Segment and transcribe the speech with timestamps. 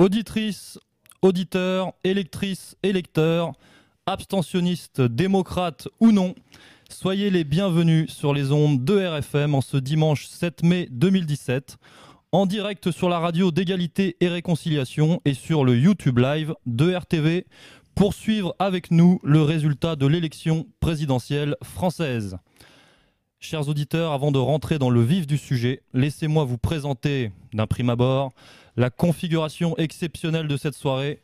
[0.00, 0.78] Auditrices,
[1.20, 3.52] auditeurs, électrices, électeurs,
[4.06, 6.34] abstentionnistes, démocrates ou non,
[6.88, 11.76] soyez les bienvenus sur les ondes de RFM en ce dimanche 7 mai 2017,
[12.32, 17.44] en direct sur la radio d'égalité et réconciliation et sur le YouTube Live de RTV
[17.94, 22.38] pour suivre avec nous le résultat de l'élection présidentielle française.
[23.42, 27.88] Chers auditeurs, avant de rentrer dans le vif du sujet, laissez-moi vous présenter d'un prime
[27.88, 28.32] abord
[28.76, 31.20] la configuration exceptionnelle de cette soirée.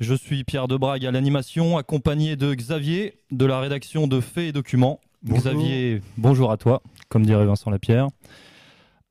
[0.00, 4.52] Je suis Pierre Debrague à l'animation, accompagné de Xavier de la rédaction de Faits et
[4.52, 5.00] Documents.
[5.22, 8.08] Xavier, bonjour à toi, comme dirait Vincent Lapierre.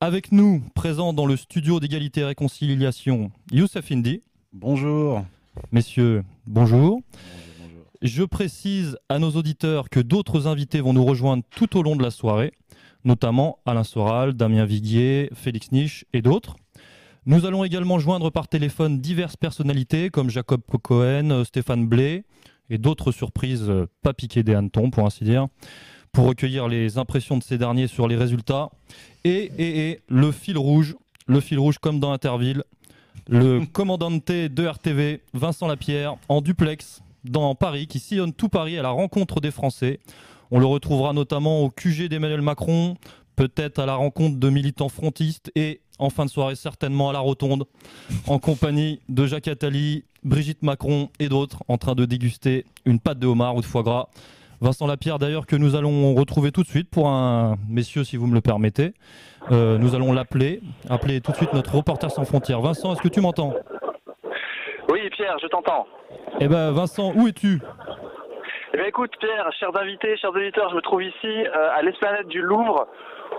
[0.00, 4.22] Avec nous, présent dans le studio d'égalité et réconciliation, Youssef Indy.
[4.52, 5.24] Bonjour.
[5.70, 7.00] Messieurs, bonjour.
[8.02, 12.02] Je précise à nos auditeurs que d'autres invités vont nous rejoindre tout au long de
[12.02, 12.52] la soirée,
[13.04, 16.56] notamment Alain Soral, Damien Viguier, Félix Niche et d'autres.
[17.26, 22.24] Nous allons également joindre par téléphone diverses personnalités comme Jacob Cohen, Stéphane Blé
[22.70, 25.48] et d'autres surprises euh, pas piquées des hannetons pour ainsi dire,
[26.10, 28.70] pour recueillir les impressions de ces derniers sur les résultats.
[29.24, 32.64] Et, le fil rouge, le fil rouge comme dans Interville,
[33.28, 38.82] le commandante de RTV, Vincent Lapierre, en duplex dans Paris, qui sillonne tout Paris à
[38.82, 40.00] la rencontre des Français.
[40.50, 42.96] On le retrouvera notamment au QG d'Emmanuel Macron,
[43.36, 47.20] peut-être à la rencontre de militants frontistes et en fin de soirée certainement à la
[47.20, 47.64] Rotonde,
[48.26, 53.18] en compagnie de Jacques Attali, Brigitte Macron et d'autres, en train de déguster une pâte
[53.18, 54.08] de homard ou de foie gras.
[54.60, 58.26] Vincent Lapierre d'ailleurs que nous allons retrouver tout de suite pour un messieurs si vous
[58.26, 58.92] me le permettez.
[59.50, 62.60] Euh, nous allons l'appeler, appeler tout de suite notre reporter sans frontières.
[62.60, 63.54] Vincent, est-ce que tu m'entends?
[65.20, 65.86] Pierre, je t'entends.
[66.40, 67.60] Eh ben Vincent, où es-tu?
[68.72, 72.26] Eh bien écoute Pierre, chers invités, chers auditeurs, je me trouve ici euh, à l'esplanade
[72.28, 72.86] du Louvre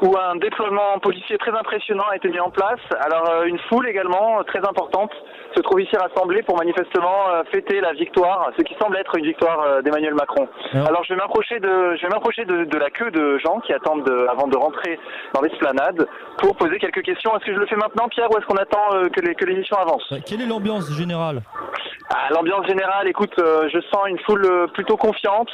[0.04, 2.80] où un déploiement policier très impressionnant a été mis en place.
[3.00, 5.12] Alors euh, une foule également euh, très importante
[5.56, 9.26] se trouve ici rassemblée pour manifestement euh, fêter la victoire, ce qui semble être une
[9.26, 10.48] victoire euh, d'Emmanuel Macron.
[10.74, 13.60] Alors- Alors je vais m'approcher de, je vais m'approcher de, de la queue de gens
[13.62, 15.00] qui attendent de- avant de rentrer
[15.34, 16.08] dans l'esplanade
[16.40, 17.36] pour poser quelques questions.
[17.36, 19.46] Est-ce que je le fais maintenant, Pierre, ou est-ce qu'on attend euh, que les- que
[19.46, 20.14] l'émission avance?
[20.26, 21.42] Quelle est l'ambiance générale?
[22.14, 25.50] Ah, L'ambiance générale, écoute, euh, je sens une foule plutôt confiante,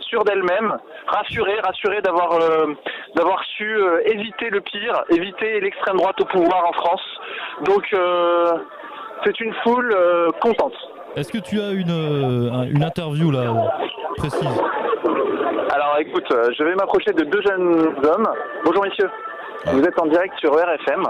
[0.00, 0.76] sûre d'elle-même,
[1.06, 2.66] rassurée, rassurée d'avoir euh,
[3.14, 7.02] d'avoir su euh, éviter le pire, éviter l'extrême droite au pouvoir en France.
[7.64, 8.52] Donc euh,
[9.24, 10.74] c'est une foule euh, contente.
[11.16, 13.44] Est-ce que tu as une, euh, un- une interview là
[14.16, 14.60] précise?
[15.72, 18.28] Alors écoute, euh, je vais m'approcher de deux jeunes hommes.
[18.64, 19.10] Bonjour messieurs,
[19.66, 21.04] vous êtes en direct sur RFM.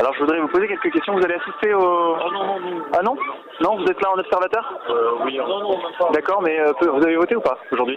[0.00, 1.14] Alors je voudrais vous poser quelques questions.
[1.14, 2.16] Vous allez assister au...
[2.16, 2.82] Ah non, non, non.
[2.98, 3.16] Ah non?
[3.60, 4.78] Non, vous êtes là en observateur?
[4.90, 6.08] Euh, oui, non, non, même pas.
[6.12, 7.96] D'accord, mais euh, vous avez voté ou pas aujourd'hui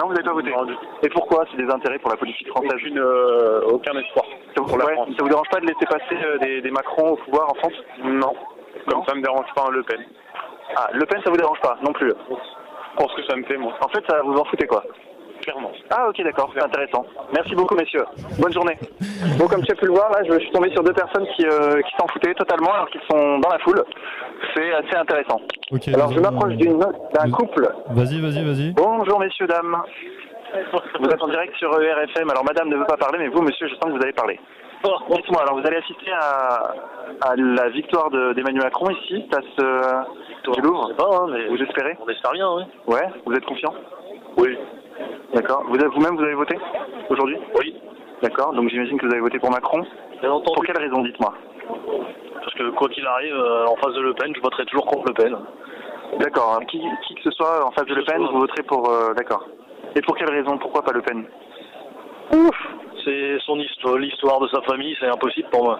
[0.00, 0.50] Non, vous n'avez pas voté.
[0.50, 0.80] Non, du tout.
[1.04, 1.44] Et pourquoi?
[1.50, 4.24] C'est des intérêts pour la politique française Aucune, euh, aucun espoir
[4.56, 5.08] Ça vous, pour la France.
[5.16, 7.74] ça vous dérange pas de laisser passer euh, des, des Macron au pouvoir en France?
[8.02, 8.34] Non.
[8.86, 10.00] Comme Non ça me dérange pas un Le Pen.
[10.76, 12.12] Ah, Le Pen, ça vous dérange pas non plus
[12.96, 13.72] Pour ce que ça me fait, moi.
[13.80, 14.82] En fait, ça vous en foutez quoi
[15.42, 15.70] Clairement.
[15.90, 17.04] Ah, ok, d'accord, c'est intéressant.
[17.34, 18.04] Merci beaucoup, messieurs.
[18.40, 18.76] Bonne journée.
[19.38, 21.46] Bon, comme tu as pu le voir, là, je suis tombé sur deux personnes qui,
[21.46, 23.84] euh, qui s'en foutaient totalement alors qu'ils sont dans la foule.
[24.54, 25.40] C'est assez intéressant.
[25.94, 27.68] Alors, je m'approche d'une- d'un couple.
[27.90, 28.72] Vas-y, vas-y, vas-y.
[28.72, 29.76] Bonjour, messieurs, dames.
[31.00, 32.30] Vous êtes en direct sur E RFM.
[32.30, 34.40] Alors, madame ne veut pas parler, mais vous, monsieur, je sens que vous allez parler.
[34.84, 36.74] Dites-moi, alors vous allez assister à,
[37.22, 39.80] à la victoire de- d'Emmanuel Macron ici, place euh,
[40.52, 42.62] du Louvre pas, hein, mais Vous espérez on espère rien, oui.
[42.86, 43.74] Ouais Vous êtes confiant
[44.36, 44.56] Oui.
[45.34, 45.64] D'accord.
[45.68, 46.56] Vous avez- Vous-même, vous avez voté
[47.08, 47.74] aujourd'hui Oui.
[48.22, 48.52] D'accord.
[48.52, 49.84] Donc j'imagine que vous avez voté pour Macron.
[50.20, 50.54] Bien entendu.
[50.54, 51.34] Pour quelle raison, dites-moi
[52.40, 55.08] Parce que quoi qu'il arrive, euh, en face de Le Pen, je voterai toujours contre
[55.08, 55.36] Le Pen.
[56.20, 56.60] D'accord.
[56.68, 58.88] Qui, qui que ce soit en face de Le Pen, vous voterez pour...
[58.88, 59.44] euh, D'accord.
[59.96, 60.56] Et pour quelle raison?
[60.58, 61.26] Pourquoi pas Le Pen?
[62.34, 62.56] Ouf
[63.06, 65.78] C'est son histoire, l'histoire de sa famille, c'est impossible pour moi.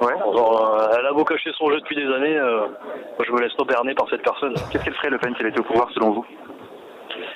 [0.00, 0.14] Ouais.
[0.18, 3.40] Genre, euh, elle a beau cacher son jeu depuis des années, euh, moi je me
[3.42, 4.54] laisse berner par cette personne.
[4.72, 6.26] Qu'est-ce qu'elle ferait Le Pen si elle était au pouvoir, selon vous?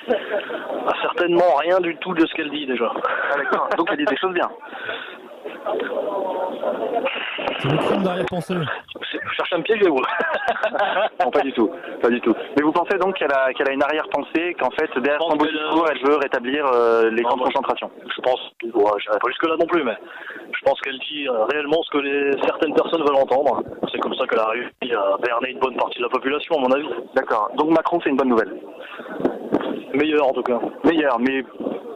[0.09, 2.91] Ah, certainement rien du tout de ce qu'elle dit déjà.
[2.91, 3.75] Ah.
[3.77, 4.49] Donc elle dit des choses bien.
[7.59, 8.55] C'est le crime d'arrière-pensée.
[8.55, 9.95] Vous cherchez un piège, vous
[11.23, 11.69] non, pas du tout.
[12.01, 12.33] Pas du tout.
[12.55, 15.37] Mais vous pensez donc qu'elle a, qu'elle a une arrière-pensée, qu'en fait, derrière son pense
[15.37, 17.91] beau discours, elle veut rétablir euh, les camps de concentration?
[18.03, 19.95] Je pense, ouais, je pas jusque-là non plus, mais
[20.53, 23.63] je pense qu'elle dit euh, réellement ce que les, certaines personnes veulent entendre.
[23.91, 26.59] C'est comme ça qu'elle a réussi à berner une bonne partie de la population, à
[26.59, 26.89] mon avis.
[27.15, 27.49] D'accord.
[27.55, 28.55] Donc Macron, c'est une bonne nouvelle.
[29.93, 30.59] Meilleur en tout cas.
[30.83, 31.43] Meilleure, mais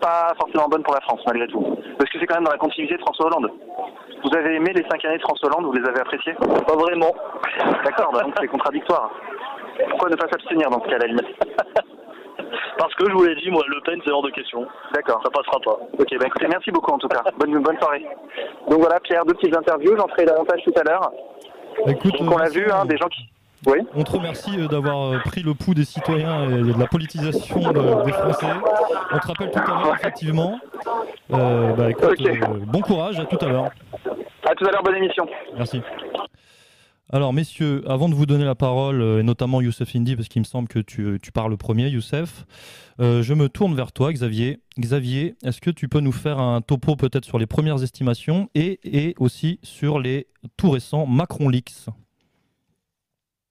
[0.02, 1.78] pas forcément bonne pour la France, malgré tout.
[1.98, 3.43] Parce que c'est quand même dans la continuité de François Hollande.
[4.24, 6.34] Vous avez aimé les cinq années de François Hollande, vous les avez appréciées?
[6.34, 7.14] Pas vraiment.
[7.84, 9.12] D'accord, bah donc c'est contradictoire.
[9.90, 11.28] Pourquoi ne pas s'abstenir dans ce cas, à la limite
[12.78, 14.66] Parce que je vous l'ai dit, moi, Le Pen, c'est hors de question.
[14.94, 15.22] D'accord.
[15.24, 15.80] Ça passera pas.
[16.00, 17.24] Ok, bah écoutez, merci beaucoup en tout cas.
[17.38, 18.06] Bonne, bonne soirée.
[18.70, 21.12] Donc voilà, Pierre, deux petites interviews, j'en ferai davantage tout à l'heure.
[21.88, 23.30] Écoute, Donc on l'a vu, hein, des gens qui...
[23.66, 23.78] Oui.
[23.96, 27.60] On te remercie euh, d'avoir euh, pris le pouls des citoyens et de la politisation
[27.72, 28.48] de- des Français.
[29.14, 30.60] On te rappelle tout à l'heure, effectivement.
[31.32, 33.70] Euh, bah, écoute, euh, bon courage, à tout à l'heure.
[34.46, 35.26] À tout à l'heure, bonne émission.
[35.58, 35.82] Merci.
[37.12, 40.42] Alors, messieurs, avant de vous donner la parole, euh, et notamment Youssef Indy, parce qu'il
[40.42, 42.46] me semble que tu, tu parles le premier, Youssef,
[43.00, 44.60] euh, je me tourne vers toi, Xavier.
[44.80, 48.80] Xavier, est-ce que tu peux nous faire un topo peut-être sur les premières estimations et,
[48.84, 50.28] et aussi sur les
[50.58, 51.86] tout récents Macron Leaks?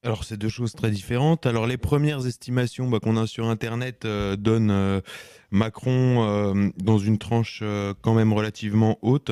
[0.03, 1.47] Alors, c'est deux choses très différentes.
[1.47, 5.01] Alors, les premières estimations bah, qu'on a sur Internet euh, donnent euh,
[5.53, 7.63] Macron euh, dans une tranche
[8.03, 9.31] quand même relativement haute.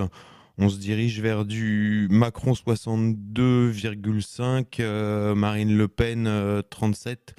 [0.63, 7.35] On se dirige vers du Macron 62,5, euh, Marine Le Pen euh, 37.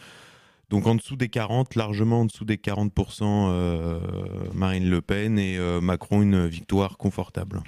[0.71, 3.99] Donc en dessous des 40, largement en dessous des 40% euh,
[4.55, 7.61] Marine Le Pen et Macron une victoire confortable.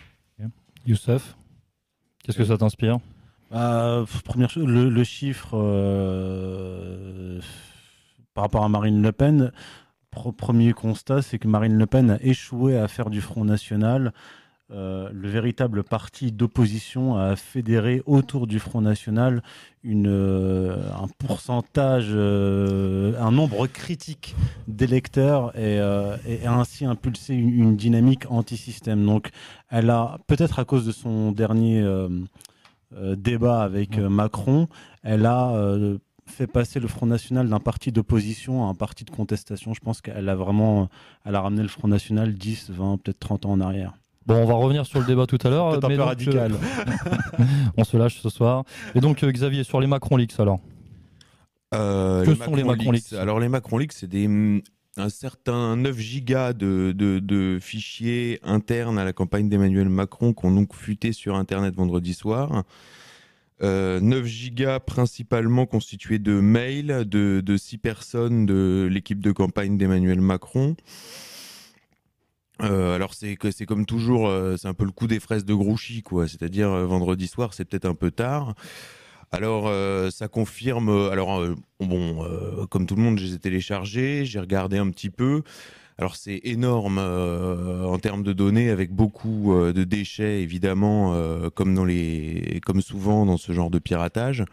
[0.88, 1.38] Youssef,
[2.24, 2.98] qu'est-ce que ça t'inspire?
[3.53, 7.39] Bah, première chose, le, chiffre euh,
[8.33, 9.51] par rapport à Marine Le Pen,
[10.09, 14.11] premier constat, c'est que Marine Le Pen a échoué à faire du Front National
[14.71, 19.44] euh, le véritable parti d'opposition à fédérer autour du Front National
[19.85, 24.35] euh, un pourcentage, un nombre critique
[24.67, 25.75] d'électeurs et,
[26.27, 29.06] et ainsi impulsé une, une dynamique anti-système.
[29.06, 29.29] Donc,
[29.69, 31.83] elle a, peut-être à cause de son dernier
[33.16, 34.68] débat avec euh, Macron,
[35.04, 39.10] elle a euh, fait passer le Front National d'un parti d'opposition à un parti de
[39.12, 39.74] contestation.
[39.74, 40.90] Je pense qu'elle a vraiment
[41.25, 43.94] elle a ramené le Front National 10, 20, peut-être 30 ans en arrière.
[44.25, 45.68] Bon, on va revenir sur le débat tout à l'heure.
[45.74, 46.54] Un mais peu donc, radical.
[46.54, 47.44] euh,
[47.78, 48.63] on se lâche ce soir.
[48.95, 50.62] Et donc, euh, Xavier, sur les Macron Leaks alors
[51.74, 54.62] Euh, Que sont les Macron Leaks Alors les Macron Leaks, c'est des hum,
[54.98, 60.74] un certain 9 gigas de, fichiers internes à la campagne d'Emmanuel Macron qui ont donc
[60.74, 62.63] fuité sur Internet vendredi soir.
[63.62, 69.78] Euh, 9 gigas principalement constitués de mails de, de 6 personnes de l'équipe de campagne
[69.78, 70.75] d'Emmanuel Macron.
[72.62, 73.36] Euh, alors c'est
[73.66, 76.28] comme toujours, euh, c'est un peu le coup des fraises de Grouchy, quoi.
[76.28, 78.56] C'est-à-dire euh, vendredi soir, c'est peut-être un peu tard.
[79.33, 80.89] Alors euh, ça confirme.
[80.89, 82.24] euh, alors euh, bon,
[82.69, 85.41] comme tout le monde, je les ai téléchargés, j'ai regardé un petit peu.
[85.97, 91.15] Alors c'est énorme en termes de données, avec beaucoup de déchets évidemment,
[91.53, 94.44] comme dans les, comme souvent dans ce genre de piratage.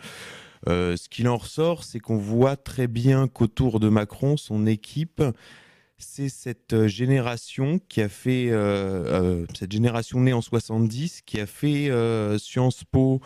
[0.67, 5.23] Ce qu'il en ressort, c'est qu'on voit très bien qu'autour de Macron, son équipe,
[6.00, 11.47] c'est cette euh, génération qui a fait, euh, euh, cette née en 70, qui a
[11.47, 11.91] fait
[12.38, 13.20] Sciences Po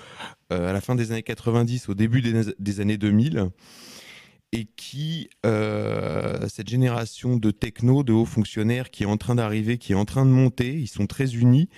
[0.51, 3.51] à la fin des années 90, au début des, années 2000,
[4.53, 9.93] et qui, cette génération de techno, de hauts fonctionnaires qui est en train d'arriver, qui
[9.93, 11.69] est en train de monter, ils sont très unis,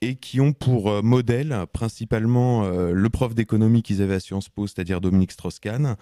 [0.00, 5.00] et qui ont pour modèle principalement le prof d'économie qu'ils avaient à Sciences Po, c'est-à-dire
[5.00, 5.96] Dominique Strauss-Kahn,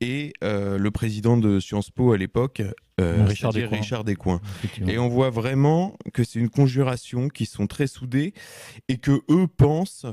[0.00, 2.62] et euh, le président de Sciences Po à l'époque,
[3.00, 3.78] euh, Richard Descoings.
[3.78, 4.40] Richard Descoings.
[4.58, 4.90] Effectivement.
[4.90, 8.34] Et on voit vraiment que c'est une conjuration qui sont très soudés
[8.88, 10.06] et que eux pensent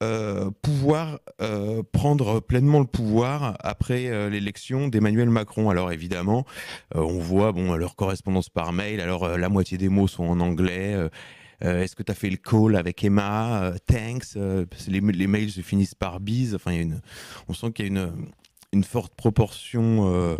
[0.00, 5.70] euh, pouvoir euh, prendre pleinement le pouvoir après euh, l'élection d'Emmanuel Macron.
[5.70, 6.46] Alors évidemment,
[6.94, 9.00] on voit bon leur correspondance par mail.
[9.00, 10.96] Alors la moitié des mots sont en anglais.
[11.60, 14.36] Est-ce que tu as fait le call avec Emma Thanks.
[14.86, 16.54] les, les mails se finissent par bise.
[16.54, 17.00] Enfin, il y a une,
[17.48, 18.12] on sent qu'il y a une,
[18.72, 20.36] une forte proportion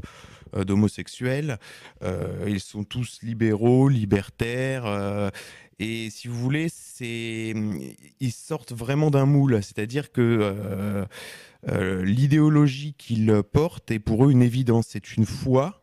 [0.54, 1.58] euh, d'homosexuels.
[2.02, 4.86] Euh, ils sont tous libéraux, libertaires.
[4.86, 5.30] euh,
[5.78, 7.54] et si vous voulez, c'est
[8.20, 9.62] ils sortent vraiment d'un moule.
[9.62, 11.06] C'est-à-dire que
[12.02, 14.86] l'idéologie qu'ils portent est pour eux une évidence.
[14.88, 15.82] C'est une foi.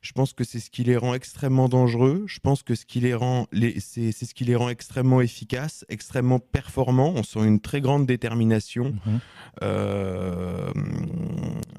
[0.00, 2.24] Je pense que c'est ce qui les rend extrêmement dangereux.
[2.26, 3.46] Je pense que ce qui les rend,
[3.78, 7.12] c'est ce qui les rend extrêmement efficaces, extrêmement performants.
[7.16, 9.20] On sent une très grande détermination Mhm.
[9.62, 10.72] euh,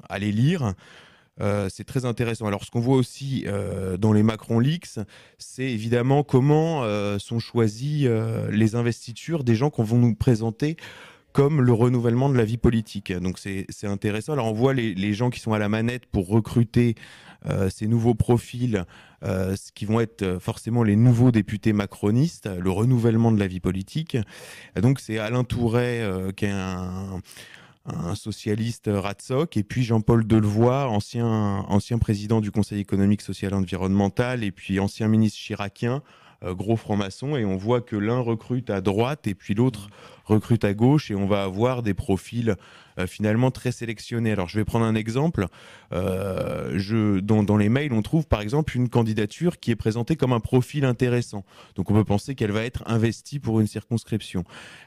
[0.08, 0.74] à les lire.
[1.40, 2.46] Euh, c'est très intéressant.
[2.46, 5.00] Alors, ce qu'on voit aussi euh, dans les Macron Leaks,
[5.38, 8.08] c'est évidemment comment euh, sont choisies
[8.50, 10.76] les investitures des gens qu'on va nous présenter
[11.32, 13.12] comme le renouvellement de la vie politique.
[13.12, 14.34] Donc, c'est intéressant.
[14.34, 16.94] Alors, on voit les, les gens qui sont à la manette pour recruter
[17.68, 18.84] ces nouveaux profils,
[19.22, 24.16] ce qui vont être forcément les nouveaux députés macronistes, le renouvellement de la vie politique.
[24.80, 27.20] Donc, c'est Alain Touret, qui est un
[27.86, 33.56] un socialiste Ratsoc, et puis Jean-Paul Delevoye, ancien, ancien président du Conseil économique, social et
[33.56, 36.02] environnemental, et puis ancien ministre chiracien,
[36.42, 39.88] euh, gros franc-maçon, et on voit que l'un recrute à droite et puis l'autre
[40.24, 42.56] recrute à gauche et on va avoir des profils
[42.98, 44.32] euh, finalement très sélectionnés.
[44.32, 45.46] Alors je vais prendre un exemple.
[45.92, 50.16] Euh, je, dans, dans, les mails, on trouve par exemple une candidature qui est présentée
[50.16, 51.44] comme un profil intéressant.
[51.74, 54.44] Donc on peut penser qu'elle va être investie pour une circonscription.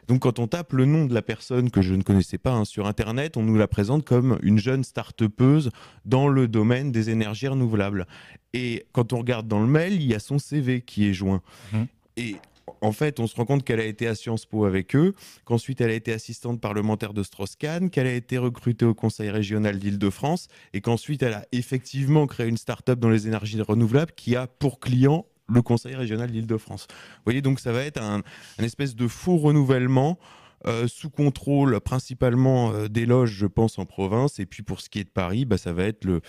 [0.07, 2.65] Donc quand on tape le nom de la personne que je ne connaissais pas hein,
[2.65, 5.71] sur Internet, on nous la présente comme une jeune start-upeuse
[6.05, 8.07] dans le domaine des énergies renouvelables.
[8.53, 11.41] Et quand on regarde dans le mail, il y a son CV qui est joint.
[11.73, 11.83] Mmh.
[12.17, 12.35] Et
[12.81, 15.13] en fait, on se rend compte qu'elle a été à Sciences Po avec eux,
[15.45, 19.79] qu'ensuite elle a été assistante parlementaire de Strauss-Kahn, qu'elle a été recrutée au Conseil régional
[19.79, 24.47] d'Île-de-France et qu'ensuite elle a effectivement créé une start-up dans les énergies renouvelables qui a
[24.47, 26.87] pour client le Conseil régional d'Île-de-France.
[26.89, 28.21] Vous voyez, donc ça va être un,
[28.59, 30.17] espèce de faux renouvellement.
[30.65, 34.39] Euh, sous contrôle principalement euh, des loges, je pense, en province.
[34.39, 36.21] Et puis pour ce qui est de Paris, bah, ça va être le,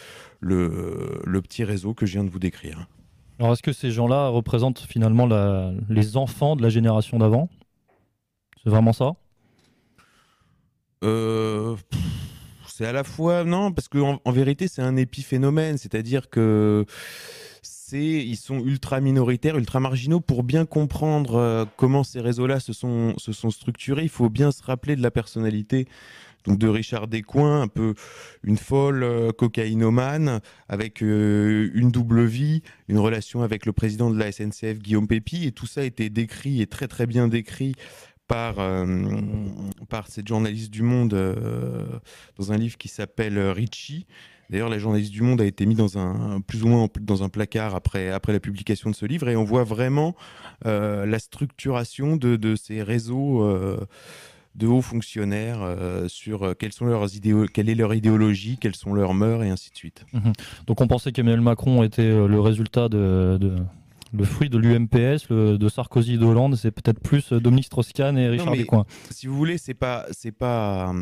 [0.43, 2.87] le petit réseau que je viens de vous décrire.
[3.39, 5.29] Alors, est-ce que ces gens-là représentent finalement
[5.89, 7.49] les enfants de la génération d'avant?
[8.63, 9.13] C'est vraiment ça?
[11.05, 11.77] Euh,
[12.67, 16.85] C'est à la fois non, parce qu'en en, vérité, c'est un épiphénomène, c'est-à-dire que
[17.93, 20.21] ils sont ultra minoritaires, ultra marginaux.
[20.21, 23.15] Pour bien comprendre euh, comment ces réseaux-là se sont
[23.51, 25.89] structurés, il faut bien se rappeler de la personnalité
[26.57, 27.95] de Richard Descoings, un peu
[28.43, 34.19] une folle euh, cocaïnomane avec euh, une double vie, une relation avec le président de
[34.19, 37.75] la SNCF Guillaume Pépi et tout ça a été décrit et très très bien décrit
[38.27, 38.57] par,
[39.89, 41.15] par cette journaliste du Monde
[42.37, 44.07] dans un livre qui s'appelle Richie.
[44.51, 47.29] D'ailleurs, la journaliste du Monde a été mise dans un plus ou moins dans un
[47.29, 50.17] placard après après la publication de ce livre, et on voit vraiment
[50.65, 53.43] euh, la structuration de, de ces réseaux.
[54.59, 57.07] Euh, de hauts fonctionnaires euh, sur quelles sont leurs
[57.53, 60.05] quelle est leur idéologie, quelles sont leurs mœurs et ainsi de suite.
[60.13, 60.33] Mhm.
[60.67, 63.39] Donc on pensait qu'Emmanuel Macron était le résultat de,
[64.13, 68.29] le fruit de l'UMPS, de Sarkozy et d'Hollande, c'est peut-être plus euh, Dominique Strauss-Kahn et
[68.29, 68.87] Richard Descoings.
[69.11, 70.95] Si vous voulez, c'est pas, c'est pas,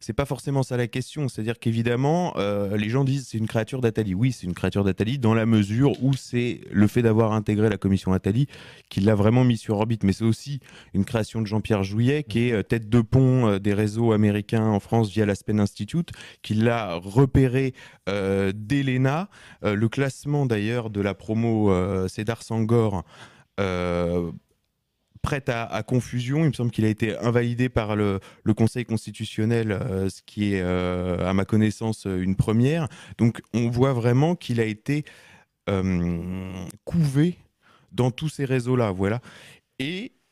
[0.00, 1.28] c'est pas forcément ça la question.
[1.28, 4.14] C'est-à-dire qu'évidemment, euh, les gens disent c'est une créature d'Atali.
[4.14, 7.76] Oui, c'est une créature d'Atali dans la mesure où c'est le fait d'avoir intégré la
[7.76, 8.46] commission Attali
[8.88, 10.04] qui l'a vraiment mis sur orbite.
[10.04, 10.60] Mais c'est aussi
[10.94, 14.80] une création de Jean-Pierre Jouillet, qui est euh, tête de pont des réseaux américains en
[14.80, 16.10] France via l'Aspen Institute,
[16.42, 17.74] qui l'a repéré
[18.08, 19.28] euh, d'Elena.
[19.62, 21.72] le classement d'ailleurs de la promo
[22.08, 23.04] Cédar Sangor
[23.60, 24.30] euh,
[25.22, 26.44] prête à, confusion.
[26.44, 28.20] Il me semble qu'il a été invalidé par le,
[28.56, 32.88] Conseil constitutionnel, euh, ce qui est, euh, à ma connaissance, une première.
[33.18, 35.04] Donc on voit vraiment qu'il a été
[36.84, 37.36] couvé
[37.92, 38.90] dans tous ces réseaux-là.
[38.90, 39.20] Voilà.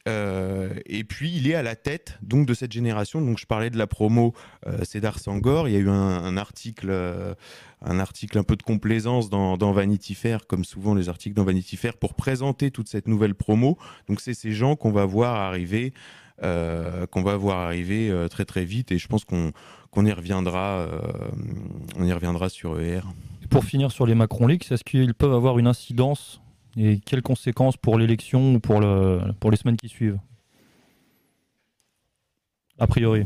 [0.07, 3.21] Euh, et puis il est à la tête donc de cette génération.
[3.21, 4.35] Donc je parlais de la promo
[4.67, 5.69] euh, Cédar Sangor.
[5.69, 7.35] Il y a eu un, article, euh,
[7.83, 11.77] un article un peu de complaisance dans, Vanity Fair, comme souvent les articles dans Vanity
[11.77, 13.79] Fair, pour présenter toute cette nouvelle promo.
[14.09, 15.93] Donc c'est ces gens qu'on va voir arriver,
[16.41, 18.93] qu'on va voir arriver très très vite.
[18.93, 19.53] Et je pense qu'on
[19.91, 20.87] qu'on y reviendra,
[21.97, 23.01] on y reviendra sur ER.
[23.49, 26.43] pour finir sur les Macron Leaks, est-ce qu'ils peuvent avoir une incidence
[26.77, 30.19] et quelles conséquences pour l'élection ou pour, le, pour les semaines qui suivent?
[32.79, 33.25] A priori.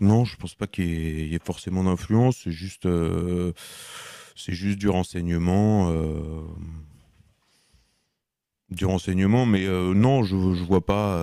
[0.00, 2.42] Non, je pense pas qu'il y, ait forcément d'influence.
[2.44, 3.52] C'est juste, euh,
[4.36, 5.90] juste du renseignement.
[5.90, 6.42] Euh,
[8.70, 11.16] du renseignement, mais euh, non, je, je vois pas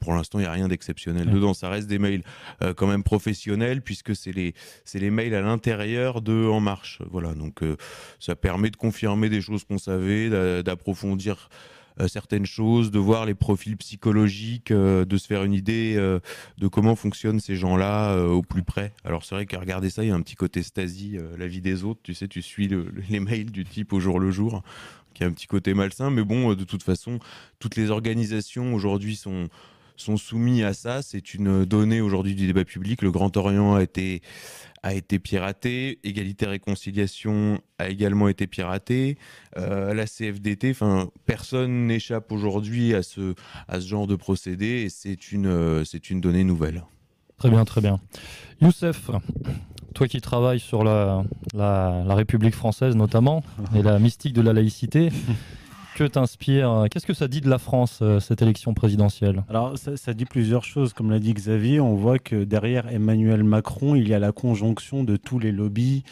[0.00, 1.54] pour l'instant, il n'y a rien d'exceptionnel dedans.
[1.54, 2.22] Ça reste des mails
[2.62, 4.54] euh, quand même professionnels puisque c'est les,
[4.94, 7.00] les mails à l'intérieur de En Marche.
[7.10, 7.76] Voilà, donc euh,
[8.18, 10.30] ça permet de confirmer des choses qu'on savait,
[10.62, 11.50] d'approfondir
[12.00, 16.96] euh, certaines choses, de voir les profils psychologiques, de se faire une idée de comment
[16.96, 18.94] fonctionnent ces gens-là au plus près.
[19.04, 21.60] Alors c'est vrai qu'à regarder ça, il y a un petit côté Stasi, la vie
[21.60, 22.00] des autres.
[22.02, 22.70] Tu sais, tu suis
[23.08, 24.62] les mails du type au jour le jour
[25.12, 27.18] qui a un petit côté malsain, mais bon, de toute façon,
[27.58, 29.48] toutes les organisations aujourd'hui sont,
[30.00, 31.02] sont soumis à ça.
[31.02, 33.02] C'est une donnée aujourd'hui du débat public.
[33.02, 34.22] Le Grand Orient a été,
[34.82, 35.98] a été piraté.
[36.04, 39.18] Égalité Réconciliation a également été piraté.
[39.56, 43.34] Euh, la CFDT, enfin, personne n'échappe aujourd'hui à ce,
[43.68, 46.84] à ce genre de procédé et c'est une, c'est une donnée nouvelle.
[47.38, 48.00] Très bien, très bien.
[48.60, 49.10] Youssef,
[49.94, 53.42] toi qui travailles sur la, la, la République française notamment
[53.74, 55.08] et la mystique de la laïcité,
[56.00, 59.44] que t'inspire Qu'est-ce que ça dit de la France, euh, cette élection présidentielle?
[59.50, 60.94] Alors, ça, dit plusieurs choses.
[60.94, 65.04] Comme l'a dit Xavier, on voit que derrière Emmanuel Macron, il y a la conjonction
[65.04, 66.02] de tous les lobbies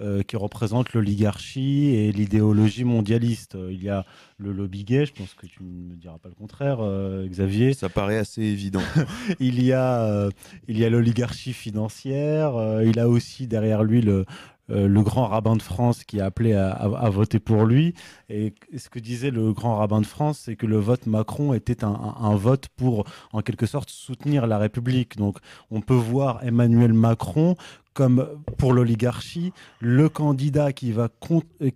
[0.00, 3.56] euh, qui représentent l'oligarchie et l'idéologie mondialiste.
[3.70, 4.04] Il y a
[4.36, 7.72] le lobby gay, je pense que tu ne me diras pas le contraire, euh, Xavier.
[7.72, 8.82] Ça paraît assez évident.
[9.38, 10.28] il y a,
[10.66, 14.26] il y a l'oligarchie financière, il a aussi derrière lui le,
[14.70, 17.94] euh, le grand rabbin de France qui a appelé à, voter pour lui.
[18.28, 21.84] Et ce que disait le grand rabbin de France, c'est que le vote Macron était
[21.84, 25.16] un, vote pour, en quelque sorte, soutenir la République.
[25.16, 25.38] Donc,
[25.70, 27.56] on peut voir Emmanuel Macron
[27.94, 31.08] comme pour l'oligarchie, le candidat qui va,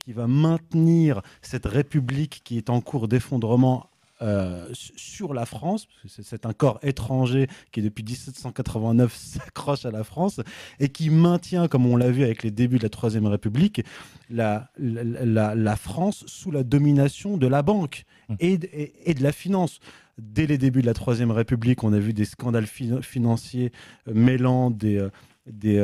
[0.05, 3.90] qui va maintenir cette République qui est en cours d'effondrement
[4.23, 5.89] euh, sur la France.
[6.07, 10.41] C'est un corps étranger qui, depuis 1789, s'accroche à la France
[10.79, 13.83] et qui maintient, comme on l'a vu avec les débuts de la Troisième République,
[14.29, 18.35] la, la, France sous la domination de la banque mmh.
[18.41, 19.81] et, et, de la finance.
[20.19, 23.73] Dès les débuts de la Troisième République, on a vu des scandales financiers
[24.07, 25.11] euh, mêlant des, euh,
[25.51, 25.79] des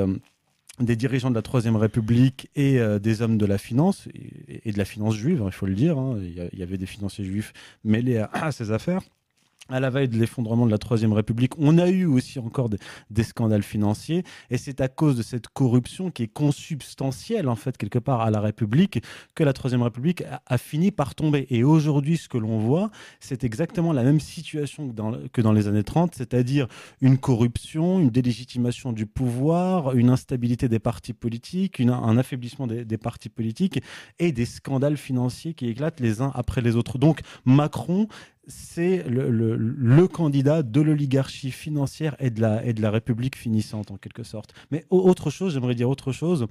[0.81, 4.09] des dirigeants de la Troisième République et euh, des hommes de la finance,
[4.65, 5.99] et, de la finance juive, hein, il faut le dire.
[5.99, 6.19] Hein.
[6.21, 7.53] Il, y avait des financiers juifs
[7.85, 9.03] mêlés à ces affaires
[9.69, 13.25] à la veille de l'effondrement de la Troisième République, on a eu aussi encore des,
[13.25, 17.99] scandales financiers, et c'est à cause de cette corruption qui est consubstantielle, en fait, quelque
[17.99, 19.03] part, à la République,
[19.35, 21.47] que la Troisième République a, fini par tomber.
[21.51, 24.93] Et aujourd'hui, ce que l'on voit, c'est exactement la même situation
[25.33, 26.67] que dans, les années 30, c'est-à-dire
[27.01, 32.99] une corruption, une délégitimation du pouvoir, une instabilité des partis politiques, un affaiblissement des, des
[32.99, 33.83] partis politiques,
[34.19, 36.99] et des scandales financiers qui éclatent les uns après les autres.
[36.99, 38.09] Donc, Macron
[38.47, 43.97] c'est le, candidat de l'oligarchie financière et de, la, et de la République finissante, en
[43.97, 44.55] quelque sorte.
[44.71, 46.47] Mais autre chose, j'aimerais dire autre chose.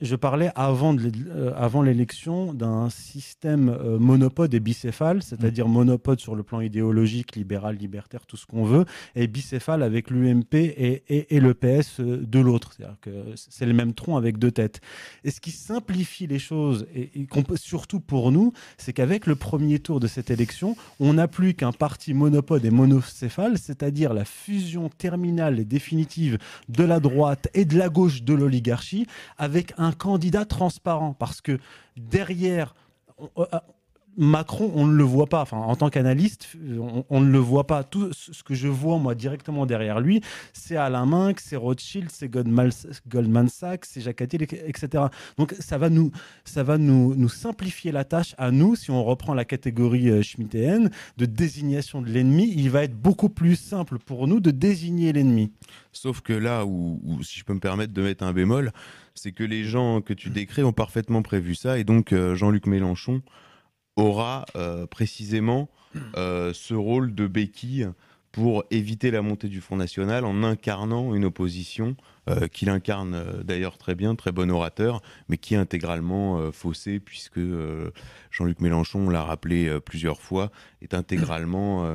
[0.00, 5.72] Je parlais avant, euh, avant l'élection d'un système euh, monopode et bicéphale, c'est-à-dire mm.
[5.72, 8.84] monopode sur le plan idéologique, libéral, libertaire, tout ce qu'on veut,
[9.16, 12.74] et bicéphale avec l'UMP et, et, le PS euh, de l'autre.
[12.74, 14.80] C'est-à-dire que c'est le même tronc avec deux têtes.
[15.24, 17.10] Et ce qui simplifie les choses, et,
[17.56, 21.72] surtout pour nous, c'est qu'avec le premier tour de cette élection, on n'a plus qu'un
[21.72, 26.38] parti monopode et monocéphale, c'est-à-dire la fusion terminale et définitive
[26.68, 31.40] de la droite et de la gauche de l'oligarchie, avec un un candidat transparent parce
[31.40, 31.58] que
[31.96, 32.74] derrière,
[33.38, 33.46] euh,
[34.18, 35.42] Macron, on ne le voit pas.
[35.42, 36.48] Enfin, en tant qu'analyste,
[37.08, 37.84] on, ne le voit pas.
[37.84, 42.28] Tout ce que je vois, moi, directement derrière lui, c'est Alain Minck, c'est Rothschild, c'est
[42.28, 45.04] Goldman Sachs, c'est Jacques Attila, etc.
[45.38, 46.10] Donc, ça va, nous,
[46.44, 50.22] ça va nous, nous, simplifier la tâche à nous, si on reprend la catégorie euh,
[50.22, 52.52] schmittéenne de désignation de l'ennemi.
[52.56, 55.52] Il va être beaucoup plus simple pour nous de désigner l'ennemi.
[55.92, 58.72] Sauf que là où, si je peux me permettre de mettre un bémol,
[59.18, 61.78] c'est que les gens que tu décris ont parfaitement prévu ça.
[61.78, 63.22] Et donc, euh, Jean-Luc Mélenchon
[63.96, 65.68] aura euh, précisément
[66.16, 67.88] euh, ce rôle de béquille
[68.32, 71.96] pour éviter la montée du Front National en incarnant une opposition
[72.28, 76.50] euh, qu'il incarne euh, d'ailleurs très bien, très bon orateur, mais qui est intégralement euh,
[76.50, 77.40] faussé, puisque
[78.30, 80.50] Jean-Luc Mélenchon, l'a rappelé plusieurs fois,
[80.82, 81.88] est intégralement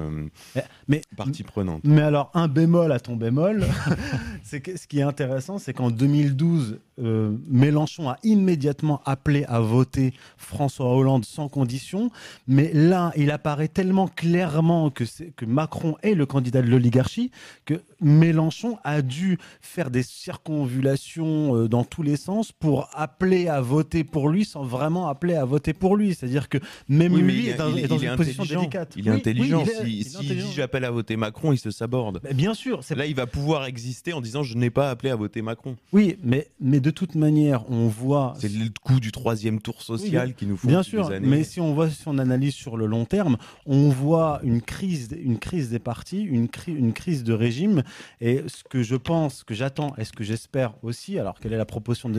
[0.88, 1.82] mais, partie prenante.
[1.84, 3.66] Mais alors, un bémol à ton bémol,
[4.44, 10.14] c'est que ce qui est intéressant, c'est qu'en 2012, Mélenchon a immédiatement appelé à voter
[10.38, 12.12] François Hollande sans condition,
[12.48, 15.04] mais là, il apparaît tellement clairement que,
[15.36, 17.32] que Macron est le candidat de l'oligarchie
[17.66, 23.62] que Mélenchon a dû faire des circonvulation euh, dans tous les sens pour appeler à
[23.62, 26.14] voter pour lui sans vraiment appeler à voter pour lui.
[26.14, 28.94] C'est-à-dire que même lui est dans, une position délicate.
[28.96, 29.64] Il est intelligent.
[29.66, 32.22] S'il si, dit j'appelle à voter Macron, il se saborde.
[32.34, 32.82] bien sûr.
[32.96, 35.76] Là, il va pouvoir exister en disant je n'ai pas appelé à voter Macron.
[35.92, 38.34] Oui, mais, mais de toute manière, on voit.
[38.40, 40.68] C'est le coup du troisième tour social qui nous faut.
[40.68, 44.40] Bien sûr, mais si on voit, si on analyse sur le long terme, on voit
[44.44, 47.84] une crise, une crise des partis, une, une crise de régime.
[48.22, 51.20] Et ce que je pense, que j'attends, est-ce que j'espère aussi.
[51.20, 52.10] Alors, quelle est la proportion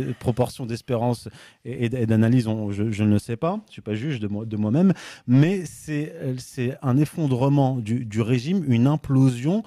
[0.67, 1.29] d'espérance
[1.65, 3.61] et, d'analyse je, ne sais pas.
[3.67, 4.93] Je ne suis pas juge de, moi, de moi-même.
[5.27, 9.63] Mais c'est un effondrement du, régime, une implosion,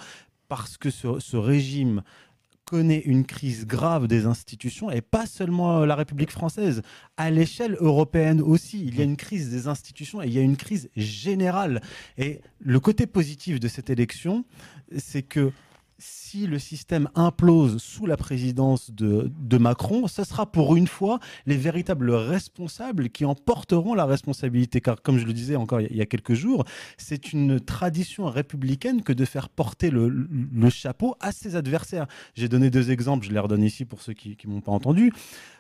[0.47, 2.03] parce que ce, régime
[2.65, 6.81] connaît une crise grave des institutions et pas seulement la République française,
[7.15, 8.83] à l'échelle européenne aussi.
[8.85, 11.81] Il y a une crise des institutions et il y a une crise générale.
[12.17, 14.43] Et le côté positif de cette élection,
[14.97, 15.53] c'est que
[15.99, 21.57] si le système implose sous la présidence de, Macron, ce sera pour une fois les
[21.57, 24.81] véritables responsables qui en porteront la responsabilité.
[24.81, 26.65] Car comme je le disais encore il y a quelques jours,
[26.97, 30.27] c'est une tradition républicaine que de faire porter le,
[30.69, 32.07] chapeau à ses adversaires.
[32.35, 35.11] J'ai donné deux exemples, je les redonne ici pour ceux qui ne m'ont pas entendu.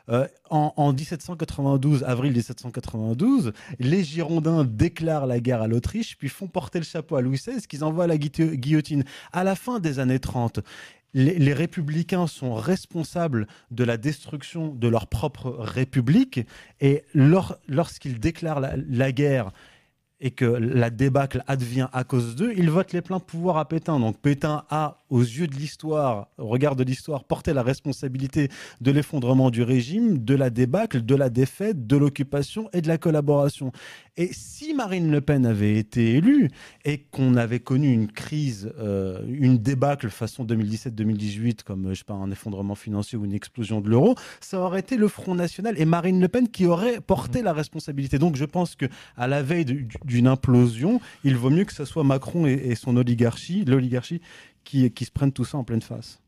[0.09, 6.79] Euh, en, 1792, avril 1792, les Girondins déclarent la guerre à l'Autriche, puis font porter
[6.79, 9.03] le chapeau à Louis XVI, qu'ils envoient à la guillotine.
[9.33, 10.61] À la fin des années 30,
[11.13, 16.41] les, républicains sont responsables de la destruction de leur propre république,
[16.79, 19.51] et lorsqu'ils déclarent la guerre,
[20.19, 23.99] et que la débâcle advient à cause d'eux, ils votent les pleins pouvoirs à Pétain.
[23.99, 28.49] Donc Pétain a, aux yeux de l'histoire, au regard de l'histoire, porté la responsabilité
[28.81, 32.97] de l'effondrement du régime, de la débâcle, de la défaite, de l'occupation et de la
[32.97, 33.71] collaboration.
[34.17, 36.49] Et si Marine Le Pen avait été élue
[36.83, 42.15] et qu'on avait connu une crise, euh, une débâcle façon 2017-2018, comme je sais pas,
[42.15, 45.85] un effondrement financier ou une explosion de l'euro, ça aurait été le Front National et
[45.85, 48.17] Marine Le Pen qui aurait porté la responsabilité.
[48.17, 49.65] Donc je pense que à la veille
[50.07, 54.21] d'une implosion, il vaut mieux que ce soit Macron et, son oligarchie, l'oligarchie,
[54.63, 56.19] qui, qui se prennent tout ça en pleine face.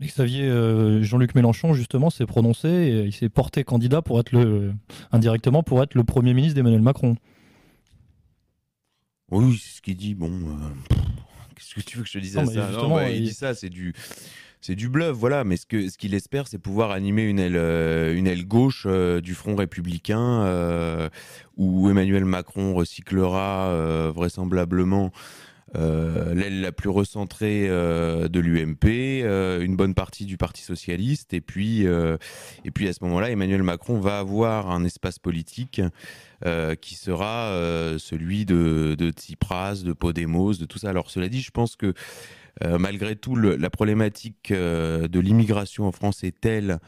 [0.00, 4.74] Xavier euh, Jean-Luc Mélenchon justement s'est prononcé et il s'est porté candidat pour être le
[5.10, 7.16] indirectement pour être le premier ministre d'Emmanuel Macron.
[9.30, 10.14] Oui, c'est ce qu'il dit.
[10.14, 10.96] Bon, euh,
[11.54, 12.70] qu'est-ce que tu veux que je te dise à ça?
[12.88, 13.24] Bah, il...
[13.24, 13.94] dit ça, c'est du
[14.60, 15.44] c'est du bluff, voilà.
[15.44, 18.86] Mais ce que ce qu'il espère, c'est pouvoir animer une aile euh, une aile gauche
[18.86, 21.10] du Front républicain
[21.56, 25.12] où Emmanuel Macron recyclera vraisemblablement
[25.74, 28.84] euh, l'aile la plus recentrée euh, de l'UMP,
[29.24, 33.62] euh, une bonne partie du Parti socialiste, et puis et puis à ce moment-là, Emmanuel
[33.62, 35.80] Macron va avoir un espace politique
[36.80, 37.50] qui sera
[37.98, 40.90] celui de Tsipras, de Podemos, de tout ça.
[40.90, 41.94] Alors cela dit, je pense que
[42.62, 46.78] malgré tout, la problématique de l'immigration en France est telle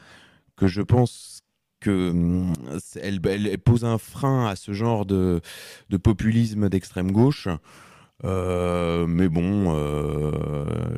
[0.55, 1.43] que je pense
[1.79, 2.53] que hum,
[3.01, 3.21] elle,
[3.59, 5.41] pose un frein à ce genre de
[6.01, 7.47] populisme d'extrême gauche.
[8.25, 10.31] Euh, mais bon, euh,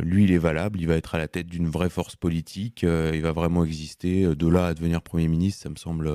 [0.02, 3.12] lui, il est valable, il va être à la tête d'une vraie force politique, euh,
[3.14, 4.36] il va vraiment exister.
[4.36, 6.12] De là à devenir Premier ministre, ça me semble,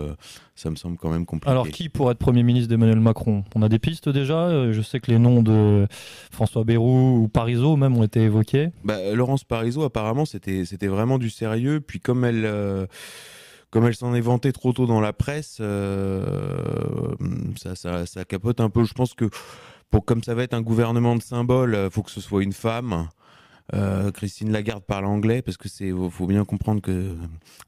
[0.57, 1.51] ça me semble quand même compliqué.
[1.51, 3.45] Alors, qui pourrait être Premier ministre d'Emmanuel Macron?
[3.55, 5.87] On a des pistes déjà Je sais que les noms de
[6.33, 8.71] François Bayrou ou Parisot même ont été évoqués.
[8.85, 11.81] Bah, Laurence Parisot, apparemment, c'était vraiment du sérieux.
[11.81, 12.88] Puis comme elle
[13.71, 15.61] comme elle s'en est vantée trop tôt dans la presse,
[17.57, 18.85] ça, ça, ça, capote un peu.
[18.85, 19.29] Je pense que
[19.90, 22.42] pour comme ça va être un gouvernement de symboles, il euh, faut que ce soit
[22.42, 23.09] une femme.
[23.75, 27.14] Euh, Christine Lagarde parle anglais parce que c'est faut bien comprendre que euh,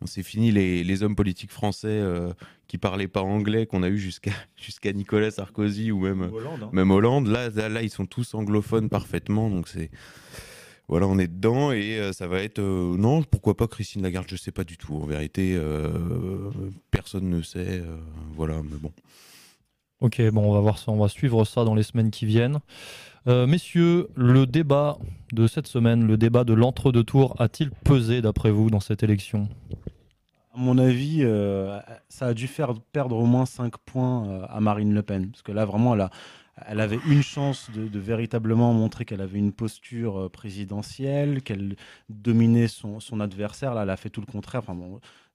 [0.04, 2.32] c'est fini les, les, hommes politiques français euh,
[2.68, 6.70] qui parlaient pas anglais qu'on a eu jusqu'à jusqu'à Nicolas Sarkozy ou même Hollande, hein.
[6.72, 9.90] même Hollande là, là, ils sont tous anglophones parfaitement donc c'est
[10.86, 14.52] voilà on est dedans et ça va être non pourquoi pas Christine Lagarde je sais
[14.52, 15.60] pas du tout en vérité
[16.92, 17.82] personne ne sait
[18.36, 18.92] voilà mais bon
[20.00, 22.60] Ok, bon, on va voir ça, on va suivre ça dans les semaines qui viennent.
[23.26, 24.96] Euh, messieurs, le débat
[25.32, 29.48] de cette semaine, le débat de l'entre-deux tours, a-t-il pesé d'après vous dans cette élection?
[30.54, 34.60] À mon avis, euh, ça a dû faire perdre au moins 5 points euh, à
[34.60, 35.30] Marine Le Pen.
[35.30, 36.08] Parce que là, vraiment, elle,
[36.66, 41.76] elle avait une chance de, véritablement montrer qu'elle avait une posture présidentielle, qu'elle
[42.08, 43.74] dominait son, adversaire.
[43.74, 44.62] Là, elle a fait tout le contraire.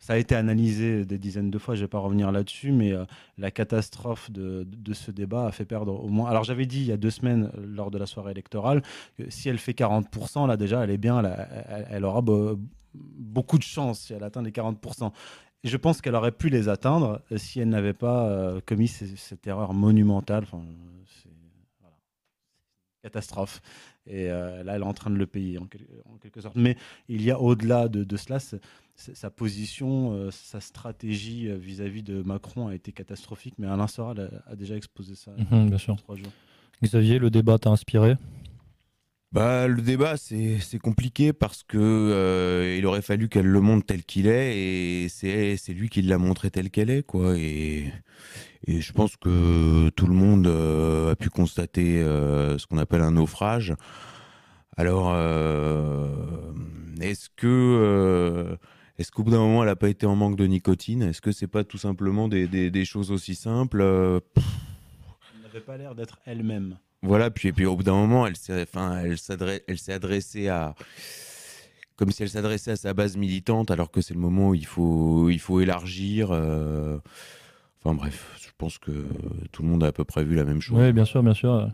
[0.03, 2.91] Ça a été analysé des dizaines de fois, je ne vais pas revenir là-dessus, mais
[2.91, 3.05] euh,
[3.37, 6.29] la catastrophe de, ce débat a fait perdre au moins.
[6.29, 8.81] Alors j'avais dit il y a deux semaines, euh, lors de la soirée électorale,
[9.17, 11.23] que si elle fait 40%, là déjà, elle est bien,
[11.89, 12.21] elle, aura
[12.93, 15.13] beaucoup de chance si elle atteint les 40%.
[15.63, 19.47] Et je pense qu'elle aurait pu les atteindre euh, si elle n'avait pas commis cette
[19.47, 20.43] erreur monumentale.
[20.43, 20.63] Enfin,
[23.01, 23.61] catastrophe.
[24.05, 25.65] Et là, elle est en train de le payer en,
[26.21, 26.55] quelque sorte.
[26.55, 26.77] Mais
[27.09, 28.39] il y a au-delà de, de, cela,
[28.95, 34.41] sa position, euh, sa stratégie euh, vis-à-vis de Macron a été catastrophique, mais Alain Soral
[34.45, 35.95] a, déjà exposé ça mhm, bien sûr.
[35.97, 36.31] trois jours.
[36.81, 38.15] Xavier, le débat t'a inspiré?
[39.33, 44.03] Bah, le débat, c'est compliqué parce que euh, il aurait fallu qu'elle le montre tel
[44.03, 47.37] qu'il est et c'est lui qui l'a montré tel qu'elle est, quoi.
[47.37, 47.91] Et,
[48.65, 53.73] je pense que tout le monde a pu constater ce qu'on appelle un naufrage.
[54.77, 55.13] Alors,
[57.01, 58.57] est-ce que
[58.99, 61.01] est-ce qu'au bout d'un moment, elle n'a pas été en manque de nicotine?
[61.01, 63.81] Est-ce que c'est pas tout simplement des, des, choses aussi simples?
[63.81, 66.77] Euh, Elle n'avait pas l'air d'être elle-même.
[67.03, 70.73] Voilà, puis, et puis au bout d'un moment, elle s'est enfin, elle s'est adressée à.
[71.95, 74.65] Comme si elle s'adressait à sa base militante, alors que c'est le moment où il
[74.65, 76.29] faut, il faut élargir.
[76.31, 76.97] Euh,
[77.83, 79.05] enfin bref, je pense que
[79.51, 80.79] tout le monde a à peu près vu la même chose.
[80.79, 81.69] Oui, bien sûr, bien sûr.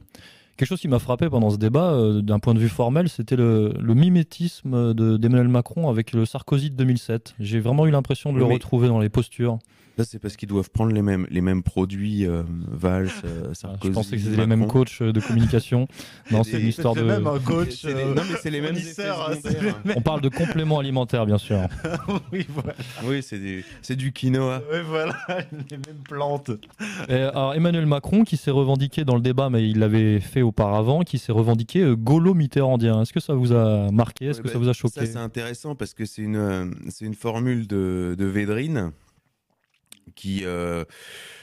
[0.58, 3.38] Quelque chose qui m'a frappé pendant ce débat, euh, d'un point de vue formel, c'était
[3.38, 7.36] le, mimétisme d'Emmanuel Macron avec le Sarkozy de 2007.
[7.40, 9.60] J'ai vraiment eu l'impression de le retrouver dans les postures
[10.04, 13.88] c'est parce qu'ils doivent prendre les mêmes, les mêmes produits, euh, Valls, euh, Sarkozy.
[13.88, 15.88] Je pensais que c'était les mêmes coachs euh, de communication.
[16.32, 17.02] non, c'est une histoire de.
[17.02, 17.86] même un coach.
[17.86, 18.78] non, mais c'est les mêmes
[19.96, 21.60] On parle de compléments alimentaires, bien sûr.
[22.32, 22.74] oui, voilà.
[23.04, 23.64] Oui, c'est du,
[23.96, 24.62] du quinoa.
[24.72, 25.16] Oui, voilà,
[25.72, 26.52] les mêmes plantes.
[27.08, 31.18] alors, Emmanuel Macron, qui s'est revendiqué dans le débat, mais il l'avait fait auparavant, qui
[31.18, 33.02] s'est revendiqué gaulo-mitterrandien.
[33.02, 34.28] Est-ce que ça vous a marqué?
[34.28, 35.06] Est-ce que ça bah, vous a choqué?
[35.06, 38.92] Ça, c'est intéressant parce que c'est une, c'est une formule de, de Védrine
[40.20, 40.84] qui euh,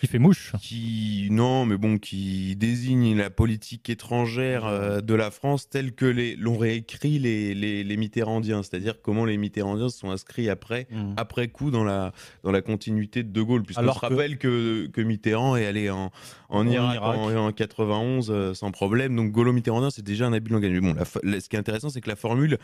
[0.00, 0.52] qui fait mouche.
[0.60, 6.04] Qui non, mais bon, qui désigne la politique étrangère euh, de la France telle que
[6.04, 10.86] les l'ont réécrit les, les, les Mitterrandiens, c'est-à-dire comment les Mitterrandiens se sont inscrits après
[10.90, 11.14] Mmh.
[11.16, 12.12] après coup dans la
[12.44, 13.62] dans la continuité de De Gaulle.
[13.62, 16.10] Puisqu'on Alors se rappelle que, que Mitterrand est allé en,
[16.50, 17.16] en, En Irak, Irak.
[17.18, 19.16] En, en 91 euh, sans problème.
[19.16, 20.70] Donc Gaulo-Mitterrandien, c'est déjà un habile langage.
[20.72, 22.58] Mais bon, la fo- la- ce qui est intéressant, c'est que la formule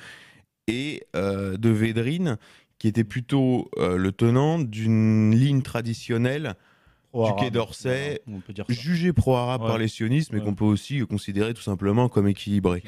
[0.69, 2.39] est de Védrine,
[2.83, 6.57] qui était plutôt euh, le tenant d'une ligne traditionnelle
[7.13, 7.39] Pro-arabe.
[7.39, 8.21] Quai d'Orsay,
[8.71, 9.69] jugée pro-arabe Ouais.
[9.69, 10.45] par les sionistes, mais Ouais.
[10.47, 12.83] qu'on peut aussi considérer tout simplement comme équilibrée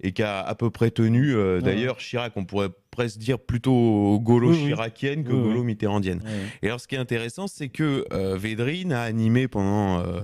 [0.00, 1.34] et qui a à peu près tenu.
[1.34, 1.60] euh.
[1.60, 5.42] D'ailleurs, Chirac, on pourrait presque dire plutôt gaulo-chiracienne que Oui, oui.
[5.42, 6.22] gaulo-mitterrandienne.
[6.62, 10.20] Et alors, ce qui est intéressant, c'est que euh, Védrine a animé pendant, euh,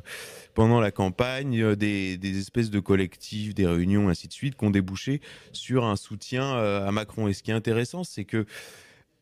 [0.55, 4.71] pendant la campagne des, des espèces de collectifs, des réunions, ainsi de suite, qui ont
[4.71, 7.27] débouché sur un soutien à Macron.
[7.27, 8.45] Et ce qui est intéressant, c'est que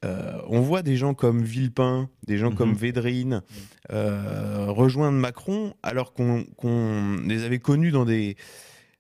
[0.05, 2.57] euh, on voit des gens comme Villepin, des gens Mhm.
[2.57, 3.43] comme Védrine
[3.91, 6.45] euh, rejoindre Macron, alors qu'on
[7.27, 8.37] les avait connus dans des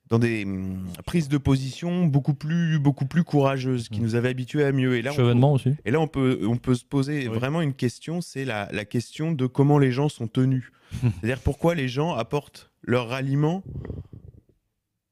[0.08, 4.04] dans des hum, prises de position beaucoup plus beaucoup plus courageuses, qui Mhm.
[4.06, 4.96] nous avaient habitués à mieux.
[4.96, 5.74] Et là, on- aussi.
[5.84, 7.34] et là, on peut, on peut se poser Oui.
[7.36, 10.70] vraiment une question, c'est la, la question de comment les gens sont tenus.
[11.02, 13.64] C'est-à-dire pourquoi les gens apportent leur ralliement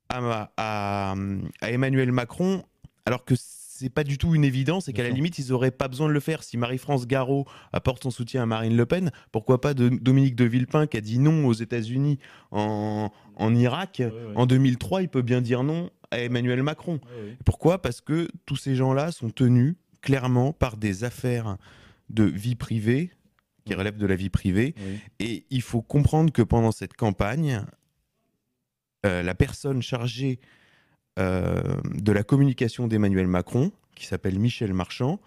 [0.09, 1.14] à, à,
[1.61, 2.62] à Emmanuel Macron
[3.07, 3.35] alors que
[3.77, 6.13] c'est pas du tout une évidence et qu'à la limite ils auraient pas besoin de
[6.13, 6.45] le faire.
[6.45, 10.45] Si Marie-France Garot apporte son soutien à Marine Le Pen, pourquoi pas de Dominique de
[10.45, 12.21] Villepin qui a dit non aux États-Unis
[12.53, 14.33] en, en Irak Ouais, ouais.
[14.37, 17.01] en 2003, il peut bien dire non à Emmanuel Macron.
[17.03, 17.37] Ouais.
[17.45, 17.83] Pourquoi?
[17.83, 21.57] Parce que tous ces gens-là sont tenus clairement par des affaires
[22.11, 23.11] de vie privée
[23.65, 24.75] qui relèvent de la vie privée.
[25.19, 27.65] Et il faut comprendre que pendant cette campagne,
[29.05, 30.39] euh, la personne chargée
[31.16, 35.20] de la communication d'Emmanuel Macron, qui s'appelle Michel Marchand,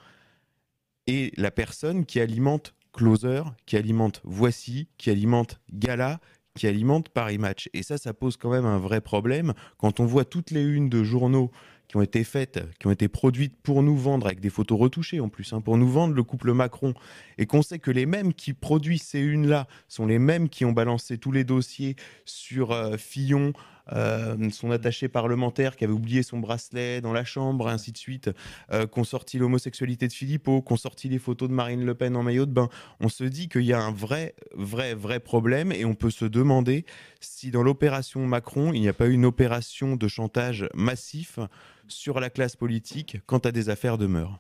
[1.08, 6.20] est la personne qui alimente Closer, qui alimente Voici, qui alimente Gala,
[6.56, 7.70] qui alimente Paris Match.
[7.74, 10.90] Et ça, ça pose quand même un vrai problème quand on voit toutes les unes
[10.90, 11.52] de journaux
[11.88, 15.22] qui ont été faites, qui ont été produites pour nous vendre, avec des photos retouchées
[15.22, 16.94] en plus, hein, pour nous vendre le couple Macron,
[17.38, 20.74] et qu'on sait que les mêmes qui produisent ces unes-là sont les mêmes qui ont
[20.74, 21.96] balancé tous les dossiers
[22.26, 23.54] sur euh, Fillon,
[23.94, 28.30] euh, son attaché parlementaire qui avait oublié son bracelet dans la chambre, ainsi de suite,
[28.72, 32.24] euh, qu'on sorti l'homosexualité de Philippot, qu'on sorti les photos de Marine Le Pen en
[32.24, 32.70] maillot de bain.
[33.00, 36.26] On se dit qu'il y a un vrai, vrai, vrai problème et on peut se
[36.26, 36.86] demander
[37.20, 41.40] si dans l'opération Macron, il n'y a pas eu une opération de chantage massif
[41.88, 44.40] sur la classe politique quant à des affaires de mœurs.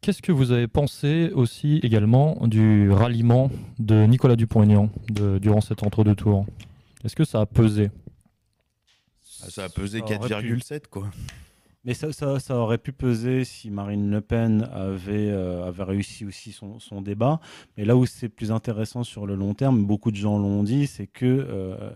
[0.00, 6.14] Qu'est-ce que vous avez pensé aussi également du ralliement de Nicolas Dupont-Aignan durant cet entre-deux
[6.14, 6.46] tours?
[7.04, 7.90] Est-ce que ça a pesé
[9.42, 10.56] Ah, Ça a pesé Ça aurait pu.
[10.56, 11.10] 4,7 quoi.
[11.84, 16.26] Mais ça, ça, ça aurait pu peser si Marine Le Pen avait, euh, avait réussi
[16.26, 17.40] aussi son, son débat.
[17.76, 20.86] Mais là où c'est plus intéressant sur le long terme, beaucoup de gens l'ont dit,
[20.86, 21.90] c'est que euh,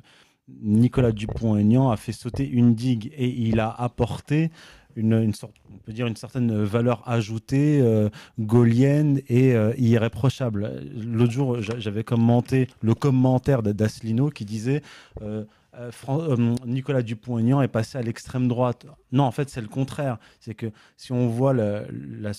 [0.48, 4.50] Nicolas Dupont-Aignan a fait sauter une digue et il a apporté
[4.96, 10.82] une, une sorte, on peut dire une certaine valeur ajoutée euh, gaulienne et euh, irréprochable.
[10.94, 14.82] L'autre jour, j'a- j'avais commenté le commentaire d'Asselineau qui disait
[15.22, 15.44] euh,
[15.76, 18.86] euh, Nicolas Dupont-Aignan est passé à l'extrême droite.
[19.10, 20.18] Non, en fait, c'est le contraire.
[20.38, 22.32] C'est que si on voit la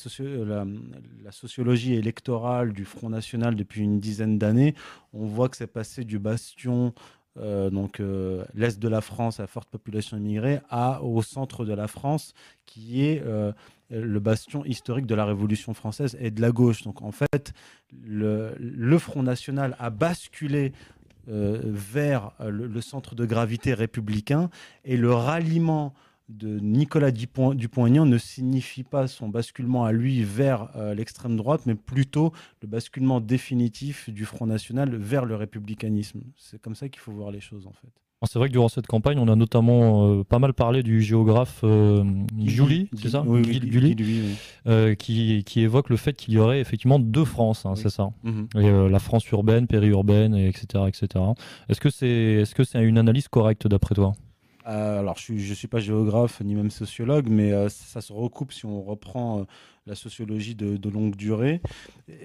[1.31, 4.73] sociologie électorale du Front National depuis une dizaine d'années,
[5.11, 6.93] on voit que c'est passé du bastion,
[7.37, 11.73] euh, donc euh, l'est de la France à forte population immigrée, à, au centre de
[11.73, 12.33] la France,
[12.65, 13.51] qui est euh,
[13.89, 16.83] le bastion historique de la Révolution française et de la gauche.
[16.83, 17.53] Donc en fait,
[18.05, 20.71] le, Front National a basculé
[21.27, 24.51] vers le centre de gravité républicain
[24.83, 25.95] et le ralliement
[26.29, 31.61] de Nicolas Dupont- Dupont-Aignan ne signifie pas son basculement à lui vers euh, l'extrême droite,
[31.65, 36.21] mais plutôt le basculement définitif du Front National vers le républicanisme.
[36.35, 37.89] C'est comme ça qu'il faut voir les choses en fait.
[38.27, 41.59] C'est vrai que durant cette campagne, on a notamment euh, pas mal parlé du géographe
[41.63, 42.03] euh,
[42.39, 44.35] Julie, c'est ça Oui, oui, Gulli, Gulli, oui.
[44.67, 48.09] euh, qui, qui évoque le fait qu'il y aurait effectivement deux France, hein, c'est ça
[48.23, 48.47] Mhm.
[48.55, 50.85] Et, la France urbaine, périurbaine, et etc.
[50.87, 51.23] etc.
[51.69, 54.13] Est-ce que c'est est -ce c'est une analyse correcte d'après toi?
[54.67, 58.51] Euh, alors, je ne suis, pas géographe ni même sociologue, mais euh, ça se recoupe
[58.51, 59.43] si on reprend euh,
[59.85, 61.61] la sociologie de, de longue durée.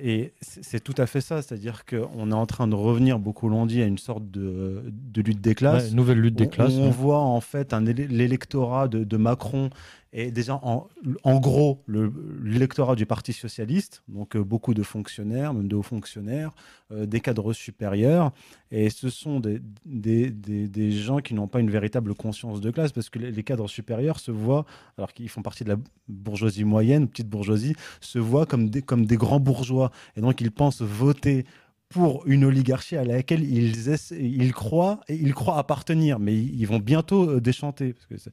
[0.03, 3.67] Et c'est tout à fait ça, c'est-à-dire qu'on est en train de revenir, beaucoup l'ont
[3.67, 5.91] dit, à une sorte de, de lutte des classes.
[5.91, 6.73] Ouais, Nouvelle lutte des On- classes.
[6.73, 6.91] On, ouais.
[6.91, 9.69] voit en fait l'électorat de, de Macron
[10.13, 10.89] et déjà en,
[11.41, 16.51] gros le- l'électorat du Parti socialiste, donc euh, beaucoup de fonctionnaires, même de hauts fonctionnaires,
[16.91, 18.33] euh, des cadres supérieurs,
[18.73, 22.91] et ce sont des, des, des- gens qui n'ont pas une véritable conscience de classe
[22.93, 24.67] parce que les, les cadres supérieurs se voient,
[24.99, 25.77] alors qu'ils font partie de la
[26.09, 29.93] bourgeoisie moyenne, petite bourgeoisie se voient comme des, comme des grands bourgeois.
[30.17, 31.45] Et donc, ils pensent voter
[31.91, 37.29] pour une oligarchie à laquelle ils, ils, croient ils croient appartenir, mais ils vont bientôt
[37.29, 38.31] euh, déchanter parce que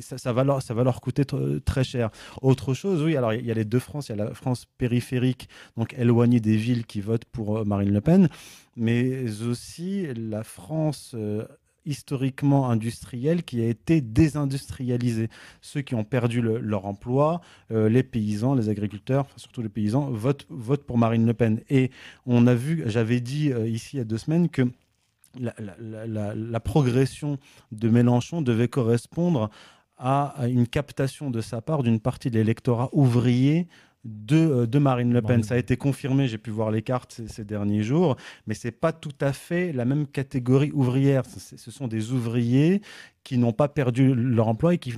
[0.00, 1.24] ça, ça, va leur, ça va leur coûter
[1.64, 2.10] très cher.
[2.42, 4.66] Autre chose, oui, alors il y a les deux France, il y a la France
[4.78, 8.28] périphérique, donc éloignée des villes qui votent pour euh, Marine Le Pen,
[8.76, 11.46] mais aussi la France euh,
[11.84, 15.28] historiquement industriel qui a été désindustrialisé.
[15.60, 17.40] Ceux qui ont perdu leur emploi,
[17.70, 21.60] euh, les paysans, les agriculteurs, surtout les paysans, votent, votent, pour Marine Le Pen.
[21.70, 21.90] Et
[22.26, 24.62] on a vu, j'avais dit euh, ici il y a deux semaines que
[25.38, 25.54] la,
[26.34, 27.38] la, progression
[27.70, 29.48] de Mélenchon devait correspondre
[29.96, 33.66] à une captation de sa part d'une partie de l'électorat ouvrier
[34.04, 35.42] de, euh, Marine Le Pen.
[35.42, 38.72] Ça a été confirmé, j'ai pu voir les cartes ces, derniers jours, mais ce n'est
[38.72, 41.22] pas tout à fait la même catégorie ouvrière.
[41.26, 42.82] Ce sont des ouvriers
[43.22, 44.92] qui n'ont pas perdu leur emploi et qui,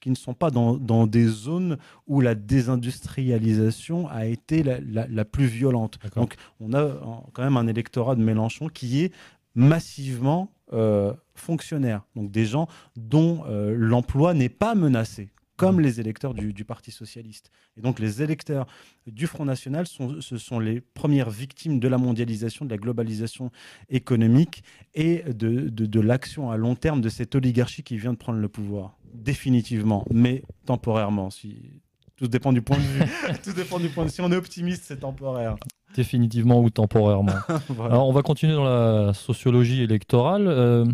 [0.00, 5.98] qui ne sont pas dans, des zones où la désindustrialisation a été la, plus violente.
[6.16, 7.00] Donc on a
[7.32, 9.12] quand même un électorat de Mélenchon qui est
[9.54, 16.34] massivement euh, fonctionnaire, donc des gens dont euh, l'emploi n'est pas menacé, comme les électeurs
[16.34, 17.50] du, Parti socialiste.
[17.76, 18.66] Et donc les électeurs
[19.06, 23.50] du Front National, sont, ce sont les premières victimes de la mondialisation, de la globalisation
[23.88, 24.62] économique
[24.94, 28.48] et de, de, l'action à long terme de cette oligarchie qui vient de prendre le
[28.48, 28.96] pouvoir.
[29.12, 31.30] Définitivement, mais temporairement.
[31.30, 31.82] Si...
[32.16, 33.04] Tout dépend du point de vue.
[33.44, 34.14] Tout dépend du point de vue.
[34.14, 35.56] Si on est optimiste, c'est temporaire.
[35.96, 37.32] Définitivement ou temporairement.
[37.84, 40.46] Alors, on va continuer dans la sociologie électorale.
[40.46, 40.86] Euh,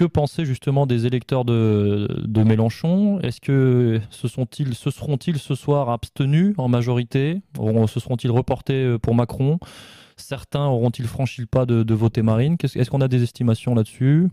[0.00, 3.20] que penser justement des électeurs de, Mélenchon?
[3.20, 7.42] Est-ce que se, sont-ils, se seront-ils ce soir abstenus en majorité?
[7.86, 9.58] Se seront-ils reportés euh, pour Macron?
[10.16, 12.56] Certains auront-ils franchi le pas de, voter Marine?
[12.62, 14.30] Est-ce qu'on a des estimations là-dessus?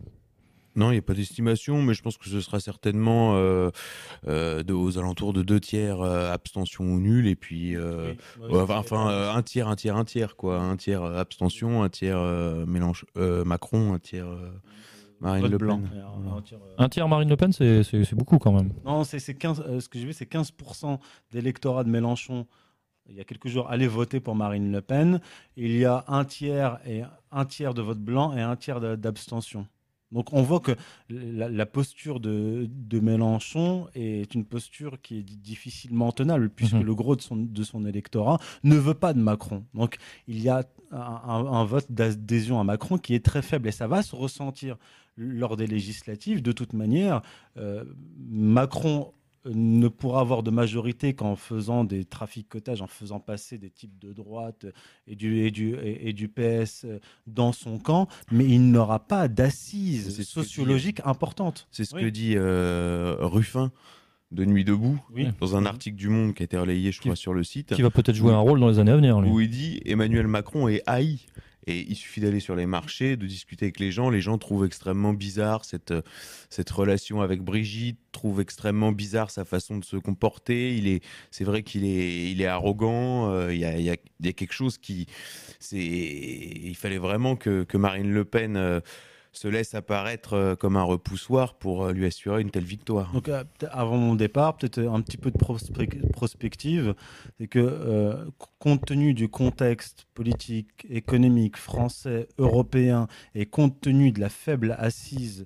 [0.78, 3.70] Non, il n'y a pas d'estimation, mais je pense que ce sera certainement euh,
[4.28, 7.76] euh, aux alentours de deux tiers abstention ou nul, et puis
[8.52, 12.22] enfin un tiers, un tiers, un tiers quoi, un tiers abstention, un tiers
[12.68, 14.28] mélange Macron, un tiers
[15.20, 15.90] Marine Le Pen.
[16.78, 18.72] Un tiers Marine Le Pen, c'est beaucoup quand même.
[18.86, 21.00] Non, c'est 15, euh, ce que j'ai vu, c'est 15%
[21.32, 22.46] d'électorat de Mélenchon
[23.10, 25.22] il y a quelques jours allez voter pour Marine Le Pen.
[25.56, 29.66] Il y a un tiers et un tiers de vote blanc et un tiers d'abstention.
[30.12, 30.72] Donc on voit que
[31.10, 36.84] la, posture de, Mélenchon est une posture qui est difficilement tenable, puisque mhm.
[36.84, 39.66] le gros de son, de son, électorat ne veut pas de Macron.
[39.74, 43.88] Donc il y a un, vote d'adhésion à Macron qui est très faible, et ça
[43.88, 44.78] va se ressentir
[45.18, 46.42] lors des législatives.
[46.42, 47.22] De toute manière,
[47.58, 47.84] euh,
[48.18, 49.12] Macron
[49.46, 54.14] ne pourra avoir de majorité qu'en faisant des traficotages, en faisant passer des types de
[54.14, 54.66] droite
[55.08, 56.86] et du, et du, et, du PS
[57.28, 61.68] dans son camp, mais il n'aura pas d'assises sociologiques importantes.
[61.72, 63.72] C'est ce que dit euh, Ruffin
[64.32, 65.00] de Nuit debout,
[65.40, 67.74] dans un article du Monde qui a été relayé, je crois, sur le site.
[67.74, 69.18] Qui va peut-être jouer un rôle dans les années à venir.
[69.18, 71.26] Où il dit Emmanuel Macron est haï
[71.68, 74.10] et il suffit d'aller sur les marchés, de discuter avec les gens.
[74.10, 76.02] Les gens trouvent extrêmement bizarre cette, euh,
[76.50, 80.76] cette relation avec Brigitte, trouvent extrêmement bizarre sa façon de se comporter.
[80.76, 83.30] Il est, c'est vrai qu'il est, il est arrogant.
[83.30, 85.08] Euh, il y, a, y, a, y, a, quelque chose qui,
[85.60, 88.80] c'est, il fallait vraiment que, que Marine Le Pen euh,
[89.32, 93.12] se laisse apparaître euh, comme un repoussoir pour euh, lui assurer une telle victoire.
[93.13, 95.38] Donc, euh, avant mon départ, peut-être un petit peu de
[96.12, 96.96] prospective,
[97.38, 98.28] c'est que
[98.60, 105.46] compte tenu du contexte politique, économique, français, européen, et compte tenu de la faible assise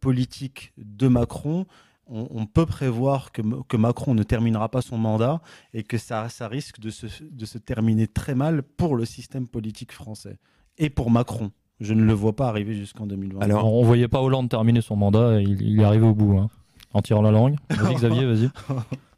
[0.00, 1.66] politique de Macron,
[2.06, 5.42] on, peut prévoir que, que, Macron ne terminera pas son mandat
[5.74, 9.46] et que ça, ça risque de se, de se terminer très mal pour le système
[9.46, 10.38] politique français
[10.78, 11.52] et pour Macron.
[11.80, 13.40] Je ne le vois pas arriver jusqu'en 2020.
[13.40, 16.48] Alors, on voyait pas Hollande terminer son mandat, il, il est arrivé au bout, hein,
[16.92, 17.56] en tirant la langue.
[17.70, 18.50] Vas-y Xavier, vas-y.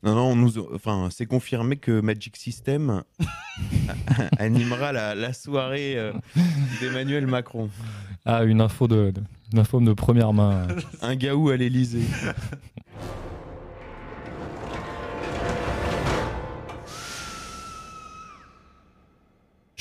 [0.03, 3.03] Non, non, nous, enfin, c'est confirmé que Magic System
[4.39, 6.13] animera la, soirée euh,
[6.81, 7.69] d'Emmanuel Macron.
[8.25, 9.21] Ah, une info de, de,
[9.53, 10.67] une info de première main.
[11.03, 12.07] Un gaou à l'Elysée.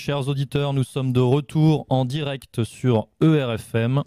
[0.10, 4.02] Chers auditeurs, nous sommes de retour en direct sur ERFM.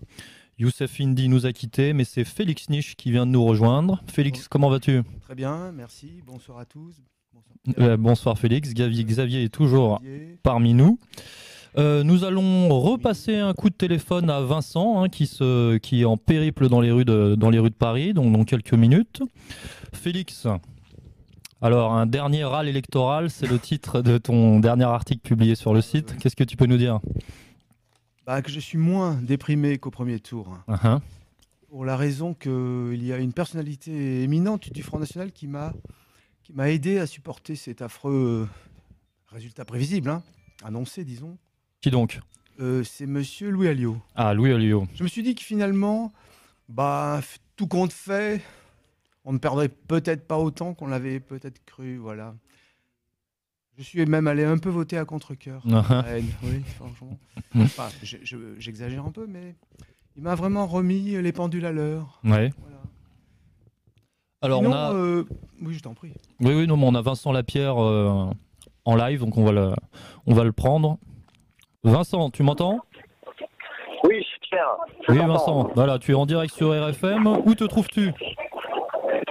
[0.59, 4.03] Youssef Indy nous a quittés, mais c'est Félix Niche qui vient de nous rejoindre.
[4.09, 5.03] Félix, comment vas-tu?
[5.21, 6.21] Très bien, merci.
[6.27, 6.97] Bonsoir à tous.
[7.99, 8.75] Bonsoir, euh, Félix.
[8.75, 10.03] Xavier, est toujours
[10.43, 10.99] parmi nous.
[11.79, 16.05] Euh, nous allons repasser un coup de téléphone à Vincent, hein, qui, se, qui est
[16.05, 19.23] en périple dans les rues de, dans les rues de Paris, donc dans quelques minutes.
[19.93, 20.49] Félix,
[21.63, 25.81] alors, un dernier râle électoral, c'est le titre de ton dernier article publié sur le
[25.81, 26.17] site.
[26.19, 26.99] Qu'est-ce que tu peux nous dire
[28.27, 30.59] bah, Que je suis moins déprimé qu'au premier tour.
[30.67, 31.01] Uh-huh.
[31.69, 35.73] Pour la raison qu'il y a une personnalité éminente du Front National qui m'a
[36.43, 38.49] qui m'a aidé à supporter cet affreux
[39.29, 40.25] résultat prévisible, hein,
[40.65, 41.39] annoncé, disons.
[41.81, 42.19] Qui donc?
[42.83, 43.97] C'est monsieur Louis Alliot.
[44.17, 44.89] Ah, Louis Alliot.
[44.95, 46.13] Je me suis dit que finalement,
[46.69, 47.21] bah,
[47.57, 48.43] tout compte fait,
[49.25, 52.35] on ne perdrait peut-être pas autant qu'on l'avait peut-être cru, voilà.
[53.79, 55.63] Je suis même allé un peu voter à contre-coeur.
[55.65, 57.19] oui, franchement.
[57.55, 57.65] Hmm.
[58.59, 59.55] J'exagère un peu, mais
[60.17, 62.21] il m'a vraiment remis les pendules à l'heure.
[62.25, 62.53] Ouais.
[64.43, 64.93] Alors on a.
[64.93, 65.25] Euh,
[65.63, 66.13] oui, je t'en prie.
[66.41, 68.27] Oui, oui, non, mais on a Vincent Lapierre euh,
[68.85, 69.73] en live, donc on va le,
[70.27, 70.99] on va le prendre.
[71.85, 72.81] Vincent, tu m'entends?
[74.05, 74.77] Oui, Pierre.
[75.09, 75.71] Oui, Vincent.
[75.75, 77.27] Voilà, tu es en direct sur RFM.
[77.27, 78.13] Où te trouves-tu?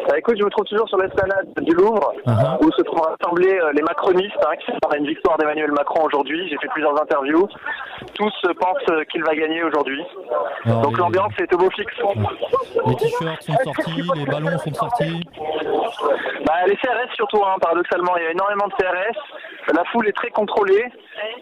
[0.08, 2.66] Bah, écoute, je me trouve toujours sur l'esplanade du Louvre, uh-huh.
[2.66, 6.49] où se trouvent rassemblés euh, les macronistes, hein, qui sont une victoire d'Emmanuel Macron aujourd'hui.
[6.49, 7.47] J'ai fait plusieurs interviews.
[8.16, 10.04] Tous pensent qu'il va gagner aujourd'hui.
[10.66, 11.93] Donc l'ambiance est au beau fixe.
[12.88, 15.24] Les t-shirts sont sortis, les ballons sont sortis.
[16.45, 18.18] Bah, les CRS surtout, hein, paradoxalement.
[18.18, 19.18] Il y a énormément de CRS.
[19.74, 20.86] La foule est très contrôlée,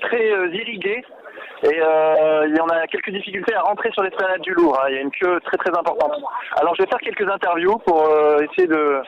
[0.02, 1.04] très euh, irriguée.
[1.64, 4.80] Et euh, il y en a quelques difficultés à rentrer sur l'esplanade du Louvre.
[4.80, 4.88] Hein.
[4.90, 6.14] Il y a une queue très très importante.
[6.60, 9.02] Alors je vais faire quelques interviews pour euh, essayer de,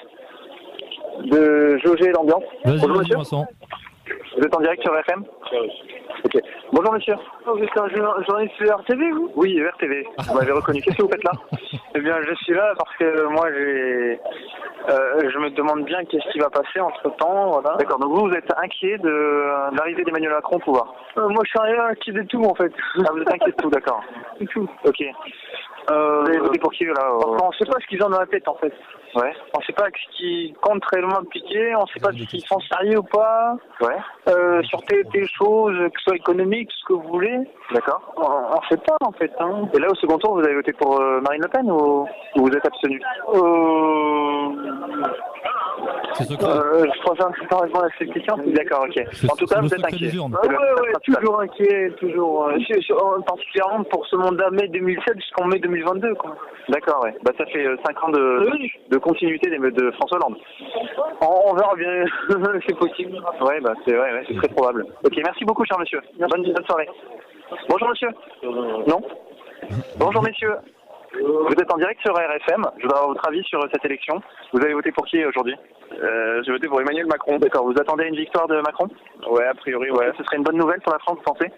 [1.25, 2.43] de jauger l'ambiance.
[2.65, 3.17] Bonjour monsieur.
[4.37, 5.23] Vous êtes en direct sur FM
[6.25, 6.37] Ok.
[6.71, 7.15] Bonjour monsieur.
[7.47, 9.31] Oh, vous êtes un journaliste de RTV vous?
[9.35, 10.05] Oui, RTV.
[10.27, 10.81] Vous m'avez reconnu.
[10.81, 11.31] Qu'est-ce que vous faites là?
[11.93, 14.19] Eh bien, je suis là parce que moi, j'ai,
[14.89, 17.49] euh, je me demande bien qu'est-ce qui va passer entre temps.
[17.51, 17.75] Voilà.
[17.77, 17.99] D'accord.
[17.99, 20.93] Donc vous, vous êtes inquiet de l'arrivée d'Emmanuel Macron au pouvoir?
[21.17, 22.71] Euh, Moi, je suis rien inquiet de tout en fait.
[22.99, 24.01] Ah, vous êtes inquiet de tout, d'accord.
[24.39, 24.69] De tout.
[24.85, 25.01] Ok.
[25.91, 28.19] Euh, vous avez voté pour qui là On ne sait pas ce qu'ils ont dans
[28.19, 28.73] la tête en fait.
[29.15, 29.33] Ouais.
[29.53, 32.59] On ne sait pas ce qui compte réellement piquer, on ne sait pas s'ils sont
[32.61, 33.55] sérieux ou pas.
[33.81, 33.97] Ouais.
[34.29, 37.37] Euh, sur telle, telle chose, que ce soit économique, ce que vous voulez.
[37.73, 38.13] D'accord.
[38.17, 39.31] On ne sait pas en fait.
[39.39, 39.69] Hein.
[39.73, 42.49] Et là au second tour, vous avez voté pour euh, Marine Le Pen ou, vous
[42.49, 43.01] êtes abstenu?
[43.33, 45.11] Euh...
[46.13, 46.47] C'est secret.
[46.47, 48.37] Euh, je crois que pas répondre à cette question.
[48.47, 49.03] D'accord, ok.
[49.31, 50.11] En tout cas, vous êtes inquiet.
[50.13, 52.47] Ah, ouais, ouais, toujours inquiet, toujours.
[52.47, 56.15] Euh, particulièrement pour ce mandat mai 2007 jusqu'en mai 2022.
[56.15, 56.35] Quoi.
[56.69, 57.15] D'accord, ouais.
[57.23, 58.49] Bah, ça fait 5 euh, ans de,
[58.89, 60.37] de continuité de François Hollande.
[61.21, 62.05] On, verra bien,
[62.67, 63.17] c'est possible.
[63.41, 64.85] Ouais, bah, c'est ouais, ouais, très probable.
[65.03, 66.01] Ok, merci beaucoup, cher monsieur.
[66.19, 66.87] Bonne, bonne soirée.
[67.69, 68.09] Bonjour, monsieur.
[68.87, 69.01] Non
[69.97, 70.55] Bonjour, messieurs.
[71.13, 72.65] Vous êtes en direct sur RFM.
[72.77, 74.21] Je voudrais avoir votre avis sur cette élection.
[74.53, 75.55] Vous avez voté pour qui aujourd'hui?
[76.01, 77.37] Euh, J'ai voté pour Emmanuel Macron.
[77.37, 77.65] D'accord.
[77.65, 78.87] Vous attendez une victoire de Macron?
[79.29, 80.11] Ouais, a priori, ouais.
[80.17, 81.51] Ce serait une bonne nouvelle pour la France, vous pensez?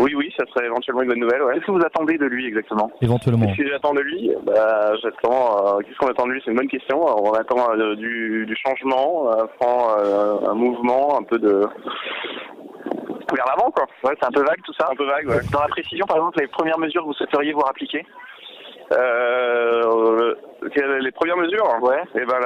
[0.00, 1.42] Oui, oui, ça serait éventuellement une bonne nouvelle.
[1.42, 1.54] Ouais.
[1.54, 3.46] Qu'est-ce que vous attendez de lui exactement Éventuellement.
[3.46, 5.76] Qu'est-ce que j'attends de lui bah, j'attends.
[5.76, 6.42] Euh, qu'est-ce qu'on attend de lui?
[6.44, 7.00] C'est une bonne question.
[7.00, 11.66] On attend euh, du, du, changement, euh, un mouvement, un peu de
[13.34, 13.86] vers l'avant, quoi.
[14.04, 14.88] Ouais, c'est un peu vague tout ça.
[14.90, 15.40] Un peu vague, ouais.
[15.52, 18.04] Dans la précision, par exemple, les premières mesures que vous souhaiteriez voir appliquer
[18.92, 20.34] euh,
[21.00, 21.66] les premières mesures?
[21.82, 22.02] Ouais.
[22.14, 22.38] Et eh ben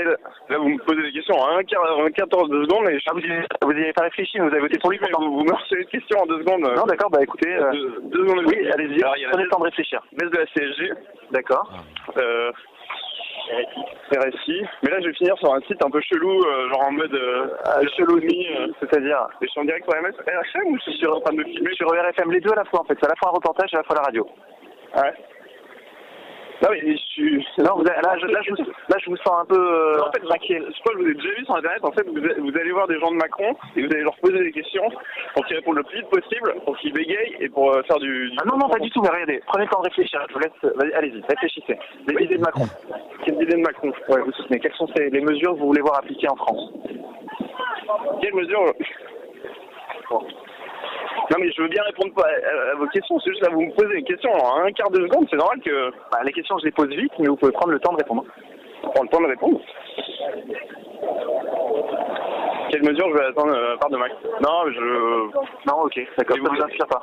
[0.00, 0.16] là,
[0.48, 3.80] là vous me posez des questions en un quart, de secondes mais ah, vous n'y
[3.80, 4.98] avez, pas réfléchi, vous avez voté pour lui.
[5.00, 6.62] Mais vous, vous me recevez des questions en deux secondes.
[6.62, 7.54] Non, d'accord, bah écoutez.
[7.54, 7.72] Euh,
[8.02, 8.44] deux, secondes.
[8.46, 9.00] Oui, allez-y.
[9.30, 10.02] Prenez le temps de réfléchir.
[10.12, 10.92] Baisse de la CSG.
[11.30, 11.70] D'accord.
[12.16, 12.52] Euh,
[14.12, 14.64] RSI.
[14.82, 17.14] Mais là, je vais finir sur un site un peu chelou, euh, genre en mode
[17.14, 17.48] euh,
[17.96, 19.26] chelou euh, c'est-à-dire.
[19.40, 21.74] Je suis en direct sur MS, RFM ou je suis en train de me filmer
[21.74, 22.96] Sur RFM, les deux à la fois en fait.
[23.00, 24.26] C'est à la fois un reportage et à la fois la radio.
[24.96, 25.12] Ouais.
[26.62, 27.46] Non, mais je suis.
[27.58, 29.58] Non, vous là, je, là, je, là, je vous sens un peu.
[29.58, 30.60] Euh, en fait, inquiet.
[30.60, 31.80] Je crois que vous avez déjà vu sur Internet.
[31.82, 34.52] En fait, vous, allez voir des gens de Macron et vous allez leur poser des
[34.52, 34.88] questions
[35.34, 38.30] pour qu'ils répondent le plus vite possible, pour qu'ils bégayent et pour euh, faire du.
[38.40, 39.02] Ah non, non, pas du tout.
[39.02, 40.24] Mais regardez, prenez le temps de réfléchir.
[40.28, 40.94] Je vous laisse.
[40.94, 41.78] Allez-y, réfléchissez.
[42.06, 42.66] Les idées de Macron.
[43.24, 44.60] Quelles idées de Macron Ouais, vous soutenez.
[44.60, 46.70] Quelles sont les mesures que vous voulez voir appliquées en France?
[48.20, 48.72] Quelles mesures?
[51.30, 53.18] Non, mais je veux bien répondre à, vos questions.
[53.20, 55.26] C'est juste là, vous me posez des questions en un quart de seconde.
[55.30, 55.90] C'est normal que.
[56.10, 58.24] Bah, les questions, je les pose vite, mais vous pouvez prendre le temps de répondre.
[58.82, 59.60] Prendre le temps de répondre
[62.70, 64.12] Quelle mesure je vais attendre euh, part de Mac?
[64.40, 65.70] Non, je.
[65.70, 67.02] Non, ok, d'accord, ça ne vous inspire pas.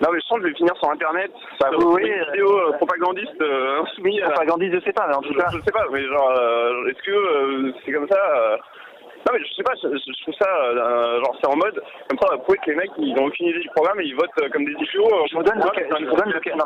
[0.00, 1.30] Non, mais je sens que je vais finir sur Internet.
[1.60, 4.22] Bah, sur vous, oui, une vidéo euh, propagandiste euh, insoumise.
[4.22, 5.46] Propagandiste, je sais pas, mais en tout cas.
[5.52, 6.32] Je, sais pas, mais genre,
[6.88, 8.58] est-ce que c'est comme ça
[9.22, 12.36] non, mais je sais pas, je, trouve ça, euh, genre, c'est en mode, comme ça,
[12.38, 14.64] prouver que les mecs, ils ont aucune idée du programme et ils votent euh, comme
[14.64, 15.06] des idiots.
[15.06, 15.70] Euh, je vous donne, non,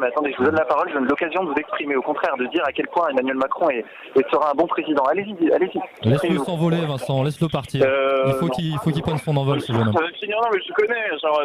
[0.01, 2.35] mais attendez, je vous donne la parole, je donne l'occasion de vous exprimer, au contraire,
[2.39, 3.85] de dire à quel point Emmanuel Macron est,
[4.33, 5.05] sera un bon président.
[5.05, 6.09] Allez-y, allez-y.
[6.09, 7.85] Laisse-le s'envoler, Vincent, laisse-le partir.
[8.27, 9.95] il faut qu'il faut qu'il prenne son envol, ce jeune homme.
[9.95, 11.43] Non, mais je connais, genre,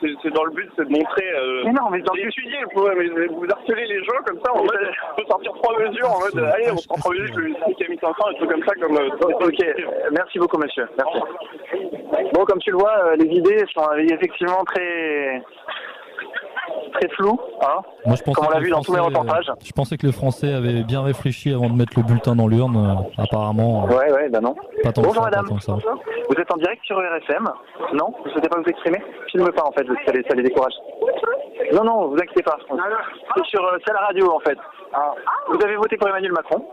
[0.00, 1.24] c'est dans le but, c'est de montrer.
[1.64, 4.90] mais non, mais dans le étudier, mais vous harcelez les gens comme ça, en mode,
[5.12, 7.84] on peut sortir trois mesures, en mode, allez, on prend trois mesures, le ministre qui
[7.84, 8.94] a mis 500, et tout comme ça, comme.
[8.94, 9.60] Ok,
[10.12, 10.88] merci beaucoup, monsieur.
[10.96, 11.18] Merci.
[12.32, 15.42] Bon, comme tu le vois, euh, les idées sont effectivement très
[16.94, 18.98] très flou, hein, Moi, je pensais comme on l'a que vu les dans tous mes
[18.98, 19.52] Français, euh, reportages.
[19.64, 22.76] Je pensais que les Français avaient bien réfléchi avant de mettre le bulletin dans l'urne.
[22.76, 24.54] Euh, apparemment, Ouais, ouais, bah non.
[24.82, 25.48] pas tant Bonjour ça, pas madame.
[25.48, 25.72] tant ça.
[25.74, 27.48] Vous êtes en direct sur RFM
[27.94, 30.72] Non Vous souhaitez pas vous exprimer Filme pas en fait, ça les, ça les décourage.
[31.72, 32.56] Non, non, vous inquiétez pas.
[33.36, 34.58] C'est sur euh, la radio en fait.
[35.48, 36.64] Vous avez voté pour Emmanuel Macron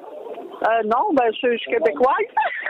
[0.63, 2.15] Euh, non, ben, je, je suis québécoise.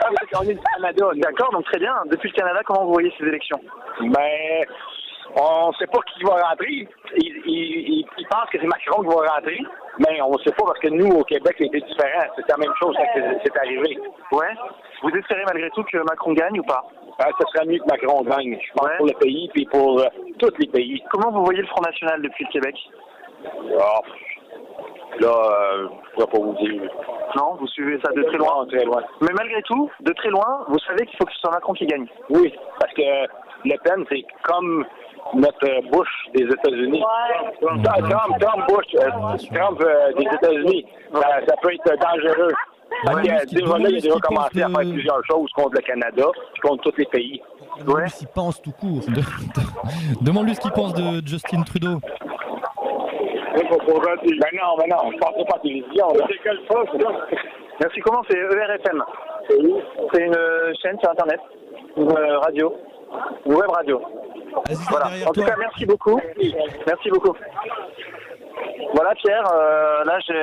[0.02, 1.06] Ah, on est du Canada.
[1.16, 1.94] D'accord, donc très bien.
[2.06, 3.60] Depuis le Canada, comment vous voyez ces élections?
[4.00, 4.64] Ben,
[5.36, 6.88] on sait pas qui va rentrer.
[7.16, 9.58] Ils, pensent que c'est Macron qui va rentrer,
[9.98, 12.32] mais on sait pas parce que nous, au Québec, c'était différent.
[12.36, 13.98] C'est la même chose quand c'est arrivé.
[14.32, 14.54] Ouais.
[15.02, 16.82] Vous espérez malgré tout que Macron gagne ou pas?
[17.18, 18.96] Ah, ce serait mieux que Macron gagne, je pense, Ouais.
[18.96, 20.06] pour le pays puis pour euh,
[20.38, 21.02] tous les pays.
[21.10, 22.74] Comment vous voyez le Front National depuis le Québec?
[23.80, 24.00] Ah,
[25.20, 26.82] là, euh, je vais pas vous dire.
[27.36, 28.48] Non, vous suivez ça de très loin.
[28.60, 29.02] Non, très loin.
[29.20, 31.86] Mais malgré tout, de très loin, vous savez qu'il faut que ce soit Macron qui
[31.86, 32.06] gagne.
[32.30, 33.02] Oui, parce que
[33.64, 34.84] Le Pen, c'est comme
[35.34, 37.02] notre Bush des États-Unis.
[37.60, 39.08] Trump, Trump, Trump, Bush, euh,
[39.54, 40.86] Trump euh, des États-Unis.
[41.14, 42.52] Ça, ça peut être dangereux.
[43.04, 44.82] Demande-lui euh, ce qu'il- déjà là, il a demande-lui ce déjà qu'il commencé pense à
[44.82, 46.24] faire plusieurs choses contre le Canada,
[46.62, 47.42] contre tous les pays.
[47.86, 48.08] Ouais.
[48.08, 49.00] S'il pense tout court.
[49.08, 49.14] De-
[50.20, 52.00] de- Demande-lui ce qu'il pense de Justin Trudeau.
[53.52, 56.06] Ben non, ben non, je pense pas télévision.
[56.28, 56.58] C'est quelle
[57.80, 59.02] Merci, comment c'est ERFM
[59.48, 61.40] C'est une euh, chaîne sur Internet,
[61.96, 62.74] une euh, radio,
[63.46, 64.00] une web radio.
[64.68, 65.06] Vas-y, Voilà.
[65.26, 66.20] En tout cas, merci beaucoup.
[66.86, 67.34] Merci beaucoup.
[68.94, 70.34] Voilà, Pierre, euh, là, j'ai...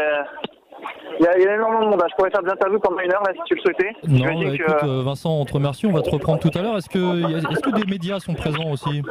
[1.20, 2.04] Il y, a, il y a énormément de monde.
[2.10, 3.92] Je pourrais faire des interviews pendant une heure, là, si tu le souhaitais.
[4.08, 5.86] Non, bah, écoute, Vincent, on te remercie.
[5.86, 6.78] On va te reprendre tout à l'heure.
[6.78, 9.02] Est-ce que, est-ce que des médias sont présents aussi?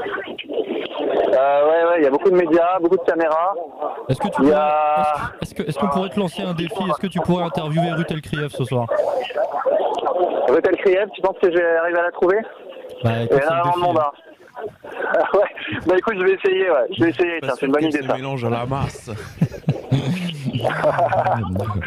[1.29, 3.53] Euh, ouais, ouais, il y a beaucoup de médias, beaucoup de caméras.
[4.09, 6.99] Est-ce que tu pourrais- a- est-ce- que est-ce qu'on pourrait te lancer un défi Est-ce
[7.01, 8.87] que tu pourrais interviewer Ruth Elkrieff ce soir?
[10.49, 12.39] Rutel Kriev, tu penses que je vais arriver à la trouver?
[13.05, 13.87] Bah, Il y écoute, a c'est le énormément de défi.
[13.87, 14.12] monde, hein.
[15.14, 15.45] Ah ouais,
[15.87, 16.87] bah écoute, je vais essayer, ouais.
[16.97, 18.14] Je vais essayer, tiens, c'est une bonne idée, ça.
[18.16, 19.11] mélange à la masse.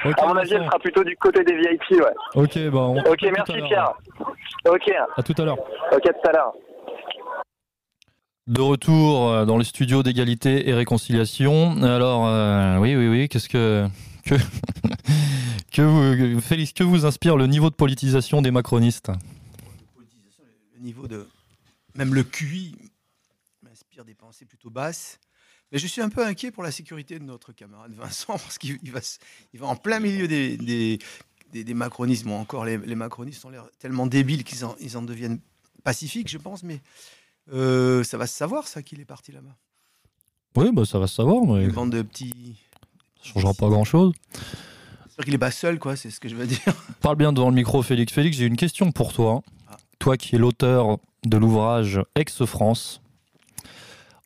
[0.05, 2.13] Ok, À mon avis, elle sera plutôt du côté des VIP, ouais.
[2.35, 3.61] Ok, bah, on Ok, merci.
[3.67, 3.93] Pierre.
[4.69, 5.57] Ok, À tout à l'heure.
[5.91, 6.53] ok, à tout à l'heure.
[8.47, 11.81] De retour euh, dans les studios d'égalité et réconciliation.
[11.83, 13.87] Alors, euh, oui, oui, oui, qu'est-ce que.
[15.71, 15.81] Que,
[16.17, 19.09] que vous, Félix, que vous inspire le niveau de politisation des macronistes?
[20.75, 21.29] Le niveau de.
[21.95, 22.75] Même le QI
[23.63, 25.17] m'inspire des pensées plutôt basses.
[25.71, 28.79] Mais je suis un peu inquiet pour la sécurité de notre camarade Vincent, parce qu'il
[28.83, 28.99] il va,
[29.53, 30.99] il va en plein milieu des, des,
[31.63, 32.25] des, macronistes.
[32.25, 35.39] Bon, encore, les, les macronistes ont l'air tellement débiles qu'ils en, ils en deviennent
[35.85, 36.81] pacifiques, je pense, mais
[37.51, 39.55] euh, ça va se savoir, ça, qu'il est parti là-bas.
[40.55, 42.59] Oui, bah, ça va se savoir, mais Une bande de petits.
[43.23, 44.13] ça changera pas grand-chose.
[45.05, 46.59] J'espère qu'il est pas seul, quoi, c'est ce que je veux dire.
[47.01, 48.11] Parle bien devant le micro, Félix.
[48.13, 49.41] Félix, j'ai une question pour toi.
[49.69, 49.77] Ah.
[49.99, 53.01] Toi qui es l'auteur de l'ouvrage Ex-France.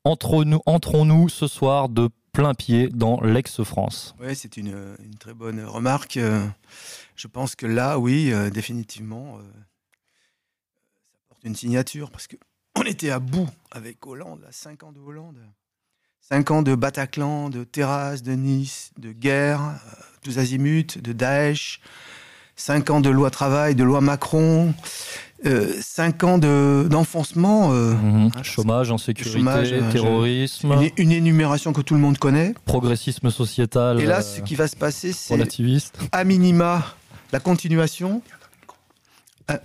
[0.03, 6.17] Entrons-nous ce soir de plein pied dans l'ex-France Oui, c'est une, une très bonne remarque.
[6.17, 6.45] Euh,
[7.15, 12.35] Je pense que là, oui, euh, définitivement, ça porte une signature parce que
[12.77, 15.37] on était à bout avec Hollande, là, cinq ans de Hollande.
[16.21, 21.79] Cinq ans de Bataclan, de terrasse, de Nice, de guerre, euh, tous azimuts, de Daesh.
[22.55, 24.73] Cinq ans de loi travail, de loi Macron.
[25.45, 27.71] euh, cinq ans de- d'enfoncement.
[27.73, 28.31] euh, Mhm.
[28.43, 32.55] Chômage, insécurité, chômage, euh, terrorisme, une, une énumération que tout le monde connaît.
[32.65, 35.35] progressisme sociétal Et là, euh, ce qui va se passer, c'est
[36.11, 36.83] à minima
[37.31, 38.23] la continuation,
[39.51, 39.57] euh,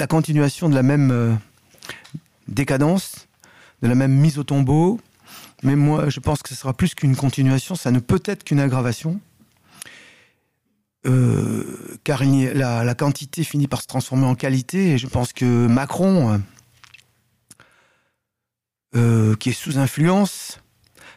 [0.00, 1.34] la continuation de la même euh,
[2.50, 3.28] décadence,
[3.82, 5.00] de la même mise au tombeau.
[5.62, 8.60] Mais moi, je pense que ce sera plus qu'une continuation, ça ne peut être qu'une
[8.60, 9.20] aggravation.
[11.06, 15.32] Euh, car il la, la quantité finit par se transformer en qualité, et je pense
[15.32, 16.40] que Macron,
[18.96, 20.60] euh, qui est sous influence,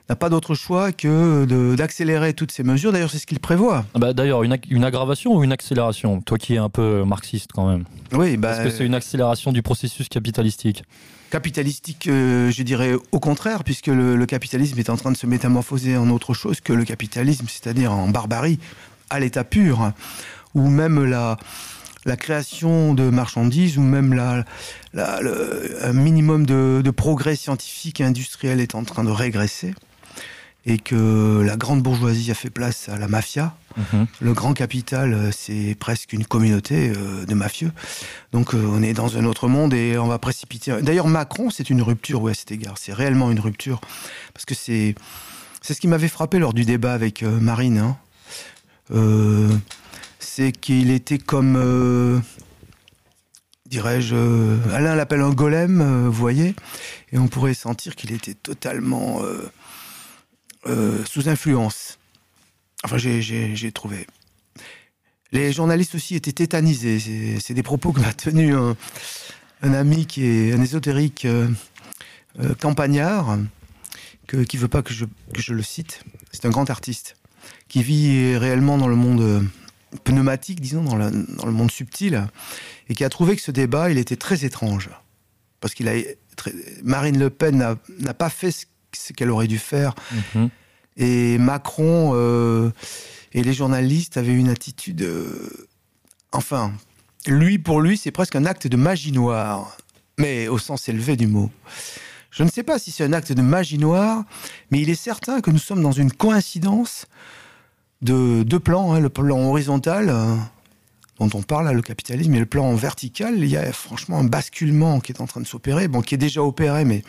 [0.09, 2.91] n'a pas d'autre choix que d'accélérer toutes ces mesures.
[2.91, 3.85] D'ailleurs, c'est ce qu'il prévoit.
[3.93, 6.21] Ah bah, D'ailleurs, une aggravation ou une accélération?
[6.21, 7.85] Toi qui es un peu marxiste quand même.
[8.11, 10.83] Oui, bah, Est-ce que c'est une accélération du processus capitalistique
[11.33, 15.97] capitalistique, euh, je dirais au contraire, puisque le, capitalisme est en train de se métamorphoser
[15.97, 18.59] en autre chose que le capitalisme, c'est-à-dire en barbarie,
[19.09, 19.93] à l'état pur,
[20.53, 21.39] ou même la,
[22.05, 24.45] la création de marchandises, ou même la,
[24.93, 29.73] le- minimum de, de progrès scientifique et industriel est en train de régresser,
[30.65, 33.55] et que la grande bourgeoisie a fait place à la mafia.
[34.21, 37.71] Le grand capital, euh, c'est presque une communauté euh, de mafieux.
[38.31, 40.79] Donc euh, on est dans un autre monde et on va précipiter.
[40.83, 42.75] D'ailleurs, Macron, c'est une rupture ouais, à cet égard.
[42.77, 43.81] C'est réellement une rupture.
[44.33, 44.93] Parce que c'est
[45.61, 47.77] c'est ce qui m'avait frappé lors du débat avec euh, Marine.
[47.79, 47.97] hein.
[50.19, 52.21] C'est qu'il était comme,
[53.65, 54.15] dirais-je,
[54.73, 56.53] Alain l'appelle un golem, vous voyez,
[57.11, 59.49] et on pourrait sentir qu'il était totalement euh,
[61.05, 61.99] sous influence.
[62.83, 64.07] Enfin, j'ai trouvé.
[65.31, 67.39] Les journalistes aussi étaient tétanisés.
[67.39, 68.75] C'est des propos que m'a tenu un,
[69.61, 71.27] ami qui est un ésotérique
[72.59, 73.39] campagnard,
[74.27, 76.03] que, qui veut pas que je, le cite.
[76.31, 77.15] C'est un grand artiste
[77.67, 79.47] qui vit réellement dans le monde
[80.03, 82.27] pneumatique, disons, dans le, dans le, monde subtil,
[82.89, 84.89] et qui a trouvé que ce débat, il était très étrange.
[85.59, 85.93] Parce qu'il a.
[86.83, 88.65] Marine Le Pen n'a pas fait ce,
[89.15, 89.95] qu'elle aurait dû faire.
[90.35, 90.49] Mhm.
[90.97, 92.71] Et Macron euh,
[93.33, 95.01] et les journalistes avaient une attitude.
[95.01, 95.67] Euh,
[96.31, 96.73] enfin,
[97.27, 99.75] lui, pour lui, c'est presque un acte de magie noire,
[100.17, 101.49] mais au sens élevé du mot.
[102.31, 104.23] Je ne sais pas si c'est un acte de magie noire,
[104.71, 107.05] mais il est certain que nous sommes dans une coïncidence
[108.01, 108.93] de deux plans.
[108.93, 110.35] Hein, le plan horizontal, euh,
[111.19, 114.99] dont on parle, le capitalisme, et le plan vertical, il y a franchement un basculement
[114.99, 117.03] qui est en train de s'opérer, bon, qui est déjà opéré, mais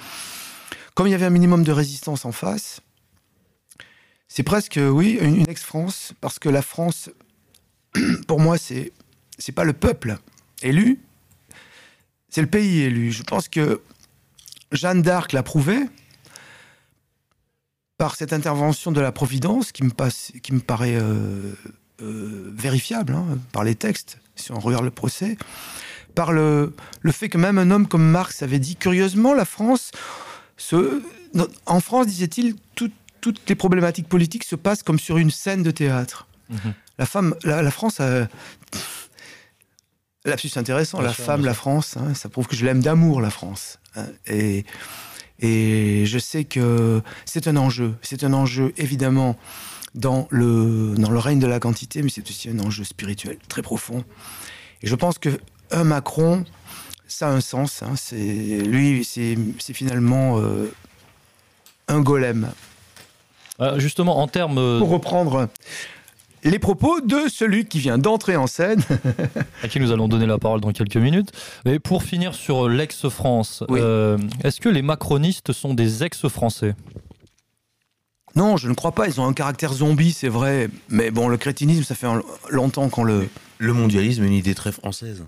[0.95, 2.81] comme il y avait un minimum de résistance en face,
[4.29, 7.11] c'est presque, oui, une, ex-France, parce que la France,
[8.27, 8.93] pour moi, c'est
[9.39, 10.19] c'est pas le peuple
[10.63, 11.01] élu,
[12.29, 13.13] c'est le pays élu.
[13.13, 13.83] Je pense que
[14.73, 15.79] Jeanne d'Arc l'a prouvé
[17.99, 21.53] par cette intervention de la Providence qui me, passe, qui me paraît euh,
[22.03, 25.37] euh, vérifiable hein, par les textes, si on regarde le procès,
[26.15, 29.91] par le, le fait que même un homme comme Marx avait dit curieusement, la France,
[31.67, 36.27] en France, disait-il, toutes les problématiques politiques se passent comme sur une scène de théâtre.
[36.51, 36.75] Mhm.
[36.99, 38.29] La femme, la, France a...
[40.25, 43.79] Lapsus intéressant, la femme, la France, hein, ça prouve que je l'aime d'amour, la France.
[43.97, 44.65] Hein, et,
[45.41, 47.95] et je sais que c'est un enjeu.
[48.03, 49.37] C'est un enjeu, évidemment,
[49.95, 53.63] dans le, dans le règne de la quantité, mais c'est aussi un enjeu spirituel très
[53.63, 54.05] profond.
[54.83, 55.41] Et je pense que
[55.71, 56.45] un Macron,
[57.07, 57.83] ça a un sens.
[57.83, 57.95] Hein.
[57.97, 59.37] c'est lui, c'est
[59.73, 60.73] finalement euh,
[61.89, 62.51] un golem.
[63.61, 64.59] Euh, justement, en termes.
[64.59, 65.49] Euh, Pour reprendre
[66.47, 68.83] les propos de celui qui vient d'entrer en scène.
[69.63, 71.33] à qui nous allons donner la parole dans quelques minutes.
[71.65, 73.65] Mais pour finir sur l'ex-France,
[74.43, 76.75] est-ce que les macronistes sont des ex-français?
[78.37, 79.07] Non, je ne crois pas.
[79.07, 80.69] Ils ont un caractère zombie, c'est vrai.
[80.89, 82.09] Mais bon, le crétinisme, ça fait
[82.51, 83.29] longtemps qu'on le.
[83.59, 85.25] Le mondialisme, une idée très française.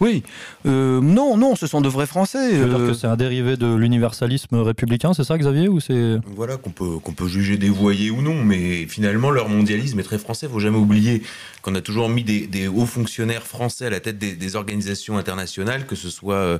[0.00, 0.22] Oui,
[0.66, 2.38] euh, non, non, ce sont de vrais Français.
[2.52, 2.88] Euh.
[2.88, 6.98] que c'est un dérivé de l'universalisme républicain, c'est ça, Xavier, ou c'est Voilà qu'on peut
[6.98, 10.48] qu'on peut juger dévoyé ou non, mais finalement leur mondialisme est très français.
[10.48, 11.22] Faut jamais oublier
[11.62, 15.96] qu'on a toujours mis des, hauts fonctionnaires français à la tête des, organisations internationales, que
[15.96, 16.58] ce soit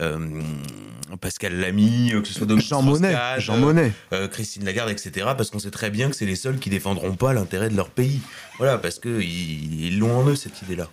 [0.00, 0.42] euh,
[1.20, 3.92] Pascal Lamy, que ce soit Dominique Jean Monnet, Jean Monnet,
[4.30, 5.28] Christine Lagarde, etc.
[5.36, 7.88] Parce qu'on sait très bien que c'est les seuls qui défendront pas l'intérêt de leur
[7.88, 8.20] pays.
[8.58, 10.88] Voilà, parce que ils l'ont en eux cette idée-là.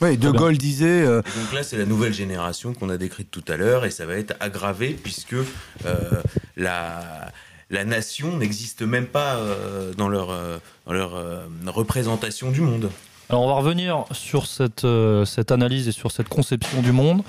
[0.00, 1.02] Oui, De Gaulle disait.
[1.02, 4.04] Euh, donc là, c'est la nouvelle génération qu'on a décrite tout à l'heure, et ça
[4.04, 5.44] va être aggravé puisque euh,
[6.56, 7.32] la,
[7.70, 10.28] la nation n'existe même pas euh, dans leur,
[10.86, 12.90] dans leur représentation du monde.
[13.28, 14.86] Alors on va revenir sur cette,
[15.24, 17.22] cette analyse et sur cette conception du monde.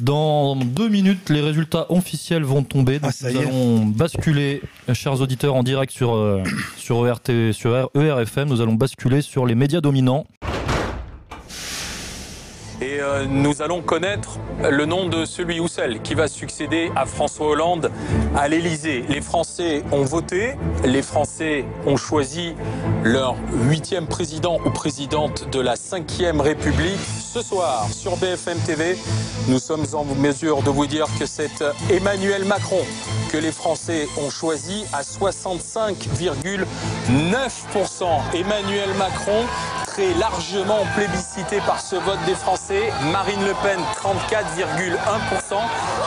[0.00, 2.98] Dans deux minutes, les résultats officiels vont tomber.
[2.98, 4.60] Donc ah, nous allons basculer,
[4.92, 6.42] chers auditeurs, en direct sur,
[6.76, 8.48] sur, ERT, sur ERFM.
[8.48, 10.26] Nous allons basculer sur les médias dominants.
[13.02, 14.38] Euh, nous allons connaître
[14.70, 17.90] le nom de celui ou celle qui va succéder à François Hollande
[18.36, 19.04] à l'Élysée.
[19.08, 22.54] Les Français ont voté, les Français ont choisi
[23.02, 23.34] leur
[23.68, 27.00] huitième président ou présidente de la cinquième République.
[27.00, 28.96] Ce soir, sur BFM TV,
[29.48, 32.84] nous sommes en mesure de vous dire que c'est Emmanuel Macron
[33.32, 36.66] que les Français ont choisi à 65,9%.
[38.34, 39.44] Emmanuel Macron
[39.98, 42.92] largement plébiscité par ce vote des Français.
[43.12, 45.56] Marine Le Pen, 34,1%.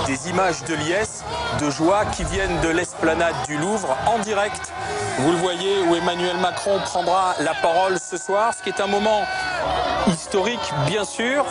[0.07, 1.23] Des images de liesse,
[1.59, 4.73] de joie qui viennent de l'esplanade du Louvre en direct.
[5.19, 8.87] Vous le voyez, où Emmanuel Macron prendra la parole ce soir, ce qui est un
[8.87, 9.23] moment
[10.07, 11.45] historique, bien sûr,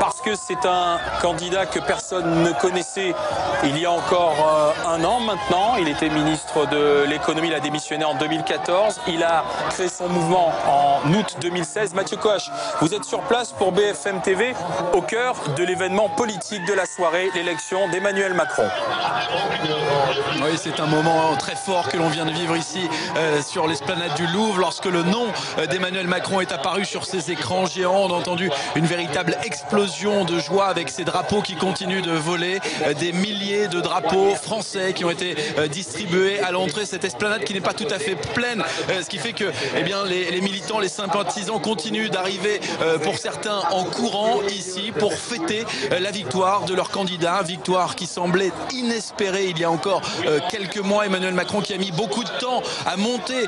[0.00, 3.14] parce que c'est un candidat que personne ne connaissait
[3.62, 5.76] il y a encore euh, un an maintenant.
[5.78, 9.00] Il était ministre de l'économie, il a démissionné en 2014.
[9.06, 11.79] Il a créé son mouvement en août 2016.
[11.94, 12.50] Mathieu Coche,
[12.82, 14.54] vous êtes sur place pour BFM TV,
[14.92, 18.68] au cœur de l'événement politique de la soirée, l'élection d'Emmanuel Macron.
[20.42, 24.14] Oui, c'est un moment très fort que l'on vient de vivre ici euh, sur l'esplanade
[24.14, 25.26] du Louvre, lorsque le nom
[25.58, 28.04] euh, d'Emmanuel Macron est apparu sur ces écrans géants.
[28.04, 32.60] On a entendu une véritable explosion de joie avec ces drapeaux qui continuent de voler,
[32.84, 35.34] euh, des milliers de drapeaux français qui ont été
[35.70, 36.84] distribués à l'entrée.
[36.84, 40.04] Cette esplanade qui n'est pas tout à fait pleine, ce qui fait que eh bien,
[40.04, 42.60] les militants, les sympathisants continuent d'arriver
[43.04, 45.64] pour certains en courant ici pour fêter
[46.00, 50.02] la victoire de leur candidat, victoire qui semblait inespérée il y a encore
[50.50, 51.06] quelques mois.
[51.06, 53.46] Emmanuel Macron qui a mis beaucoup de temps à monter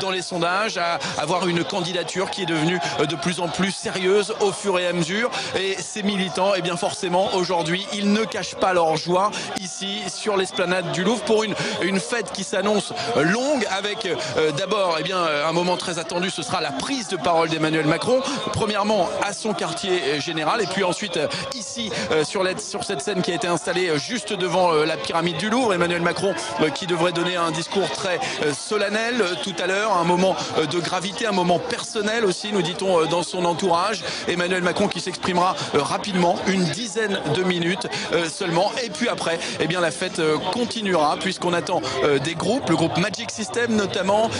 [0.00, 4.32] dans les sondages, à avoir une candidature qui est devenue de plus en plus sérieuse
[4.40, 5.30] au fur et à mesure.
[5.54, 10.38] Et ces militants, eh bien forcément, aujourd'hui, ils ne cachent pas leur joie ici sur
[10.38, 15.18] l'esplanade du Louvre pour une, une fête qui s'annonce longue avec euh, d'abord eh bien
[15.22, 18.20] un moment très attendu, ce sera la prise de parole d'Emmanuel Macron.
[18.52, 23.20] Premièrement à son quartier général et puis ensuite euh, ici euh, sur, sur cette scène
[23.20, 25.74] qui a été installée juste devant la pyramide du Louvre.
[25.74, 26.34] Emmanuel Macron
[26.74, 28.20] qui devrait donner un discours très
[28.52, 30.36] solennel tout à l'heure, un moment
[30.70, 34.04] de gravité, un moment personnel aussi, nous dit-on dans son entourage.
[34.28, 37.88] Emmanuel Macron qui s'exprimera rapidement, une dizaine de minutes
[38.28, 38.70] seulement.
[38.84, 40.20] Et puis après, eh bien la fête
[40.52, 41.80] continuera puisqu'on attend
[42.22, 44.30] des groupes, le groupe Magic System notamment,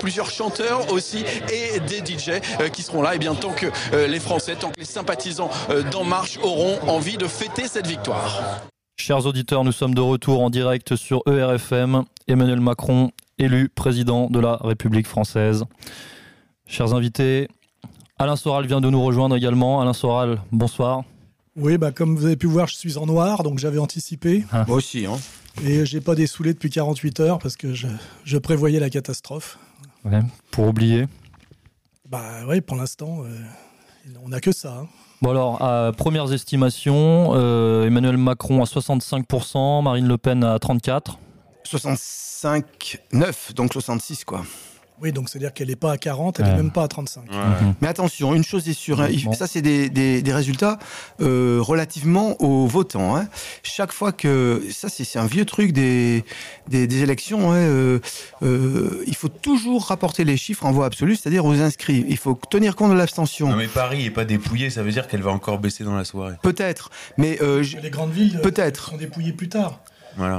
[0.00, 2.40] plusieurs chanteurs aussi et des DJ
[2.72, 3.66] qui seront là et bien tant que
[4.06, 5.50] les Français, tant que les sympathisants
[5.90, 8.62] d'En Marche auront envie de fêter cette victoire.
[8.96, 12.04] Chers auditeurs, nous sommes de retour en direct sur ERFM.
[12.28, 15.64] Emmanuel Macron, élu président de la République française.
[16.66, 17.48] Chers invités,
[18.18, 19.80] Alain Soral vient de nous rejoindre également.
[19.80, 21.02] Alain Soral, bonsoir.
[21.56, 24.44] Oui, bah, comme vous avez pu voir, je suis en noir, donc j'avais anticipé.
[24.52, 24.64] Ah.
[24.68, 25.04] Moi aussi.
[25.04, 25.18] Hein.
[25.64, 29.58] Et j'ai pas dessoulé depuis 48 heures parce que je, prévoyais la catastrophe.
[30.50, 31.06] pour oublier
[32.12, 34.80] Bah oui, pour l'instant, euh, on n'a que ça.
[34.82, 34.88] Hein.
[35.22, 41.16] Bon alors, à premières estimations, euh, Emmanuel Macron à 65%, Marine Le Pen à 34%.
[41.64, 44.42] 65, 9, donc 66 quoi.
[45.02, 47.24] Oui, donc c'est-à-dire qu'elle n'est pas à 40, elle n'est même pas à 35.
[47.24, 47.74] Mhm.
[47.80, 50.78] Mais attention, une chose est sûre, hein, ça c'est des, des, résultats
[51.20, 53.16] euh, relativement aux votants.
[53.16, 53.26] Hein.
[53.64, 56.24] Chaque fois que, ça c'est un vieux truc des,
[56.68, 57.98] des, élections, hein, euh,
[58.44, 62.04] euh, il faut toujours rapporter les chiffres en voie absolue, c'est-à-dire aux inscrits.
[62.08, 63.48] Il faut tenir compte de l'abstention.
[63.48, 66.04] Non mais Paris n'est pas dépouillé, ça veut dire qu'elle va encore baisser dans la
[66.04, 66.36] soirée.
[66.42, 67.40] Peut-être, mais...
[67.82, 68.90] les grandes villes peut-être.
[68.90, 69.80] sont dépouillées plus tard.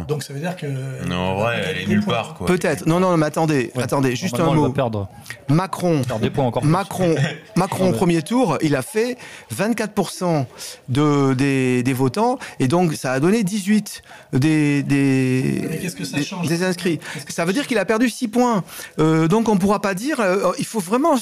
[0.08, 0.68] Donc ça veut dire que.
[1.08, 2.48] Non, en vrai, elle est nulle part, quoi.
[2.48, 2.86] Peut-être.
[2.86, 4.70] Non, non, mais attendez, attendez, juste un mot.
[4.70, 5.08] perdre.
[5.50, 7.16] Macron, des points encore Macron,
[7.56, 9.18] Macron au premier tour, il a fait
[9.54, 10.46] 24%
[10.90, 14.02] de, des, des, votants, et donc ça a donné 18
[14.34, 16.48] des, des, que ça change?
[16.48, 17.00] des inscrits.
[17.28, 18.64] Ça, veut dire qu'il a perdu 6 points.
[19.00, 20.20] Euh, donc on ne pourra pas dire.
[20.20, 21.18] Euh, il faut vraiment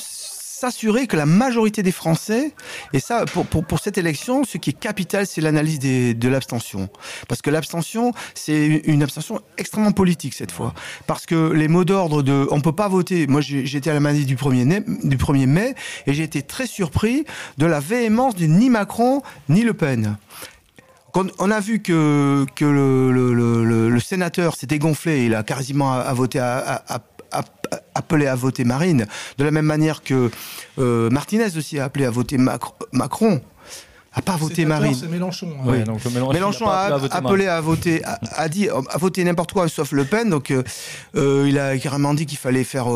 [0.61, 2.53] s'assurer que la majorité des Français,
[2.93, 6.87] et ça, pour, pour, cette élection, ce qui est capital, c'est l'analyse de l'abstention.
[7.27, 10.75] Parce que l'abstention, c'est une abstention extrêmement politique cette fois.
[11.07, 14.27] Parce que les mots d'ordre de on peut pas voter, moi j'étais à la manif
[14.27, 15.73] du 1er, du 1er mai,
[16.05, 17.25] et j'ai été très surpris
[17.57, 20.17] de la véhémence de ni Macron ni Le Pen
[21.39, 26.83] on a vu que, que le, sénateur s'était gonflé, il a quasiment à, voté à,
[26.87, 26.99] à,
[27.95, 29.05] appelé à voter Marine,
[29.37, 30.29] de la même manière que
[30.79, 33.41] euh, Martinez aussi a appelé à voter Macron
[34.13, 34.93] a pas voté Marine.
[34.93, 35.53] C'est Mélenchon.
[35.65, 35.83] Hein.
[35.83, 36.03] donc
[36.33, 40.29] Mélenchon, a, appelé à voter, a, dit, a voté n'importe quoi sauf Le Pen.
[40.29, 40.63] Donc euh,
[41.15, 42.87] euh, il a carrément dit qu'il fallait faire.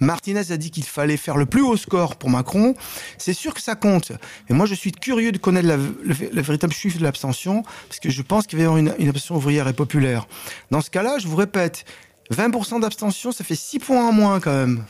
[0.00, 2.74] Martinez a dit qu'il fallait faire le plus haut score pour Macron.
[3.18, 4.12] C'est sûr que ça compte.
[4.48, 8.22] Mais moi, je suis curieux de connaître le, véritable chiffre de l'abstention parce que je
[8.22, 10.26] pense qu'il va y avoir une, une abstention ouvrière et populaire.
[10.70, 11.84] Dans ce cas-là, je vous répète,
[12.32, 14.84] 20% d'abstention, ça fait 6 points en moins quand même.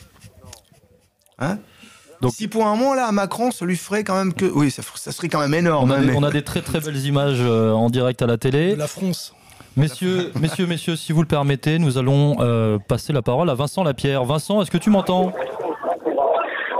[1.39, 1.59] Hein?
[2.23, 4.47] Donc, 6 points en moins là à Macron, ça lui ferait quand même que.
[4.47, 4.83] Oui, ça,
[5.13, 5.91] serait quand même énorme.
[5.91, 8.73] On a, hein, des, très très belles images euh, en direct à la télé.
[8.73, 9.35] De la France.
[9.77, 13.85] Messieurs, messieurs, messieurs, si vous le permettez, nous allons euh, passer la parole à Vincent
[13.85, 14.25] Lapierre.
[14.25, 15.35] Vincent, est-ce que tu m'entends?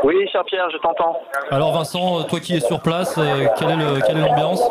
[0.07, 1.21] Oui, cher Pierre, je t'entends.
[1.51, 4.63] Alors Vincent, toi qui es sur place, euh, quelle est l'ambiance?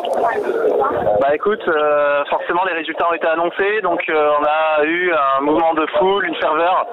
[1.20, 5.42] Bah écoute, euh, forcément les résultats ont été annoncés, donc euh, on a eu un
[5.42, 6.86] mouvement de foule, une ferveur,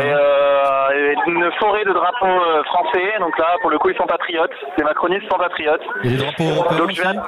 [0.00, 3.12] et, une forêt de drapeaux français.
[3.20, 4.50] Donc là, pour le coup, ils sont patriotes.
[4.76, 5.82] Les macronistes sont patriotes.
[6.02, 7.22] Et les drapeaux européens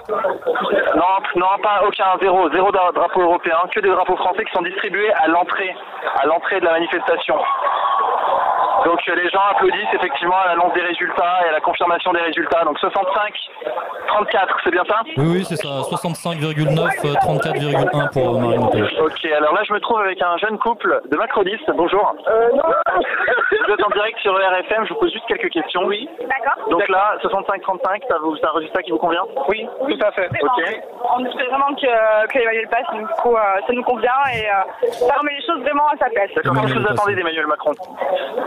[0.97, 5.13] Non, non, pas aucun, zéro, zéro drapeau européen, que des drapeaux français qui sont distribués
[5.13, 5.75] à l'entrée,
[6.21, 7.37] à l'entrée de la manifestation.
[8.85, 12.65] Donc les gens applaudissent effectivement à l'annonce des résultats et à la confirmation des résultats.
[12.65, 13.35] Donc 65,
[14.09, 15.01] 34, c'est bien ça?
[15.17, 15.69] Oui, oui, c'est ça.
[15.69, 18.89] 65,9, 34,1 pour Marine Le Pen.
[19.01, 21.71] Ok, alors là je me trouve avec un jeune couple de macronistes.
[21.75, 22.15] Bonjour.
[22.29, 22.63] Euh, non.
[23.67, 25.83] Vous êtes en direct sur RFM, je vous pose juste quelques questions.
[25.85, 26.09] Oui.
[26.21, 26.69] D'accord.
[26.71, 29.25] Donc là, 65-35, c'est un résultat qui vous convient?
[29.49, 30.29] Oui, tout à fait.
[30.43, 30.83] Ok.
[31.17, 34.91] On espère vraiment que, que Emmanuel passe, du coup, euh, ça nous convient et euh,
[34.91, 36.31] ça remet les choses vraiment à sa place.
[36.45, 37.73] Comment est-ce que vous attendez d'Emmanuel Macron?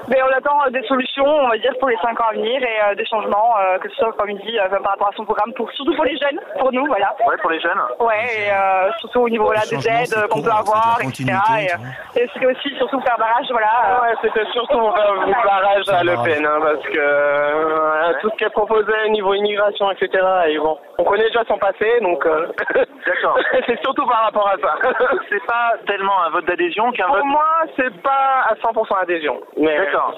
[0.08, 2.62] Mais on attend euh, des solutions, on va dire, pour les cinq ans à venir
[2.62, 5.16] et euh, des changements, euh, que ce soit, comme il dit, euh, par rapport à
[5.16, 7.16] son programme, pour, surtout pour les jeunes, pour nous, voilà.
[7.28, 7.80] Ouais, pour les jeunes.
[8.00, 11.26] Ouais, et euh, surtout au niveau voilà, des aides qu'on peut avoir, etc.
[11.60, 14.02] Et, et c'était aussi surtout faire barrage, voilà.
[14.04, 18.52] Ouais, c'était surtout faire barrage à Le Pen, hein, parce que euh, tout ce qu'elle
[18.52, 20.24] proposait niveau immigration, etc.
[20.48, 22.48] Et bon, on connaît déjà son passé, donc euh,
[23.06, 23.38] D'accord.
[23.66, 24.76] c'est surtout par rapport à ça.
[25.30, 27.20] C'est pas tellement un vote d'adhésion qu'un vote.
[27.20, 27.46] Pour moi,
[27.76, 29.40] c'est pas à 100% adhésion.
[29.58, 30.14] Mais D'accord.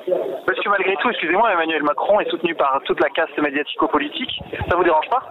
[0.46, 4.42] Parce que malgré tout, excusez-moi, Emmanuel Macron est soutenu par toute la caste médiatico-politique.
[4.70, 5.22] Ça vous dérange pas?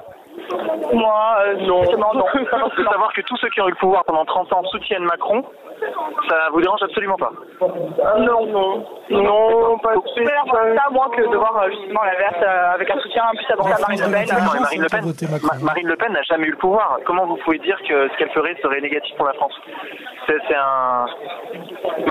[0.92, 1.82] Moi, euh, non.
[1.96, 2.24] non, non.
[2.76, 5.42] De savoir que tous ceux qui ont eu le pouvoir pendant 30 ans soutiennent Macron,
[6.28, 7.30] ça vous dérange absolument pas?
[8.18, 8.86] Non, non.
[9.10, 13.46] Non, pas ça, moi, que de voir euh, justement l'inverse, euh, avec un soutien plus
[13.50, 14.28] à Marine Le Pen.
[14.28, 16.98] Non, Marine Le Pen, Ma- Marine Le Pen n'a jamais eu le pouvoir.
[17.06, 19.54] Comment vous pouvez dire que ce qu'elle ferait serait négatif pour la France?
[20.26, 21.06] C'est c'est un.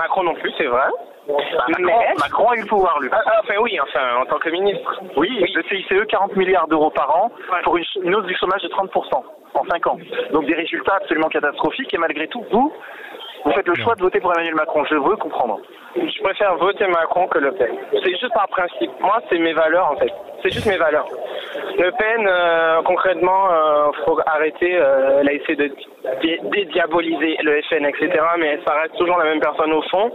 [0.00, 0.88] Macron non plus, c'est vrai.
[1.28, 3.08] Macron, Macron a eu le pouvoir, lui.
[3.12, 5.00] Ah, ah, enfin oui, enfin en tant que ministre.
[5.16, 7.30] Oui, le CICE, 40 milliards d'euros par an
[7.64, 9.22] pour une, hausse du chômage de 30%
[9.54, 9.98] en 5 ans.
[10.32, 12.72] Donc des résultats absolument catastrophiques et malgré tout, vous,
[13.44, 14.84] vous faites le choix de voter pour Emmanuel Macron.
[14.84, 15.60] Je veux comprendre.
[15.96, 17.74] Je préfère voter Macron que Le Pen.
[17.92, 18.90] C'est juste par principe.
[19.00, 20.12] Moi, c'est mes valeurs en fait.
[20.46, 21.06] C'est juste mes valeurs.
[21.78, 24.78] Le Pen, euh, concrètement, euh, faut arrêter.
[24.78, 25.70] euh, elle a essayé de
[26.22, 28.10] dé- dédiaboliser le FN, etc.
[28.38, 30.10] Mais ça reste toujours la même personne au fond.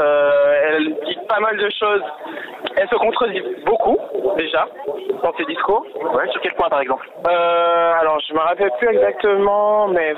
[0.00, 2.02] Euh, elle dit pas mal de choses.
[2.76, 3.98] Elle se contredit beaucoup
[4.36, 4.66] déjà
[5.22, 5.84] dans ses discours.
[6.14, 7.06] Ouais, sur quel point par exemple?
[7.28, 10.14] Euh, alors, je me rappelle plus exactement, mais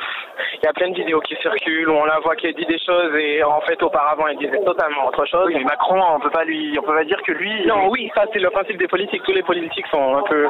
[0.63, 2.79] il y a plein de vidéos qui circulent où on la voit qu'elle dit des
[2.79, 5.47] choses et en fait auparavant elle disait totalement autre chose.
[5.49, 7.67] Oui, mais Macron, on peut pas lui, on peut pas dire que lui.
[7.67, 9.23] Non, oui, ça c'est le principe des politiques.
[9.25, 9.56] Tous les politiques
[9.91, 10.49] sont un peu.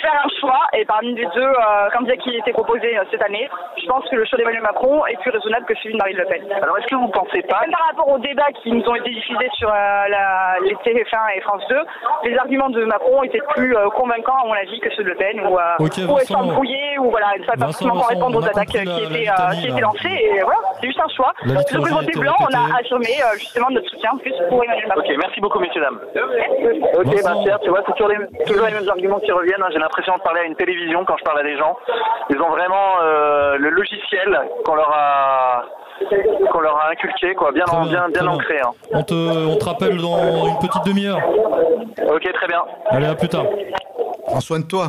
[0.00, 3.48] faire un choix et parmi les deux euh, candidats qui étaient proposés euh, cette année,
[3.80, 6.24] je pense que le choix d'Emmanuel Macron est plus raisonnable que celui de Marine Le
[6.24, 6.42] Pen.
[6.62, 9.10] Alors est-ce que vous pensez pas Même par rapport aux débats qui nous ont été
[9.10, 9.72] diffusés sur euh,
[10.08, 11.76] la, les TF1 et France 2,
[12.24, 15.14] les arguments de Macron étaient plus euh, convaincants à mon avis que ceux de Le
[15.16, 18.46] Pen ou euh, Ok, ou s'embrouiller ou voilà, elle savait pas forcément répondre on aux
[18.46, 21.32] attaques qui étaient, euh, qui étaient lancées et voilà, c'est juste un choix.
[21.44, 25.02] Voter été blanc, on a affirmé euh, justement notre soutien plus pour Emmanuel Macron.
[25.04, 26.00] Ok, merci beaucoup, messieurs, dames.
[26.98, 29.62] Ok, bah tu vois, toujours les, toujours les mêmes arguments qui reviennent.
[29.62, 29.68] hein.
[29.72, 31.76] J'ai l'impression de parler à une télévision quand je parle à des gens.
[32.30, 35.64] Ils ont vraiment euh, le logiciel qu'on leur a
[36.50, 38.26] qu'on leur a inculqué, quoi, bien, en- bien bien.
[38.26, 38.58] ancré.
[38.60, 38.70] hein.
[38.92, 41.18] On te, on te rappelle dans une petite demi-heure.
[42.12, 42.62] Ok, très bien.
[42.90, 43.44] Allez, à plus tard.
[44.26, 44.88] Prends soin de toi.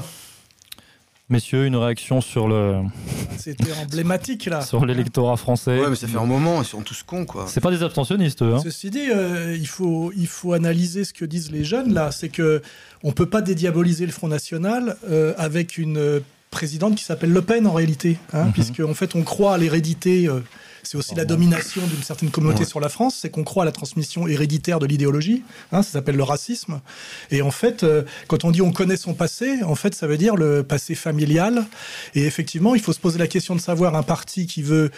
[1.27, 2.81] Messieurs, une réaction sur le
[3.37, 4.61] C'était emblématique là.
[4.61, 5.79] sur l'électorat français.
[5.79, 7.45] Ouais, mais ça fait un moment, ils sont tous cons, quoi.
[7.47, 8.53] C'est pas des abstentionnistes, eux.
[8.53, 8.59] hein.
[8.63, 12.11] Ceci dit, euh, il, faut, il faut analyser ce que disent les jeunes là.
[12.11, 12.61] C'est que
[13.03, 16.19] on peut pas dédiaboliser le Front National euh, avec une euh,
[16.51, 20.27] présidente qui s'appelle Le Pen en réalité, hein, puisque en fait on croit à l'hérédité.
[20.29, 20.41] euh,
[20.87, 23.71] c'est aussi la domination d'une certaine communauté sur la France, c'est qu'on croit à la
[23.71, 25.43] transmission héréditaire de l'idéologie.
[25.71, 26.81] hein, ça s'appelle le racisme.
[27.31, 30.17] Et en fait, euh, quand on dit on connaît son passé, en fait, ça veut
[30.17, 31.65] dire le passé familial.
[32.13, 34.91] Et effectivement, il faut se poser la question de savoir un parti qui veut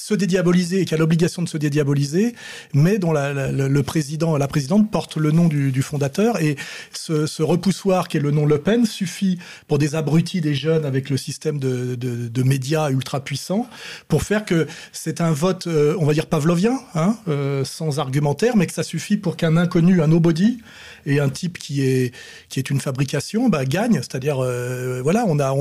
[0.00, 2.34] se dédiaboliser et qui a l'obligation de se dédiaboliser,
[2.72, 6.40] mais dont la- le président, la présidente porte le nom du, fondateur.
[6.42, 6.56] Et
[6.92, 11.10] ce, repoussoir qui est le nom Le Pen suffit pour des abrutis des jeunes avec
[11.10, 13.68] le système de, de- médias ultra puissant
[14.08, 18.56] pour faire que c'est un vote, euh, on va dire pavlovien, hein, euh, sans argumentaire,
[18.56, 20.58] mais que ça suffit pour qu'un inconnu, un nobody
[21.06, 22.12] et un type qui est
[22.48, 23.96] qui est une fabrication, bah, gagne.
[23.96, 25.54] C'est-à-dire, euh, voilà, on a,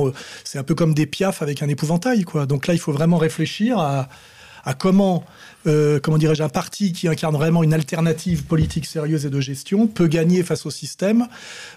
[0.44, 2.46] c'est un peu comme des piafs avec un épouvantail, quoi.
[2.46, 4.08] Donc là, il faut vraiment réfléchir à
[4.78, 5.24] comment,
[5.70, 9.88] euh, comment dirais-je, un parti qui incarne vraiment une alternative politique sérieuse et de gestion
[9.88, 11.28] peut gagner face au système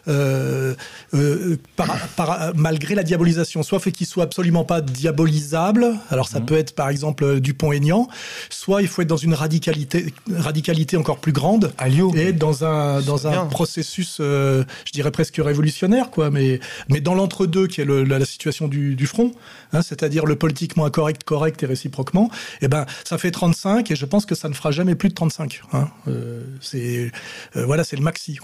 [0.08, 0.74] euh,
[1.14, 3.62] euh, par- par- malgré la diabolisation.
[3.62, 8.08] Soit fait qu'il soit absolument pas diabolisable, alors ça peut être par exemple Dupont-Aignan,
[8.50, 11.72] soit il faut être dans une radicalité, radicalité encore plus grande
[12.16, 17.14] et être dans un, dans un processus, je dirais presque révolutionnaire, quoi, mais, mais dans
[17.14, 19.32] l'entre-deux qui est le- la, la situation du, du front,
[19.72, 22.30] hein, c'est-à-dire le politiquement incorrect, correct et réciproquement,
[22.62, 25.14] eh ben, ça fait 35 et je pense que ça ne fera jamais plus de
[25.14, 25.62] 35.
[25.72, 25.88] Hein.
[26.08, 27.10] Euh, c'est,
[27.56, 28.38] euh, voilà, c'est le maxi.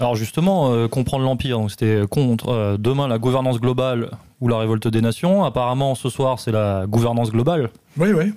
[0.00, 4.88] Alors justement, euh, comprendre l'Empire, c'était contre euh, demain la gouvernance globale ou la révolte
[4.88, 5.44] des nations.
[5.44, 7.68] Apparemment, ce soir, c'est la gouvernance globale.
[7.98, 8.32] Oui, oui.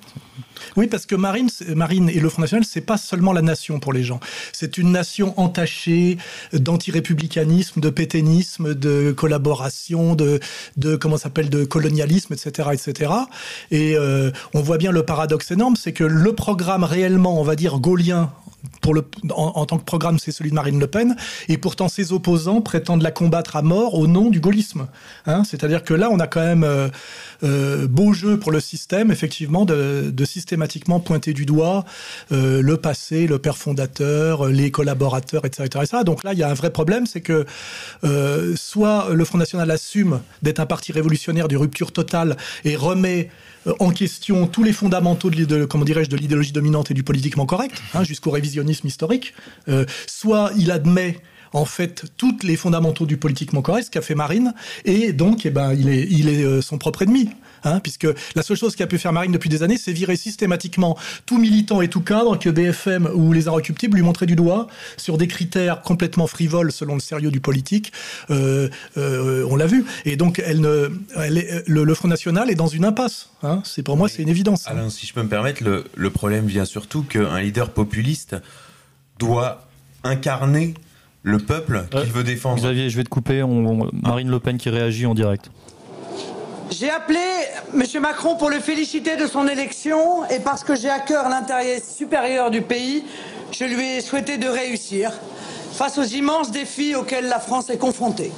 [0.76, 3.93] Oui, parce que Marine, Marine et le Front National, c'est pas seulement la nation pour
[3.93, 4.20] les gens.
[4.51, 6.18] C'est une nation entachée
[6.51, 10.39] d'antirépublicanisme, de pétainisme, de collaboration, de,
[10.97, 13.14] comment s'appelle, de colonialisme, etc., etc.
[13.72, 17.55] Et euh, on voit bien le paradoxe énorme, c'est que le programme réellement, on va
[17.55, 18.32] dire, gaulien
[18.82, 21.16] pour le, en, tant que programme, c'est celui de Marine Le Pen,
[21.49, 24.88] et pourtant ses opposants prétendent la combattre à mort au nom du gaullisme.
[25.26, 26.88] Hein C'est-à-dire que là, on a quand même euh,
[27.43, 31.84] euh, beau jeu pour le système, effectivement, de, systématiquement pointer du doigt
[32.32, 36.03] euh, le passé, le père fondateur, les collaborateurs, etc., etc.
[36.05, 37.45] Donc là, il y a un vrai problème, c'est que
[38.55, 43.30] soit le Front National assume d'être un parti révolutionnaire de rupture totale et remet
[43.80, 47.82] en question tous les fondamentaux de, comment dirais-je de l'idéologie dominante et du politiquement correct,
[47.93, 49.34] hein, jusqu'au révisionnisme historique.
[49.68, 51.20] Euh, soit il admet
[51.53, 54.53] en fait tous les fondamentaux du politiquement correct, ce qu'a fait Marine,
[54.86, 57.30] et donc eh ben, il est, il est euh, son propre ennemi.
[57.64, 60.97] Hein, puisque la seule chose qu'a pu faire Marine depuis des années, c'est virer systématiquement
[61.26, 65.18] tout militant et tout cadre que BFM ou les Inrecuptibles lui montraient du doigt sur
[65.18, 67.93] des critères complètement frivoles selon le sérieux du politique.
[68.30, 69.86] Euh, euh, on l'a vu.
[70.05, 73.30] Et donc, elle ne, elle est, le, le, Front National est dans une impasse.
[73.43, 73.61] Hein.
[73.64, 74.68] C'est pour moi, c'est une évidence.
[74.68, 78.36] Alain, si je peux me permettre, le, le problème vient surtout qu'un leader populiste
[79.20, 79.68] doit
[80.03, 80.74] incarner
[81.22, 82.57] le peuple qu'il veut défendre.
[82.57, 83.41] Xavier, je vais te couper.
[83.43, 85.49] On, Marine Le Pen qui réagit en direct.
[86.74, 87.19] J'ai appelé
[87.71, 87.84] M.
[88.01, 92.49] Macron pour le féliciter de son élection et parce que j'ai à cœur l'intérêt supérieur
[92.49, 93.05] du pays,
[93.51, 95.11] je lui ai souhaité de réussir
[95.74, 98.32] face aux immenses défis auxquels la France est confrontée.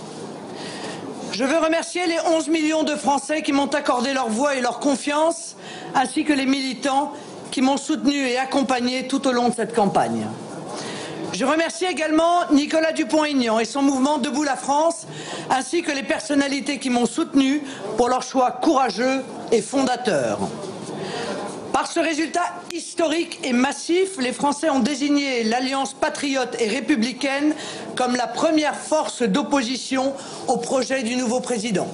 [1.32, 4.80] Je veux remercier les 11 millions de Français qui m'ont accordé leur voix et leur
[4.80, 5.56] confiance,
[5.94, 7.14] ainsi que les militants
[7.52, 10.28] qui m'ont soutenu et accompagné tout au long de cette campagne.
[11.36, 15.06] Je remercie également Nicolas Dupont-Aignan et son mouvement Debout la France,
[15.50, 17.62] ainsi que les personnalités qui m'ont soutenu
[17.98, 19.22] pour leur choix courageux
[19.52, 20.40] et fondateur.
[21.74, 27.54] Par ce résultat historique et massif, les Français ont désigné l'Alliance patriote et républicaine
[27.98, 30.14] comme la première force d'opposition
[30.48, 31.90] au projet du nouveau président.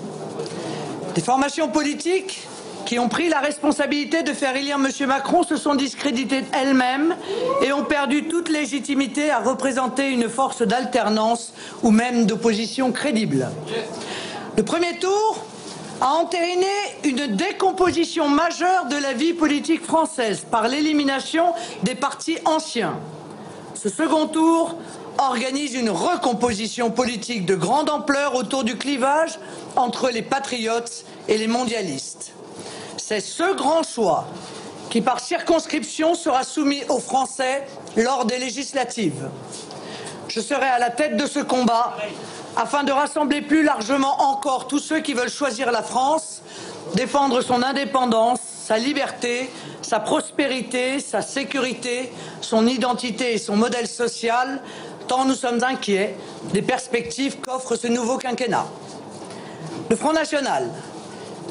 [1.16, 2.42] Des formations politiques
[2.86, 5.08] qui ont pris la responsabilité de faire élire M.
[5.08, 7.16] Macron se sont discréditées elles-mêmes
[7.62, 11.54] et ont perdu toute légitimité à représenter une force d'alternance
[11.84, 13.50] ou même d'opposition crédible.
[14.58, 15.46] Le premier tour
[16.02, 16.68] a entériné
[17.04, 21.54] une décomposition majeure de la vie politique française par l'élimination
[21.84, 22.98] des partis anciens.
[23.76, 24.76] Ce second tour
[25.18, 29.40] organise une recomposition politique de grande ampleur autour du clivage
[29.76, 32.34] entre les patriotes et les mondialistes.
[33.12, 34.26] C'est ce grand choix
[34.90, 39.28] qui, par circonscription, sera soumis aux Français lors des législatives.
[40.30, 41.98] Je serai à la tête de ce combat
[42.56, 46.42] afin de rassembler plus largement encore tous ceux qui veulent choisir la France,
[46.94, 49.50] défendre son indépendance, sa liberté,
[49.82, 54.62] sa prospérité, sa sécurité, son identité et son modèle social,
[55.10, 56.16] tant nous sommes inquiets
[56.54, 58.68] des perspectives qu'offre ce nouveau quinquennat.
[59.90, 60.72] Le Front National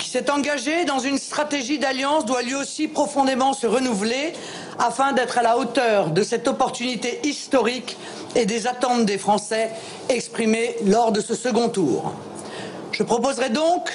[0.01, 4.33] qui s'est engagé dans une stratégie d'alliance doit lui aussi profondément se renouveler
[4.79, 7.97] afin d'être à la hauteur de cette opportunité historique
[8.35, 9.71] et des attentes des Français
[10.09, 12.15] exprimées lors de ce second tour.
[12.93, 13.91] Je proposerai donc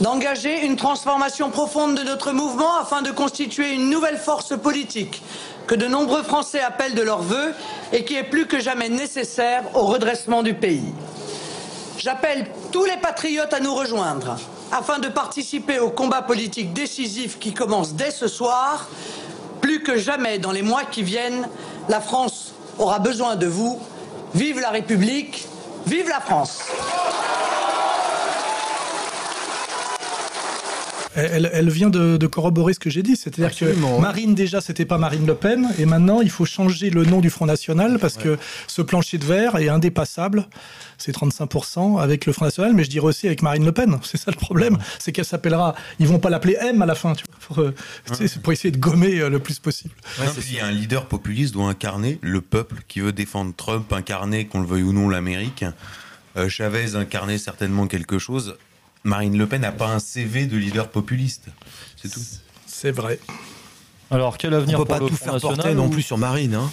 [0.00, 5.22] d'engager une transformation profonde de notre mouvement afin de constituer une nouvelle force politique
[5.68, 7.54] que de nombreux Français appellent de leur vœu
[7.92, 10.92] et qui est plus que jamais nécessaire au redressement du pays.
[11.96, 14.36] J'appelle tous les patriotes à nous rejoindre
[14.74, 18.88] afin de participer au combat politique décisif qui commence dès ce soir.
[19.60, 21.48] Plus que jamais dans les mois qui viennent,
[21.88, 23.78] la France aura besoin de vous.
[24.34, 25.46] Vive la République,
[25.86, 26.58] vive la France.
[31.16, 34.84] Elle, elle, vient de, de, corroborer ce que j'ai dit, c'est-à-dire que Marine déjà c'était
[34.84, 38.16] pas Marine Le Pen et maintenant il faut changer le nom du Front National parce
[38.16, 38.22] ouais.
[38.22, 40.46] que ce plancher de verre est indépassable,
[40.98, 44.18] c'est 35% avec le Front National, mais je dirais aussi avec Marine Le Pen, c'est
[44.18, 47.24] ça le problème, c'est qu'elle s'appellera, ils vont pas l'appeler M à la fin, tu
[47.28, 47.74] vois, pour, euh,
[48.20, 48.28] ouais.
[48.42, 49.94] pour essayer de gommer euh, le plus possible.
[50.20, 54.60] Ouais, si un leader populiste doit incarner le peuple qui veut défendre Trump, incarner qu'on
[54.60, 55.64] le veuille ou non l'Amérique.
[56.36, 58.56] Euh, Chavez incarnait certainement quelque chose.
[59.04, 61.48] Marine Le Pen n'a pas un CV de leader populiste.
[61.96, 62.20] C'est tout.
[62.66, 63.18] C'est vrai.
[64.10, 65.74] Alors, quel avenir On peut pas tout faire porter ou...
[65.74, 66.54] non plus sur Marine.
[66.54, 66.70] Hein.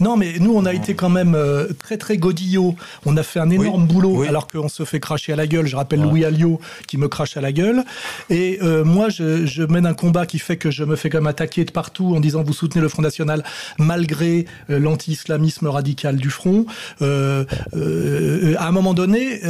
[0.00, 2.76] Non, mais nous, on a été quand même euh, très, très godillot.
[3.04, 4.28] On a fait un énorme oui, boulot, oui.
[4.28, 5.66] alors qu'on se fait cracher à la gueule.
[5.66, 6.06] Je rappelle ouais.
[6.06, 7.84] Louis Alliot qui me crache à la gueule.
[8.30, 11.26] Et euh, moi, je, je, mène un combat qui fait que je me fais comme
[11.26, 13.42] attaquer de partout en disant vous soutenez le Front National
[13.78, 16.66] malgré euh, l'anti-islamisme radical du Front.
[17.02, 17.44] Euh,
[18.56, 19.40] à un moment donné,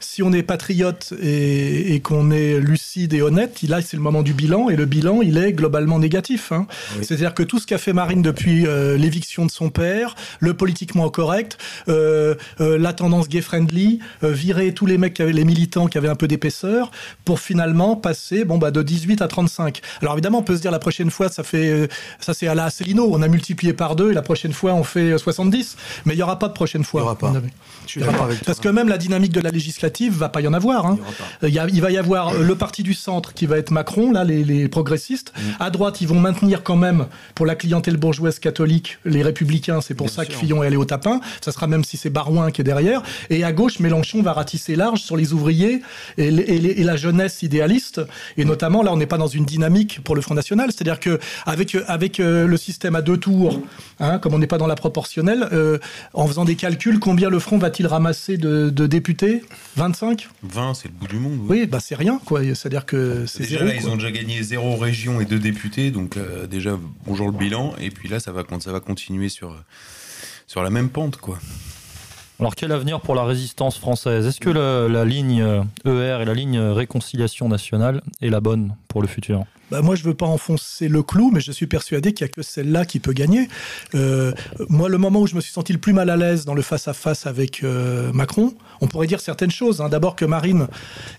[0.00, 4.22] si on est patriote et, et qu'on est lucide et honnête, là, c'est le moment
[4.22, 4.68] du bilan.
[4.70, 6.52] Et le bilan, il est globalement négatif.
[6.52, 6.66] Hein.
[6.96, 7.04] Oui.
[7.04, 8.66] C'est-à-dire que tout ce qu'a fait Marine depuis
[8.96, 15.22] l'éviction de son père, le politiquement correct, la tendance gay-friendly, virer tous les mecs qui
[15.22, 16.90] avaient les militants qui avaient un peu d'épaisseur,
[17.24, 19.80] pour finalement passer bon, bah, de 18 à 35.
[20.02, 21.88] Alors évidemment, on peut se dire la prochaine fois, ça fait
[22.20, 24.84] ça c'est à la Asselineau, on a multiplié par deux, et la prochaine fois, on
[24.84, 25.76] fait 70.
[26.04, 27.00] Mais il n'y aura pas de prochaine fois.
[27.00, 28.34] Il n'y aura pas.
[28.44, 29.50] Parce que même la dynamique de la
[29.86, 30.86] législative va pas y en avoir.
[30.86, 30.98] Hein.
[31.42, 35.32] Il, va y avoir le parti du centre qui va être Macron, là, les, progressistes.
[35.36, 35.40] Mm.
[35.60, 39.80] À droite, ils vont maintenir quand même, pour la clientèle bourgeoise catholique, les républicains.
[39.80, 41.20] C'est pour ça que Fillon est allé au tapin.
[41.40, 43.02] Ça sera même si c'est Barouin qui est derrière.
[43.30, 45.82] Et à gauche, Mélenchon va ratisser large sur les ouvriers
[46.18, 48.00] et, la jeunesse idéaliste.
[48.36, 50.70] Et notamment, là, on n'est pas dans une dynamique pour le Front National.
[50.72, 53.60] C'est-à-dire que avec, avec euh, le système à deux tours,
[54.00, 55.78] hein, comme on n'est pas dans la proportionnelle, euh,
[56.14, 59.42] en faisant des calculs, combien le Front va-t-il ramasser de, députés?
[59.76, 61.38] 25 20, c'est le bout du monde.
[61.48, 62.42] Oui, bah c'est rien, quoi.
[62.42, 66.16] C'est-à-dire que c'est Déjà, là, ils ont déjà gagné zéro région et deux députés, donc
[66.16, 67.74] euh, déjà, bonjour le bilan.
[67.78, 69.54] Et puis là, ça va, ça va continuer sur,
[70.46, 71.38] sur la même pente, quoi.
[72.40, 74.26] Alors quel avenir pour la résistance française?
[74.26, 79.08] Est-ce que la, ligne ER et la ligne réconciliation nationale est la bonne pour le
[79.08, 79.44] futur?
[79.70, 82.32] Bah moi, je veux pas enfoncer le clou, mais je suis persuadé qu'il y a
[82.32, 83.48] que celle-là qui peut gagner.
[83.96, 84.32] Euh,
[84.68, 86.62] moi, le moment où je me suis senti le plus mal à l'aise dans le
[86.62, 89.80] face-à-face avec euh, Macron, on pourrait dire certaines choses.
[89.80, 89.88] Hein.
[89.88, 90.68] D'abord que Marine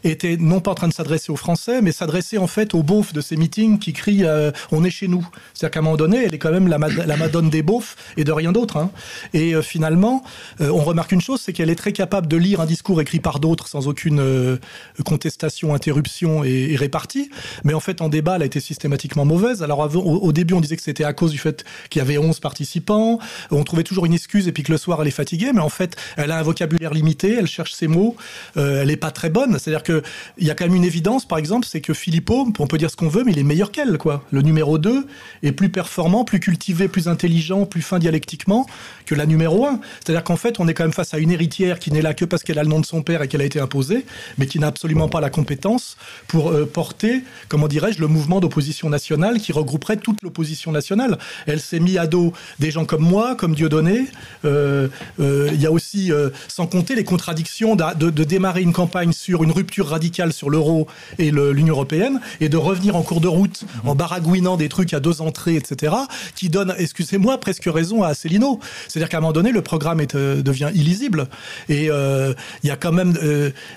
[0.05, 3.11] était non pas en train de s'adresser aux Français, mais s'adresser en fait aux beaufs
[3.11, 5.27] de ces meetings qui crient euh, On est chez nous».
[5.53, 8.23] C'est-à-dire qu'à un moment donné, elle est quand même la, la madone des beaufs et
[8.23, 8.77] de rien d'autre.
[8.77, 8.91] Hein.
[9.33, 10.23] Et finalement,
[10.59, 13.39] on remarque une chose, c'est qu'elle est très capable de lire un discours écrit par
[13.39, 14.57] d'autres sans aucune
[15.03, 17.29] contestation, interruption et répartie.
[17.63, 19.61] Mais en fait, en débat, elle a été systématiquement mauvaise.
[19.61, 22.39] Alors au, début, on disait que c'était à cause du fait qu'il y avait 11
[22.39, 23.19] participants.
[23.51, 25.51] On trouvait toujours une excuse et puis que le soir, elle est fatiguée.
[25.53, 28.15] Mais en fait, elle a un vocabulaire limité, elle cherche ses mots,
[28.55, 29.59] euh, elle n'est pas très bonne.
[29.59, 30.01] C'est-à-dire qu'il
[30.39, 32.95] y a quand même une évidence, par exemple, c'est que Philippot, on peut dire ce
[32.95, 33.97] qu'on veut, mais il est meilleur qu'elle.
[33.97, 34.23] quoi.
[34.31, 35.07] Le numéro 2
[35.43, 38.67] est plus performant, plus cultivé, plus intelligent, plus fin dialectiquement
[39.05, 39.79] que la numéro 1.
[40.03, 42.25] C'est-à-dire qu'en fait, on est quand même face à une héritière qui n'est là que
[42.25, 44.05] parce qu'elle a le nom de son père et qu'elle a été imposée,
[44.37, 48.89] mais qui n'a absolument pas la compétence pour euh, porter, comment dirais-je, le mouvement d'opposition
[48.89, 51.17] nationale qui regrouperait toute l'opposition nationale.
[51.45, 54.07] Elle s'est mise à dos des gens comme moi, comme Dieudonné.
[54.45, 54.87] Euh,
[55.19, 59.43] euh, il y a aussi, euh, sans compter les contradictions de, démarrer une campagne sur
[59.43, 63.63] une rupture radicale sur l'euro et l'Union européenne et de revenir en cours de route
[63.85, 65.95] en baragouinant des trucs à deux entrées, etc.,
[66.35, 68.59] qui donne, excusez-moi, presque raison à Asselineau.
[68.87, 71.27] C'est-à-dire qu'à un moment donné, le programme devient illisible.
[71.69, 73.13] Et il y a quand même,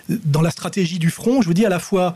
[0.09, 2.15] dans la stratégie du front, je vous dis à la fois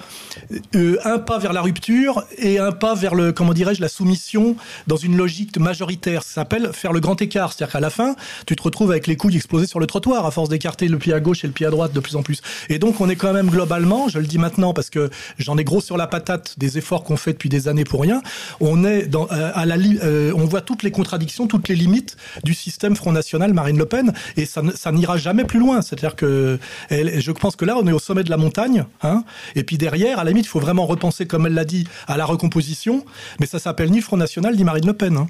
[0.75, 4.57] un pas vers la rupture et un pas vers le, comment dirais-je, la soumission
[4.87, 6.23] dans une logique majoritaire.
[6.23, 7.53] Ça s'appelle faire le grand écart.
[7.53, 8.17] C'est-à-dire qu'à la fin,
[8.47, 11.13] tu te retrouves avec les couilles explosées sur le trottoir à force d'écarter le pied
[11.13, 12.41] à gauche et le pied à droite de plus en plus.
[12.69, 15.65] Et donc, on est quand même globalement, je le dis maintenant parce que j'en ai
[15.65, 18.23] gros sur la patate des efforts qu'on fait depuis des années pour rien.
[18.61, 22.55] On est euh, à la, euh, on voit toutes les contradictions, toutes les limites du
[22.55, 24.63] système Front National Marine Le Pen et ça,
[24.93, 25.83] n'ira jamais plus loin.
[25.83, 26.59] C'est-à-dire que
[26.91, 30.19] je pense que là, on est au sommet de la montagne, hein, et puis derrière,
[30.19, 33.05] à la limite, il faut vraiment repenser, comme elle l'a dit, la recomposition,
[33.41, 35.17] mais ça s'appelle ni Front National ni Marine Le Pen.
[35.17, 35.27] Hein.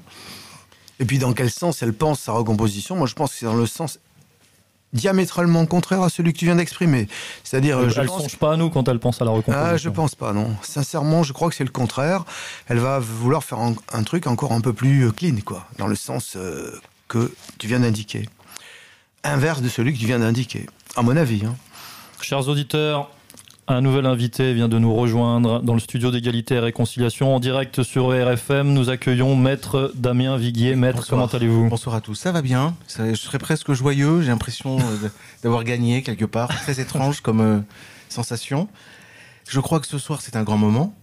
[0.99, 2.95] Et puis dans quel sens elle pense sa recomposition?
[2.95, 3.99] Moi je pense que c'est dans le sens
[4.95, 7.07] diamétralement contraire à celui que tu viens d'exprimer.
[7.43, 9.73] C'est-à-dire, elle ne songe pas à nous quand elle pense à la recomposition.
[9.73, 10.55] Ah, je pense pas, non.
[10.61, 12.23] Sincèrement, je crois que c'est le contraire.
[12.67, 16.35] Elle va vouloir faire un, truc encore un peu plus clean, quoi, dans le sens
[16.37, 16.71] euh,
[17.07, 18.29] que tu viens d'indiquer.
[19.23, 20.65] Inverse de celui que tu viens d'indiquer,
[20.95, 21.45] à mon avis.
[21.45, 21.55] Hein.
[22.21, 23.09] Chers auditeurs,
[23.67, 27.81] un nouvel invité vient de nous rejoindre dans le studio d'égalité et réconciliation en direct
[27.81, 28.71] sur RFM.
[28.71, 30.75] Nous accueillons Maître Damien Viguier.
[30.75, 31.69] Maître, comment allez-vous?
[31.69, 32.13] Bonsoir à tous.
[32.13, 32.75] Ça va bien.
[32.97, 34.21] Je serais presque joyeux.
[34.21, 35.09] J'ai l'impression euh,
[35.41, 36.49] d'avoir gagné quelque part.
[36.49, 37.59] Très étrange comme euh,
[38.07, 38.67] sensation.
[39.49, 40.93] Je crois que ce soir, c'est un grand moment.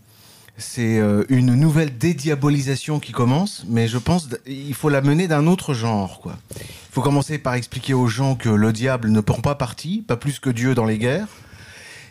[0.57, 5.49] C'est euh, une nouvelle dédiabolisation qui commence, mais je pense qu'il faut la mener d'un
[5.49, 6.21] autre genre.
[6.21, 6.37] Quoi.
[6.61, 10.17] Il faut commencer par expliquer aux gens que le diable ne prend pas parti, pas
[10.17, 11.27] plus que Dieu dans les guerres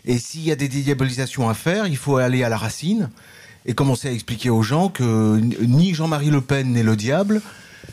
[0.05, 3.09] et s'il y a des dédiabolisations à faire, il faut aller à la racine
[3.65, 7.41] et commencer à expliquer aux gens que ni Jean-Marie Le Pen n'est le diable,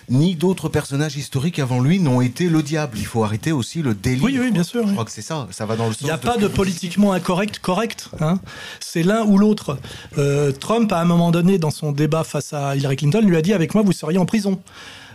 [0.09, 2.99] ni d'autres personnages historiques avant lui n'ont été le diable.
[2.99, 4.25] Il faut arrêter aussi le délire.
[4.25, 4.87] Oui, oui, bien sûr.
[4.87, 5.47] Je crois que c'est ça.
[5.51, 6.01] Ça va dans le sens.
[6.01, 8.09] Il n'y a pas de politiquement incorrect, correct.
[8.21, 8.41] Hein
[8.81, 9.79] c'est l'un ou l'autre.
[10.17, 13.43] Euh, Trump, à un moment donné, dans son débat face à Hillary Clinton, lui a
[13.43, 14.61] dit avec moi, vous seriez en prison.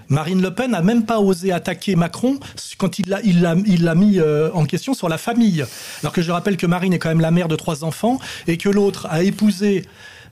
[0.10, 2.40] Marine Le Pen n'a même pas osé attaquer Macron
[2.78, 5.66] quand il l'a mis euh, en question sur la famille.
[6.02, 8.58] Alors que je rappelle que Marine est quand même la mère de trois enfants et
[8.58, 9.86] que l'autre a épousé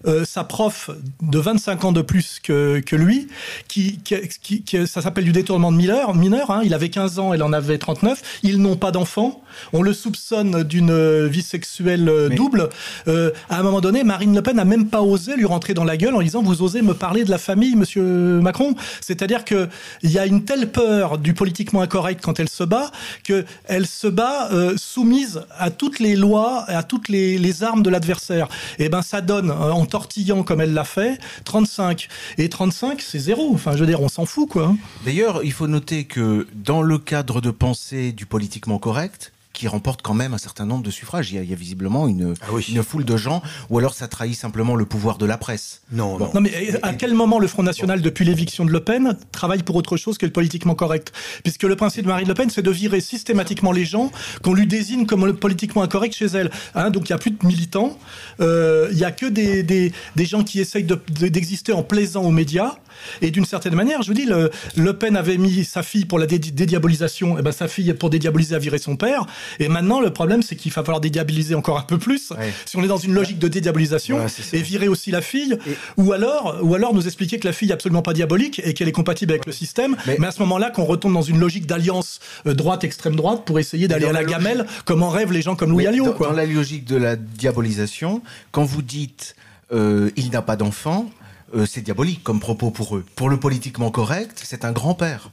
[0.08, 0.89] euh, sa prof
[1.22, 3.28] de 25 ans de plus que, que lui,
[3.68, 7.34] qui, qui, qui, ça s'appelle du détournement de mineur, mineur hein, il avait 15 ans,
[7.34, 9.41] elle en avait 39, ils n'ont pas d'enfants,
[9.74, 12.70] on le soupçonne d'une vie sexuelle euh, double.
[13.08, 15.84] Euh, à un moment donné, Marine Le Pen n'a même pas osé lui rentrer dans
[15.84, 18.76] la gueule en disant vous osez me parler de la famille, monsieur Macron.
[19.02, 19.70] C'est-à-dire que
[20.02, 22.91] il y a une telle peur du politiquement incorrect quand elle se bat
[23.24, 27.84] que elle se bat euh, soumise à toutes les lois, à toutes les, les armes
[27.84, 28.47] de l'adversaire.
[28.80, 32.08] Et ben ça donne en tortillant comme elle l'a fait 35
[32.38, 33.51] et 35 c'est zéro.
[33.54, 34.74] Enfin je veux dire on s'en fout quoi.
[35.05, 40.01] D'ailleurs, il faut noter que dans le cadre de pensée du politiquement correct, qui remporte
[40.01, 41.32] quand même un certain nombre de suffrages.
[41.32, 42.33] Il y a, il y a visiblement une,
[42.67, 45.83] une foule de gens, ou alors ça trahit simplement le pouvoir de la presse.
[45.92, 46.42] Non, non.
[46.42, 49.97] mais à quel moment le Front National, depuis l'éviction de Le Pen, travaille pour autre
[49.97, 51.13] chose que le politiquement correct?
[51.43, 54.12] Puisque le principe de Marine Le Pen, c'est de virer systématiquement les gens
[54.42, 56.50] qu'on lui désigne comme le politiquement incorrect chez elle.
[56.74, 58.00] Hein, donc il n'y a plus de militants,
[58.39, 60.88] euh, il n'y a que des, des, des, gens qui essayent
[61.20, 62.78] d'exister de, en plaisant aux médias.
[63.21, 66.17] Et d'une certaine manière, je vous dis, le, le, Pen avait mis sa fille pour
[66.17, 69.25] la dé dédiabolisation, et ben sa fille pour dédiaboliser a viré son père.
[69.59, 72.32] Et maintenant, le problème, c'est qu'il va falloir dédiaboliser encore un peu plus.
[72.32, 72.53] Ouais.
[72.65, 75.78] Si on est dans une logique de dédiabolisation, ouais, et virer aussi la fille, et...
[75.97, 78.87] ou alors, ou alors nous expliquer que la fille est absolument pas diabolique et qu'elle
[78.87, 79.95] est compatible avec le système.
[80.07, 83.43] Mais, mais à ce moment-là, qu'on retombe dans une logique d'alliance euh, droite extrême droite
[83.45, 86.05] pour essayer d'aller à la, la gamelle, comme en rêvent les gens comme Louis Alliot.
[86.05, 86.28] Dans, quoi.
[86.28, 88.21] dans la logique de la diabolisation,
[88.51, 89.36] quand vous dites
[89.71, 91.09] euh, il n'a pas d'enfant,
[91.55, 93.05] euh, c'est diabolique comme propos pour eux.
[93.15, 95.32] Pour le politiquement correct, c'est un grand-père.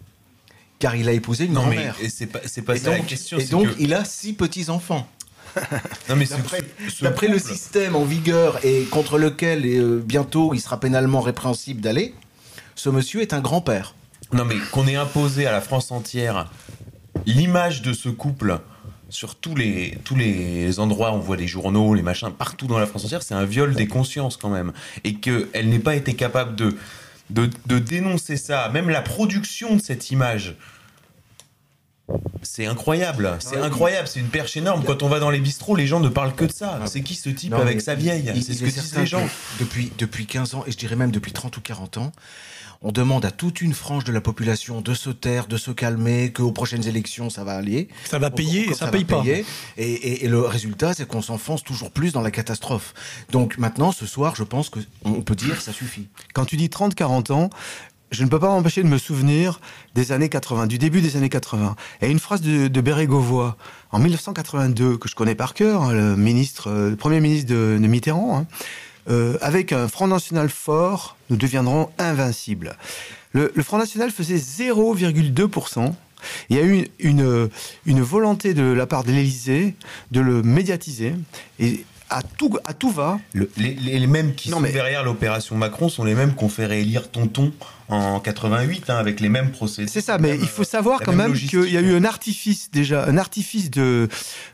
[0.78, 1.96] Car il a épousé une grand-mère.
[2.00, 3.38] Et c'est pas, pas et ça donc, la question.
[3.38, 3.80] Et donc, que...
[3.80, 5.08] il a six petits-enfants.
[7.00, 12.14] D'après le système en vigueur et contre lequel euh, bientôt il sera pénalement répréhensible d'aller,
[12.74, 13.94] ce monsieur est un grand-père.
[14.32, 16.50] Non mais qu'on ait imposé à la France entière
[17.26, 18.60] l'image de ce couple
[19.10, 22.86] sur tous les, tous les endroits, on voit des journaux, les machins, partout dans la
[22.86, 24.72] France entière, c'est un viol des consciences quand même.
[25.04, 26.76] Et qu'elle n'ait pas été capable de,
[27.30, 30.56] de, de, dénoncer ça, même la production de cette image.
[32.42, 34.82] C'est incroyable, c'est incroyable, c'est une perche énorme.
[34.82, 36.80] Quand on va dans les bistrots, les gens ne parlent que de ça.
[36.86, 38.32] C'est qui ce type non, avec sa vieille?
[38.42, 39.28] C'est ce que disent les gens.
[39.60, 42.12] Depuis, depuis 15 ans, et je dirais même depuis 30 ou 40 ans,
[42.80, 46.32] on demande à toute une frange de la population de se taire, de se calmer,
[46.32, 47.88] qu'aux prochaines élections, ça va aller.
[48.04, 49.22] Ça va payer on, et ça, ça paye pas.
[49.26, 49.44] Et,
[49.76, 52.94] et, et, le résultat, c'est qu'on s'enfonce toujours plus dans la catastrophe.
[53.30, 56.08] Donc maintenant, ce soir, je pense qu'on peut dire ça suffit.
[56.34, 57.50] Quand tu dis 30-40 ans,
[58.10, 59.60] je ne peux pas m'empêcher de me souvenir
[59.94, 61.76] des années 80, du début des années 80.
[62.00, 63.56] Et une phrase de, de Bérégovoy,
[63.90, 68.38] en 1982, que je connais par cœur, le, ministre, le premier ministre de, de Mitterrand,
[68.38, 68.46] hein,
[69.08, 72.76] euh, avec un Front National fort, nous deviendrons invincibles.
[73.32, 75.92] Le, le Front National faisait 0,2%.
[76.50, 77.48] Il y a eu une,
[77.86, 79.74] une volonté de la part de l'Élysée
[80.10, 81.14] de le médiatiser.
[81.60, 83.18] Et à tout, à tout va.
[83.34, 84.72] Le, les, les, mêmes qui non, sont mais...
[84.72, 87.52] derrière l'opération Macron sont les mêmes qu'on fait réélire Tonton
[87.88, 89.90] en 88 hein, avec les mêmes procédés.
[89.90, 93.04] C'est ça, mais il faut savoir quand même qu'il y a eu un artifice déjà,
[93.06, 94.08] un artifice de,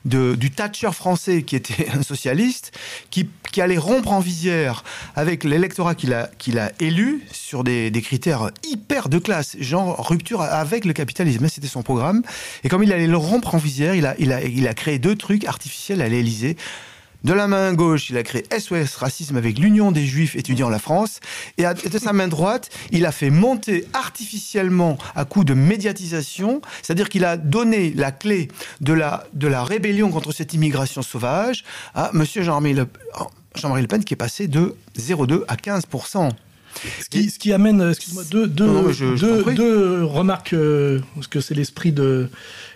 [0.05, 2.73] de du Thatcher français qui était un socialiste,
[3.11, 4.85] qui, qui allait rompre en visière
[5.17, 10.07] avec l'électorat qu'il a, qu'il a élu sur des, des critères hyper de classe, genre
[10.07, 12.23] rupture avec le capitalisme, c'était son programme.
[12.63, 14.99] Et comme il allait le rompre en visière, il a, il a, il a créé
[14.99, 16.57] deux trucs artificiels à l'Élysée.
[17.25, 20.79] De la main gauche, il a créé SOS Racisme avec l'Union des Juifs étudiant la
[20.79, 21.21] France.
[21.57, 27.09] Et de sa main droite, il a fait monter artificiellement à coup de médiatisation, c'est-à-dire
[27.09, 28.49] qu'il a donné la clé
[28.83, 31.65] de la, de la rébellion contre cette immigration sauvage
[31.95, 32.25] à M.
[32.27, 32.87] Jean-Marie Le,
[33.55, 35.87] Jean Le Pen qui est passé de 0,2 à 15
[37.01, 40.55] ce qui, ce qui, amène, excuse-moi, deux, deux, non, non, je, deux, je deux remarques,
[40.55, 42.29] euh, parce que c'est l'esprit de,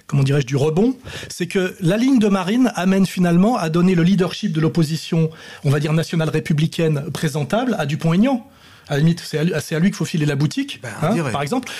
[0.09, 0.97] comment dirais-je, du rebond,
[1.29, 5.31] c'est que la ligne de Marine amène finalement à donner le leadership de l'opposition,
[5.65, 8.45] on va dire nationale républicaine présentable à Dupont-Aignan.
[8.89, 11.43] À la limite, c'est à, à, lui qu'il faut filer la boutique, ben, hein, par
[11.43, 11.71] exemple.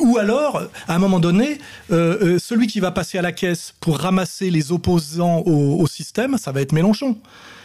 [0.00, 1.58] Ou alors, à un moment donné,
[1.90, 5.86] euh, euh, celui qui va passer à la caisse pour ramasser les opposants au, au
[5.86, 7.16] système, ça va être Mélenchon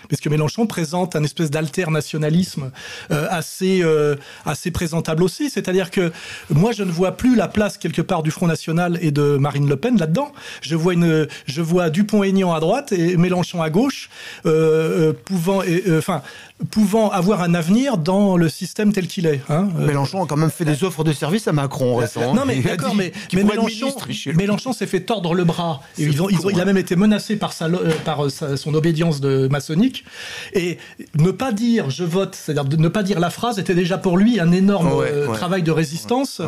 [0.08, 2.72] puisque Mélenchon présente un espèce d'alternationalisme
[3.12, 4.16] euh, assez, euh,
[4.46, 5.50] assez présentable aussi.
[5.50, 6.12] C'est-à-dire que
[6.50, 9.68] moi, je ne vois plus la place quelque part du Front National et de Marine
[9.68, 10.32] Le Pen là-dedans.
[10.62, 14.10] Je vois, une, je vois Dupont-Aignan à droite et Mélenchon à gauche,
[14.46, 15.62] euh, pouvant,
[15.98, 16.22] enfin,
[16.70, 19.42] pouvant avoir un avenir dans le système tel qu'il est.
[19.50, 19.70] Hein.
[19.78, 22.34] Mélenchon a quand même fait des offres de service à Macron récemment.
[22.34, 23.94] Non mais d'accord, mais, mais Mélenchon,
[24.36, 25.82] Mélenchon s'est fait tordre le bras.
[25.98, 27.68] Et ils ont, ils ont, il a même été menacé par, sa,
[28.06, 30.06] par sa, son obédience de maçonnique.
[30.54, 30.78] Et
[31.18, 34.40] ne pas dire je vote, c'est-à-dire ne pas dire la phrase, était déjà pour lui
[34.40, 36.42] un énorme euh, travail de résistance.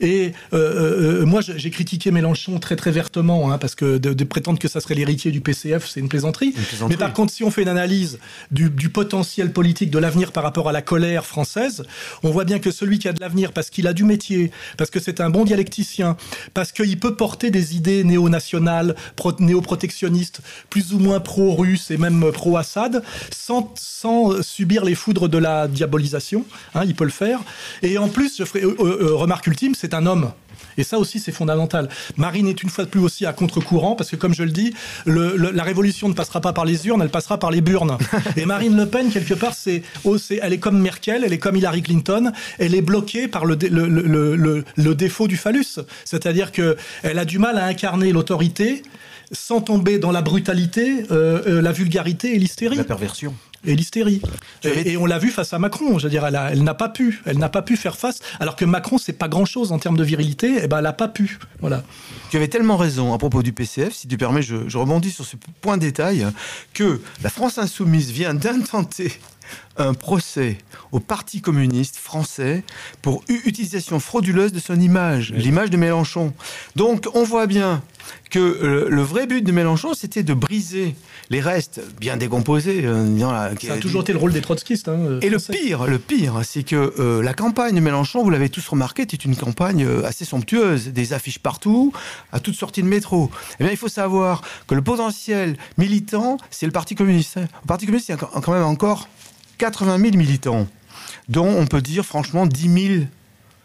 [0.00, 4.58] Et euh, euh, moi, j'ai critiqué Mélenchon très très vertement, hein, parce que de, prétendre
[4.58, 6.54] que ça serait l'héritier du PCF, c'est une plaisanterie.
[6.88, 8.18] Mais par contre, si on fait une analyse
[8.50, 11.84] du, du potentiel politique de l'avenir par rapport à la colère française,
[12.22, 14.90] on voit bien que celui qui a de l'avenir, parce qu'il a du métier, parce
[14.90, 16.18] que c'est un bon dialecticien,
[16.52, 18.94] parce qu'il peut porter des idées néo-nationales,
[19.40, 23.72] néo-protectionnistes, plus ou moins pro-russes et même pro-Assad, sans,
[24.42, 26.44] subir les foudres de la diabolisation.
[26.74, 27.40] Hein, il peut le faire.
[27.82, 30.32] Et en plus, je ferai euh, euh, remarque ultime, c'est un homme.
[30.78, 31.88] Et ça aussi, c'est fondamental.
[32.16, 34.74] Marine est une fois de plus aussi à contre-courant, parce que comme je le dis,
[35.06, 37.96] le, la révolution ne passera pas par les urnes, elle passera par les burnes.
[38.36, 41.56] Et Marine Le Pen, quelque part, c'est, oh, elle est comme Merkel, elle est comme
[41.56, 45.80] Hillary Clinton, elle est bloquée par le défaut du phallus.
[46.04, 48.82] C'est-à-dire qu'elle a du mal à incarner l'autorité
[49.32, 52.76] sans tomber dans la brutalité, euh, euh, la vulgarité et l'hystérie.
[52.76, 53.34] La perversion
[53.66, 54.22] et l'hystérie.
[54.62, 55.98] Et, on l'a vu face à Macron.
[55.98, 57.22] Je veux dire, elle, elle n'a pas pu.
[57.26, 58.20] Elle n'a pas pu faire face.
[58.40, 60.54] Alors que Macron, c'est pas grand chose en termes de virilité.
[60.54, 61.38] Et eh ben, elle n'a pas pu.
[61.60, 61.82] Voilà.
[62.30, 63.94] Tu avais tellement raison à propos du PCF.
[63.94, 66.26] Si tu permets, je, je rebondis sur ce point de détail
[66.72, 69.12] que la France insoumise vient d'intenter
[69.76, 70.58] un procès
[70.92, 72.64] au Parti communiste français
[73.02, 76.32] pour utilisation frauduleuse de son image, l'image de Mélenchon.
[76.76, 77.82] Donc on voit bien
[78.30, 80.94] que euh, le vrai but de Mélenchon, c'était de briser
[81.30, 82.82] les restes bien décomposés.
[82.84, 84.88] Euh, Ça a toujours été le rôle des trotskistes.
[84.88, 88.48] Hein, et le pire, le pire, c'est que euh, la campagne de Mélenchon, vous l'avez
[88.48, 91.92] tous remarqué, était une campagne assez somptueuse, des affiches partout,
[92.32, 93.30] à toutes sorties de métro.
[93.58, 97.36] Eh bien, il faut savoir que le potentiel militant, c'est le Parti communiste.
[97.36, 99.08] Le Parti communiste, il y a quand même encore
[99.58, 100.66] 80 000 militants,
[101.28, 103.04] dont on peut dire franchement 10 000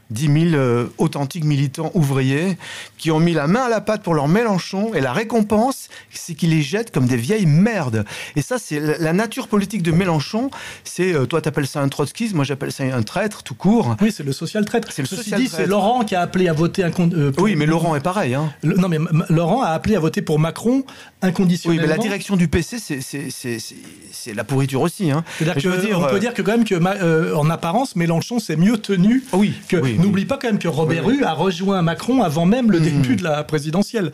[0.10, 2.58] 10 000 euh, authentiques militants ouvriers
[2.98, 6.34] qui ont mis la main à la pâte pour leur Mélenchon et la récompense, c'est
[6.34, 8.06] qu'ils les jettent comme des vieilles merdes.
[8.36, 10.50] Et ça, c'est la nature politique de Mélenchon.
[10.84, 13.96] C'est, euh, toi, t'appelles ça un trotskiste, moi, j'appelle ça un traître, tout court.
[14.02, 14.92] Oui, c'est le social traître.
[14.92, 16.92] C'est le social dit, c'est Laurent qui a appelé à voter un.
[17.00, 18.34] Euh, oui, mais Laurent est pareil.
[18.34, 18.52] Hein.
[18.64, 18.98] non, mais
[19.30, 20.84] Laurent a appelé à voter pour Macron
[21.22, 21.84] inconditionnellement.
[21.84, 25.12] Oui, mais la direction du PC, c'est la pourriture aussi.
[25.12, 25.24] Hein.
[25.42, 29.54] dire, on peut dire que quand même que, en apparence, Mélenchon s'est mieux tenu oui,
[29.68, 32.80] que oui, N'oublie pas quand même que Robert Rue a rejoint Macron avant même le
[32.80, 34.12] début de la présidentielle.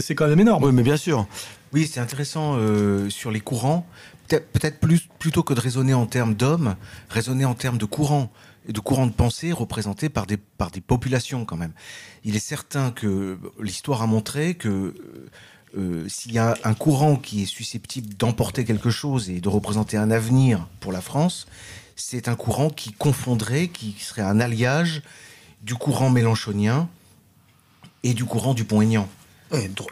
[0.00, 0.64] C'est quand même énorme.
[0.64, 1.26] Oui, mais bien sûr.
[1.72, 3.86] Oui, c'est intéressant euh, sur les courants.
[4.28, 6.76] Peut-être plus plutôt que de raisonner en termes d'hommes,
[7.08, 8.30] raisonner en termes de courants
[8.68, 11.72] et de courants de pensée représentés par des, par des populations quand même.
[12.24, 14.94] Il est certain que l'histoire a montré que
[15.78, 19.96] euh, s'il y a un courant qui est susceptible d'emporter quelque chose et de représenter
[19.96, 21.46] un avenir pour la France,
[22.00, 25.02] c'est un courant qui confondrait, qui serait un alliage
[25.62, 26.88] du courant mélanchonien
[28.02, 29.08] et du courant du Pont-Aignan.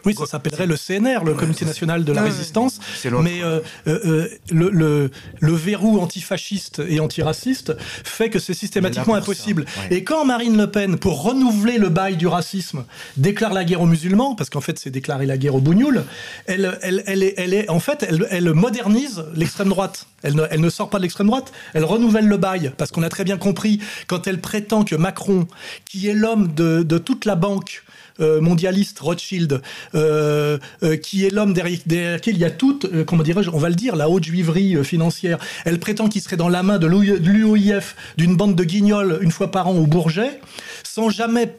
[0.05, 2.79] Oui, ça s'appellerait le CNR, le Comité national de la résistance.
[3.21, 9.15] Mais euh, euh, euh, le, le, le, verrou antifasciste et antiraciste fait que c'est systématiquement
[9.15, 9.65] impossible.
[9.91, 12.85] Et quand Marine Le Pen, pour renouveler le bail du racisme,
[13.17, 16.03] déclare la guerre aux musulmans, parce qu'en fait c'est déclarer la guerre aux bougnoules,
[16.45, 20.07] elle, elle, elle, est, elle est, en fait, elle, elle modernise l'extrême droite.
[20.21, 23.03] Elle ne, elle ne sort pas de l'extrême droite, elle renouvelle le bail, parce qu'on
[23.03, 25.47] a très bien compris, quand elle prétend que Macron,
[25.85, 27.83] qui est l'homme de, de toute la banque,
[28.19, 29.61] mondialiste Rothschild,
[29.95, 33.69] euh, euh, qui est l'homme derrière, qui il y a toute, comment dirais-je, on va
[33.69, 35.39] le dire, la haute juiverie financière.
[35.65, 39.51] Elle prétend qu'il serait dans la main de l'UOIF, d'une bande de guignols une fois
[39.51, 40.39] par an au Bourget,
[40.83, 41.55] sans jamais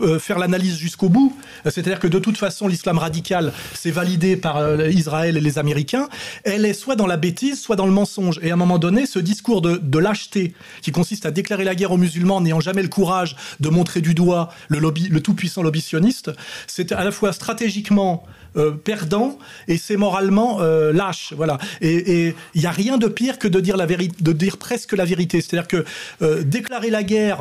[0.00, 1.36] euh, faire l'analyse jusqu'au bout.
[1.64, 6.08] C'est-à-dire que de toute façon, l'islam radical, c'est validé par euh, Israël et les Américains.
[6.44, 8.38] Elle est soit dans la bêtise, soit dans le mensonge.
[8.42, 11.74] Et à un moment donné, ce discours de, de lâcheté, qui consiste à déclarer la
[11.74, 15.62] guerre aux musulmans, n'ayant jamais le courage de montrer du doigt le, lobby, le tout-puissant
[15.62, 16.30] lobby sioniste,
[16.66, 18.24] c'est à la fois stratégiquement
[18.56, 21.32] euh, perdant et c'est moralement euh, lâche.
[21.36, 21.58] Voilà.
[21.80, 25.40] Et il n'y a rien de pire que de dire presque la vérité.
[25.40, 25.84] C'est-à-dire que
[26.20, 27.40] euh, déclarer la guerre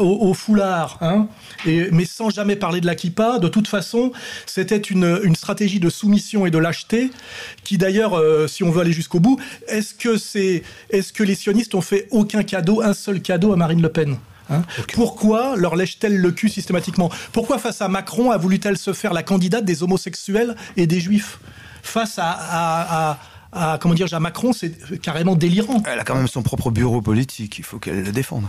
[0.00, 1.28] au, foulard, hein,
[1.66, 4.12] mais sans jamais parler de la kippa, de toute façon,
[4.44, 7.10] c'était une, stratégie de soumission et de lâcheté
[7.64, 9.38] qui d'ailleurs, si on veut aller jusqu'au bout,
[9.68, 13.56] est-ce que c'est, est-ce que les sionistes ont fait aucun cadeau, un seul cadeau à
[13.56, 14.16] Marine Le Pen?
[14.50, 14.62] Hein
[14.94, 17.10] Pourquoi leur lèche-t-elle le cul systématiquement?
[17.32, 21.38] Pourquoi face à Macron a voulu-t-elle se faire la candidate des homosexuels et des juifs?
[21.82, 23.18] Face à,
[23.80, 25.82] comment dire, à Macron, c'est carrément délirant.
[25.86, 28.44] Elle a quand même son propre bureau politique, il faut qu'elle le défende.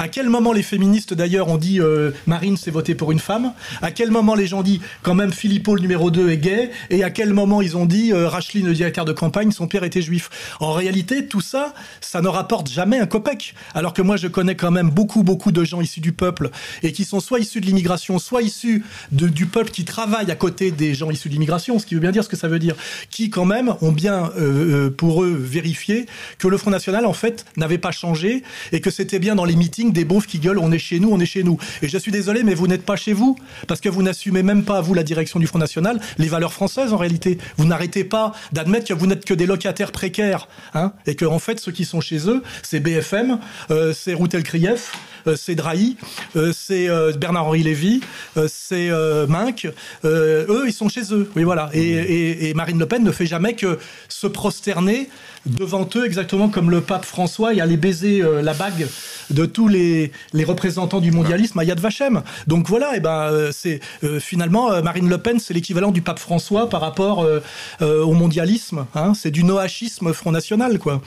[0.00, 3.52] À quel moment les féministes d'ailleurs ont dit euh, Marine s'est votée pour une femme?
[3.82, 6.70] À quel moment les gens disent quand même Philippot le numéro 2 est gay?
[6.88, 9.84] Et à quel moment ils ont dit euh, Racheline le directeur de campagne son père
[9.84, 10.56] était juif?
[10.58, 13.54] En réalité tout ça ça ne rapporte jamais un copec.
[13.74, 16.48] Alors que moi je connais quand même beaucoup beaucoup de gens issus du peuple
[16.82, 18.82] et qui sont soit issus de l'immigration soit issus
[19.12, 22.00] de, du peuple qui travaille à côté des gens issus de l'immigration, ce qui veut
[22.00, 22.74] bien dire ce que ça veut dire,
[23.10, 26.06] qui quand même ont bien euh, euh, pour eux vérifié
[26.38, 29.56] que le Front National en fait n'avait pas changé et que c'était bien dans les
[29.56, 31.58] meetings des beaufs qui gueulent on est chez nous, on est chez nous.
[31.82, 33.36] Et je suis désolé mais vous n'êtes pas chez vous
[33.66, 36.92] parce que vous n'assumez même pas vous la direction du Front National les valeurs françaises
[36.92, 37.38] en réalité.
[37.56, 41.58] Vous n'arrêtez pas d'admettre que vous n'êtes que des locataires précaires hein, et que fait
[41.58, 43.38] ceux qui sont chez eux c'est BFM,
[43.70, 44.92] euh, c'est Routel Krief,
[45.36, 45.96] c'est Drahi,
[46.36, 48.00] euh, c'est euh, Bernard-Henri Lévy,
[48.36, 49.68] euh, c'est euh, Minck.
[50.04, 51.30] Euh, eux, ils sont chez eux.
[51.36, 51.70] Oui, voilà.
[51.72, 53.78] Et, et- et Marine Le Pen ne fait jamais que
[54.08, 55.08] se prosterner
[55.46, 58.86] devant eux, exactement comme le pape François et aller baiser euh, la bague
[59.30, 62.22] de tous les, les représentants du mondialisme à Yad Vashem.
[62.46, 66.02] Donc voilà, et ben euh, c'est euh, finalement euh, Marine Le Pen, c'est l'équivalent du
[66.02, 67.40] pape François par rapport euh,
[67.80, 68.86] euh, au mondialisme.
[68.94, 71.00] Hein, c'est du noachisme Front National, quoi.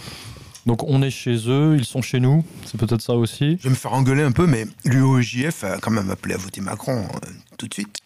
[0.65, 3.57] Donc on est chez eux, ils sont chez nous, c'est peut-être ça aussi.
[3.59, 6.61] Je vais me faire engueuler un peu, mais l'UOJF a quand même appelé à voter
[6.61, 7.27] Macron euh,
[7.57, 8.03] tout de suite.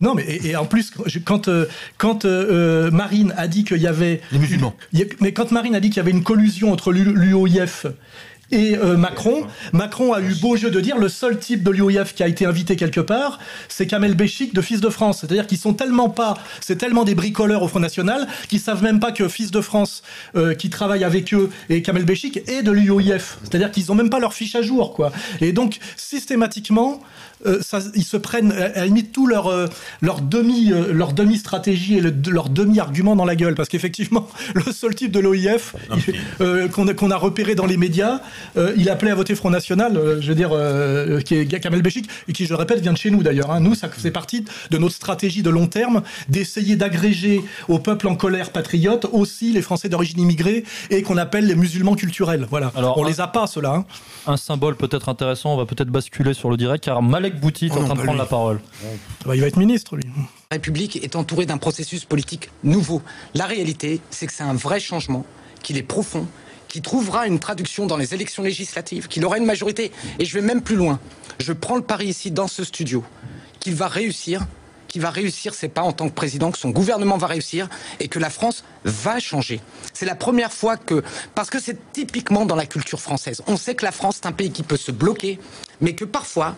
[0.00, 0.92] Non, mais et, et en plus,
[1.24, 1.66] quand, euh,
[1.98, 4.22] quand euh, euh, Marine a dit qu'il y avait.
[4.32, 4.74] Les musulmans.
[5.20, 7.86] mais quand Marine a dit qu'il y avait une collusion entre l'UOIF
[8.52, 12.14] et euh, Macron, Macron a eu beau jeu de dire le seul type de l'UOIF
[12.14, 15.20] qui a été invité quelque part, c'est Kamel Béchik de Fils de France.
[15.20, 19.00] C'est-à-dire qu'ils sont tellement pas, c'est tellement des bricoleurs au Front National qu'ils savent même
[19.00, 20.02] pas que Fils de France,
[20.36, 23.38] euh, qui travaille avec eux, et Kamel Béchik est de l'UOIF.
[23.42, 25.12] C'est-à-dire qu'ils ont même pas leur fiche à jour, quoi.
[25.40, 27.00] Et donc systématiquement,
[27.62, 29.66] ça, ils se prennent à la limite tout leur euh,
[30.00, 33.68] leur demi euh, leur demi stratégie et le- leur demi argument dans la gueule parce
[33.68, 35.74] qu'effectivement le seul type de l'OIF
[36.40, 38.20] euh, qu'on a, qu'on a repéré dans les médias
[38.56, 41.82] euh, il appelait à voter Front National euh, je veux dire euh, qui est Kamel
[41.82, 43.60] Béchik et qui je le répète vient de chez nous d'ailleurs hein.
[43.60, 48.16] nous ça fait partie de notre stratégie de long terme d'essayer d'agréger au peuple en
[48.16, 52.98] colère patriote aussi les Français d'origine immigrée et qu'on appelle les musulmans culturels voilà Alors,
[52.98, 53.84] on un- les a pas ceux-là hein.
[54.26, 57.72] Un symbole peut-être intéressant, on va peut-être basculer sur le direct car Malek Bouti est
[57.72, 58.60] en train de prendre la parole.
[59.24, 60.04] Bah, il va être ministre lui
[60.50, 63.02] La République est entourée d'un processus politique nouveau.
[63.34, 65.24] La réalité, c'est que c'est un vrai changement,
[65.62, 66.26] qu'il est profond,
[66.68, 69.92] qui trouvera une traduction dans les élections législatives, qu'il aura une majorité.
[70.18, 71.00] Et je vais même plus loin.
[71.40, 73.04] Je prends le pari ici, dans ce studio,
[73.58, 74.46] qu'il va réussir,
[74.90, 77.68] qu'il va réussir, c'est pas en tant que président, que son gouvernement va réussir
[78.00, 79.60] et que la France va changer.
[79.92, 81.02] C'est la première fois que,
[81.34, 84.32] parce que c'est typiquement dans la culture française, on sait que la France est un
[84.32, 85.38] pays qui peut se bloquer,
[85.80, 86.56] mais que parfois,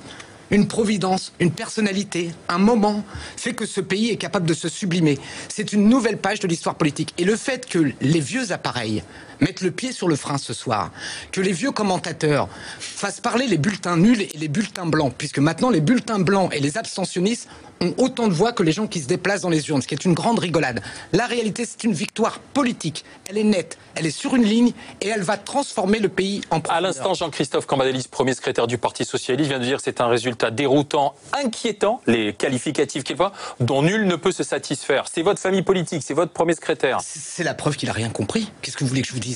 [0.52, 3.04] une providence, une personnalité, un moment
[3.36, 5.18] fait que ce pays est capable de se sublimer.
[5.48, 7.14] C'est une nouvelle page de l'histoire politique.
[7.18, 9.02] Et le fait que les vieux appareils
[9.42, 10.90] mettent le pied sur le frein ce soir,
[11.30, 12.48] que les vieux commentateurs
[12.78, 16.60] fassent parler les bulletins nuls et les bulletins blancs, puisque maintenant les bulletins blancs et
[16.60, 17.48] les abstentionnistes
[17.82, 19.94] ont autant de voix que les gens qui se déplacent dans les urnes, ce qui
[19.94, 20.80] est une grande rigolade.
[21.12, 23.04] La réalité, c'est une victoire politique.
[23.28, 26.60] Elle est nette, elle est sur une ligne et elle va transformer le pays en
[26.68, 30.06] À l'instant, Jean-Christophe Cambadélis, premier secrétaire du Parti Socialiste, vient de dire que c'est un
[30.06, 35.06] résultat déroutant, inquiétant, les qualificatifs qu'il voit, dont nul ne peut se satisfaire.
[35.12, 36.98] C'est votre famille politique, c'est votre premier secrétaire.
[37.02, 38.52] C'est la preuve qu'il a rien compris.
[38.62, 39.31] Qu'est-ce que vous voulez que je vous dise?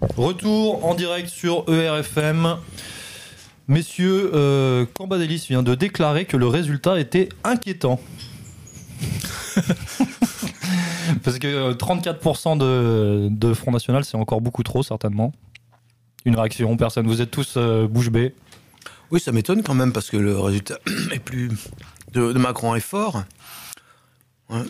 [0.00, 2.56] Retour en direct sur ERFM.
[3.68, 8.00] Messieurs, euh, Cambadélis vient de déclarer que le résultat était inquiétant.
[11.22, 15.32] Parce que euh, 34% de, de Front National, c'est encore beaucoup trop, certainement.
[16.24, 17.06] Une réaction, personne.
[17.06, 18.34] Vous êtes tous euh, bouche bée.
[19.10, 20.78] Oui, ça m'étonne quand même parce que le résultat
[21.12, 21.50] est plus
[22.12, 23.22] de, de Macron est fort.
[24.48, 24.62] Ouais.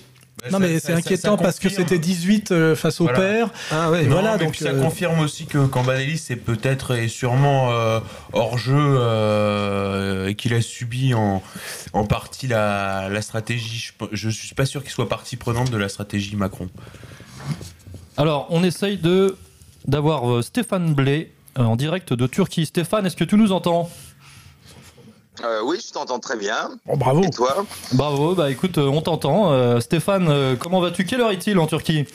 [0.51, 3.19] Non mais c'est inquiétant parce que c'était 18 euh, face au Voilà.
[3.19, 4.05] père Ah ouais.
[4.05, 7.71] Et Non, voilà donc puis ça euh, confirme aussi que Cambadélis c'est peut-être et sûrement
[7.73, 8.01] euh,
[8.33, 11.43] hors jeu euh, et qu'il a subi en,
[11.93, 13.91] en partie la, la stratégie.
[14.13, 16.69] Je, je suis pas sûr qu'il soit partie prenante de la stratégie Macron.
[18.17, 19.37] Alors, on essaye de
[19.87, 22.67] d'avoir Stéphane Blé en direct de Turquie.
[22.67, 23.91] Stéphane, est-ce que tu nous entends?
[25.45, 26.71] Euh, oui, je t'entends très bien.
[26.97, 27.23] bravo.
[27.25, 27.65] Et toi?
[27.93, 29.53] Bravo, bah écoute, euh, on t'entend.
[29.53, 31.05] Euh, Stéphane, euh, comment vas-tu?
[31.05, 32.07] Quelle heure est-il en Turquie?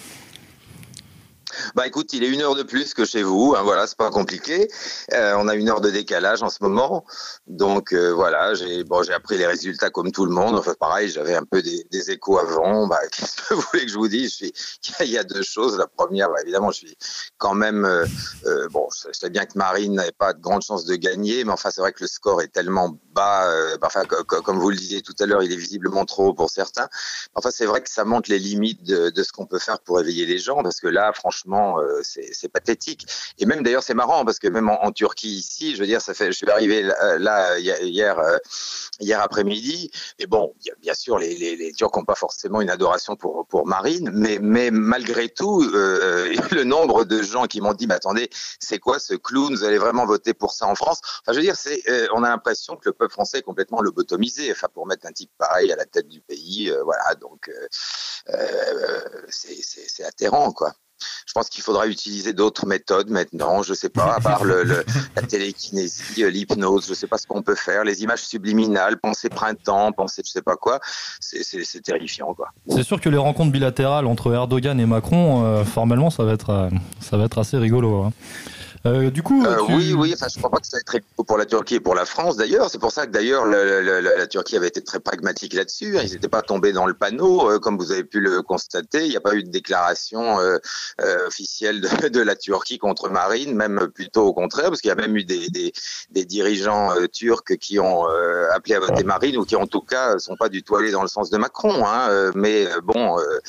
[1.76, 3.56] Bah écoute, il est une heure de plus que chez vous.
[3.58, 4.68] hein, voilà, c'est pas compliqué.
[5.14, 7.06] Euh, on a une heure de décalage en ce moment,
[7.48, 8.54] donc euh, voilà.
[8.54, 10.56] J'ai bon, j'ai appris les résultats comme tout le monde.
[10.56, 12.88] Enfin, pareil, j'avais un peu des, échos avant.
[12.88, 14.32] Bah, qu'est-ce que vous voulez que je vous dise?
[14.32, 14.54] Je suis,
[15.02, 15.78] il y a deux choses.
[15.78, 16.98] La première, bah, évidemment, je suis
[17.38, 18.06] quand même euh,
[18.46, 18.88] euh, bon.
[19.06, 21.82] Je sais bien que Marine n'avait pas de grandes chances de gagner, mais enfin, c'est
[21.82, 23.48] vrai que le score est tellement bas.
[23.50, 26.28] euh, enfin, co- co- comme vous le disiez tout à l'heure, il est visiblement trop
[26.30, 26.88] haut pour certains.
[27.36, 30.00] Enfin, c'est vrai que ça montre les limites de, de ce qu'on peut faire pour
[30.00, 33.06] éveiller les gens, parce que là, franchement euh, c'est pathétique.
[33.38, 36.14] Et même d'ailleurs, c'est marrant parce que même en, Turquie ici, je veux dire, ça
[36.14, 38.38] fait, je suis arrivé là, là, hier euh,
[39.00, 39.92] hier après-midi.
[40.20, 45.30] Et bon, bien sûr, les, Turcs n'ont pas forcément une adoration pour Marine, mais malgré
[45.30, 49.54] tout, euh, le nombre de gens qui m'ont dit, mais attendez, c'est quoi ce clown?
[49.54, 51.00] Vous allez vraiment voter pour ça en France?
[51.22, 51.56] Enfin, je veux dire,
[51.90, 54.52] euh, on a l'impression que le peuple français est complètement lobotomisé.
[54.52, 57.16] Enfin, pour mettre un type pareil à la tête du pays, euh, voilà.
[57.16, 57.68] Donc, euh,
[58.30, 60.74] euh, c'est atterrant, quoi.
[61.28, 63.64] Je pense qu'il faudra utiliser d'autres méthodes maintenant.
[63.64, 67.56] Je sais pas, à part la télékinésie, euh, l'hypnose, je sais pas ce qu'on peut
[67.56, 67.84] faire.
[67.84, 70.80] Les images subliminales, penser printemps, penser je sais pas quoi.
[71.20, 72.50] C'est terrifiant, quoi.
[72.70, 76.50] C'est sûr que les rencontres bilatérales entre Erdogan et Macron, euh, formellement, ça va être,
[76.50, 76.70] euh,
[77.00, 78.04] ça va être assez rigolo.
[78.04, 78.14] hein.
[78.86, 80.86] Euh, du coup, Euh, tu- Oui, oui, enfin, je crois pas que ça va être
[80.86, 82.70] très pour la Turquie et pour la France d'ailleurs.
[82.70, 85.98] C'est pour ça que d'ailleurs le- le- le- la Turquie avait été très pragmatique là-dessus.
[85.98, 86.02] hein.
[86.06, 89.04] Ils n'étaient pas tombés dans le panneau, euh, comme vous avez pu le constater.
[89.06, 90.58] Il n'y a pas eu de déclaration euh,
[91.28, 94.96] officielle de, de la Turquie contre Marine, même plutôt au contraire, parce qu'il y a
[94.96, 95.74] même eu des, des,
[96.12, 98.06] des dirigeants turcs qui ont
[98.54, 101.02] appelé à voter Marine ou qui en tout cas sont pas du tout allés dans
[101.02, 101.86] le sens de Macron.
[101.88, 103.40] Hein, mais bon, euh,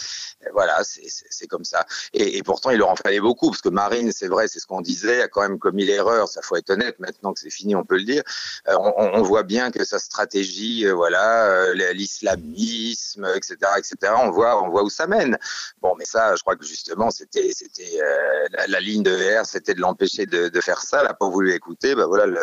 [0.52, 1.84] voilà, c'est- comme ça.
[2.12, 4.66] Et, et pourtant, il leur en fallait beaucoup, parce que Marine, c'est vrai, c'est ce
[4.66, 7.84] qu'on disait, quand même commis l'erreur, ça faut être honnête, maintenant que c'est fini, on
[7.84, 8.22] peut le dire.
[8.68, 14.62] Euh, on, voit bien que sa stratégie, euh, voilà, euh, l'islamisme, etc., etc., on voit,
[14.62, 15.38] on voit où ça mène.
[15.82, 19.74] Bon, mais ça, je crois que justement, c'était c'était euh, la, ligne de VR, c'était
[19.74, 21.00] de l'empêcher de, de faire ça.
[21.00, 22.40] Elle n'a pas voulu écouter, ben voilà, le,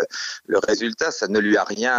[0.48, 1.94] le résultat, ça ne lui a rien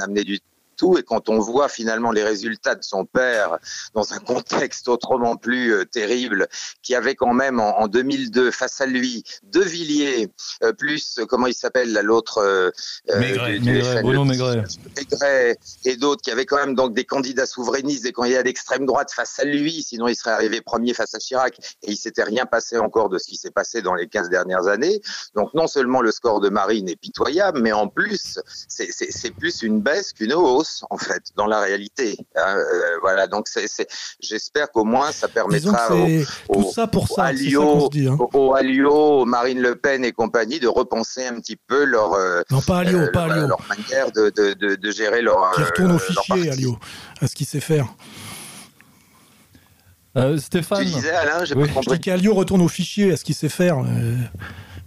[0.00, 0.38] amené du
[0.80, 0.96] tout.
[0.98, 3.58] Et quand on voit finalement les résultats de son père
[3.94, 6.48] dans un contexte autrement plus euh, terrible,
[6.82, 10.28] qui avait quand même en, en 2002 face à lui De Villiers,
[10.62, 12.70] euh, plus euh, comment il s'appelle l'autre euh,
[13.18, 14.64] Maigret, du- du Maigret, FN, Bruno le- Maigret.
[14.96, 19.12] Maigret et d'autres qui avaient quand même donc des candidats souverainistes, des candidats d'extrême droite
[19.12, 22.46] face à lui, sinon il serait arrivé premier face à Chirac et il s'était rien
[22.46, 25.00] passé encore de ce qui s'est passé dans les 15 dernières années.
[25.34, 28.38] Donc non seulement le score de Marine est pitoyable, mais en plus
[28.68, 32.16] c'est plus une baisse qu'une hausse en fait dans la réalité.
[32.36, 32.56] hein.
[32.56, 33.88] Euh, voilà, donc c'est c'est-
[34.20, 37.88] j'espère qu'au moins ça permettra c'est aux, tout ça pour aux ça, ça Alliot, se
[37.90, 38.06] dit.
[38.08, 38.16] hein.
[38.18, 42.42] aux- aux Alliot, Marine Le Pen et compagnie de repenser un petit peu leur euh,
[42.50, 43.46] Non, pas Alliot, euh, pas leur, Alliot.
[43.48, 46.50] leur manière de, de, de, de gérer leur Qui euh, retourne au fichier.
[46.50, 46.78] Alio,
[47.20, 47.86] à ce qu'il sait faire.
[50.16, 50.78] Euh, Stéphane.
[50.80, 51.62] Tu disais, Alain, j'ai Oui.
[51.62, 51.92] pas Je compris.
[51.98, 53.76] dis qu'Alio retourne au fichier, à ce qu'il sait faire.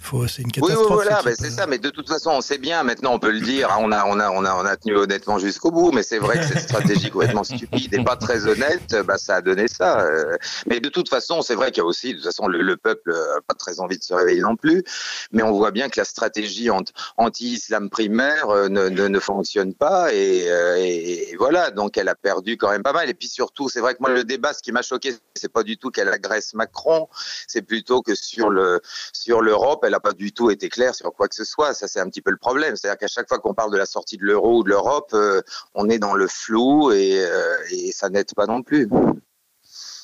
[0.04, 0.94] Euh, faut- C'est une Oui, oui, catastrophe.
[0.94, 1.66] voilà, ben, c'est ça.
[1.68, 2.84] Mais de toute façon, on sait bien.
[2.84, 3.72] Maintenant, on peut le dire.
[3.72, 5.92] hein, On a, on a, on a, on a tenu honnêtement jusqu'au bout.
[5.92, 9.42] Mais c'est vrai que cette stratégie complètement stupide et pas très honnête, bah, ça a
[9.42, 10.02] donné ça.
[10.02, 10.38] euh.
[10.68, 12.78] Mais de toute façon, c'est vrai qu'il y a aussi, de toute façon, le, le
[12.78, 14.84] peuple n'a pas très envie de se réveiller non plus.
[15.32, 16.84] Mais on voit bien que la stratégie ant-
[17.18, 20.14] anti-islam primaire euh, ne, ne, ne fonctionne pas.
[20.14, 21.72] Et, euh, et, et voilà.
[21.72, 23.10] Donc, elle a perdu quand même pas mal.
[23.10, 25.64] Et puis surtout, c'est vrai que moi, le débat, ce qui m'a choqué, c'est pas
[25.64, 27.08] du tout qu'elle agresse Macron.
[27.48, 28.82] C'est plutôt que sur le,
[29.14, 31.74] sur l'Europe, elle n'a pas du tout été claire sur quoi que ce soit.
[31.74, 32.76] Ça, c'est un petit peu le problème.
[32.76, 35.42] C'est-à-dire qu'à chaque fois qu'on parle de la sortie de l'euro ou de l'Europe, euh,
[35.74, 38.90] on est dans le flou et, euh, et ça n'aide pas non plus.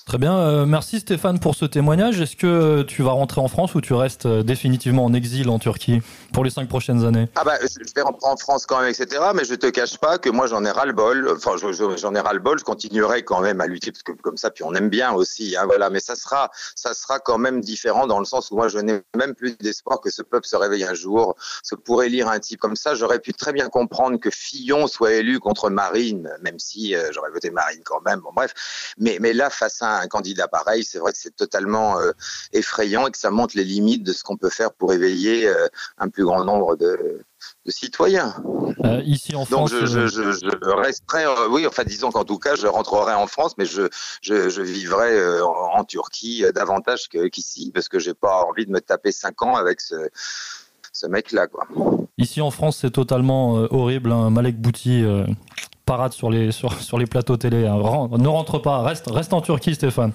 [0.09, 2.19] Très bien, euh, merci Stéphane pour ce témoignage.
[2.19, 5.59] Est-ce que tu vas rentrer en France ou tu restes euh, définitivement en exil en
[5.59, 6.01] Turquie
[6.33, 7.29] pour les cinq prochaines années?
[7.35, 9.21] Ah bah, je vais rentrer en France quand même, etc.
[9.35, 11.29] Mais je te cache pas que moi, j'en ai ras-le-bol.
[11.37, 12.57] Enfin, je- je- j'en ai ras-le-bol.
[12.57, 15.55] Je continuerai quand même à lutter parce que comme ça, puis on aime bien aussi.
[15.55, 15.91] Hein, voilà.
[15.91, 19.01] Mais ça sera, ça sera quand même différent dans le sens où moi, je n'ai
[19.15, 21.35] même plus d'espoir que ce peuple se réveille un jour.
[21.35, 24.87] Parce que pour élire un type comme ça, j'aurais pu très bien comprendre que Fillon
[24.87, 28.21] soit élu contre Marine, même si euh, j'aurais voté Marine quand même.
[28.21, 28.55] Bon, bref.
[28.97, 32.11] Mais, mais là, face à un candidat pareil, c'est vrai que c'est totalement euh,
[32.53, 35.67] effrayant et que ça montre les limites de ce qu'on peut faire pour éveiller euh,
[35.97, 37.21] un plus grand nombre de,
[37.65, 38.35] de citoyens.
[38.85, 39.71] Euh, Ici en Donc France.
[39.71, 43.27] je, je, je, je resterai, euh, oui, enfin disons qu'en tout cas, je rentrerai en
[43.27, 43.89] France, mais je,
[44.61, 49.11] vivrai euh, en, en Turquie davantage qu'ici, parce que j'ai pas envie de me taper
[49.11, 49.95] cinq ans avec ce,
[50.93, 51.47] ce mec-là.
[52.17, 54.11] Ici en France, c'est totalement horrible.
[54.11, 54.29] hein.
[54.29, 55.03] Malek Bouti
[55.89, 57.65] parade sur les, sur, sur les plateaux télé.
[57.65, 57.73] hein.
[57.73, 60.11] Ren- Ne rentre pas, reste, reste en Turquie, Stéphane.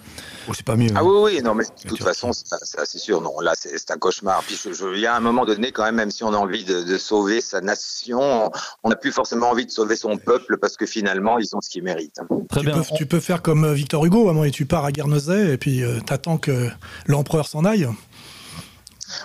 [0.52, 0.90] c'est pas mieux.
[0.94, 3.98] Ah oui, oui, non, mais de toute façon, c'est sûr, non, là, c'est c'est un
[3.98, 4.42] cauchemar.
[4.46, 6.36] Puis, je- je- il y a un moment donné, quand même, même si on a
[6.36, 8.50] envie de, de sauver sa nation,
[8.84, 11.68] on n'a plus forcément envie de sauver son peuple parce que finalement, ils ont ce
[11.70, 12.20] qu'ils méritent.
[12.20, 12.26] hein.
[12.48, 14.66] Très tu, peux, tu peux faire comme euh, Victor Hugo, à un moment, et tu
[14.66, 16.68] pars à Guernesey et puis euh, t'attends que
[17.06, 17.88] l'empereur s'en aille.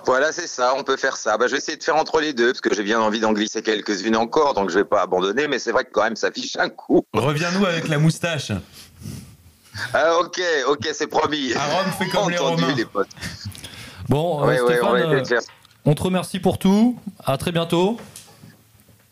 [0.06, 1.38] Voilà, c'est ça, on peut faire ça.
[1.38, 3.34] Bah, je vais essayer de faire entre les deux, parce que j'ai bien envie d'en
[3.34, 6.32] glisser quelques-unes encore, donc je vais pas abandonner, mais c'est vrai que quand même, ça
[6.32, 7.06] fiche un coup.
[7.14, 8.52] Reviens-nous avec la moustache.
[9.94, 11.54] Ah, ok, ok, c'est promis.
[11.54, 12.74] À Rome, fais comme les Romains.
[12.76, 13.08] les potes.
[14.08, 15.40] Bon, Ouais, Stéphane, euh,
[15.86, 16.98] on te remercie pour tout.
[17.26, 17.98] À très bientôt.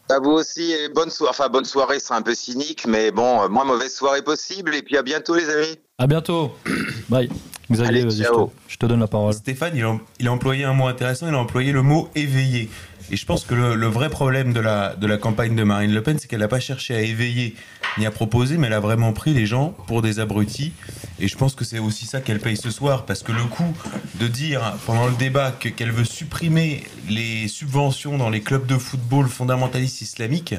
[0.10, 1.32] À vous aussi, et bonne soirée.
[1.32, 4.82] Enfin, bonne soirée, c'est un peu cynique, mais bon, euh, moins mauvaise soirée possible, et
[4.82, 5.80] puis à bientôt, les amis.
[5.98, 6.56] À bientôt.
[7.10, 7.30] Bye.
[7.70, 8.46] Xavier, Allez, vas-y, je ciao.
[8.48, 9.34] te- je te donne la parole.
[9.34, 12.70] Stéphane, il a, il a employé un mot intéressant, il a employé le mot éveillé.
[13.10, 16.02] Et je pense que le, vrai problème de la, de la campagne de Marine Le
[16.04, 17.56] Pen, c'est qu'elle n'a pas cherché à éveiller
[17.98, 20.74] ni à proposer, mais elle a vraiment pris les gens pour des abrutis.
[21.20, 23.74] Et je pense que c'est aussi ça qu'elle paye ce soir, parce que le coup
[24.20, 28.78] de dire pendant le débat que- qu'elle veut supprimer les subventions dans les clubs de
[28.78, 30.56] football fondamentalistes islamiques,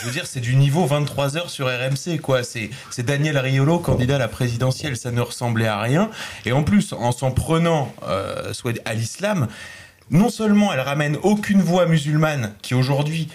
[0.00, 2.40] je veux dire, c'est du niveau 23h sur RMC, quoi.
[2.42, 2.70] C'est
[3.04, 6.10] Daniel Riolo, candidat à la présidentielle, ça ne ressemblait à rien.
[6.46, 9.48] Et en plus, en s'en prenant euh, soit à l'islam,
[10.10, 13.28] non seulement elle ramène aucune voix musulmane qui aujourd'hui,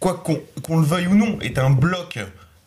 [0.00, 2.18] quoi qu'on le veuille ou non, est un bloc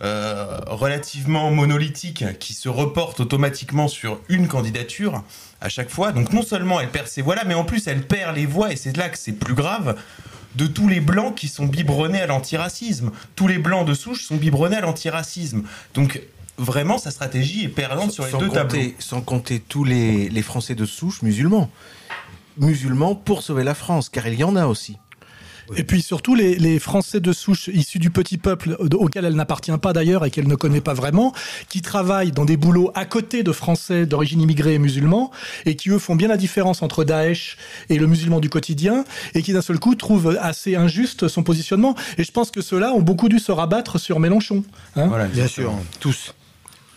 [0.04, 5.24] euh, relativement monolithique qui se reporte automatiquement sur une candidature
[5.62, 6.12] à chaque fois.
[6.12, 8.76] Donc non seulement elle perd ses voix-là, mais en plus elle perd les voix, et
[8.76, 9.96] c'est là que c'est plus grave,
[10.56, 13.12] de tous les blancs qui sont biberonnés à l'antiracisme.
[13.36, 15.64] Tous les blancs de souche sont biberonnés à l'antiracisme.
[15.94, 16.22] Donc
[16.58, 18.80] vraiment, sa stratégie est perdante sur les sans deux tableaux.
[18.80, 21.70] compter, sans compter tous les, les Français de souche musulmans.
[22.58, 24.98] Musulmans pour sauver la France, car il y en a aussi.
[25.78, 29.36] Et puis surtout les, les Français de souche issus du petit peuple de- auquel elle
[29.36, 31.32] n'appartient pas d'ailleurs et qu'elle ne connaît pas vraiment,
[31.70, 35.32] qui travaillent dans des boulots à côté de Français d'origine immigrée et musulmans
[35.66, 37.56] et qui eux font bien la différence entre Daesh
[37.88, 41.96] et le musulman du quotidien et qui d'un seul coup trouvent assez injuste son positionnement.
[42.18, 44.66] Et je pense que ceux-là ont beaucoup dû se rabattre sur Mélenchon.
[44.98, 45.08] hein.
[45.34, 45.72] Bien sûr,
[46.02, 46.34] tous.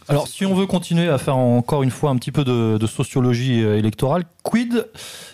[0.09, 3.63] Alors, si on veut continuer à faire encore une fois un petit peu de, sociologie
[3.63, 4.87] euh, électorale, quid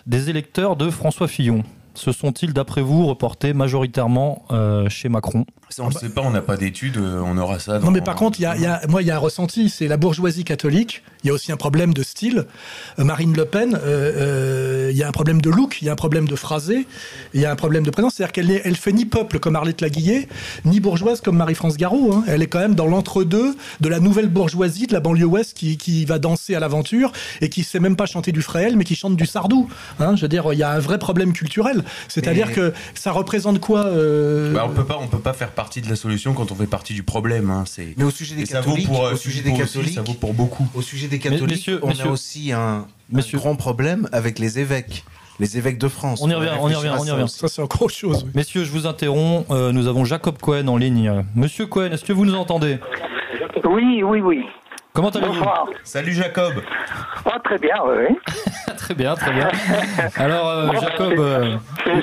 [0.06, 1.64] des électeurs de François Fillon?
[1.94, 5.44] Se sont-ils, d'après vous, reportés majoritairement euh, chez Macron?
[5.70, 7.78] Ça, on ne sait pas, on n'a pas d'études, euh, on aura ça.
[7.78, 9.18] Non, dans- mais par contre, y a, il y a- moi, il y a un
[9.20, 11.02] ressenti, c'est la bourgeoisie catholique.
[11.22, 12.46] Il y a aussi un problème de style.
[12.98, 15.88] Euh, Marine Le Pen, euh, euh, il y a un problème de look, il y
[15.88, 16.86] a un problème de phrasé,
[17.34, 18.14] il y a un problème de présence.
[18.14, 20.28] C'est-à-dire qu'elle elle fait ni peuple comme Arlette Laguillet,
[20.64, 22.12] ni bourgeoise comme Marie-France Garot.
[22.14, 22.24] hein.
[22.26, 25.76] Elle est quand même dans l'entre-deux de la nouvelle bourgeoisie de la banlieue ouest qui,
[25.76, 28.96] qui va danser à l'aventure et qui sait même pas chanter du fréhel, mais qui
[28.96, 29.68] chante du sardou.
[30.00, 30.16] hein.
[30.16, 31.84] Je veux dire, il y a un vrai problème culturel.
[32.08, 35.50] C'est-à-dire Mais- que ça représente quoi euh, Bah, on peut pas, on peut pas faire
[35.60, 37.50] partie de la solution quand on fait partie du problème.
[37.50, 39.62] hein, c'est- Mais au sujet des Et ça vaut catholiques, pour, au sujet des Philippot
[39.64, 40.66] aussi, catholiques, ça vaut pour beaucoup.
[40.74, 42.06] Au sujet des catholiques, messieurs, on messieurs.
[42.06, 45.04] a aussi un, un grand problème avec les évêques,
[45.38, 46.20] les évêques de France.
[46.22, 47.28] On y revient, on y revient, on y ça revient.
[47.28, 48.22] Ça, c'est encore autre chose.
[48.24, 48.30] oui.
[48.34, 49.46] Messieurs, je vous interromps.
[49.50, 51.24] euh, nous avons Jacob Cohen en ligne.
[51.34, 52.78] Monsieur Cohen, est-ce que vous nous entendez?
[53.64, 54.40] Oui, oui, oui.
[54.92, 55.34] Comment allez-vous?
[55.34, 55.66] Bonsoir.
[55.84, 56.54] Salut Jacob.
[57.24, 58.16] Ah, très bien, oui.
[58.76, 59.48] Très bien, très bien.
[60.16, 61.56] Alors, euh, Jacob, euh,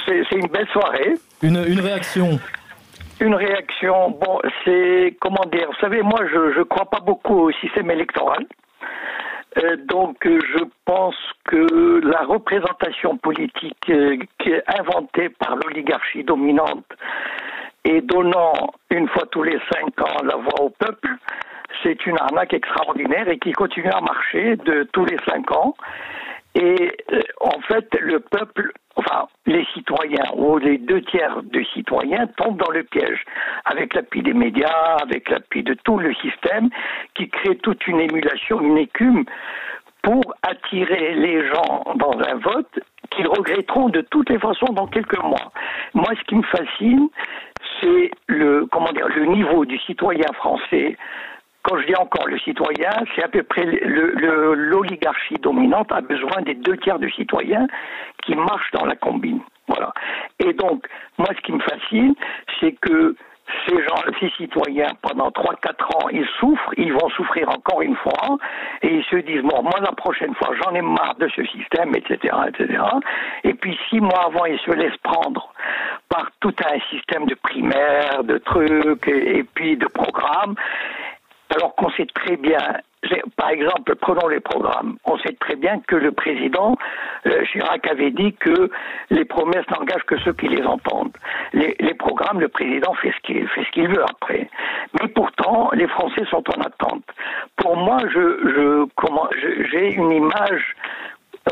[0.06, 1.16] C'est- une belle soirée.
[1.42, 2.40] une, une réaction
[3.20, 7.52] Une réaction, bon, c'est, comment dire, vous savez, moi, je ne crois pas beaucoup au
[7.52, 8.46] système électoral.
[9.58, 11.16] Euh, donc, euh, je pense
[11.46, 16.86] que la représentation politique euh, qui est inventée par l'oligarchie dominante
[17.86, 18.54] et donnant
[18.92, 21.10] une fois tous les cinq ans la voix au peuple,
[21.82, 25.74] c'est une arnaque extraordinaire et qui continue à marcher de tous les cinq ans.
[26.58, 32.26] Et euh, en fait, le peuple, enfin les citoyens ou les deux tiers de citoyens
[32.36, 33.24] tombent dans le piège
[33.66, 36.70] avec l'appui des médias, avec l'appui de tout le système
[37.14, 39.26] qui crée toute une émulation, une écume
[40.02, 42.80] pour attirer les gens dans un vote
[43.12, 45.52] qu'ils regretteront de toutes les façons dans quelques mois.
[45.94, 47.10] Moi, ce qui me fascine,
[47.82, 50.98] c'est le comment dire le niveau du citoyen français
[51.68, 56.02] quand je dis encore le citoyen, c'est à peu près le- le- l'oligarchie dominante a
[56.02, 57.68] besoin des deux tiers de citoyens
[58.24, 59.42] qui marchent dans la combine.
[59.68, 59.94] Voilà.
[60.40, 60.88] Et donc,
[61.18, 62.16] moi, ce qui me fascine,
[62.60, 63.16] c'est que
[63.66, 68.38] ces gens, ces citoyens, pendant 3-4 ans, ils souffrent, ils vont souffrir encore une fois,
[68.82, 71.96] et ils se disent, bon, moi, la prochaine fois, j'en ai marre de ce système,
[71.96, 72.84] etc., etc.
[73.46, 75.54] Et puis, six mois avant, ils se laissent prendre
[76.10, 80.56] par tout un système de primaires, de trucs, et puis de programmes,
[81.56, 82.60] alors qu'on sait très bien,
[83.36, 86.76] par exemple, prenons les programmes, on sait très bien que le président
[87.26, 88.70] euh, Chirac avait dit que
[89.10, 91.16] les promesses n'engagent que ceux qui les entendent.
[91.54, 94.50] Les, programmes, le président fait ce qu'il ce qu'il veut après.
[95.00, 97.04] Mais pourtant, les Français sont en attente.
[97.56, 98.88] Pour moi, je,
[99.72, 100.76] j'ai une image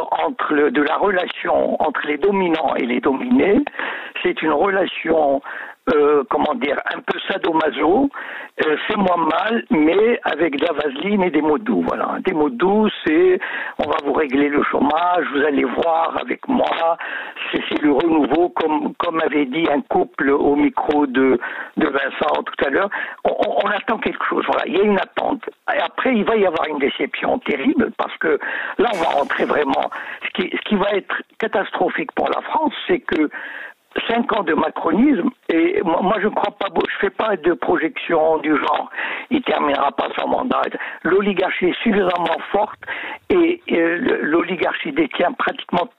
[0.01, 3.63] entre de la relation entre les dominants et les dominés,
[4.23, 5.41] c'est une relation,
[5.93, 8.09] euh, comment dire, un peu sadomaso,
[8.65, 11.83] euh, fais-moi mal, mais avec de la vaseline et des mots doux.
[11.87, 13.39] Voilà, des mots doux, c'est
[13.79, 16.97] on va vous régler le chômage, vous allez voir avec moi,
[17.51, 21.39] c'est le renouveau, comme comme avait dit un couple au micro de
[21.77, 22.89] de Vincent tout à l'heure.
[23.23, 24.43] On, on- on attend quelque chose.
[24.47, 25.43] Voilà, il y a une attente.
[25.73, 28.37] Et après, il va y avoir une déception terrible parce que
[28.77, 29.89] là, on va rentrer vraiment.
[30.25, 33.29] Ce qui, ce qui va être catastrophique pour la France, c'est que
[34.07, 38.37] cinq ans de macronisme, et moi, je ne crois pas, je fais pas de projection
[38.39, 38.89] du genre,
[39.29, 40.61] il terminera pas son mandat.
[41.03, 42.79] L'oligarchie est suffisamment forte
[43.29, 43.61] et,
[44.21, 45.89] l'oligarchie détient pratiquement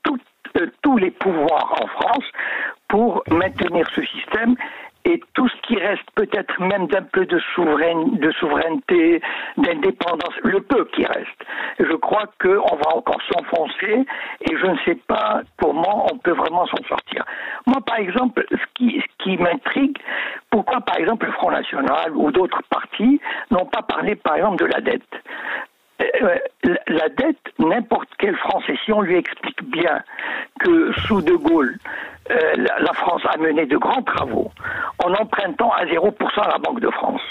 [0.57, 2.25] euh, tous les pouvoirs en France
[2.89, 4.55] pour maintenir ce système
[5.07, 9.21] et tout ce qui reste peut-être même d'un peu de, souveraine- de souveraineté,
[9.57, 11.41] d'indépendance, le peu qui reste.
[11.79, 14.05] Je crois qu'on va encore s'enfoncer
[14.41, 17.25] et je ne sais pas comment on peut vraiment s'en sortir.
[17.67, 19.97] Moi, par exemple, ce qui, ce qui m'intrigue,
[20.51, 23.21] pourquoi par exemple le Front National ou d'autres partis
[23.51, 25.23] n'ont pas parlé par exemple de la dette?
[25.99, 30.03] La- la dette, n'importe quel Français, si on lui explique bien
[30.61, 31.79] que sous De Gaulle,
[32.31, 34.51] euh, la, la France a mené de grands travaux
[35.05, 37.23] en empruntant à 0% à la Banque de France,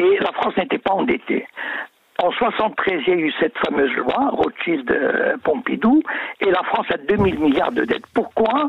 [0.00, 1.46] et la France n'était pas endettée.
[2.18, 6.02] En 73, il y a eu cette fameuse loi, Rothschild-Pompidou,
[6.40, 8.06] et la France a 2000 milliards de dettes.
[8.14, 8.68] Pourquoi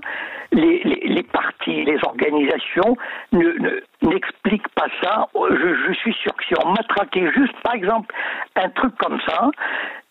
[0.52, 2.98] les, partis, les organisations
[3.32, 5.28] ne- ne- n'expliquent pas ça?
[5.36, 8.14] Je, suis sûr que si on matraquait juste, par exemple,
[8.56, 9.50] un truc comme ça,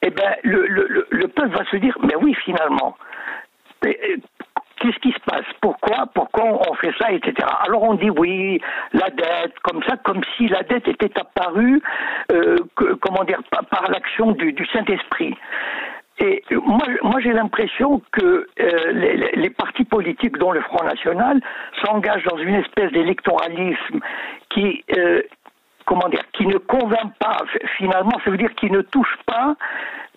[0.02, 2.96] eh ben, le, le, le- le peuple va se dire, mais oui, finalement,
[3.84, 4.16] et
[4.78, 5.46] Qu'est-ce qui se passe?
[5.62, 6.06] Pourquoi?
[6.14, 7.34] Pourquoi on fait ça, etc.
[7.66, 8.60] Alors on dit oui,
[8.92, 11.82] la dette, comme ça, comme si la dette était apparue,
[12.30, 15.34] euh, comment dire, par, l'action du, Saint-Esprit.
[16.18, 21.40] Et moi, moi j'ai l'impression que euh, les partis politiques, dont le Front National,
[21.82, 24.00] s'engagent dans une espèce d'électoralisme
[24.50, 25.22] qui, euh,
[25.86, 27.38] comment dire, qui ne convainc pas.
[27.78, 29.56] Finalement, ça veut dire qu'ils ne touchent pas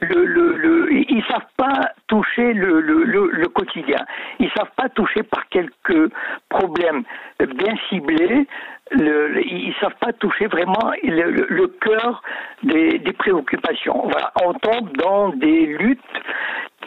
[0.02, 4.06] le, le, le- ils savent pas toucher le, le, le, quotidien.
[4.40, 6.12] Ils savent pas toucher par quelques
[6.50, 7.04] problèmes
[7.40, 8.48] bien ciblés.
[8.92, 12.24] Le, ils savent pas toucher vraiment le cœur
[12.64, 14.02] des, des préoccupations.
[14.10, 16.00] Voilà, on tombe dans des luttes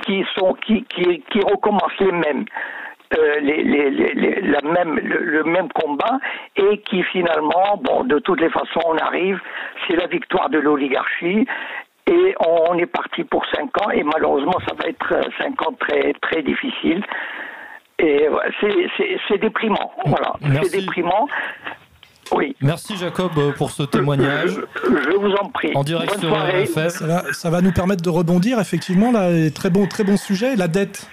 [0.04, 2.44] qui sont qui, qui, qui recommencent les mêmes.
[3.18, 6.18] Euh, les, les, les, les- la même, le, le même combat
[6.56, 9.38] et qui finalement, bon, de toutes les façons, on arrive,
[9.86, 11.46] c'est la victoire de l'oligarchie
[12.06, 15.74] et on est parti pour cinq ans et malheureusement, ça va être euh, cinq ans
[15.78, 17.02] très très difficiles.
[17.98, 18.26] Et
[18.60, 20.70] c'est- c'est c'est déprimant, voilà, Merci.
[20.70, 21.28] c'est déprimant.
[22.32, 22.56] Oui.
[22.62, 24.58] Merci Jacob euh, pour ce témoignage.
[24.84, 25.70] Je vous en prie.
[25.74, 26.34] En direct Bonne sur.
[26.34, 26.88] RFM.
[26.88, 30.56] Ça va, ça va nous permettre de rebondir, effectivement, là, très bon, très bon sujet.
[30.56, 31.08] La dette,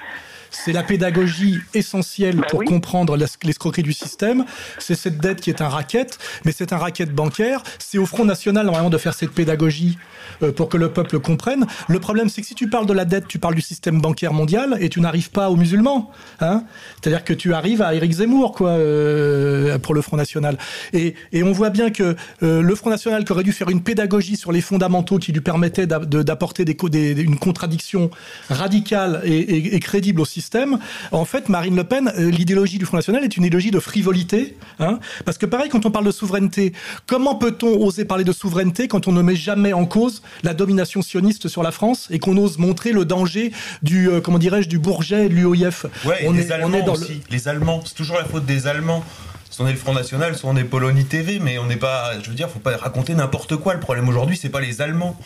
[0.52, 4.46] c'est la pédagogie essentielle Bah pour comprendre l'es- l'escroquerie du système.
[4.80, 7.64] C'est cette dette qui est un racket, mais c'est un racket bancaire.
[7.80, 9.98] C'est au Front National, normalement, de faire cette pédagogie
[10.44, 11.66] euh, pour que le peuple comprenne.
[11.88, 14.34] Le problème, c'est que si tu parles de la dette, tu parles du système bancaire
[14.34, 16.12] mondial et tu n'arrives pas aux musulmans.
[16.42, 16.64] Hein
[17.02, 20.58] C'est-à-dire que tu arrives à Éric Zemmour, quoi, euh, pour le Front National.
[20.94, 23.82] Et, et on voit bien que euh, le Front National, qui aurait dû faire une
[23.82, 28.10] pédagogie sur les fondamentaux qui lui de- d'apporter des, des- une contradiction
[28.50, 30.80] radicale et, et- et crédible au système,
[31.12, 34.58] en fait, Marine Le Pen, euh, l'idéologie du Front National est une idéologie de frivolité.
[34.80, 36.74] Hein parce que pareil, quand on parle de souveraineté,
[37.08, 41.02] comment peut-on oser parler de souveraineté quand on ne met jamais en cause la domination
[41.02, 43.52] sioniste sur la France et qu'on ose montrer le danger
[43.84, 46.84] du, euh, comment dirais-je, du Bourget et de l'UOIF Ouais, on, est, Allemands on est
[46.84, 47.08] dans le-.
[47.30, 49.04] Les Allemands, c'est toujours la faute des Allemands.
[49.50, 52.14] Soit on est le Front National, soit on est Polonie TV, mais on n'est pas.
[52.22, 53.74] Je veux dire, faut pas raconter n'importe quoi.
[53.74, 55.18] Le problème aujourd'hui, c'est pas les Allemands.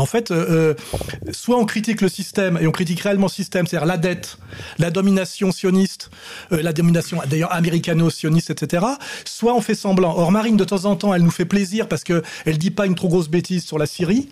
[0.00, 3.66] En fait, euh, euh, soit on critique le système et on critique réellement le système,
[3.66, 4.38] c'est-à-dire la dette,
[4.78, 6.10] la domination sioniste,
[6.52, 8.86] euh, la domination d'ailleurs américano-sioniste, etc.
[9.26, 10.16] Soit on fait semblant.
[10.16, 12.86] Or Marine, de temps en temps, elle nous fait plaisir parce que elle dit pas
[12.86, 14.30] une trop grosse bêtise sur la Syrie.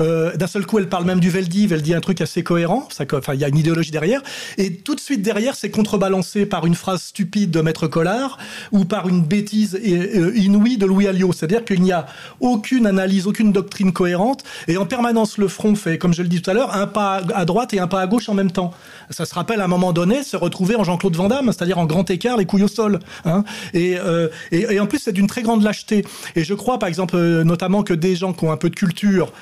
[0.00, 2.88] Euh, D'un seul coup, elle parle même du Veldiv, elle dit un truc assez cohérent.
[3.32, 4.22] Il y a une idéologie derrière.
[4.58, 8.38] Et tout de suite derrière, c'est contrebalancé par une phrase stupide de Maître Collard
[8.72, 11.32] ou par une bêtise euh, inouïe de Louis Alliot.
[11.32, 12.06] C'est-à-dire qu'il n'y a
[12.40, 14.44] aucune analyse, aucune doctrine cohérente.
[14.68, 17.22] Et en permanence, le front fait, comme je le dis tout à l'heure, un pas
[17.34, 18.72] à droite et un pas à gauche en même temps.
[19.10, 21.86] Ça se rappelle à un moment donné se retrouver en Jean-Claude Van Damme, c'est-à-dire en
[21.86, 22.98] grand écart, les couilles au sol.
[23.24, 23.44] Hein.
[23.72, 26.04] Et, euh, et, en plus, c'est d'une très grande lâcheté.
[26.34, 29.32] Et je crois, par exemple, notamment que des gens qui ont un peu de culture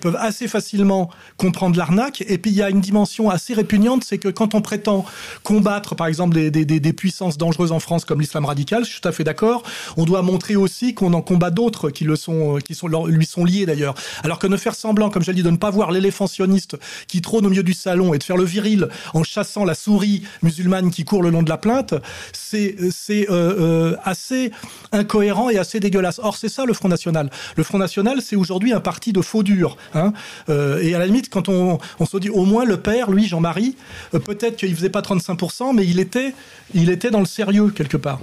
[0.00, 2.22] peuvent assez facilement comprendre l'arnaque.
[2.26, 5.04] Et puis, il y a une dimension assez répugnante, c'est que quand on prétend
[5.42, 9.12] combattre, par exemple, des, puissances dangereuses en France comme l'islam radical, je suis tout à
[9.12, 9.62] fait d'accord,
[9.96, 13.44] on doit montrer aussi qu'on en combat d'autres qui le sont, qui sont, lui sont
[13.44, 13.94] liés d'ailleurs.
[14.22, 16.76] Alors que ne faire semblant, comme je l'ai dit, de ne pas voir l'éléphant sioniste
[17.06, 20.22] qui trône au milieu du salon et de faire le viril en chassant la souris
[20.42, 21.94] musulmane qui court le long de la plainte,
[22.32, 22.90] c'est euh,
[23.30, 24.50] euh, assez
[24.92, 26.20] incohérent et assez dégueulasse.
[26.22, 27.30] Or, c'est ça le Front National.
[27.56, 29.69] Le Front National, c'est aujourd'hui un parti de faux durs.
[29.94, 30.12] Hein
[30.48, 33.26] Euh, et à la limite, quand on, on se dit au moins le père, lui,
[33.26, 33.76] Jean-Marie,
[34.14, 36.34] euh, peut-être qu'il faisait pas 35%, mais il était,
[36.74, 38.20] il était dans le sérieux quelque part.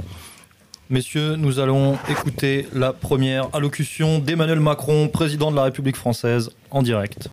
[0.90, 6.82] Messieurs, nous allons écouter la première allocution d'Emmanuel Macron, président de la République française, en
[6.82, 7.30] direct.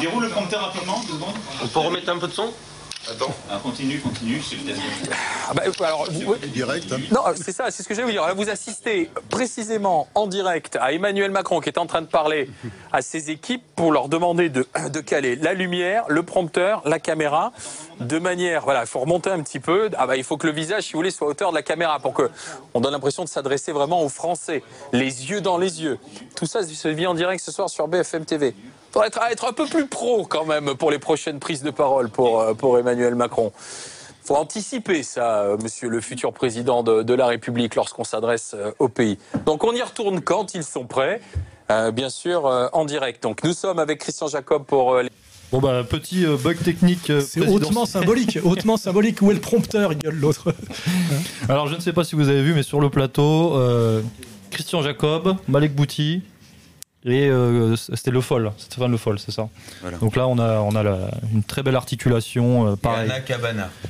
[0.00, 1.34] Déroule le prompteur rapidement, deux secondes.
[1.62, 2.52] On peut remettre un peu de son?
[3.10, 3.34] Attends.
[3.50, 4.74] Ah, continue, continue, c'est le
[5.48, 6.92] ah bah, alors, direct.
[6.92, 6.98] Hein.
[7.10, 8.24] Non, c'est ça, c'est ce que je vais vous dire.
[8.24, 12.48] Là, vous assistez précisément en direct à Emmanuel Macron qui est en train de parler
[12.92, 17.52] à ses équipes pour leur demander de, de caler la lumière, le prompteur, la caméra,
[17.98, 19.90] de manière, voilà, il faut remonter un petit peu.
[19.98, 21.62] Ah bah, il faut que le visage, si vous voulez, soit à hauteur de la
[21.62, 22.30] caméra pour que
[22.72, 24.62] on donne l'impression de s'adresser vraiment aux Français,
[24.92, 25.98] les yeux dans les yeux.
[26.36, 28.54] Tout ça se vit en direct ce soir sur BFM TV
[28.92, 32.10] faudrait être, être, un peu plus pro quand même pour les prochaines prises de parole
[32.10, 33.52] pour, euh, pour Emmanuel Macron.
[34.22, 38.70] faut anticiper ça, euh, monsieur le futur président de, de la République, lorsqu'on s'adresse euh,
[38.78, 39.18] au pays.
[39.46, 41.20] Donc on y retourne quand ils sont prêts,
[41.94, 42.44] bien sûr,
[42.74, 43.22] en direct.
[43.22, 44.98] Donc nous sommes avec Christian Jacob pour...
[44.98, 45.08] Les...
[45.50, 47.10] Bon bah petit bug technique.
[47.26, 49.22] C'est hautement symbolique, hautement symbolique.
[49.22, 50.52] Où est le prompteur Il gueule l'autre.
[51.48, 53.58] Alors je ne sais pas si vous avez vu, mais sur le plateau,
[54.50, 56.20] Christian Jacob, Malek Bouti,
[57.04, 59.48] et euh, c'était Le Foll, Stéphane Le Foll, c'est ça.
[60.00, 63.10] Donc là, on a, on a une très belle articulation, euh, pareil,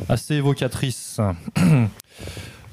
[0.09, 1.20] assez évocatrice.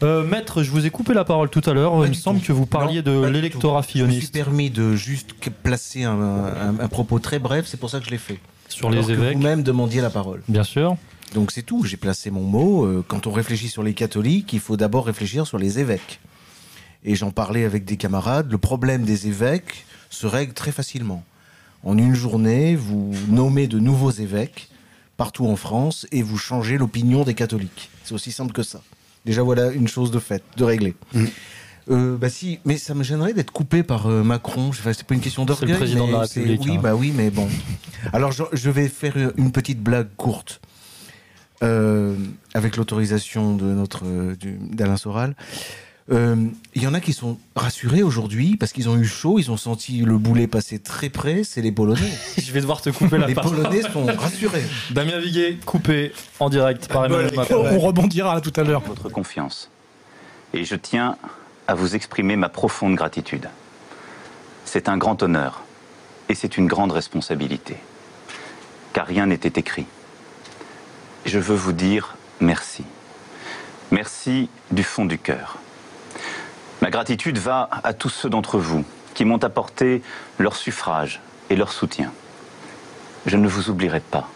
[0.01, 2.05] Euh, maître, je vous ai coupé la parole tout à l'heure.
[2.05, 4.13] Il me semble que vous parliez de l'électorat filloniste.
[4.13, 8.05] Je me suis permis de juste placer un, propos très bref, c'est pour ça que
[8.05, 8.39] je l'ai fait.
[8.69, 9.35] Sur les évêques.
[9.35, 10.41] Vous-même demandiez la parole.
[10.47, 10.95] Bien sûr.
[11.35, 13.03] Donc c'est tout, j'ai placé mon mot.
[13.09, 16.21] Quand on réfléchit sur les catholiques, il faut d'abord réfléchir sur les évêques.
[17.03, 18.49] Et j'en parlais avec des camarades.
[18.49, 21.23] Le problème des évêques, se règle très facilement.
[21.83, 24.69] En une journée, vous nommez de nouveaux évêques
[25.17, 27.89] partout en France et vous changez l'opinion des catholiques.
[28.03, 28.81] C'est aussi simple que ça.
[29.25, 30.95] Déjà, voilà une chose de faite, de réglée.
[31.13, 31.25] Mm.
[31.91, 34.71] Euh, bah si, mais ça me gênerait d'être coupé par euh, Macron.
[34.71, 35.69] c'est pas une question d'orgueil.
[35.69, 36.61] C'est le président de la République.
[36.63, 36.79] Oui, hein.
[36.81, 37.47] bah oui, mais bon.
[38.13, 40.61] Alors je, vais faire une petite blague courte.
[41.61, 42.15] Euh,
[42.53, 44.05] avec l'autorisation de notre
[44.71, 45.35] d'Alain Soral.
[46.11, 49.51] Euh, il y en a qui sont rassurés aujourd'hui parce qu'ils ont eu chaud, ils
[49.51, 52.11] ont senti le boulet passer très près, c'est les Polonais.
[52.37, 53.57] Je vais devoir te couper la parole.
[53.57, 54.63] Les Polonais sont rassurés.
[54.89, 57.65] Damien Viguet, coupé en direct par Emmanuel Macron.
[57.71, 58.81] On rebondira tout à l'heure.
[58.81, 59.69] Votre confiance.
[60.53, 61.17] Et je tiens
[61.67, 63.47] à vous exprimer ma profonde gratitude.
[64.65, 65.61] C'est un grand honneur
[66.27, 67.77] et c'est une grande responsabilité.
[68.93, 69.85] Car rien n'était écrit.
[71.25, 72.83] Je veux vous dire merci.
[73.91, 75.59] Merci du fond du cœur.
[76.81, 80.01] Ma gratitude va à tous ceux d'entre vous qui m'ont apporté
[80.37, 82.11] leur suffrage et leur soutien.
[83.25, 84.29] Je ne vous oublierai pas.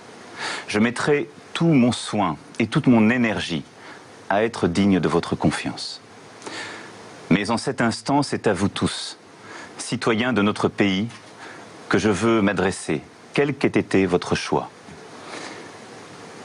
[0.67, 3.63] Je mettrai tout mon soin et toute mon énergie
[4.29, 6.01] à être digne de votre confiance.
[7.29, 9.17] Mais en cet instant, c'est à vous tous,
[9.77, 11.07] citoyens de notre pays,
[11.89, 13.01] que je veux m'adresser,
[13.33, 14.69] quel qu'ait été votre choix.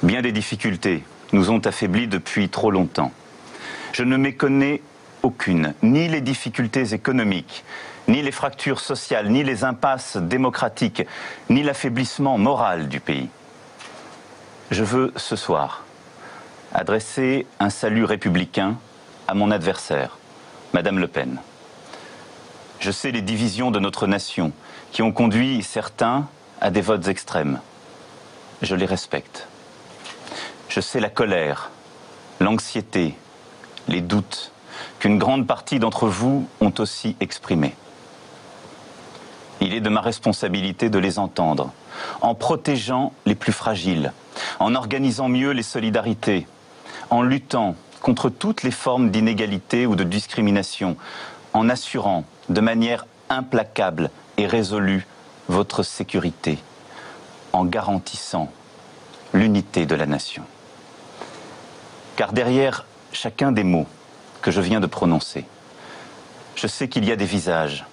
[0.03, 1.03] Bien des difficultés
[1.33, 3.13] nous ont affaiblis depuis trop longtemps.
[3.93, 4.81] Je ne méconnais
[5.23, 7.65] aucune, ni les difficultés économiques,
[8.09, 11.03] ni les fractures sociales, ni les impasses démocratiques,
[11.51, 13.29] ni l'affaiblissement moral du pays.
[14.71, 15.85] Je veux ce soir
[16.73, 18.77] adresser un salut républicain
[19.27, 20.19] à mon adversaire,
[20.73, 21.41] Madame Le Pen.
[22.81, 24.53] Je sais les divisions de notre nation
[24.93, 26.29] qui ont conduit certains
[26.61, 27.61] à des votes extrêmes.
[28.63, 29.49] Je les respecte.
[30.69, 31.71] Je sais la colère,
[32.41, 33.15] l'anxiété,
[33.89, 34.53] les doutes,
[34.99, 37.75] qu'une grande partie d'entre vous ont aussi exprimé.
[39.61, 41.73] Il est de ma responsabilité de les entendre,
[42.21, 44.13] en protégeant les plus fragiles,
[44.61, 46.47] en organisant mieux les solidarités,
[47.11, 50.97] en luttant contre toutes les formes d'inégalité ou de discrimination,
[51.53, 55.07] en assurant de manière implacable et résolue
[55.49, 56.59] votre sécurité,
[57.53, 58.51] en garantissant
[59.33, 60.45] l'unité de la nation.
[62.17, 63.87] Car derrière chacun des mots,
[64.51, 65.47] je viens de prononcer.
[66.55, 67.85] Je sais qu'il y a des visages,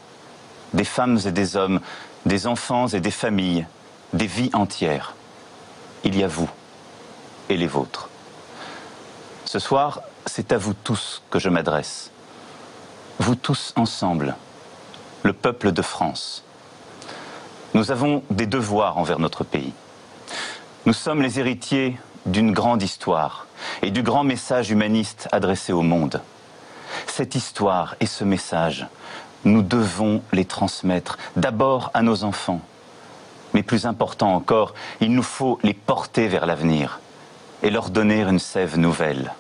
[0.74, 1.80] des femmes et des hommes,
[2.26, 3.66] des enfants et des familles,
[4.14, 5.16] des vies entières.
[6.04, 6.50] Il y a vous
[7.50, 8.10] et les vôtres.
[9.46, 12.12] Ce soir, c'est à vous tous que je m'adresse.
[13.20, 14.36] Vous tous ensemble,
[15.24, 16.44] le peuple de France.
[17.74, 19.74] Nous avons des devoirs envers notre pays.
[20.86, 23.48] Nous sommes les héritiers d'une grande histoire
[23.82, 26.22] et du grand message humaniste adressé au monde.
[27.08, 28.88] Cette histoire et ce message,
[29.44, 32.62] nous devons les transmettre d'abord à nos enfants.
[33.54, 37.00] Mais plus important encore, il nous faut les porter vers l'avenir
[37.64, 39.34] et leur donner une sève nouvelle.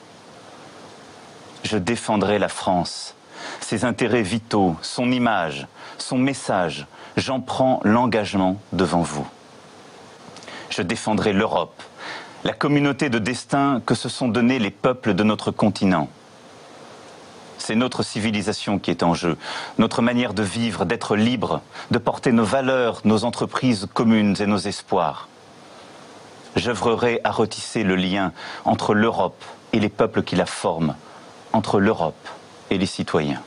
[1.64, 3.15] Je défendrai la France,
[3.60, 5.68] ses intérêts vitaux, son image,
[5.98, 6.86] son message.
[7.18, 9.27] J'en prends l'engagement devant vous.
[10.69, 11.82] Je défendrai l'Europe,
[12.44, 16.10] la communauté de destin que se sont donnés les peuples de notre continent.
[17.66, 19.40] C'est notre civilisation qui est en jeu,
[19.80, 24.60] notre manière de vivre, d'être libre, de porter nos valeurs, nos entreprises communes et nos
[24.60, 25.30] espoirs.
[26.56, 28.34] j'œuvrerai à retisser le lien
[28.66, 29.44] entre l'Europe
[29.74, 30.96] et les peuples qui la forment,
[31.54, 32.30] entre l'Europe
[32.70, 33.42] et les citoyens.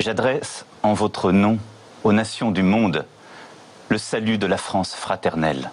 [0.00, 1.58] J'adresse en votre nom
[2.02, 3.06] aux nations du monde
[3.88, 5.70] le salut de la France fraternelle.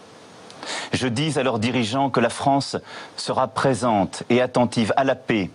[0.94, 2.78] Je dis à leurs dirigeants que la France
[3.18, 5.50] sera présente et attentive à la paix,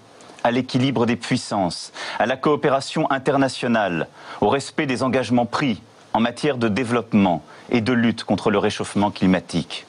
[0.46, 4.06] à l'équilibre des puissances, à la coopération internationale,
[4.40, 5.82] au respect des engagements pris
[6.12, 9.86] en matière de développement et de lutte contre le réchauffement climatique.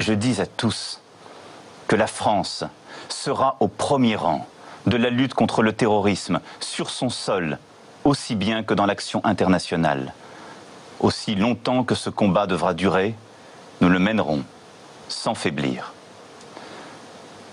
[0.00, 1.00] Je dis à tous
[1.86, 2.64] que la France
[3.08, 4.44] sera au premier rang
[4.86, 7.58] de la lutte contre le terrorisme sur son sol,
[8.02, 10.12] aussi bien que dans l'action internationale.
[10.98, 13.14] Aussi longtemps que ce combat devra durer,
[13.80, 14.42] nous le mènerons
[15.08, 15.92] sans faiblir.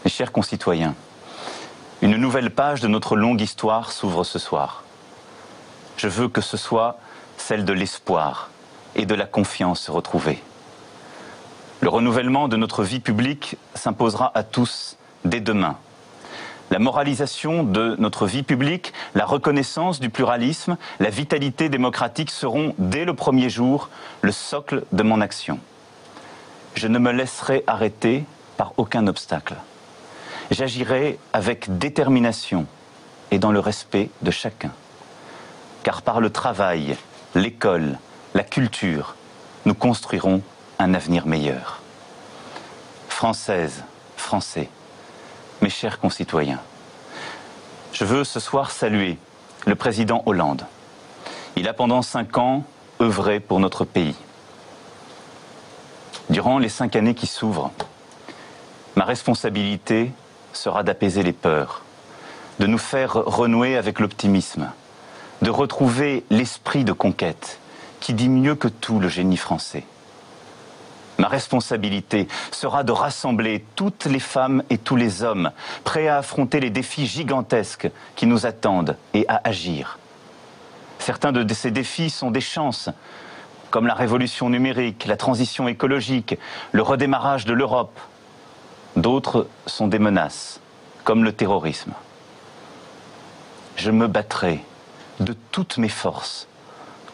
[0.03, 0.95] Mes chers concitoyens,
[2.01, 4.83] une nouvelle page de notre longue histoire s'ouvre ce soir.
[5.95, 6.97] Je veux que ce soit
[7.37, 8.49] celle de l'espoir
[8.95, 10.43] et de la confiance retrouvée.
[11.79, 15.77] Le renouvellement de notre vie publique s'imposera à tous dès demain.
[16.69, 23.05] La moralisation de notre vie publique, la reconnaissance du pluralisme, la vitalité démocratique seront, dès
[23.05, 23.89] le premier jour,
[24.21, 25.59] le socle de mon action.
[26.75, 28.25] Je ne me laisserai arrêter
[28.57, 29.55] par aucun obstacle.
[30.53, 32.67] J'agirai avec détermination
[33.31, 34.69] et dans le respect de chacun.
[35.81, 36.95] Car par le travail,
[37.33, 37.97] l'école,
[38.35, 39.15] la culture,
[39.65, 40.43] nous construirons
[40.77, 41.81] un avenir meilleur.
[43.09, 43.83] Françaises,
[44.15, 44.69] Français,
[45.63, 46.61] mes chers concitoyens,
[47.91, 49.17] je veux ce soir saluer
[49.65, 50.67] le président Hollande.
[51.55, 52.63] Il a pendant cinq ans
[53.01, 54.15] œuvré pour notre pays.
[56.29, 57.71] Durant les cinq années qui s'ouvrent,
[58.95, 60.11] ma responsabilité
[60.53, 61.81] sera d'apaiser les peurs,
[62.59, 64.69] de nous faire renouer avec l'optimisme,
[65.41, 67.59] de retrouver l'esprit de conquête
[67.99, 69.85] qui dit mieux que tout le génie français.
[71.19, 75.51] Ma responsabilité sera de rassembler toutes les femmes et tous les hommes
[75.83, 79.99] prêts à affronter les défis gigantesques qui nous attendent et à agir.
[80.99, 82.89] Certains de ces défis sont des chances,
[83.69, 86.37] comme la révolution numérique, la transition écologique,
[86.71, 87.99] le redémarrage de l'Europe.
[88.95, 90.59] D'autres sont des menaces,
[91.03, 91.93] comme le terrorisme.
[93.75, 94.63] Je me battrai
[95.19, 96.47] de toutes mes forces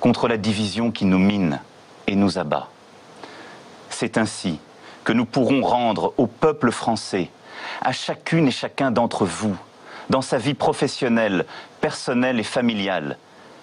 [0.01, 1.61] contre la division qui nous mine
[2.07, 2.67] et nous abat.
[3.89, 4.59] C'est ainsi
[5.05, 7.29] que nous pourrons rendre au peuple français,
[7.81, 9.55] à chacune et chacun d'entre vous,
[10.09, 11.45] dans sa vie professionnelle,
[11.79, 13.17] personnelle et familiale,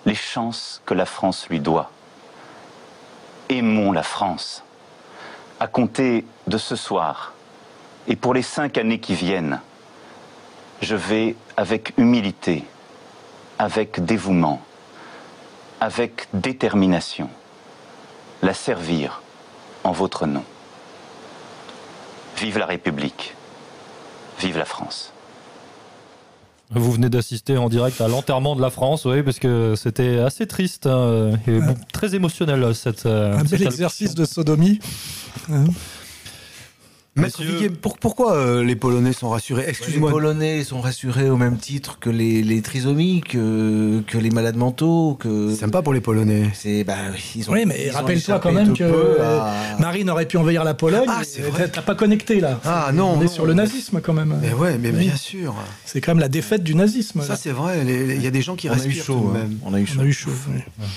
[0.07, 1.91] les chances que la France lui doit.
[3.51, 4.63] Aimons la France.
[5.61, 7.33] À compter de ce soir
[8.09, 9.61] et pour les cinq années qui viennent,
[10.81, 12.65] je vais avec humilité,
[13.59, 14.63] avec dévouement,
[15.81, 17.29] avec détermination,
[18.43, 19.23] la servir
[19.85, 20.45] en votre nom.
[22.39, 23.35] Vive la République,
[24.39, 25.13] vive la France.
[26.71, 30.49] Vous venez d'assister en direct à l'enterrement de la France, oui, parce que c'était assez
[30.49, 31.61] triste hein, et
[31.93, 33.07] très émotionnel cette.
[33.07, 34.81] Un bel exercice de sodomie.
[37.17, 37.23] Hein.
[37.23, 39.65] Maître Viguier, pourquoi euh, les Polonais sont rassurés?
[39.67, 40.11] Excusez-moi.
[40.11, 44.57] Les Polonais sont rassurés au même titre que les, les trisomiques, que, que, les malades
[44.57, 45.17] mentaux.
[45.19, 45.51] Que...
[45.51, 46.51] C'est sympa pour les Polonais.
[46.53, 46.95] C'est, bah,
[47.35, 49.19] ils ont, oui, mais rappelle-toi quand même que
[49.81, 51.09] Marine aurait pu envahir la Pologne.
[51.09, 51.71] Ah, c'est vrai.
[51.71, 52.61] T'as pas connecté là.
[52.65, 53.15] Ah non.
[53.17, 54.39] On est sur le nazisme quand même.
[54.43, 55.55] Mais ouais, mais bien sûr.
[55.87, 57.23] C'est quand même la défaite du nazisme.
[57.23, 57.83] Ça c'est vrai.
[57.87, 58.91] Il y a des gens qui on respirent.
[58.91, 59.59] A eu chaud, même.
[59.65, 60.01] On a eu chaud.
[60.01, 60.31] On a eu chaud.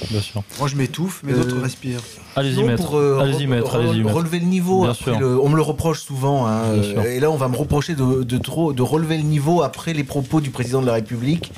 [0.09, 0.43] bien sûr.
[0.59, 2.01] Moi je m'étouffe, mais d'autres respirent.
[2.35, 2.83] Allez-y maître.
[2.83, 3.75] Pour, euh, allez-y maître.
[3.75, 4.03] Allez-y.
[4.03, 4.85] Relever le niveau.
[4.85, 6.48] On me le reproche souvent.
[6.48, 9.94] Hein, et là, on va me reprocher de, de, trop, de relever le niveau après
[9.94, 11.53] les propos du président de la République.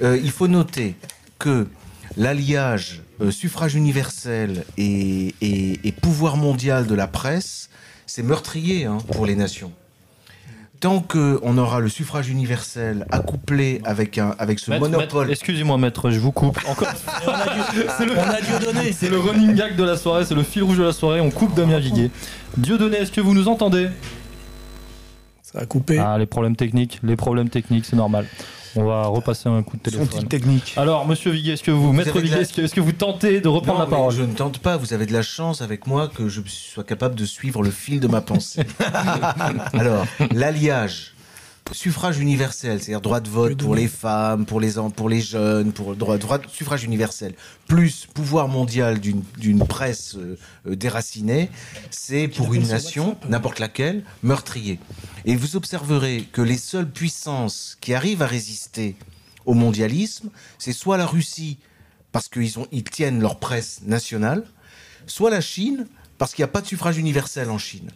[0.00, 0.94] Euh, il faut noter
[1.40, 1.66] que
[2.16, 7.68] l'alliage euh, suffrage universel et, et, et, pouvoir mondial de la presse,
[8.06, 9.72] c'est meurtrier hein, pour les nations.
[10.84, 15.30] Tant qu'on aura le suffrage universel accouplé avec, un, avec ce maître, monopole.
[15.30, 16.58] Excusez-moi, maître, je vous coupe.
[16.68, 16.88] Encore.
[17.96, 18.12] c'est le,
[18.44, 18.92] Dieudonné.
[18.92, 21.22] C'est le running gag de la soirée, c'est le fil rouge de la soirée.
[21.22, 22.10] On coupe Damien Viguier.
[22.58, 23.88] Dieudonné, est-ce que vous nous entendez?
[25.40, 25.98] Ça a coupé.
[25.98, 28.26] Ah, les problèmes techniques, les problèmes techniques, c'est normal.
[28.76, 30.26] On va repasser un coup de téléphone.
[30.28, 30.74] technique.
[30.76, 33.40] Alors, monsieur Viguier, est-ce que vous, Vous maître la- est-ce que, est-ce que vous tentez
[33.40, 34.76] de reprendre Non, la parole Je ne tente pas.
[34.76, 38.00] Vous avez de la chance avec moi que je sois capable de suivre le fil
[38.00, 38.64] de ma pensée.
[39.72, 41.13] Alors, l'alliage
[41.72, 45.90] suffrage universel, c'est-à-dire droit de vote pour les femmes, pour les, pour les jeunes, pour
[45.90, 47.34] le droit, droit de suffrage universel,
[47.66, 51.50] plus pouvoir mondial d'une presse euh, euh, déracinée,
[51.90, 54.78] c'est pour une nation, n'importe laquelle, meurtrier.
[55.24, 58.96] Et vous observerez que les seules puissances qui arrivent à résister
[59.46, 61.58] au mondialisme, c'est soit la Russie,
[62.12, 64.44] parce qu'ils ils tiennent leur presse nationale,
[65.06, 65.86] soit la Chine,
[66.18, 67.90] parce qu'il n'y a pas de suffrage universel en Chine.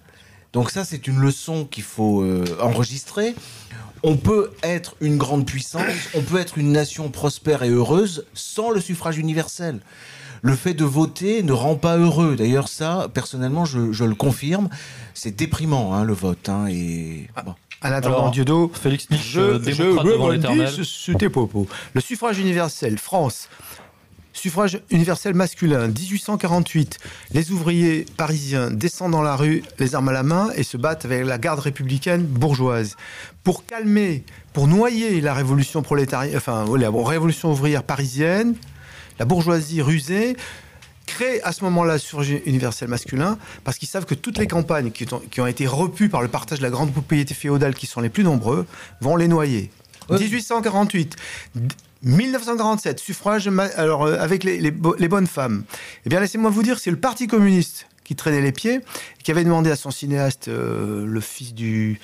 [0.53, 3.35] Donc ça, c'est une leçon qu'il faut euh, enregistrer.
[4.03, 5.83] On peut être une grande puissance,
[6.15, 9.81] on peut être une nation prospère et heureuse sans le suffrage universel.
[10.43, 12.37] Le fait de voter ne rend pas heureux.
[12.37, 14.69] D'ailleurs, ça, personnellement, je, le confirme.
[15.15, 16.49] C'est déprimant, hein, le vote.
[16.49, 17.29] Hein, et...
[17.45, 17.55] Bon.
[17.83, 19.83] En attendant, Dieudo, Félix Nietzsche, je, je
[21.95, 23.49] Le suffrage universel, France,
[24.39, 26.99] Suffrage universel masculin, 1848.
[27.33, 31.05] Les ouvriers parisiens descendent dans la rue, les armes à la main, et se battent
[31.05, 32.97] avec la garde républicaine bourgeoise.
[33.43, 38.55] Pour calmer, pour noyer la révolution prolétarienne, enfin, la révolution ouvrière parisienne,
[39.19, 40.37] la bourgeoisie rusée
[41.07, 44.93] crée à ce moment-là le suffrage universel masculin parce qu'ils savent que toutes les campagnes
[44.93, 47.87] qui ont, qui ont été repues par le partage de la grande propriété féodale, qui
[47.87, 48.69] sont les plus nombreux,
[49.01, 49.73] vont les noyer.
[50.11, 51.17] 1848.
[52.03, 55.65] 1947, suffrage alors, euh, avec les, bonnes femmes.
[56.07, 58.81] Eh bien, laissez-moi vous dire, c'est le Parti communiste qui traînait les pieds,
[59.23, 62.01] qui avait demandé à son cinéaste, euh, le fils du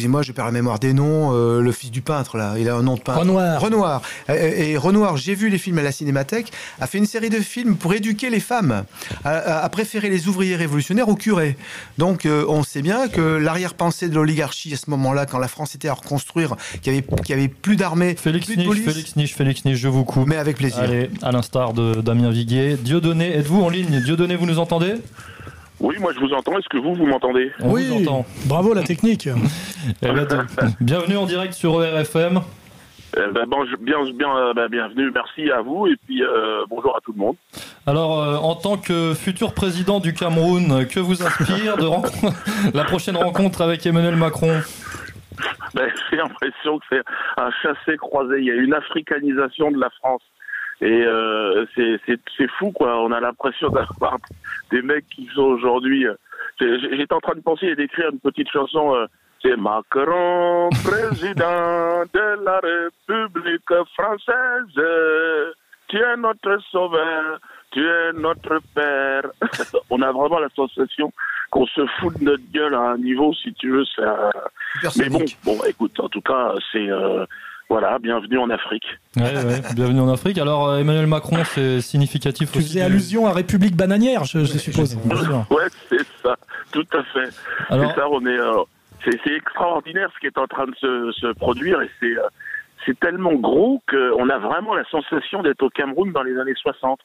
[0.00, 2.74] excusez-moi, je perds la mémoire des noms, euh, le fils du peintre, là, il a
[2.74, 3.18] un nom de peintre.
[3.18, 3.60] Renoir.
[3.60, 4.02] Renoir.
[4.30, 7.76] Et, Renoir, j'ai vu les films à la Cinémathèque, a fait une série de films
[7.76, 8.84] pour éduquer les femmes,
[9.26, 11.58] à, préférer les ouvriers révolutionnaires aux curés.
[11.98, 15.74] Donc, euh, on sait bien que l'arrière-pensée de l'oligarchie à ce moment-là, quand la France
[15.74, 18.84] était à reconstruire, qu'il n'y avait, avait, plus d'armée, Félix plus de police.
[18.84, 20.26] Félix Niche, Félix Niche, je vous coupe.
[20.26, 20.78] Mais avec plaisir.
[20.78, 22.78] Allez, à l'instar de Damien Viguier.
[22.78, 24.00] Dieudonné, êtes-vous en ligne?
[24.00, 24.94] Dieudonné, vous nous entendez?
[25.80, 26.58] Oui, moi je vous entends.
[26.58, 28.26] Est-ce que vous, vous m'entendez Oui, vous entend.
[28.46, 29.28] Bravo la technique.
[30.02, 30.46] Eh ben,
[30.80, 32.40] bienvenue en direct sur ERFM.
[33.16, 36.94] Eh ben, bon, bien, bien, euh, ben, bienvenue, merci à vous et puis euh, bonjour
[36.94, 37.36] à tout le monde.
[37.86, 41.88] Alors, euh, en tant que futur président du Cameroun, que vous inspire de
[42.76, 44.60] la prochaine rencontre avec Emmanuel Macron?
[45.74, 47.02] Ben, J'ai l'impression que c'est
[47.38, 48.38] un chassé-croisé.
[48.38, 50.22] Il y a une africanisation de la France.
[50.82, 53.02] Et euh, c'est fou, quoi.
[53.02, 54.16] On a l'impression d'avoir
[54.70, 56.06] des mecs qui sont aujourd'hui.
[56.06, 56.14] Euh,
[56.60, 58.94] j'étais en train de penser et d'écrire une petite chanson.
[58.94, 59.06] Euh,
[59.42, 65.54] c'est Macron, président de la République française.
[65.88, 67.40] Tu es notre sauveur,
[67.72, 69.22] tu es notre père.
[69.90, 71.12] On a vraiment la sensation
[71.50, 73.84] qu'on se fout de notre gueule à un niveau, si tu veux.
[73.96, 74.30] Ça...
[74.96, 77.24] Mais bon, bon, écoute, en tout cas, c'est euh,
[77.70, 78.84] voilà, bienvenue en Afrique.
[79.14, 80.38] bienvenue en Afrique.
[80.38, 82.66] Alors, euh, Emmanuel Macron, c'est significatif tu aussi.
[82.66, 84.96] Tu faisais allusion à République bananière, je, suppose.
[85.50, 86.34] ouais, c'est ça,
[86.72, 87.32] tout à fait.
[87.68, 87.94] Alors...
[87.94, 88.38] ça, on est.
[88.40, 88.64] Euh,
[89.04, 92.18] c'est extraordinaire ce qui est en train de se, produire et c'est.
[92.18, 92.26] Euh,
[92.86, 96.98] c'est tellement gros qu'on a vraiment la sensation d'être au Cameroun dans les années 60.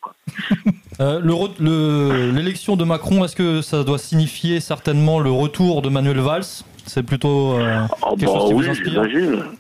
[1.59, 6.63] L'élection de Macron, est-ce que ça doit signifier certainement le retour de Manuel Valls?
[6.85, 7.81] C'est plutôt euh,
[8.17, 9.01] quelque chose qui oui, vous inspire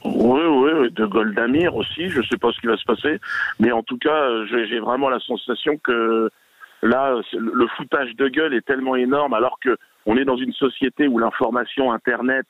[0.03, 2.09] Oui, oui, de Goldamir aussi.
[2.09, 3.19] Je ne sais pas ce qui va se passer,
[3.59, 6.29] mais en tout cas, j'ai vraiment la sensation que
[6.81, 11.07] là, le foutage de gueule est tellement énorme, alors que on est dans une société
[11.07, 12.45] où l'information Internet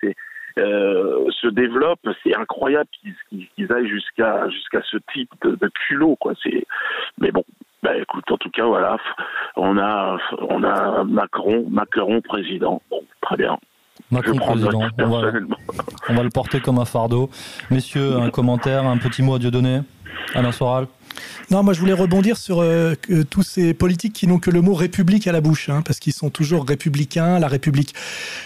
[0.57, 1.99] euh, se développe.
[2.23, 2.89] C'est incroyable
[3.29, 6.33] qu'ils aillent jusqu'à jusqu'à ce type de, culot, quoi.
[6.43, 6.65] C'est,
[7.19, 7.43] mais bon.
[7.83, 8.97] Bah écoute, en tout cas, voilà,
[9.55, 12.81] on a on a Macron, Macron président.
[12.89, 13.59] Bon, très bien.
[14.11, 14.89] Macron président.
[14.99, 15.31] On va,
[16.09, 17.29] on va, le porter comme un fardeau.
[17.71, 19.81] Messieurs, un commentaire, un petit mot à Dieu donné
[20.33, 20.87] Alain Soral
[21.51, 22.95] non, moi je voulais rebondir sur euh,
[23.29, 26.13] tous ces politiques qui n'ont que le mot République à la bouche, hein, parce qu'ils
[26.13, 27.93] sont toujours républicains, la République.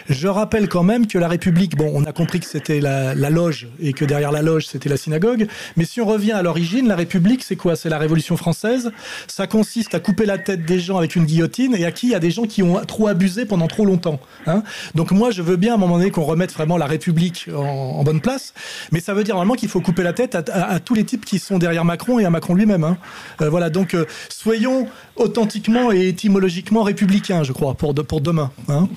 [0.10, 3.68] Je rappelle quand même que la République, bon, on a compris que c'était la, loge
[3.82, 5.48] et que derrière la loge c'était la synagogue,
[5.78, 7.76] mais si on revient à l'origine, la République c'est quoi?
[7.76, 8.92] C'est la Révolution française.
[9.28, 12.08] Ça consiste à couper la tête des gens avec une guillotine et à qui?
[12.08, 14.20] Il y a des gens qui ont trop abusé pendant trop longtemps.
[14.48, 14.64] Hein.
[14.96, 18.04] Donc moi je veux bien à un moment donné qu'on remette vraiment la République en,
[18.04, 18.54] bonne place,
[18.92, 21.40] mais ça veut dire vraiment qu'il faut couper la tête à, tous les types qui
[21.40, 22.84] sont derrière Macron et à Macron lui-même.
[22.84, 22.98] Hein.
[23.42, 28.52] Euh, voilà, donc euh, soyons authentiquement et étymologiquement républicains, je crois, pour, pour demain.
[28.68, 28.88] Hein.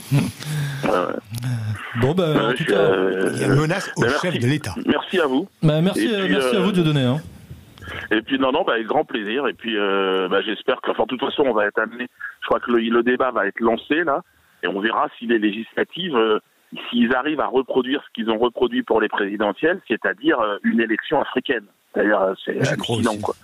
[2.01, 2.91] bon, ben, en tout cas,
[3.33, 4.75] il y a une menace au chef de l'État.
[4.87, 5.49] Merci à vous.
[5.63, 7.03] Bah, merci, merci à vous de donner.
[7.03, 7.21] Hein.
[8.11, 9.47] Et puis non, non, bah, avec grand plaisir.
[9.47, 12.09] Et puis euh, bah, j'espère que, enfin, de toute façon, on va être amené.
[12.41, 14.23] Je crois que le, le, débat va être lancé là,
[14.63, 16.19] et on verra si les législatives,
[16.89, 21.67] s'ils arrivent à reproduire ce qu'ils ont reproduit pour les présidentielles, c'est-à-dire une élection africaine.
[21.95, 23.35] D'ailleurs, c'est hallucinant, quoi.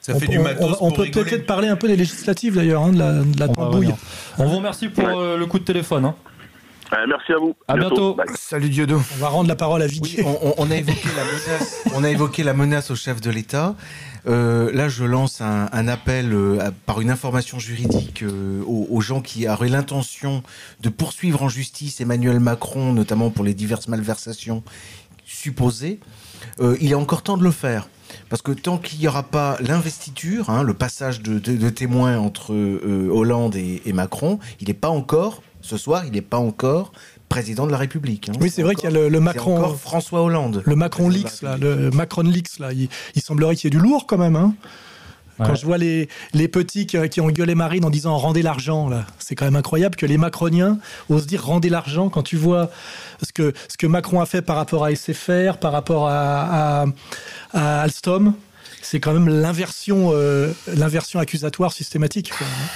[0.00, 2.92] Ça on, fait du matos on, peut peut-être parler un peu des législatives d'ailleurs, hein,
[2.92, 3.92] de la, de la tambouille.
[4.38, 6.04] On vous remercie pour euh, le coup de téléphone.
[6.06, 6.14] Hein.
[7.08, 7.54] merci à vous.
[7.66, 8.16] À bientôt.
[8.34, 9.02] Salut Diodo.
[9.16, 10.22] On va rendre la parole à Vicky.
[10.24, 13.74] on, a évoqué la menace, on a évoqué la menace au chef de l'État.
[14.26, 18.24] Euh, là, je lance un, un appel euh, par une information juridique
[18.66, 20.42] aux, aux, gens qui auraient l'intention
[20.80, 24.62] de poursuivre en justice Emmanuel Macron, notamment pour les diverses malversations
[25.26, 26.00] supposées.
[26.80, 27.88] Il est encore temps de le faire.
[28.28, 32.52] Parce que tant qu'il n'y aura pas l'investiture, hein, le passage de, de, témoins entre
[32.52, 36.92] euh, Hollande et, Macron, il n'est pas encore, ce soir, il n'est pas encore
[37.28, 38.28] président de la République.
[38.28, 38.32] Hein.
[38.40, 39.74] Oui, c'est vrai qu'il y a le, Macron.
[39.74, 40.62] François Hollande.
[40.64, 42.72] Le Macron Lix, là, le Macron Lix, là.
[42.72, 42.88] Il,
[43.22, 44.36] semblerait qu'il y ait du lourd quand même.
[44.36, 44.54] Hein.
[45.38, 49.06] Quand je vois les, les petits qui, ont gueulé Marine en disant rendez l'argent, là,
[49.18, 50.78] c'est quand même incroyable que les Macroniens
[51.08, 52.70] osent dire rendez l'argent quand tu vois
[53.22, 56.86] ce que, ce que Macron a fait par rapport à SFR, par rapport à,
[57.52, 58.34] à, Alstom
[58.80, 62.30] c'est quand même l'inversion euh, l'inversion accusatoire systématique.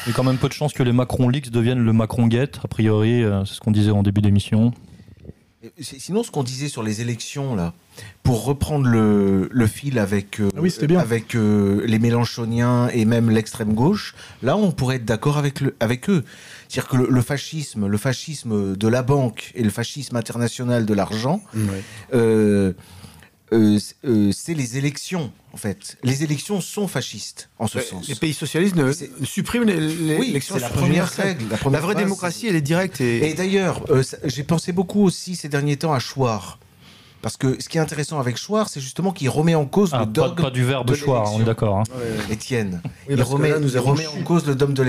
[0.05, 2.27] Il y a quand même peu de chances que les Macron Leaks deviennent le Macron
[2.27, 4.73] Gate, a priori, euh, c'est ce qu'on disait en début d'émission.
[5.81, 7.73] Sinon, ce qu'on disait sur les élections, là,
[8.25, 10.51] pour reprendre le, le fil avec, euh,
[10.99, 15.77] avec euh, les Mélenchoniens et même l'extrême gauche, là, on pourrait être d'accord avec, le,
[15.79, 16.25] avec eux.
[16.69, 21.41] C'est-à-dire que le, fascisme, le fascisme de la banque et le fascisme international de l'argent,
[22.13, 22.73] euh,
[23.53, 25.99] euh, euh, c'est les élections, en fait.
[26.03, 28.09] Les élections sont fascistes, en ce sens.
[28.09, 28.93] Les pays socialistes ne,
[29.25, 30.55] suppriment l'élection.
[30.57, 31.45] Oui, c'est la première règle.
[31.51, 33.01] La, vraie démocratie, elle est directe.
[33.01, 36.59] Et, et d'ailleurs, euh, j'ai pensé beaucoup aussi ces derniers temps à Chouard.
[37.23, 40.01] Parce que ce qui est intéressant avec Chouard, c'est justement qu'il remet en cause ah,
[40.01, 40.43] le dogme.
[40.43, 41.79] Pas, du verbe de Chouard, on est d'accord.
[41.79, 41.85] Hein.
[42.31, 42.83] Étienne.
[43.09, 44.83] il remet, nous remet en cause le dogme de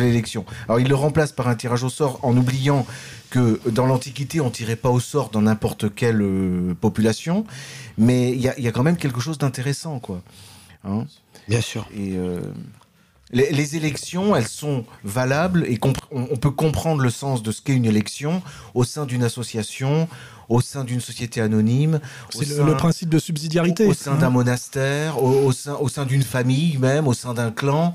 [0.00, 0.44] l'élection.
[0.66, 2.86] Alors il le remplace par un tirage au sort en oubliant
[3.30, 7.44] que dans l'Antiquité, on tirait pas au sort dans n'importe quelle euh, population,
[7.98, 10.22] mais il y a, quand même quelque chose d'intéressant, quoi.
[10.84, 11.04] Hein
[11.48, 11.86] Bien sûr.
[11.94, 12.40] Et euh,
[13.32, 15.78] les, élections, elles sont valables et
[16.10, 18.42] on, peut comprendre le sens de ce qu'est une élection
[18.74, 20.08] au sein d'une association,
[20.48, 22.00] au sein d'une société anonyme.
[22.30, 23.86] C'est le, principe de subsidiarité.
[23.86, 27.94] Au, sein d'un monastère, au, sein, au sein d'une famille même, au sein d'un clan,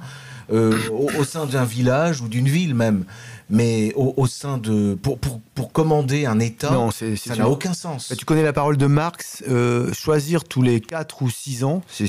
[0.51, 0.77] euh,
[1.17, 3.05] au, sein d'un village ou d'une ville même
[3.49, 8.13] mais au, sein de pour, pour, pour, commander un État, non, ça n'a aucun sens.
[8.17, 12.05] tu connais la parole de Marx, euh, choisir tous les 4 ou 6 ans, c'est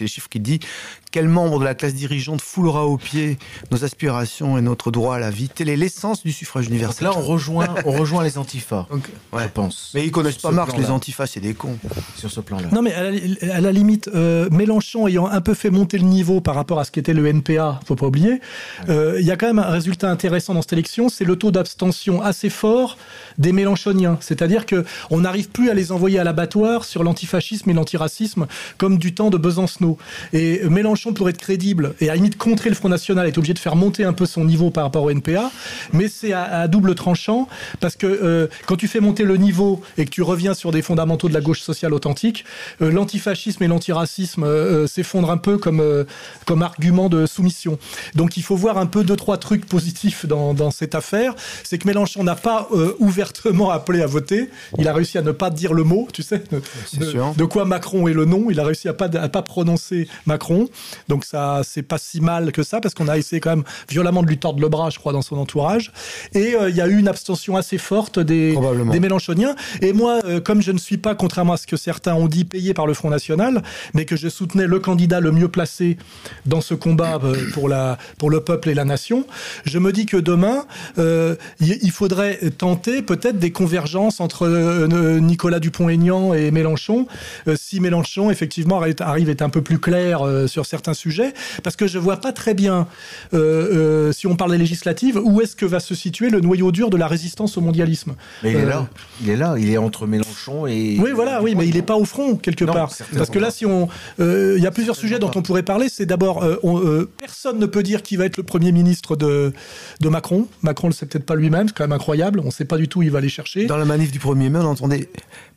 [0.00, 0.60] les chiffres qu'il dit,
[1.10, 3.38] quel membre de la classe dirigeante foulera aux pieds
[3.70, 5.48] nos aspirations et notre droit à la vie?
[5.48, 7.06] Telle est l'essence du suffrage universel.
[7.06, 8.86] là, on rejoint, on rejoint les antifas,
[9.32, 9.92] je pense.
[9.94, 11.78] Mais ils connaissent pas Marx, les antifas, c'est des cons.
[12.16, 12.68] Sur ce plan-là.
[12.72, 16.54] Non, mais à la, limite, euh, Mélenchon ayant un peu fait monter le niveau par
[16.54, 18.40] rapport à ce qu'était le NPA, faut pas oublier,
[18.88, 21.50] euh, il y a quand même un résultat intéressant dans cette élection, c'est le taux
[21.50, 22.98] d'abstention assez fort
[23.38, 24.18] des Mélenchoniens.
[24.20, 28.46] C'est-à-dire que on n'arrive plus à les envoyer à l'abattoir sur l'antifascisme et l'antiracisme
[28.76, 29.96] comme du temps de Besancenot.
[30.32, 33.54] Et Mélenchon, pour être crédible et à la limite contrer le Front National, est obligé
[33.54, 35.50] de faire monter un peu son niveau par rapport au NPA.
[35.92, 37.48] Mais c'est à, double tranchant
[37.80, 40.82] parce que euh, quand tu fais monter le niveau et que tu reviens sur des
[40.82, 42.44] fondamentaux de la gauche sociale authentique,
[42.82, 46.04] euh, l'antifascisme et l'antiracisme euh, s'effondrent un peu comme,
[46.46, 47.78] comme argument de soumission.
[48.14, 51.78] Donc il faut voir un peu deux, trois trucs positifs dans dans, cette affaire, c'est
[51.78, 54.50] que Mélenchon n'a pas euh, ouvertement appelé à voter.
[54.78, 56.42] Il a réussi à ne pas dire le mot, tu sais,
[57.36, 58.46] de, quoi Macron est le nom.
[58.50, 60.68] Il a réussi à pas à pas prononcer Macron.
[61.08, 64.22] Donc ça, c'est pas si mal que ça parce qu'on a essayé quand même violemment
[64.22, 65.92] de lui tordre le bras, je crois, dans son entourage.
[66.32, 68.56] Et euh, il y a eu une abstention assez forte des,
[68.90, 69.54] des Mélenchoniens.
[69.80, 72.44] Et moi, euh, comme je ne suis pas, contrairement à ce que certains ont dit,
[72.44, 73.62] payé par le Front National,
[73.92, 75.96] mais que je soutenais le candidat le mieux placé
[76.46, 77.20] dans ce combat
[77.52, 79.26] pour la pour le peuple et la nation,
[79.64, 80.64] je me dis que demain
[80.98, 87.06] euh, il faudrait tenter peut-être des convergences entre euh, Nicolas Dupont-Aignan et Mélenchon,
[87.48, 91.76] euh, si Mélenchon effectivement arrive à être un peu plus clair sur certains sujets, parce
[91.76, 92.86] que je vois pas très bien,
[93.32, 96.96] si on parle des législatives, où est-ce que va se situer le noyau dur de
[96.96, 98.14] la résistance au mondialisme?
[98.42, 98.88] Mais il est là,
[99.22, 100.96] il est là, il est entre Mélenchon et.
[100.98, 102.92] Oui, voilà, oui, mais il n'est pas au front quelque part.
[103.16, 103.88] Parce que là, si on,
[104.18, 105.88] il y a plusieurs sujets dont on pourrait parler.
[105.88, 106.44] C'est d'abord,
[107.18, 109.52] personne ne peut dire qui va être le premier ministre de,
[110.00, 110.46] de Macron.
[110.62, 110.86] Macron.
[110.86, 112.38] Ne le sait peut-être pas lui-même, c'est quand même incroyable.
[112.38, 113.66] On ne sait pas du tout où il va aller chercher.
[113.66, 115.08] Dans la manif du 1er mai, on entendait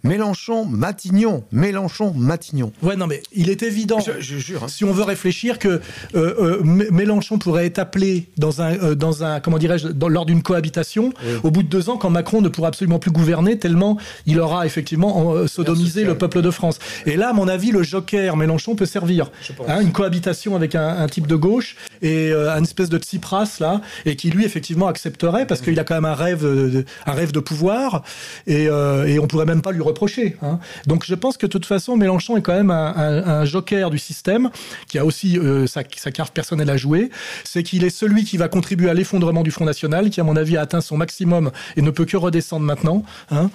[0.04, 2.72] Mélenchon, Matignon, Mélenchon, Matignon.
[2.82, 4.68] Ouais, non, mais il est évident, je, jure, hein.
[4.68, 5.80] si on veut réfléchir, que euh,
[6.16, 11.12] euh, Mélenchon pourrait être appelé dans un, euh, dans un comment dirais-je, lors d'une cohabitation,
[11.44, 14.66] au bout de deux ans, quand Macron ne pourra absolument plus gouverner, tellement il aura
[14.66, 16.80] effectivement sodomisé le peuple de France.
[17.06, 19.32] Et là, à mon avis, le joker Mélenchon peut servir.
[19.68, 24.16] Hein, une cohabitation avec un, type de gauche et une espèce de Tsipras, là, et
[24.16, 27.40] qui lui, effectivement, accepterait, parce qu'il a quand même un rêve, de, un rêve de
[27.40, 28.04] pouvoir,
[28.48, 30.38] et, et on pourrait même pas lui reprocher.
[30.42, 30.60] Hein.
[30.86, 34.50] Donc je pense que de toute façon, Mélenchon est quand même un, joker du système,
[34.88, 37.10] qui a aussi euh, sa, carte personnelle à jouer.
[37.44, 40.36] C'est qu'il est celui qui va contribuer à l'effondrement du Front National, qui à mon
[40.36, 43.04] avis a atteint son maximum et ne peut que redescendre maintenant.
[43.32, 43.50] Hein.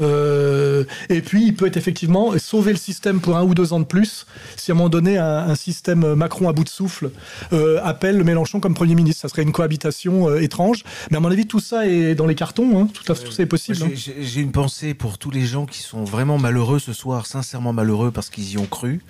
[0.00, 3.80] Euh, et puis, il peut être effectivement sauver le système pour un ou deux ans
[3.80, 4.26] de plus
[4.56, 7.10] si à un moment donné un, système Macron à bout de souffle
[7.52, 9.22] euh, appelle le Mélenchon comme Premier ministre.
[9.22, 10.84] Ça serait une cohabitation euh, étrange.
[11.10, 12.78] Mais à mon avis, tout ça est dans les cartons.
[12.78, 12.88] Hein.
[12.92, 13.78] Tout, tout, ça est possible.
[13.82, 13.90] Hein.
[13.94, 18.10] J'ai une pensée pour tous les gens qui sont vraiment malheureux ce soir, sincèrement malheureux
[18.10, 19.00] parce qu'ils y ont cru.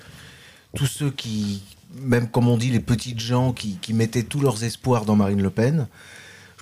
[0.77, 1.63] Tous ceux qui,
[2.01, 5.43] même comme on dit, les petites gens qui, qui mettaient tous leurs espoirs dans Marine
[5.43, 5.87] Le Pen.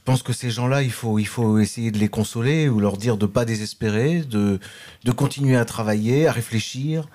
[0.07, 2.97] Je pense que ces gens-là, il faut, il faut essayer de les consoler ou leur
[2.97, 4.61] dire de ne pas désespérer, de,
[5.03, 7.09] de continuer à travailler, à réfléchir,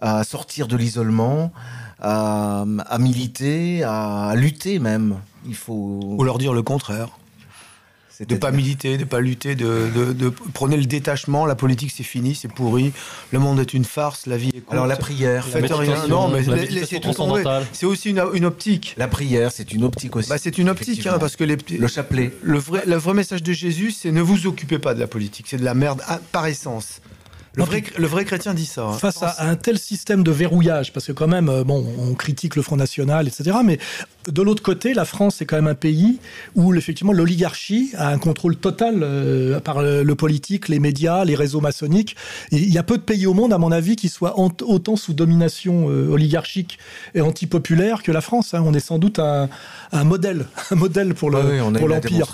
[0.00, 1.52] à sortir de l'isolement,
[2.00, 5.20] à, à militer, à lutter même.
[5.46, 6.00] Il faut...
[6.18, 7.10] Ou leur dire le contraire
[8.24, 11.46] de pas militer, de pas lutter, de, de, de prenez le détachement.
[11.46, 12.92] La politique, c'est fini, c'est pourri.
[13.32, 14.72] Le monde est une farce, la vie est courte.
[14.72, 16.06] Alors la prière, faites rien.
[16.08, 17.42] Non, mais laissez tout tomber.
[17.72, 18.94] C'est aussi une, une, optique.
[18.96, 20.28] La prière, c'est une optique aussi.
[20.28, 22.32] Bah, c'est une optique, hein, parce que les, le chapelet.
[22.42, 25.46] Le vrai, le vrai message de Jésus, c'est ne vous occupez pas de la politique.
[25.48, 27.00] C'est de la merde ah, par essence.
[27.56, 28.82] Le vrai, le vrai, chrétien dit ça.
[28.82, 28.92] Hein.
[28.92, 32.54] Face à un tel système de verrouillage, parce que quand même, euh, bon, on critique
[32.54, 33.56] le Front National, etc.
[33.64, 33.78] Mais
[34.30, 36.18] de l'autre côté, la France est quand même un pays
[36.54, 41.60] où effectivement l'oligarchie a un contrôle total euh, par le, politique, les médias, les réseaux
[41.60, 42.16] maçonniques.
[42.50, 45.12] il y a peu de pays au monde, à mon avis, qui soient autant sous
[45.12, 46.78] domination euh, oligarchique
[47.14, 48.54] et antipopulaire que la France.
[48.54, 48.62] Hein.
[48.64, 49.48] On est sans doute un,
[49.92, 52.26] modèle, un modèle pour l'empire.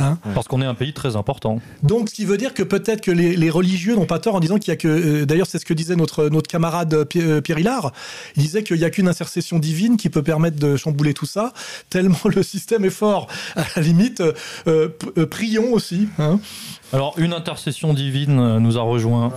[0.00, 0.18] Hein.
[0.34, 1.60] Parce qu'on est un pays très important.
[1.82, 4.40] Donc, ce qui veut dire que peut-être que les, les religieux n'ont pas tort en
[4.40, 4.88] disant qu'il y a que.
[4.88, 7.92] Euh, d'ailleurs, c'est ce que disait notre notre camarade Pierre Hillard.
[8.36, 11.33] Il disait qu'il n'y a qu'une intercession divine qui peut permettre de chambouler tout ça
[11.90, 13.26] tellement le système est fort.
[13.56, 14.32] À la limite, euh,
[14.66, 16.08] euh, prions aussi.
[16.18, 16.40] Hein.
[16.92, 19.32] Alors, une intercession divine euh, nous a rejoint.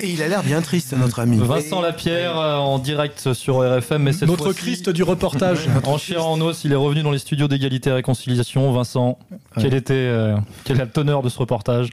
[0.00, 1.38] Et il a l'air bien triste, notre ami.
[1.38, 4.02] Vincent Lapierre, en direct sur RFM.
[4.02, 5.68] Mais cette notre Christ du reportage.
[5.84, 8.70] en chair en os, il est revenu dans les studios d'égalité et réconciliation.
[8.72, 9.18] Vincent,
[9.58, 10.34] quel était,
[10.64, 11.90] quelle est la teneur de ce reportage?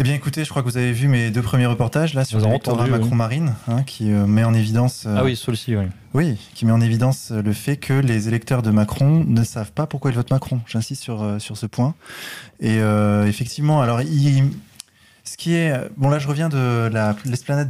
[0.00, 2.40] Eh bien, écoutez, je crois que vous avez vu mes deux premiers reportages là sur
[2.40, 5.04] l'électorat Macron-Marine, hein, qui euh, met en évidence.
[5.06, 5.84] Euh, ah oui, celui-ci, oui.
[6.14, 9.72] Oui, qui met en évidence euh, le fait que les électeurs de Macron ne savent
[9.72, 10.62] pas pourquoi ils votent Macron.
[10.66, 11.94] J'insiste sur sur ce point.
[12.60, 12.78] Et
[13.26, 16.90] effectivement, alors, ce qui est bon là, je reviens de
[17.26, 17.68] l'esplanade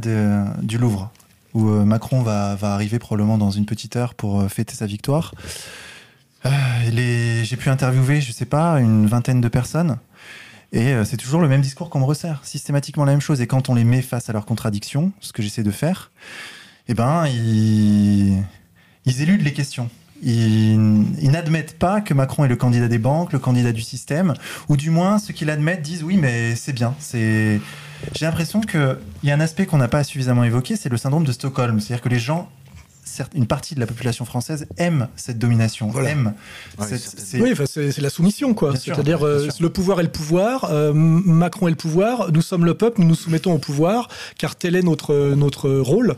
[0.63, 1.11] du Louvre
[1.53, 5.33] où Macron va, va arriver probablement dans une petite heure pour fêter sa victoire.
[6.45, 9.97] J'ai pu interviewer, je sais pas, une vingtaine de personnes.
[10.73, 13.41] Et euh, c'est toujours le même discours qu'on me resserre, systématiquement la même chose.
[13.41, 16.11] Et quand on les met face à leurs contradictions, ce que j'essaie de faire,
[16.87, 18.41] eh ben, ils,
[19.05, 19.89] éludent les questions.
[20.23, 20.79] Ils,
[21.29, 24.33] n'admettent pas que Macron est le candidat des banques, le candidat du système,
[24.69, 26.95] ou du moins ceux qui l'admettent disent oui, mais c'est bien.
[27.11, 27.59] J'ai
[28.21, 31.31] l'impression qu'il y a un aspect qu'on n'a pas suffisamment évoqué, c'est le syndrome de
[31.33, 31.79] Stockholm.
[31.81, 32.49] C'est-à-dire que les gens
[33.33, 36.33] une partie de la population française aime cette domination, aime.
[36.79, 38.75] Oui, c'est la soumission, quoi.
[38.75, 42.73] C'est-à-dire euh, le pouvoir est le pouvoir, euh, Macron est le pouvoir, nous sommes le
[42.73, 44.07] peuple, nous nous soumettons au pouvoir,
[44.37, 46.15] car tel est notre notre rôle,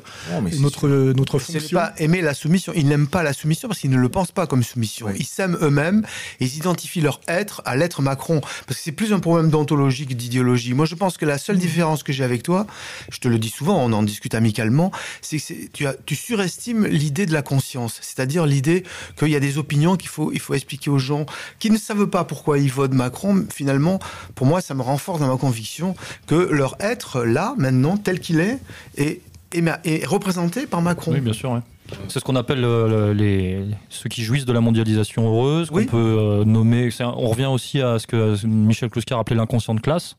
[0.59, 1.77] notre notre fonction.
[1.77, 4.47] pas aimer la soumission, ils n'aiment pas la soumission parce qu'ils ne le pensent pas
[4.47, 5.07] comme soumission.
[5.17, 6.03] Ils s'aiment eux-mêmes
[6.39, 10.05] et ils identifient leur être à l'être Macron, parce que c'est plus un problème d'ontologie
[10.05, 10.73] que d'idéologie.
[10.73, 11.59] Moi, je pense que la seule mmh.
[11.59, 12.67] différence que j'ai avec toi,
[13.11, 14.91] je te le dis souvent, on en discute amicalement,
[15.21, 18.83] c'est que tu, as, tu surestimes l'idée de la conscience, c'est-à-dire l'idée
[19.17, 21.25] qu'il y a des opinions qu'il faut, il faut expliquer aux gens
[21.59, 23.45] qui ne savent pas pourquoi ils votent Macron.
[23.53, 23.99] Finalement,
[24.35, 25.95] pour moi, ça me renforce dans ma conviction
[26.27, 28.59] que leur être là, maintenant, tel qu'il est,
[28.97, 29.21] est,
[29.53, 31.11] est, représenté par Macron.
[31.11, 31.61] Oui, bien sûr.
[32.07, 35.97] C'est ce qu'on appelle euh, les, ceux qui jouissent de la mondialisation heureuse, qu'on peut
[35.97, 36.89] euh, nommer.
[37.01, 40.15] On revient aussi à ce que Michel Kluskar appelait l'inconscient de classe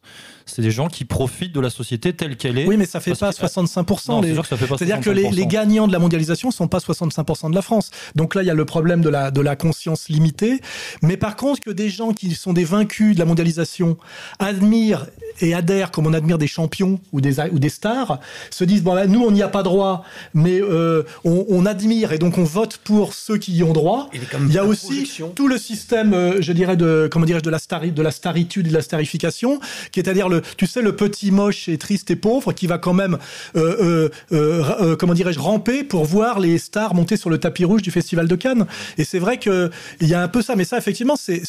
[0.47, 2.67] c'est des gens qui profitent de la société telle qu'elle est.
[2.67, 4.77] Oui, mais ça fait pas 65%.
[4.77, 7.91] C'est-à-dire que les, gagnants de la mondialisation sont pas 65% de la France.
[8.15, 10.61] Donc là, il y a le problème de la, de la conscience limitée.
[11.03, 13.97] Mais par contre, que des gens qui sont des vaincus de la mondialisation
[14.39, 15.07] admirent
[15.41, 18.21] et adhèrent comme on admire des champions ou des, ou des stars,
[18.51, 22.19] se disent, bon, là, nous, on n'y a pas droit, mais euh, on, admire et
[22.19, 24.11] donc on vote pour ceux qui y ont droit.
[24.13, 27.59] Il, y a aussi tout le système, euh, je dirais, de, comment dirais-je, de la,
[27.59, 29.61] star, de la staritude et de la starification,
[29.93, 32.79] qui est à dire tu sais, le petit moche et triste et pauvre qui va
[32.79, 33.19] quand même,
[33.57, 37.83] euh, euh, euh, comment dirais-je, ramper pour voir les stars monter sur le tapis rouge
[37.83, 38.67] du Festival de Cannes.
[38.99, 39.71] Et c'est vrai que
[40.01, 41.43] il y a un peu ça, mais ça, effectivement, c'est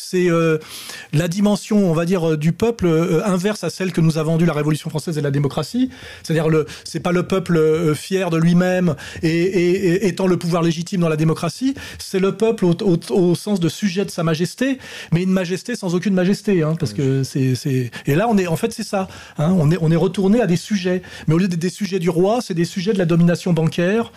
[1.14, 2.88] la dimension, on va dire, du peuple
[3.26, 5.90] inverse à celle que nous a vendue la Révolution française et la démocratie.
[6.24, 11.10] C'est-à-dire, le, c'est pas le peuple fier de lui-même et, étant le pouvoir légitime dans
[11.10, 14.80] la démocratie, c'est le peuple au, sens de sujet de sa majesté,
[15.12, 18.48] mais une majesté sans aucune majesté, hein, parce que c'est, c'est, et là, on est,
[18.48, 19.08] en fait, c'est ça.
[19.38, 19.56] Hein.
[19.58, 21.02] on, est, on est retourné à des sujets.
[21.28, 24.12] Mais au lieu des, des sujets du roi, c'est des sujets de la domination bancaire.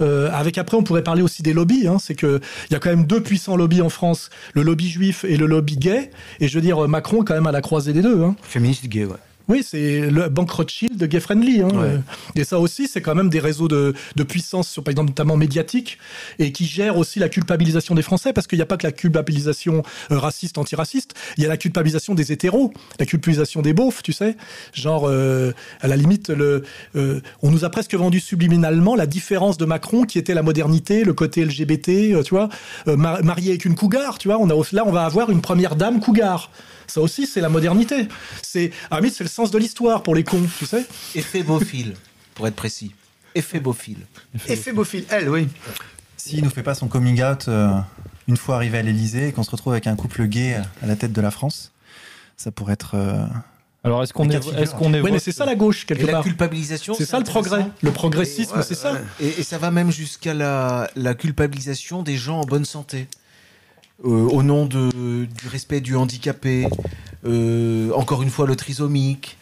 [0.00, 1.86] Euh, avec après, on pourrait parler aussi des lobbies.
[1.86, 1.98] Hein.
[2.00, 2.40] c'est qu'il
[2.70, 5.76] y a quand même deux puissants lobbies en France le lobby juif et le lobby
[5.76, 6.10] gay.
[6.40, 8.24] Et je veux dire, Macron quand même à la croisée des deux.
[8.42, 9.16] Féministe gay, ouais.
[9.48, 11.60] Oui, c'est le Bank Rothschild de Gay Friendly.
[11.60, 11.68] Hein.
[11.74, 12.00] Ouais.
[12.34, 15.36] Et ça aussi, c'est quand même des réseaux de, de puissance, sur, par exemple, notamment
[15.36, 15.98] médiatique,
[16.38, 18.92] et qui gèrent aussi la culpabilisation des Français, parce qu'il n'y a pas que la
[18.92, 24.02] culpabilisation euh, raciste, antiraciste, il y a la culpabilisation des hétéros, la culpabilisation des beaufs,
[24.02, 24.36] tu sais.
[24.72, 26.62] Genre, euh, à la limite, le,
[26.96, 31.04] euh, on nous a presque vendu subliminalement la différence de Macron, qui était la modernité,
[31.04, 32.48] le côté LGBT, euh, tu vois,
[32.88, 34.38] euh, ma- marié avec une cougar, tu vois.
[34.38, 36.50] On a, là, on va avoir une première dame cougar.
[36.86, 38.08] Ça aussi, c'est la modernité.
[38.42, 40.84] C'est, la c'est le sens de l'histoire pour les cons, tu sais.
[41.14, 41.94] Effet Beaufil,
[42.34, 42.94] pour être précis.
[43.34, 43.98] Effet Beaufil.
[44.48, 45.48] Effet Beaufil, elle, oui.
[46.16, 47.70] S'il nous fait pas son coming out euh,
[48.28, 50.96] une fois arrivé à l'Elysée et qu'on se retrouve avec un couple gay à la
[50.96, 51.72] tête de la France,
[52.36, 52.94] ça pourrait être.
[52.94, 53.26] euh,
[53.82, 56.06] Alors, est-ce qu'on est, est-ce qu'on est Oui, mais c'est ça la gauche, quelque Et
[56.06, 56.22] la part.
[56.24, 57.66] culpabilisation, C'est ça le progrès.
[57.82, 58.94] Le progressisme, c'est ça.
[59.20, 63.08] Et, et ça va même jusqu'à la, la culpabilisation des gens en bonne santé.
[64.04, 64.90] Euh, au nom de,
[65.24, 66.66] du respect du handicapé,
[67.26, 69.38] euh, encore une fois le trisomique.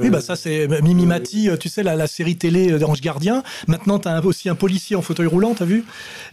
[0.00, 3.00] Oui, bah ça c'est Mimi Mati, euh, tu sais, la, la série télé euh, d'Ange
[3.00, 3.44] Gardien.
[3.68, 5.84] Maintenant, tu as aussi un policier en fauteuil roulant, t'as vu?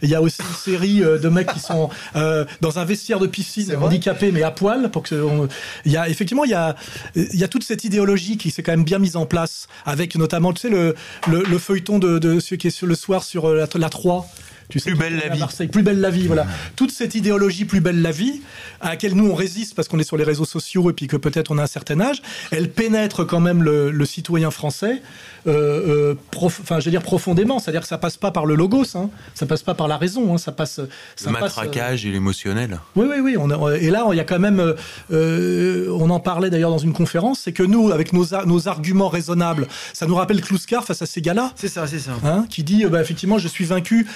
[0.02, 3.20] Il y a aussi une série euh, de mecs qui sont euh, dans un vestiaire
[3.20, 4.90] de piscine, handicapés mais à poil.
[4.90, 5.48] Pour que on-
[5.84, 6.74] il y a effectivement, il y a,
[7.14, 10.16] il y a toute cette idéologie qui s'est quand même bien mise en place, avec
[10.16, 10.94] notamment, tu sais, le,
[11.28, 13.88] le, le feuilleton de, de celui qui est sur le soir sur euh, la, la
[13.88, 14.26] 3.
[14.72, 15.38] Tu sais, Plus belle la vie.
[15.40, 15.68] Marseille.
[15.68, 16.46] Plus belle la vie, voilà.
[16.76, 18.40] Toute cette idéologie plus belle la vie,
[18.80, 21.16] à laquelle nous on résiste parce qu'on est sur les réseaux sociaux et puis que
[21.18, 25.02] peut-être on a un certain âge, elle pénètre quand même le, le citoyen français,
[25.46, 27.58] euh, euh, enfin je veux dire profondément.
[27.58, 29.10] C'est-à-dire que ça passe pas par le logos, hein.
[29.34, 30.38] ça passe pas par la raison, hein.
[30.38, 30.78] ça passe.
[30.78, 30.86] Le
[31.16, 32.80] Ça passe, euh, matraquage et l'émotionnel.
[32.96, 33.36] oui, oui, oui.
[33.38, 34.72] On a- et là, il y a quand même, euh,
[35.12, 38.68] euh, on en parlait d'ailleurs dans une conférence, c'est que nous, avec nos, ar- nos
[38.68, 41.52] arguments raisonnables, ça nous rappelle Kluskar face à ces gars-là.
[41.56, 42.12] C'est ça, c'est ça.
[42.24, 44.06] Hein, qui dit, euh, bah, effectivement, je suis vaincu.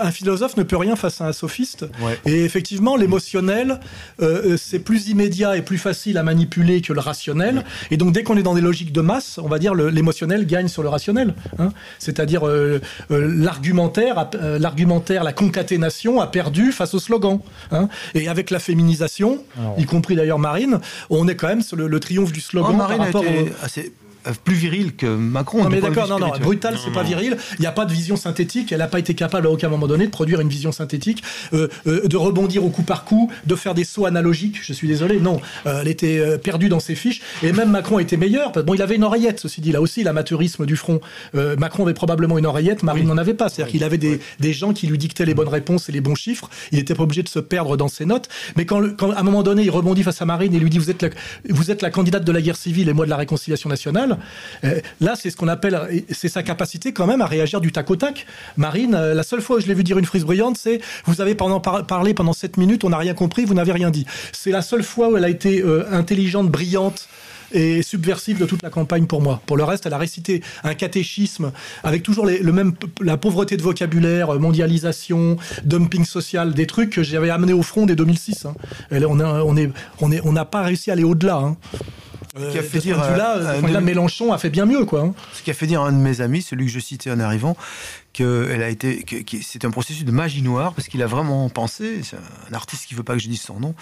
[0.00, 1.84] Un philosophe ne peut rien face à un sophiste.
[2.26, 3.80] Et effectivement, l'émotionnel,
[4.22, 7.64] euh, euh, c'est plus immédiat et plus facile à manipuler que le rationnel.
[7.90, 10.68] Et donc, dès qu'on est dans des logiques de masse, on va dire l'émotionnel gagne
[10.68, 11.34] sur le rationnel.
[11.58, 11.72] hein.
[11.98, 17.40] C'est-à-dire euh, euh, l'argumentaire, euh, la concaténation a perdu face au slogan.
[17.72, 17.88] hein.
[18.14, 19.74] Et avec la féminisation, Alors.
[19.78, 22.76] y compris d'ailleurs Marine, on est quand même sur le, le triomphe du slogan Oh,
[22.78, 23.64] Marine par a rapport été au...
[23.64, 23.92] assez
[24.44, 25.64] plus viril que Macron.
[25.64, 27.36] Non mais d'accord, non, non, brutal, c'est pas viril.
[27.58, 28.72] Il n'y a pas de vision synthétique.
[28.72, 31.22] Elle n'a pas été capable à aucun moment donné de produire une vision synthétique,
[31.52, 34.58] euh, euh, de rebondir au coup par coup, de faire des sauts analogiques.
[34.62, 35.40] Je suis désolé, non.
[35.66, 37.20] Euh, elle était euh, perdue dans ses fiches.
[37.42, 38.52] Et même Macron était meilleur.
[38.64, 39.72] Bon, il avait une oreillette, ceci dit.
[39.72, 41.00] Là aussi, l'amateurisme du front.
[41.34, 43.48] Euh, Macron avait probablement une oreillette, Marine n'en avait pas.
[43.48, 46.14] C'est-à-dire qu'il avait des, des gens qui lui dictaient les bonnes réponses et les bons
[46.14, 46.48] chiffres.
[46.72, 48.28] Il n'était pas obligé de se perdre dans ses notes.
[48.56, 50.70] Mais quand, le- quand à un moment donné, il rebondit face à Marine et lui
[50.70, 51.08] dit vous êtes la,
[51.48, 54.09] vous êtes la candidate de la guerre civile et moi de la réconciliation nationale.
[54.64, 55.78] Euh, là, c'est ce qu'on appelle,
[56.10, 58.26] c'est sa capacité quand même à réagir du tac au tac.
[58.56, 61.20] Marine, euh, la seule fois où je l'ai vu dire une frise brillante, c'est vous
[61.20, 64.06] avez pendant par- parlé pendant 7 minutes, on n'a rien compris, vous n'avez rien dit.
[64.32, 67.08] C'est la seule fois où elle a été euh, intelligente, brillante
[67.52, 69.42] et subversive de toute la campagne pour moi.
[69.46, 71.50] Pour le reste, elle a récité un catéchisme
[71.82, 77.28] avec toujours le même la pauvreté de vocabulaire, mondialisation, dumping social, des trucs que j'avais
[77.28, 78.46] amené au front dès 2006.
[78.46, 78.54] hein.
[80.00, 81.38] On n'a pas réussi à aller au-delà.
[81.38, 81.56] hein.
[82.36, 83.78] Qui a Euh, fait dire point de vue-là, à- de ce à point de vue-là,
[83.78, 85.00] un de- Mélenchon a fait bien mieux, quoi.
[85.02, 85.14] hein.
[85.32, 87.18] Ce qui a fait dire à un de mes amis, celui que je citais en
[87.18, 87.56] arrivant,
[88.14, 91.06] que elle a été, que, que c'est un processus de magie noire parce qu'il a
[91.06, 93.74] vraiment pensé, c'est un artiste qui veut pas que je dise son nom,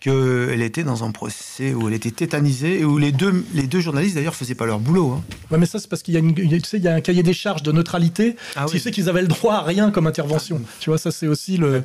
[0.00, 3.80] qu'elle était dans un procès où elle était tétanisée et où les deux, les deux
[3.80, 5.12] journalistes d'ailleurs faisaient pas leur boulot.
[5.12, 5.24] hein.
[5.50, 7.00] Ouais, mais ça, c'est parce qu'il y, a une- tu sais, il y a un
[7.00, 8.36] cahier des charges de neutralité.
[8.56, 8.80] Ah qui oui.
[8.80, 10.60] fait qu'ils avaient le droit à rien comme intervention.
[10.80, 11.82] Tu vois, ça, c'est aussi le.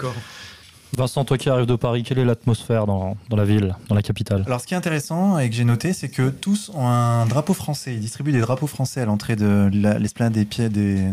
[0.98, 4.02] Vincent, toi qui arrives de Paris, quelle est l'atmosphère dans, dans la ville, dans la
[4.02, 4.44] capitale?
[4.48, 7.54] Alors, ce qui est intéressant et que j'ai noté, c'est que tous ont un drapeau
[7.54, 7.94] français.
[7.94, 11.04] Ils distribuent des drapeaux français à l'entrée de la- l'esplanade des pieds des,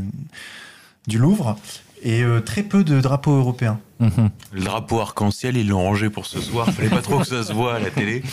[1.06, 1.59] du Louvre
[2.02, 3.78] et euh, très peu de drapeaux européens.
[4.01, 6.70] Le drapeau arc-en-ciel, ils l'ont rangé pour ce soir.
[6.70, 8.23] Fallait pas trop que ça se voit à la télé.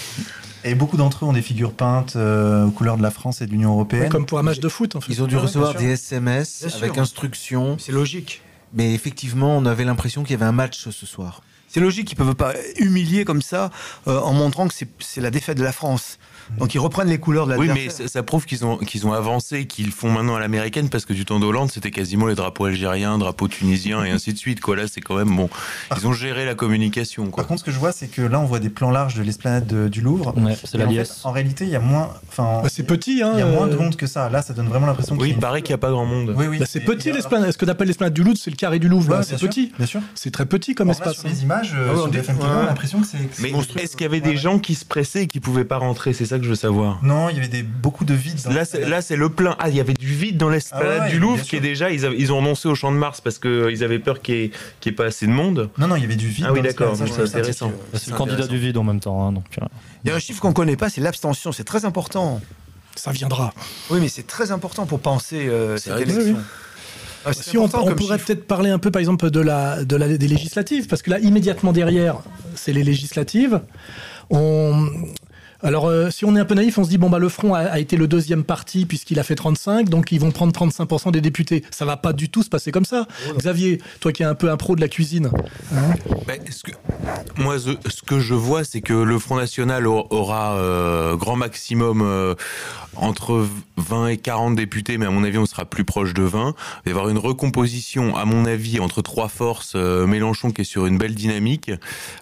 [0.64, 3.48] Et beaucoup d'entre eux ont des figures peintes euh, aux couleurs de la France et
[3.48, 4.04] de l'Union européenne.
[4.04, 5.12] Ouais, comme pour un match de foot, en fait.
[5.12, 6.84] Ils ont dû Ouais, recevoir des SMS Bien sûr.
[6.84, 7.78] avec instructions.
[7.80, 8.42] C'est logique.
[8.74, 11.42] Mais effectivement, on avait l'impression qu'il y avait un match ce soir.
[11.68, 13.72] C'est logique qu'ils peuvent pas humilier comme ça
[14.08, 16.20] euh, en montrant que c'est la défaite de la France.
[16.58, 17.96] Donc ils reprennent les couleurs de Oui, l'adversaire.
[18.02, 21.06] mais ça, ça prouve qu'ils ont, qu'ils ont avancé, qu'ils font maintenant à l'américaine, parce
[21.06, 24.60] que du temps d'Hollande, c'était quasiment les drapeaux algériens, drapeaux tunisiens et ainsi de suite.
[24.62, 24.76] Quoi.
[24.76, 25.50] Là, c'est quand même bon.
[25.98, 27.28] Ils ont géré la communication.
[27.28, 27.44] Quoi.
[27.44, 29.24] Par contre, ce que je vois, c'est que là, on voit des plans larges de
[29.24, 30.34] l'esplanade de- du Louvre.
[30.38, 32.10] Ouais, c'est la en, fait, en réalité, il y a moins.
[32.28, 33.32] Enfin, Bah, c'est petit, hein.
[33.36, 34.30] il y a moins de euh, monde que ça.
[34.30, 36.06] Là, ça donne vraiment l'impression qu'il Oui, il une- paraît qu'il n'y a pas grand
[36.06, 36.34] monde.
[36.36, 36.60] Oui, oui.
[36.60, 37.52] bah, c'est Et- petit et- l'esplanade.
[37.52, 39.22] Ce que t'appelles l'esplanade du Louvre, c'est le carré du Louvre.
[39.24, 39.72] c'est petit.
[39.78, 40.02] Bien sûr.
[40.16, 41.14] C'est très petit comme espace.
[41.18, 41.30] sur hein.
[41.32, 43.18] les images, euh, on a l'impression que c'est.
[43.18, 43.52] que Mais
[43.82, 46.14] est-ce qu'il y avait des gens qui se pressaient et qui pouvaient pas rentrer?
[46.14, 47.00] C'est ça que je veux savoir.
[47.04, 48.38] Non, il y avait des, beaucoup de vide.
[48.44, 48.90] dans Là, c'est, salle.
[48.90, 49.56] là, c'est le plein.
[49.60, 51.62] Ah, il y avait du vide dans l'esplanade Ah ouais, ouais, du Louvre, qui est
[51.62, 51.90] déjà.
[51.92, 54.52] Ils, avaient- ils ont renoncé au champ de Mars parce qu'ils avaient peur qu'il n'y
[54.86, 55.70] ait, pas assez de monde.
[55.78, 56.46] Non, non, il y avait du vide.
[56.50, 57.72] Ah oui, d'accord, c'est intéressant.
[57.94, 59.28] C'est le candidat du vide en même temps.
[59.28, 59.66] hein, donc, euh.
[60.04, 61.52] Il y a un chiffre qu'on connaît pas, c'est l'abstention.
[61.52, 62.42] C'est très important.
[62.96, 63.54] Ça viendra.
[63.90, 66.38] Oui, mais c'est très important pour penser euh, cette élection.
[67.24, 70.18] Ah, si on, on pourrait peut-être parler un peu, par exemple, de la, de la,
[70.18, 72.18] des législatives, parce que là, immédiatement derrière,
[72.56, 73.62] c'est les législatives.
[74.30, 74.88] On,
[75.64, 77.54] alors, euh, si on est un peu naïf, on se dit bon bah le Front
[77.54, 81.22] a, été le deuxième parti puisqu'il a fait 35, donc ils vont prendre 35% des
[81.22, 81.64] députés.
[81.72, 83.08] Ça va pas du tout se passer comme ça.
[83.38, 85.30] Xavier, toi qui es un peu un pro de la cuisine.
[85.74, 85.94] Hein
[86.50, 86.72] ce que,
[87.38, 92.34] moi, ce que je vois, c'est que le Front National aura euh, grand maximum euh,
[92.96, 93.48] entre
[93.78, 96.56] 20 et 40 députés, mais à mon avis, on sera plus proche de 20.
[96.86, 99.76] Il va y avoir une recomposition, à mon avis, entre trois forces.
[99.76, 101.72] Mélenchon qui est sur une belle dynamique,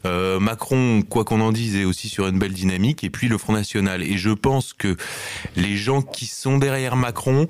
[0.05, 3.53] Macron, quoi qu'on en dise, est aussi sur une belle dynamique, et puis le Front
[3.53, 4.03] National.
[4.03, 4.97] Et je pense que
[5.55, 7.47] les gens qui sont derrière Macron,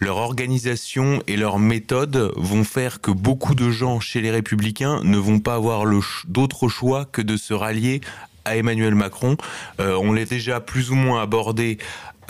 [0.00, 5.16] leur organisation et leur méthode vont faire que beaucoup de gens chez les Républicains ne
[5.16, 5.84] vont pas avoir
[6.26, 8.00] d'autre choix que de se rallier
[8.44, 9.36] à Emmanuel Macron.
[9.80, 11.78] Euh, on l'a déjà plus ou moins abordé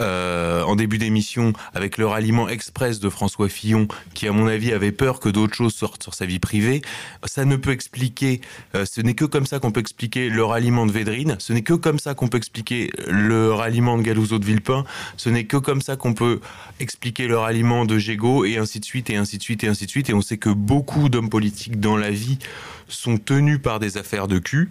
[0.01, 4.73] euh, en début d'émission avec le ralliement express de François Fillon, qui à mon avis
[4.73, 6.83] avait peur que d'autres choses sortent sur sa vie privée.
[7.25, 8.41] Ça ne peut expliquer,
[8.75, 11.63] euh, ce n'est que comme ça qu'on peut expliquer le ralliement de Védrine, ce n'est
[11.63, 14.85] que comme ça qu'on peut expliquer le ralliement de Galouzeau de Villepin,
[15.17, 16.41] ce n'est que comme ça qu'on peut
[16.81, 19.87] expliquer le ralliement de Gégaud, et ainsi de suite, et ainsi de suite, et ainsi
[19.87, 20.11] de suite.
[20.11, 22.39] Et on sait que beaucoup d'hommes politiques dans la vie
[22.89, 24.69] sont tenus par des affaires de cul.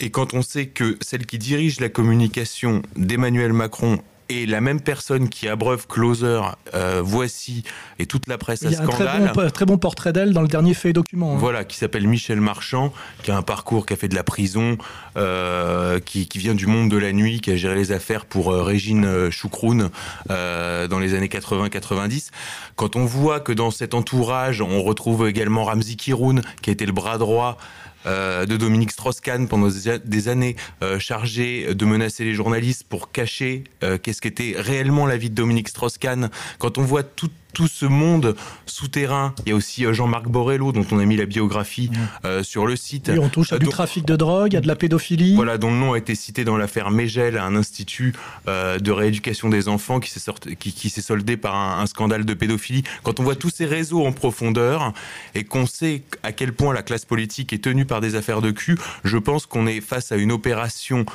[0.00, 4.80] Et quand on sait que celle qui dirige la communication d'Emmanuel Macron et la même
[4.80, 6.40] personne qui abreuve Closer,
[6.74, 7.62] euh, voici,
[7.98, 8.86] et toute la presse à scandale.
[8.98, 11.34] Il y a un très bon, très bon portrait d'elle dans le dernier fait document.
[11.34, 11.38] Hein.
[11.38, 12.92] Voilà, qui s'appelle Michel Marchand,
[13.22, 14.78] qui a un parcours, qui a fait de la prison,
[15.16, 18.52] euh, qui, qui, vient du monde de la nuit, qui a géré les affaires pour
[18.52, 19.90] euh, Régine Choucroune
[20.28, 22.30] dans les années 80-90.
[22.76, 26.86] Quand on voit que dans cet entourage, on retrouve également Ramzi Kiroun, qui a été
[26.86, 27.58] le bras droit
[28.06, 33.64] euh, de Dominique Strauss-Kahn pendant des années, euh, chargé de menacer les journalistes pour cacher
[33.82, 36.30] euh, qu'est-ce qu'était réellement la vie de Dominique Strauss-Kahn.
[36.58, 38.34] Quand on voit tout tout ce monde
[38.66, 39.34] souterrain.
[39.46, 41.90] Il y a aussi euh, Jean-Marc Borello, dont on a mis la biographie
[42.24, 43.08] euh, sur le site.
[43.08, 45.36] Et on touche à du trafic de drogue, à de la pédophilie.
[45.36, 48.12] Voilà, dont le nom a été cité dans l'affaire Megel, un institut
[48.48, 50.20] euh, de rééducation des enfants qui s'est
[50.58, 52.82] qui, s'est soldé par un, scandale de pédophilie.
[53.04, 54.92] Quand on voit tous ces réseaux en profondeur
[55.34, 58.50] et qu'on sait à quel point la classe politique est tenue par des affaires de
[58.50, 61.06] cul, je pense qu'on est face à une opération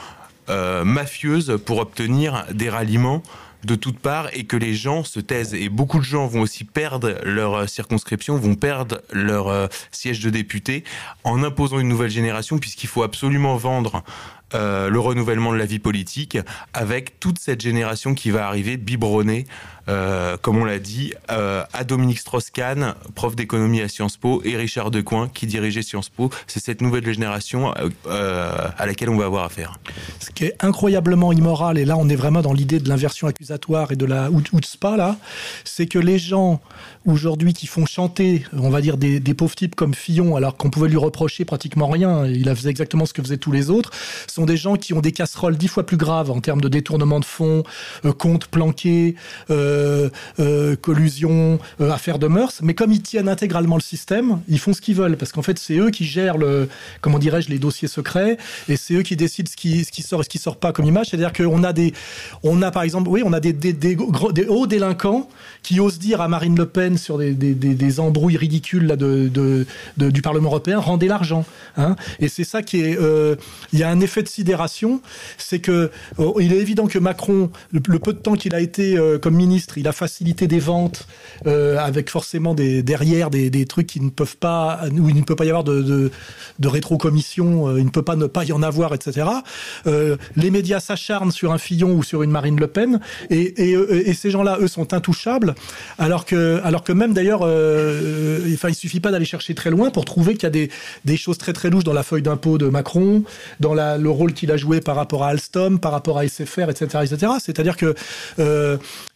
[0.83, 3.21] mafieuse pour obtenir des ralliements
[3.63, 5.53] de toutes parts et que les gens se taisent.
[5.53, 10.21] Et beaucoup de gens vont aussi perdre leur euh, circonscription, vont perdre leur euh, siège
[10.21, 10.83] de député
[11.23, 14.03] en imposant une nouvelle génération puisqu'il faut absolument vendre
[14.53, 16.37] euh, le renouvellement de la vie politique
[16.73, 19.45] avec toute cette génération qui va arriver biberonnée
[19.87, 24.55] euh, comme on l'a dit, euh, à Dominique Strauss-Kahn, prof d'économie à Sciences Po, et
[24.55, 26.29] Richard Decoing, qui dirigeait Sciences Po.
[26.45, 27.73] C'est cette nouvelle génération
[28.07, 29.79] à laquelle on va avoir affaire.
[30.19, 33.91] Ce qui est incroyablement immoral, et là on est vraiment dans l'idée de l'inversion accusatoire
[33.91, 34.29] et de la
[34.61, 35.17] spa là,
[35.63, 36.61] c'est que les gens
[37.09, 40.89] aujourd'hui qui font chanter, on va dire, des, pauvres types comme Fillon, alors qu'on pouvait
[40.89, 43.91] lui reprocher pratiquement rien, il a fait exactement ce que faisaient tous les autres,
[44.27, 47.19] sont des gens qui ont des casseroles dix fois plus graves en termes de détournement
[47.19, 47.63] de fonds,
[48.17, 49.15] comptes planqués,
[49.49, 50.09] euh,
[50.39, 52.59] euh, collusion, euh, affaires de mœurs.
[52.61, 55.59] Mais comme ils tiennent intégralement le système, ils font ce qu'ils veulent parce qu'en fait
[55.59, 56.69] c'est eux qui gèrent le,
[57.01, 58.37] comment dirais-je, les dossiers secrets
[58.67, 61.07] et c'est eux qui décident ce qui, sort et ce qui sort pas comme image.
[61.07, 61.93] C'est-à-dire qu'on a des,
[62.43, 63.55] on a par exemple, oui, on a des,
[64.47, 65.29] hauts délinquants
[65.63, 69.65] qui osent dire à Marine Le Pen sur des, des embrouilles ridicules là, de,
[69.97, 71.45] du Parlement européen, rendez l'argent.
[71.77, 72.97] Hein et c'est ça qui est,
[73.73, 75.01] il y a un effet de sidération,
[75.37, 78.97] c'est que oh, il est évident que Macron, le peu de temps qu'il a été
[79.21, 81.07] comme ministre il a facilité des ventes
[81.47, 85.45] euh, avec forcément derrière des, trucs qui ne peuvent pas, où il ne peut pas
[85.45, 86.11] y avoir de, de,
[86.59, 89.27] de rétrocommission, euh, il ne peut pas ne pas y en avoir, etc.
[89.85, 92.99] Euh, les médias s'acharnent sur un Fillon ou sur une Marine Le Pen,
[93.29, 95.55] et, ces gens-là, eux, sont intouchables,
[95.97, 100.33] alors que, que même d'ailleurs, enfin, il suffit pas d'aller chercher très loin pour trouver
[100.33, 100.69] qu'il y a des,
[101.05, 103.23] des choses très très louches dans la feuille d'impôt de Macron,
[103.59, 106.69] dans la, le rôle qu'il a joué par rapport à Alstom, par rapport à SFR,
[106.69, 107.33] etc., etc.
[107.39, 107.95] C'est-à-dire que,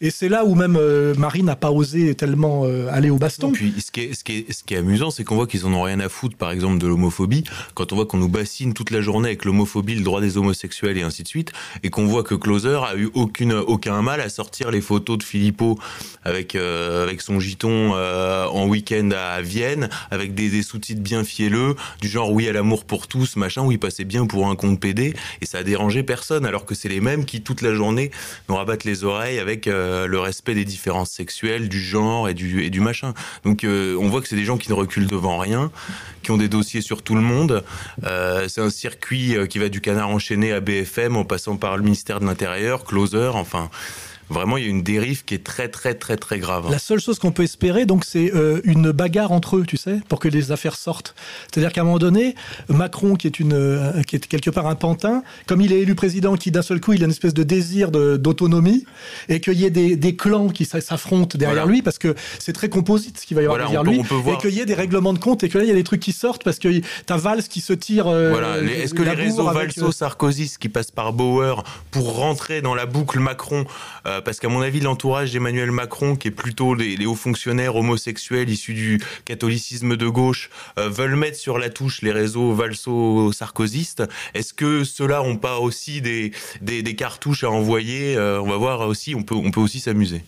[0.01, 3.51] et c'est là où même euh, Marie n'a pas osé tellement euh, aller au baston.
[3.51, 5.65] puis ce qui est, ce qui est, ce qui est amusant, c'est qu'on voit qu'ils
[5.65, 7.43] en ont rien à foutre, par exemple, de l'homophobie.
[7.73, 10.97] Quand on voit qu'on nous bassine toute la journée avec l'homophobie, le droit des homosexuels
[10.97, 11.51] et ainsi de suite,
[11.83, 15.23] et qu'on voit que Closer a eu aucune, aucun mal à sortir les photos de
[15.23, 15.77] Philippot
[16.23, 22.07] avec, euh, avec son giton en week-end à Vienne, avec des, sous-titres bien fielleux, du
[22.07, 25.13] genre oui à l'amour pour tous, machin, où il passait bien pour un compte PD,
[25.41, 28.11] et ça a dérangé personne, alors que c'est les mêmes qui toute la journée
[28.49, 32.79] nous rabattent les oreilles avec le reste respect des différences sexuelles, du genre et du,
[32.79, 33.13] machin.
[33.43, 35.71] Donc euh, on voit que c'est des gens qui ne reculent devant rien,
[36.23, 37.63] qui ont des dossiers sur tout le monde.
[38.03, 41.77] Euh, c'est un circuit euh, qui va du canard enchaîné à BFM en passant par
[41.77, 43.69] le ministère de l'Intérieur, Closer, enfin
[44.29, 46.69] vraiment, il y a une dérive qui est très, très, très, très grave.
[46.71, 49.99] La seule chose qu'on peut espérer, donc, c'est euh, une bagarre entre eux, tu sais,
[50.09, 51.15] pour que les affaires sortent.
[51.51, 52.35] C'est-à-dire qu'à un moment donné,
[52.69, 55.95] Macron, qui est, une, euh, qui est quelque part un pantin, comme il est élu
[55.95, 58.85] président, qui d'un seul coup, il a une espèce de désir d'autonomie,
[59.29, 62.69] et qu'il y ait des, des clans qui s'affrontent derrière lui, parce que c'est très
[62.69, 65.19] composite ce qu'il va y avoir derrière lui, et qu'il y ait des règlements de
[65.19, 66.69] compte, et que là, il y a des trucs qui sortent, parce que
[67.05, 68.07] t'as Valls qui se tire.
[68.07, 68.59] Euh, voilà.
[68.59, 73.65] Est-ce que les réseaux Valso-Sarkozy, qui passent par Bauer, pour rentrer dans la boucle Macron,
[74.21, 78.73] parce qu'à mon avis, l'entourage d'Emmanuel Macron, qui est plutôt les, hauts fonctionnaires homosexuels issus
[78.73, 84.03] du catholicisme de gauche, euh, veulent mettre sur la touche les réseaux valso-sarkozystes.
[84.33, 86.31] Est-ce que ceux-là n'ont pas aussi des,
[86.97, 88.15] cartouches à envoyer?
[88.15, 90.23] Euh, On va voir aussi, on peut aussi s'amuser.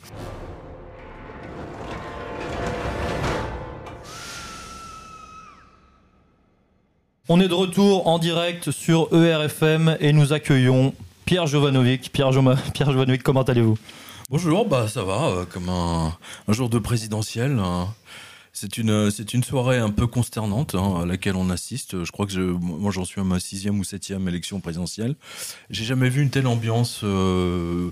[7.27, 10.93] On est de retour en direct sur ERFM et nous accueillons
[11.25, 12.11] Pierre Jovanovic.
[12.11, 12.29] Pierre,
[12.73, 13.77] Pierre Jovanovic, comment allez-vous?
[14.29, 16.13] Bonjour, bah ça va, euh, comme un,
[16.49, 17.59] jour de présidentiel.
[17.59, 17.87] Hein.
[18.53, 22.03] C'est une, c'est une soirée un peu consternante hein, à laquelle on assiste.
[22.03, 25.15] Je crois que moi j'en suis à ma sixième ou septième élection présidentielle.
[25.69, 27.89] J'ai jamais vu une telle ambiance, euh,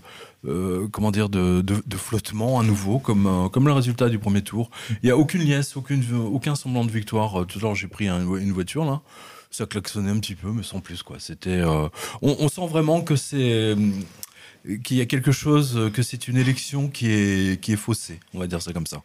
[0.47, 4.69] euh, comment dire, de, de, flottement à nouveau, comme, comme le résultat du premier tour.
[4.89, 7.45] Il n'y a aucune liesse, aucune, aucun semblant de victoire.
[7.45, 9.01] Tout à l'heure j'ai pris une voiture là
[9.53, 11.17] ça klaxonnait un petit peu, mais sans plus quoi.
[11.19, 11.87] C'était, euh,
[12.21, 13.75] on, sent vraiment que c'est euh,
[14.83, 18.39] qu'il y a quelque chose, que c'est une élection qui est qui est faussée, on
[18.39, 19.03] va dire ça comme ça.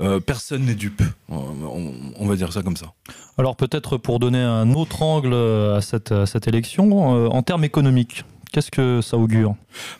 [0.00, 2.92] Euh, personne n'est dupe, on, va dire ça comme ça.
[3.38, 8.24] Alors peut-être pour donner un autre angle à cette, à cette élection, en termes économiques,
[8.56, 9.54] Qu'est-ce que ça augure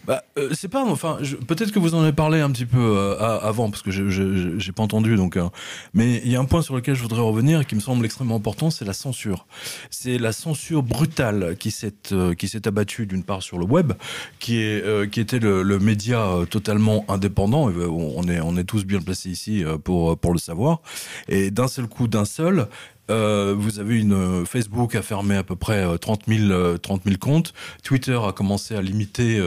[0.06, 3.18] bah, euh, C'est pas, enfin, peut-être que vous en avez parlé un petit peu euh,
[3.18, 5.14] avant, parce que j'ai pas entendu.
[5.16, 5.46] Donc, euh,
[5.92, 8.36] mais il y a un point sur lequel je voudrais revenir qui me semble extrêmement
[8.36, 9.46] important, c'est la censure.
[9.90, 11.92] C'est la censure brutale qui s'est
[12.38, 13.92] qui abattue d'une part sur le web,
[14.38, 17.70] qui est qui était le, le média totalement indépendant.
[17.70, 20.80] on est on est tous bien placés ici pour pour le savoir.
[21.28, 22.68] Et d'un seul coup, d'un seul,
[23.10, 27.16] euh, vous avez une euh, Facebook a fermé à peu près 30 000, 30 000
[27.20, 27.52] comptes.
[27.82, 29.40] Twitter a commencé à limiter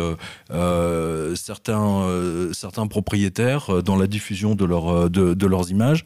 [0.51, 2.07] euh, certains,
[2.53, 6.05] certains propriétaires dans la diffusion de, leur, de, leurs images.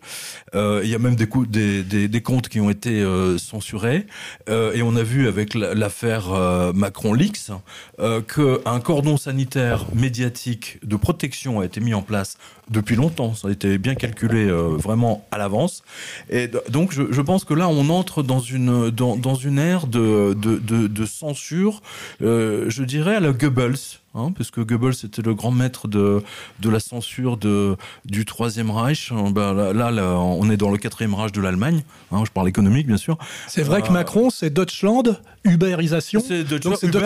[0.54, 3.04] Il y a même des, des, des, des, comptes qui ont été
[3.38, 4.06] censurés.
[4.48, 6.30] et on a vu avec l'affaire
[6.74, 7.52] Macron Leaks
[7.98, 12.38] qu'un cordon sanitaire médiatique de protection a été mis en place
[12.70, 13.34] depuis longtemps.
[13.34, 15.84] Ça a été bien calculé vraiment à l'avance.
[16.30, 19.88] Et donc je, je pense que là, on entre dans une, dans, dans une ère
[19.88, 21.82] de, de, de, de censure,
[22.22, 24.00] euh, je dirais à la Goebbels.
[24.16, 26.22] Hein, parce que Goebbels était le grand maître de,
[26.60, 27.76] de la censure de,
[28.06, 29.12] du Troisième Reich.
[29.12, 31.84] Ben, là, là, on est dans le quatrième Reich de l'Allemagne.
[32.12, 33.18] Hein, je parle économique, bien sûr.
[33.48, 36.24] C'est vrai que euh, Macron, c'est Deutschland, Uberisation.
[36.26, 37.06] C'est Uber,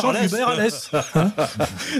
[1.15, 1.31] hein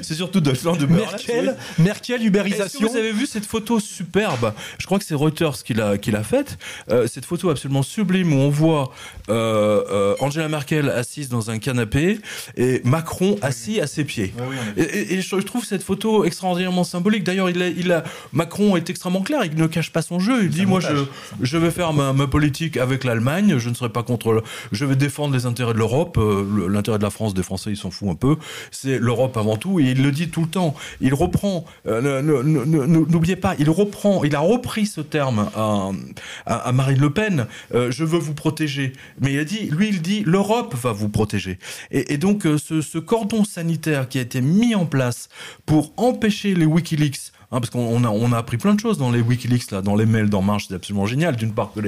[0.02, 2.88] c'est surtout Deutschland, Uber Merkel, Merkel, Uberisation.
[2.88, 4.54] vous avez vu cette photo superbe?
[4.78, 6.58] Je crois que c'est Reuters qui l'a qui l'a faite.
[6.90, 8.92] Euh, cette photo absolument sublime où on voit
[9.30, 12.20] euh, euh, Angela Merkel assise dans un canapé
[12.56, 14.34] et Macron assis à ses pieds.
[14.78, 17.24] et, et, je trouve cette photo extraordinairement symbolique.
[17.24, 19.44] D'ailleurs, il, il a, Macron est extrêmement clair.
[19.44, 20.44] Il ne cache pas son jeu.
[20.44, 21.06] Il dit moi, je,
[21.42, 23.58] je vais faire ma, ma politique avec l'Allemagne.
[23.58, 24.44] Je ne serai pas contre.
[24.72, 26.18] Je vais défendre les intérêts de l'Europe.
[26.28, 28.38] Euh, l'intérêt de la France, des Français, ils s'en foutent un peu.
[28.72, 29.80] C'est l'Europe avant tout.
[29.80, 30.76] Et il le dit tout le temps.
[31.02, 31.66] Il reprend.
[31.88, 34.24] Euh, n'oubliez pas, il reprend.
[34.24, 37.48] Il a repris ce terme à, Marine Le Pen.
[37.74, 38.94] Euh, je veux vous protéger.
[39.20, 41.60] Mais il a dit, lui, il dit, l'Europe va vous protéger.
[41.92, 45.30] Et, donc, ce cordon sanitaire qui a été mis en place
[45.66, 49.10] pour empêcher les Wikileaks Hein, parce qu'on a, on a appris plein de choses dans
[49.10, 51.38] les Wikileaks, là, dans les mails d'En Marche, c'est absolument génial.
[51.38, 51.80] D'une part, que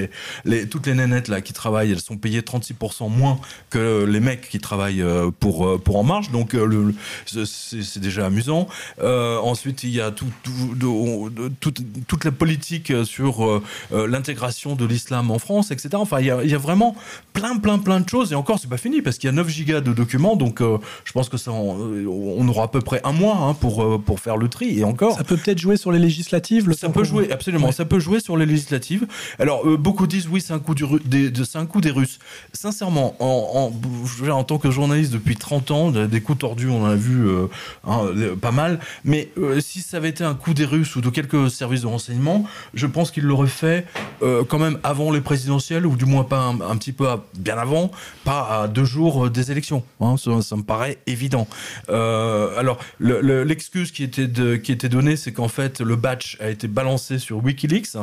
[0.66, 4.60] toutes les nénettes là, qui travaillent, elles sont payées 36% moins que les mecs qui
[4.60, 6.94] travaillent euh, pour, euh, pour En Marche, donc euh,
[7.26, 8.70] c'est déjà amusant.
[9.02, 11.30] Ensuite, il y a tout, tout,
[11.60, 11.74] tout,
[12.08, 13.62] toute la politique sur
[13.92, 15.90] l'intégration de l'islam en France, etc.
[15.96, 16.96] Enfin, il y, a, il y, a, vraiment
[17.34, 18.32] plein, plein, plein de choses.
[18.32, 21.12] Et encore, c'est pas fini, parce qu'il y a 9 gigas de documents, donc je
[21.12, 24.48] pense que ça, on, aura à peu près un mois hein, pour, pour faire le
[24.48, 24.80] tri.
[24.80, 25.18] Et encore.
[25.18, 27.72] Ça peut jouer sur les législatives le Ça peut jouer, absolument.
[27.72, 29.08] Ça peut jouer sur les législatives.
[29.40, 32.20] Alors, euh, beaucoup disent oui, c'est un, coup du, des, un coup des Russes.
[32.54, 36.86] Sincèrement, en, en, en, tant que journaliste depuis 30 ans, des coups tordus, on en
[36.86, 37.48] a vu euh,
[37.86, 38.02] hein,
[38.42, 38.80] pas mal.
[39.04, 41.88] Mais euh, si ça avait été un coup des Russes ou de quelques services de
[41.88, 43.86] renseignement, je pense qu'ils l'auraient fait
[44.22, 47.08] quand même avant les présidentielles, ou du moins pas un, petit peu
[47.38, 47.92] bien avant,
[48.24, 49.84] pas à deux jours des élections.
[50.02, 51.48] Hein, ça, me paraît évident.
[51.88, 54.28] alors, l'excuse qui, était
[54.62, 57.96] qui était donnée, c'est qu'en fait le batch a été balancé sur WikiLeaks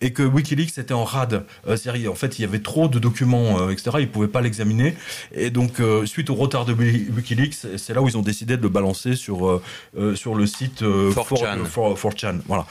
[0.00, 1.44] et que WikiLeaks était en rade.
[1.68, 1.76] Euh,
[2.08, 3.90] en fait, il y avait trop de documents, euh, etc.
[4.00, 4.94] Ils pouvaient pas l'examiner.
[5.32, 8.56] Et donc, euh, suite au retard de Wi- WikiLeaks, c'est là où ils ont décidé
[8.56, 11.64] de le balancer sur euh, sur le site euh, 4chan.
[11.64, 12.66] For- for- 4chan, Voilà.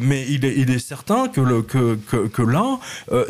[0.00, 2.78] Mais il est, il est certain que, le, que, que, que là,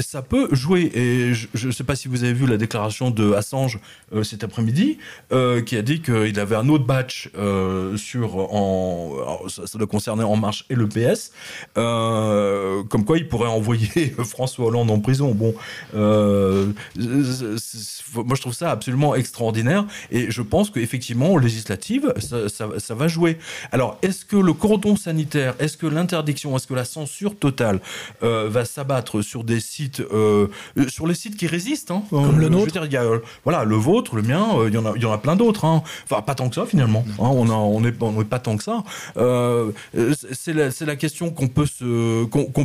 [0.00, 0.90] ça peut jouer.
[0.94, 3.78] Et je ne sais pas si vous avez vu la déclaration de Assange
[4.22, 4.98] cet après-midi,
[5.66, 7.30] qui a dit qu'il avait un autre batch
[7.96, 11.32] sur en alors, ça, doit concerner En Marche et le PS,
[11.78, 15.32] euh, comme quoi il pourrait envoyer François Hollande en prison.
[15.32, 15.54] Bon,
[15.94, 22.68] euh, moi je trouve ça absolument extraordinaire et je pense qu'effectivement aux législatives ça, ça,
[22.78, 23.38] ça va jouer.
[23.72, 27.80] Alors est-ce que le cordon sanitaire, est-ce que l'interdiction, est-ce que la censure totale
[28.22, 30.02] euh, va s'abattre sur des sites,
[30.88, 33.04] sur les sites qui résistent hein, Comme le je veux nôtre dire, il y a,
[33.44, 35.64] voilà, le vôtre, le mien, il y en a, y en a plein d'autres.
[35.64, 35.82] Hein.
[36.04, 37.04] Enfin, pas tant que ça finalement.
[37.18, 38.82] hein, on n'est on est pas tant que ça.
[39.16, 39.63] Euh,
[40.32, 41.66] c'est la, c'est la question qu'on peut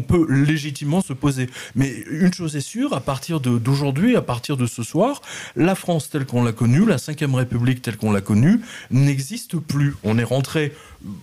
[0.09, 1.49] peut légitimement se poser.
[1.75, 5.21] Mais une chose est sûre, à partir d'aujourd'hui, à partir de ce soir,
[5.55, 8.61] la France telle qu'on l'a connue, la Ve République telle qu'on l'a connue,
[8.91, 9.95] n'existe plus.
[10.03, 10.73] On est rentré,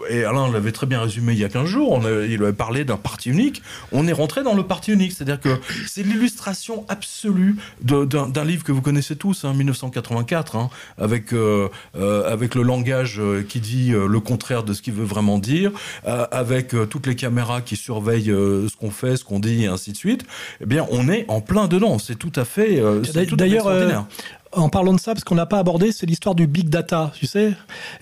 [0.08, 2.52] et Alain l'avait très bien résumé il y a 15 jours, on a- il avait
[2.52, 5.12] parlé d'un parti unique, on est rentré dans le parti unique.
[5.12, 5.50] C'est-à-dire que
[5.86, 12.32] c'est l'illustration absolue d'un livre que vous connaissez tous, hein, 1984, hein, avec, euh, euh,
[12.32, 15.72] avec le langage euh, qui dit le contraire de ce qu'il veut vraiment dire,
[16.06, 19.92] euh, avec toutes les caméras qui surveillent ce qu'on fait, ce qu'on dit, et ainsi
[19.92, 20.24] de suite.
[20.60, 21.98] Eh bien, on est en plein dedans.
[21.98, 22.80] C'est tout à fait,
[23.88, 24.06] D'ailleurs.
[24.52, 27.12] En parlant de ça, parce qu'on n'a pas abordé, c'est l'histoire du big data.
[27.18, 27.52] Tu sais,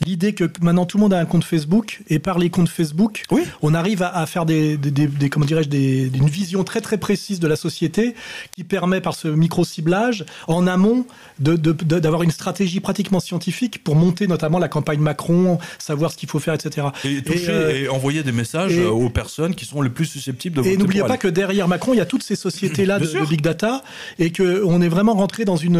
[0.06, 3.22] l'idée que maintenant tout le monde a un compte Facebook et par les comptes Facebook,
[3.62, 6.98] on arrive à, à faire des, des, des- des- comment dirais-je, une vision très très
[6.98, 8.14] précise de la société
[8.54, 11.06] qui permet par ce micro ciblage en amont
[11.40, 16.12] de- de- de- d'avoir une stratégie pratiquement scientifique pour monter notamment la campagne Macron, savoir
[16.12, 16.88] ce qu'il faut faire, etc.
[17.04, 20.56] Et toucher euh, et envoyer des messages et- aux personnes qui sont les plus susceptibles
[20.56, 23.06] de voter et n'oubliez pas que derrière Macron, il y a toutes ces sociétés-là de,
[23.28, 23.82] big data
[24.18, 25.76] et qu'on est vraiment rentré dans une,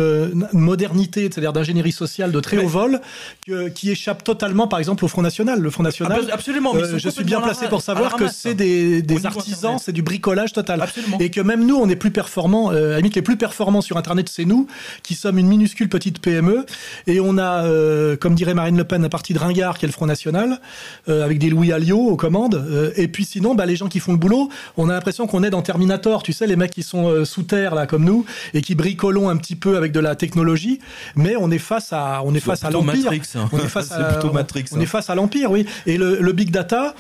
[0.53, 3.01] une modernité, c'est-à-dire d'ingénierie sociale de très haut vol,
[3.47, 5.61] que- qui échappe totalement, par exemple, au Front National.
[5.61, 8.55] Le Front National, Ah, absolument, euh, je suis bien placé pour savoir que c'est hein.
[8.55, 10.85] des, artisans, c'est du bricolage total.
[11.21, 13.81] Et que même nous, on est plus performants, euh, à la limite, les plus performants
[13.81, 14.67] sur Internet, c'est nous,
[15.03, 16.67] qui sommes une minuscule petite PME.
[17.07, 19.89] Et on a, euh, comme dirait Marine Le Pen, un parti de ringard qui est
[19.89, 20.61] le Front National,
[21.09, 22.93] avec des Louis Alliot aux commandes.
[22.97, 25.51] Et puis sinon, bah, les gens qui font le boulot, on a l'impression qu'on est
[25.51, 28.75] dans Terminator, tu sais, les mecs qui sont sous terre, là, comme nous, et qui
[28.75, 30.44] bricolons un petit peu avec de la technologie.
[31.17, 32.95] Mais on est face à, on est face à l'empire.
[33.11, 33.49] Matrix, hein.
[33.53, 34.81] On est face à, plutôt on- Matrix, On hein.
[34.81, 35.67] est face à l'empire, oui.
[35.87, 36.95] Et le, le big data,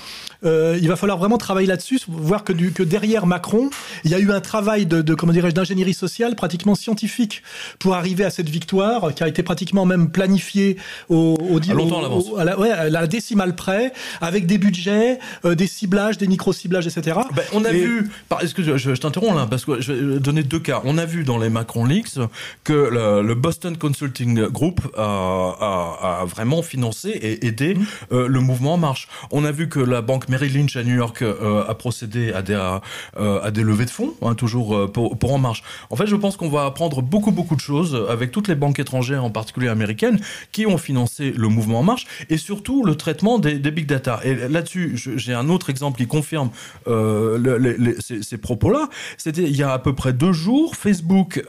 [0.45, 3.71] euh, il va falloir vraiment travailler là-dessus, voir que, du, que derrière Macron,
[4.05, 7.43] il y a eu un travail de, de comment dirais-je, d'ingénierie sociale pratiquement scientifique
[7.79, 10.77] pour arriver à cette victoire qui a été pratiquement même planifiée
[11.09, 15.55] au, au, À au- à la, ouais, à la décimale près, avec des budgets, euh,
[15.55, 17.19] des ciblages, des micro-ciblages, etc.
[17.35, 18.11] Ben, on a Et- vu,
[18.55, 20.81] que je, je- je t'interromps là, parce que je vais donner deux cas.
[20.85, 22.19] On a vu dans les Macron Leaks
[22.65, 27.85] que le, le Boston Consulting Group a, a- a vraiment financé et aidé Mmh.
[28.13, 29.09] euh, le mouvement En Marche.
[29.31, 32.43] On a vu que la banque Merrill Lynch à New York euh, a procédé à
[32.43, 32.81] des, à,
[33.17, 35.63] euh, à des levées de fonds, hein, toujours euh, pour, En Marche.
[35.91, 38.81] En fait, je pense qu'on va apprendre beaucoup, beaucoup de choses avec toutes les banques
[38.81, 40.19] étrangères, en particulier américaines,
[40.51, 44.19] qui ont financé le mouvement En Marche et surtout le traitement des, big data.
[44.25, 46.51] Et là-dessus, j'ai un autre exemple qui confirme
[46.87, 48.89] ces, ces propos-là.
[49.17, 51.43] C'était il y a à peu près deux jours, Facebook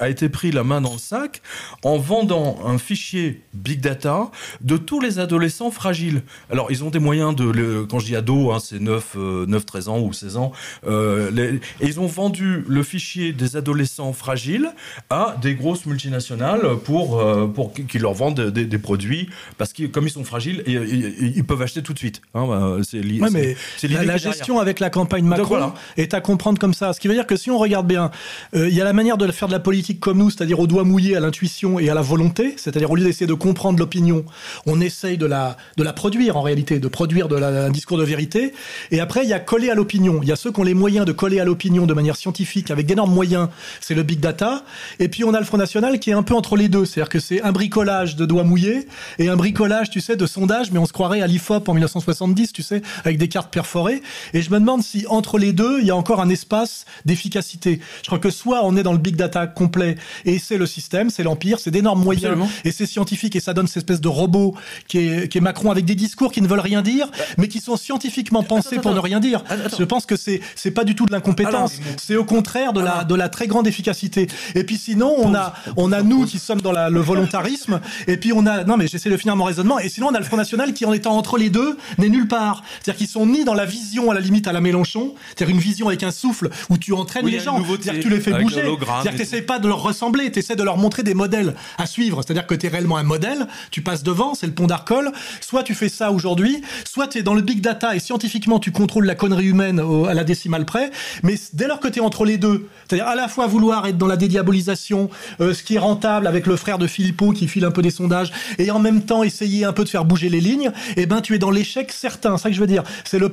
[0.00, 1.40] a été pris la main dans le sac
[1.82, 6.22] en vendant un fichier big data de tous les adolescents fragiles.
[6.50, 9.46] Alors, ils ont des moyens de, le- quand je dis ado, hein, c'est 9, euh,
[9.46, 10.52] 9, 13 ans ou 16 ans,
[10.86, 14.70] euh, les- et ils ont vendu le fichier des adolescents fragiles
[15.10, 19.84] à des grosses multinationales pour, euh, pour qu'ils leur vendent des, des produits parce que
[19.86, 22.20] comme ils sont fragiles, ils, peuvent acheter tout de suite.
[22.34, 24.32] Hein, bah, c'est li- Ouais, c'est- mais c'est la, la derrière.
[24.32, 25.74] gestion avec la campagne Macron voilà.
[25.96, 26.92] est à comprendre comme ça.
[26.92, 28.10] Ce qui veut dire que si on regarde bien,
[28.54, 30.66] euh, il y a la manière de faire de la politique comme nous, c'est-à-dire au
[30.66, 34.24] doigt mouillé, à l'intuition et à la volonté, c'est-à-dire au lieu d'essayer de comprendre l'opinion,
[34.66, 37.98] on essaye de la, de la produire en réalité, de produire de la- un discours
[37.98, 38.52] de vérité.
[38.90, 40.20] Et après, il y a coller à l'opinion.
[40.22, 42.70] Il y a ceux qui ont les moyens de coller à l'opinion de manière scientifique,
[42.70, 43.48] avec d'énormes moyens,
[43.80, 44.64] c'est le big data.
[44.98, 47.08] Et puis on a le Front National qui est un peu entre les deux, c'est-à-dire
[47.08, 48.86] que c'est un bricolage de doigts mouillés
[49.18, 52.52] et un bricolage, tu sais, de sondage, mais on se croirait à l'IFOP en 1970,
[52.52, 54.02] tu sais, avec des cartes perforées.
[54.34, 57.80] Et je me demande si entre les deux, il y a encore un espace d'efficacité.
[58.02, 61.10] Je crois que soit on est dans le big data complet et c'est le système,
[61.10, 62.50] c'est l'empire, c'est d'énormes moyens Absolument.
[62.64, 64.54] et c'est scientifique et ça donne cette espèce de robot
[64.88, 67.60] qui est, qui est Macron avec des discours qui ne veulent rien dire, mais qui
[67.60, 69.42] sont Bah, scientifiquement pensé pour ne rien dire.
[69.78, 71.78] Je pense que c'est c'est pas du tout de l'incompétence.
[71.96, 74.28] C'est au contraire de la de la très grande efficacité.
[74.54, 77.80] Et puis sinon, on a on a nous qui sommes dans la, le volontarisme.
[78.06, 79.78] Et puis on a non mais j'essaie de finir mon raisonnement.
[79.78, 82.28] Et sinon, on a le Front National qui, en étant entre les deux, n'est nulle
[82.28, 82.62] part.
[82.82, 85.60] C'est-à-dire qu'ils sont ni dans la vision à la limite à la Mélenchon, c'est-à-dire une
[85.60, 88.32] vision avec un souffle où tu entraînes Oui, les gens, c'est-à-dire que tu les fais
[88.32, 88.62] bouger.
[88.62, 91.86] C'est-à-dire que t'essayes pas de leur ressembler, tu essaies de leur montrer des modèles à
[91.86, 92.22] suivre.
[92.22, 95.12] C'est-à-dire que tu es réellement un modèle, tu passes devant, c'est le pont d'Arcole.
[95.40, 98.72] Soit tu fais ça aujourd'hui, soit tu es dans le big data et scientifiquement tu
[98.72, 100.90] contrôles la connerie humaine à la décimale près.
[101.22, 103.98] Mais dès lors que tu es entre les deux, c'est-à-dire à la fois vouloir être
[103.98, 107.64] dans la dédiabolisation, euh, ce qui est rentable avec le frère de Philippot qui file
[107.64, 110.40] un peu des sondages, et en même temps essayer un peu de faire bouger les
[110.40, 112.36] lignes, et ben tu es dans l'échec certain.
[112.36, 112.82] C'est ça que je veux dire.
[113.04, 113.30] C'est le,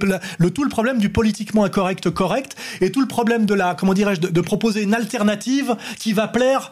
[0.50, 4.22] tout le problème du politiquement incorrect correct, et tout le problème de la comment dirais-je
[4.22, 6.72] de proposer une alternative qui va plaire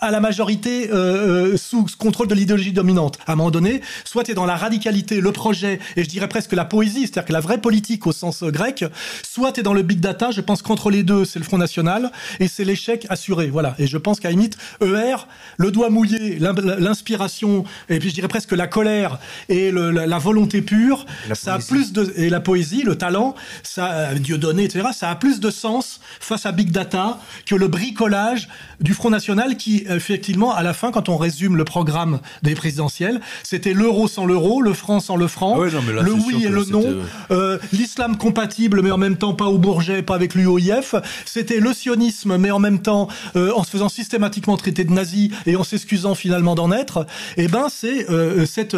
[0.00, 3.18] à la majorité euh, euh, sous contrôle de l'idéologie dominante.
[3.26, 6.28] À un moment donné, soit tu es dans la radicalité, le projet, et je dirais
[6.28, 8.84] presque la poésie, c'est-à-dire que la vraie politique au sens euh, grec,
[9.22, 11.58] soit tu es dans le big data, je pense qu'entre les deux, c'est le Front
[11.58, 12.10] National,
[12.40, 13.48] et c'est l'échec assuré.
[13.48, 13.74] Voilà.
[13.78, 15.16] Et je pense qu'à limite, ER,
[15.56, 19.18] le doigt mouillé, l'inspiration, et puis je dirais presque la colère
[19.48, 22.12] et le- la, la volonté pure, ça a plus de...
[22.16, 26.00] Et la poésie, le talent, ça, euh, Dieu donné, etc., ça a plus de sens
[26.20, 28.48] face à big data que le bricolage
[28.80, 33.20] du Front National qui, effectivement, à la fin, quand on résume le programme des présidentielles,
[33.42, 36.12] c'était l'euro sans l'euro, le franc sans le franc, Ah ouais, non, mais là, le
[36.12, 36.94] oui et le non, c'était-
[37.30, 40.94] euh, l'islam compatible, mais en même temps pas au Bourget, pas avec l'UOIF,
[41.24, 45.30] c'était le sionisme, mais en même temps euh, en se faisant systématiquement traiter de nazi
[45.46, 48.76] et en s'excusant finalement d'en être, et ben c'est euh, cette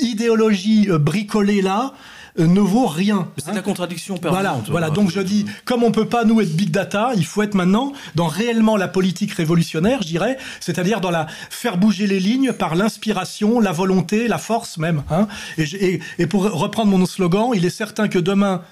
[0.00, 1.96] idéologie euh, bricolée là euh,
[2.38, 3.28] ne vaut rien.
[3.38, 4.70] C'est la contradiction Voilà, permanente.
[4.70, 4.90] voilà.
[4.90, 7.92] Donc je dis, comme on peut pas nous être big data, il faut être maintenant
[8.14, 12.74] dans réellement la politique révolutionnaire, je dirais, c'est-à-dire dans la faire bouger les lignes par
[12.74, 15.02] l'inspiration, la volonté, la force même.
[15.10, 15.26] Hein.
[15.58, 18.62] Et, et- et pour reprendre mon slogan, il est certain que demain.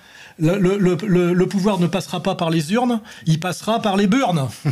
[0.40, 4.06] Le, le- le- le- pouvoir ne passera pas par les urnes, il passera par les
[4.06, 4.48] burnes.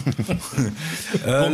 [1.27, 1.49] Euh.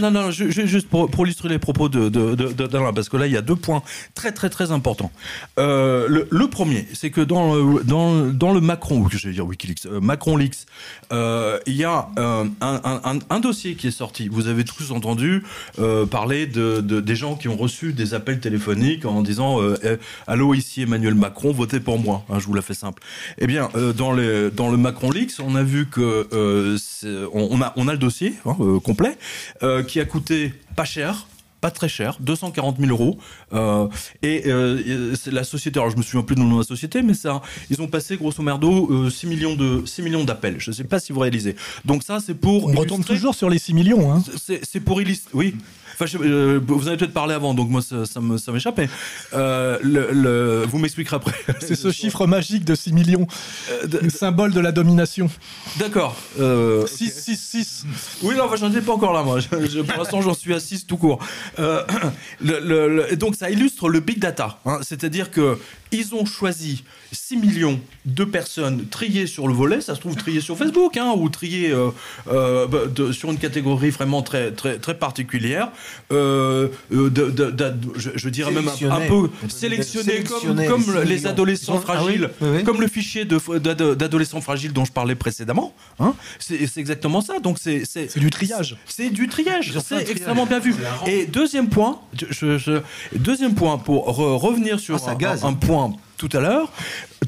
[0.00, 2.66] Non, non, non, ju- ju- juste pour, pour illustrer les propos de, de, de- de-
[2.66, 3.82] d'Alain, parce que là, il y a deux points
[4.14, 5.10] très, très, très importants.
[5.58, 9.28] Euh, le, le premier, c'est que dans le, dans, dans le Macron, ou que je
[9.28, 10.66] vais dire Wikileaks, euh, Macron Leaks,
[11.12, 14.28] euh, il y a euh, un, un, un, un dossier qui est sorti.
[14.28, 15.44] Vous avez tous entendu
[15.78, 19.76] euh, parler de, de, des gens qui ont reçu des appels téléphoniques en disant euh,
[19.84, 19.96] Eh,
[20.26, 22.24] Allô, ici Emmanuel Macron, votez pour moi.
[22.32, 23.02] Hein, je vous la fais simple.
[23.38, 26.78] Eh bien, euh, dans, le, dans le Macron Leaks, on a vu que euh,
[27.32, 29.18] on, on a, on a le dossier hein, euh, complet
[29.86, 31.26] qui a coûté pas cher.
[31.60, 33.18] Pas très cher, 240 000 euros.
[33.52, 33.86] Euh,
[34.20, 37.02] et euh, c'est la société, alors je me souviens plus du nom de la société,
[37.02, 40.56] mais ça, ils ont passé grosso merdo euh, 6 millions de 6 millions d'appels.
[40.58, 41.54] Je ne sais pas si vous réalisez.
[41.84, 42.66] Donc ça, c'est pour.
[42.66, 44.12] On retombe toujours sur les 6 millions.
[44.12, 44.24] Hein.
[44.44, 45.30] C'est c'est pour illustrer.
[45.34, 45.54] Oui.
[45.94, 48.20] Enfin, je- euh, vous avez peut-être parlé avant, donc moi ça, ça
[48.52, 48.78] m'échappe.
[48.78, 48.88] mais,
[49.34, 51.34] euh, le, le- vous m'expliquerez après.
[51.60, 53.26] C'est ce chiffre magique de 6 millions,
[54.00, 55.30] le symbole de la domination.
[55.78, 56.16] D'accord.
[56.40, 57.84] Euh, 6, 6, 6.
[58.22, 59.38] Oui, non, enfin, j'en étais pas encore là, moi.
[59.40, 61.18] Je- je- pour l'instant, j'en suis à 6 tout court.
[61.58, 61.82] Euh,
[62.40, 64.58] le- donc, ça illustre le big data.
[64.66, 64.78] hein.
[64.82, 65.58] C'est-à-dire que
[65.90, 70.40] ils ont choisi 6 millions de personnes triées sur le volet, ça se trouve triées
[70.40, 71.90] sur Facebook, hein, ou triées euh,
[72.30, 75.68] euh, bah, de- sur une catégorie vraiment très, très, très particulière.
[76.10, 80.24] Euh, de- de- de- je, je dirais même un, peu sélectionnées
[80.68, 82.64] comme, les adolescents ah oui, fragiles, oui, oui.
[82.64, 85.74] comme le fichier d'adolescents fragiles dont je parlais précédemment.
[86.00, 87.38] Hein c'est exactement ça.
[87.40, 88.76] Donc c'est c'est du triage.
[88.86, 89.72] C'est du triage.
[89.74, 90.10] C'est triage.
[90.10, 90.74] extrêmement bien vu.
[91.06, 92.00] Et deuxième point,
[92.30, 92.80] je, je-
[93.14, 95.44] deuxième point pour re- revenir sur Ah, ça un, gaze.
[95.44, 96.70] un point tout à l'heure.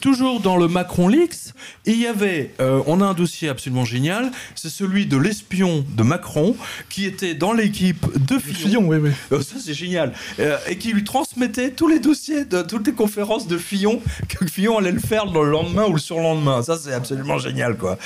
[0.00, 1.52] Toujours dans le Macron Leaks,
[1.84, 6.02] il y avait, euh, on a un dossier absolument génial, c'est celui de l'espion de
[6.02, 6.56] Macron
[6.90, 8.54] qui était dans l'équipe de Fillon.
[8.54, 9.10] Fillon, oui, oui.
[9.32, 10.12] Euh, ça c'est génial.
[10.38, 14.46] Euh, et qui lui transmettait tous les dossiers de toutes les conférences de Fillon que
[14.46, 16.62] Fillon allait le faire le lendemain ou le surlendemain.
[16.62, 17.98] Ça c'est absolument génial quoi.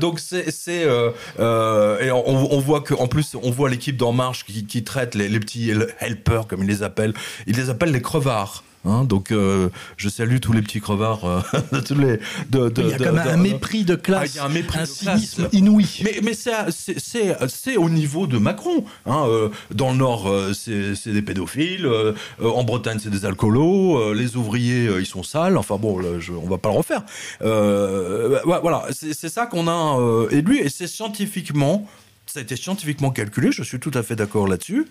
[0.00, 4.66] Donc c'est et on, on voit que en plus on voit l'équipe d'En Marche qui,
[4.66, 7.14] qui traite les, les petits helpers comme ils les appellent.
[7.46, 8.64] Ils les appellent les crevards.
[8.86, 11.40] Hein, donc euh, je salue tous les petits crevards euh,
[11.72, 12.18] de tous les
[12.50, 14.36] de, de- Il y a de- quand même de- un mépris de classe, Ah, il
[14.36, 15.52] y a un mépris un cynisme classe.
[15.54, 15.86] inouï.
[16.04, 18.84] Mais, mais c'est, au niveau de Macron.
[19.06, 21.86] Hein, euh, dans le Nord, euh, c'est, des pédophiles.
[21.86, 23.98] euh, euh, en Bretagne, c'est des alcoolos.
[23.98, 25.56] euh, les ouvriers, euh, ils sont sales.
[25.56, 27.02] Enfin bon, là, je, on va pas le refaire.
[27.42, 30.58] Euh, ouais, voilà, c'est, ça qu'on a euh, élu.
[30.58, 31.88] Et c'est scientifiquement,
[32.26, 33.50] ça a été scientifiquement calculé.
[33.52, 34.86] Je suis tout à fait d'accord là-dessus.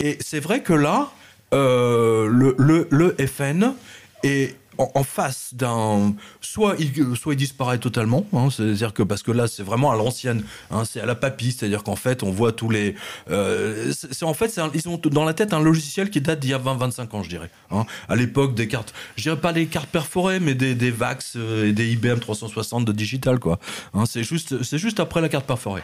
[0.00, 1.23] Et c'est vrai que là, euh,
[1.54, 3.74] le, le, FN
[4.22, 9.30] et en, face d'un soit il soit il disparaît totalement hein, c'est-à-dire que parce que
[9.30, 12.52] là c'est vraiment à l'ancienne hein, c'est à la papie c'est-à-dire qu'en fait on voit
[12.52, 12.94] tous les
[13.30, 16.54] euh, c'est en fait ils ont dans la tête un logiciel qui date d'il y
[16.54, 19.66] a 20 25 ans je dirais hein, à l'époque des cartes je dirais pas les
[19.66, 23.58] cartes perforées mais des, des Vax euh, et des IBM 360 de digital quoi
[24.06, 25.82] c'est juste c'est juste après la carte perforée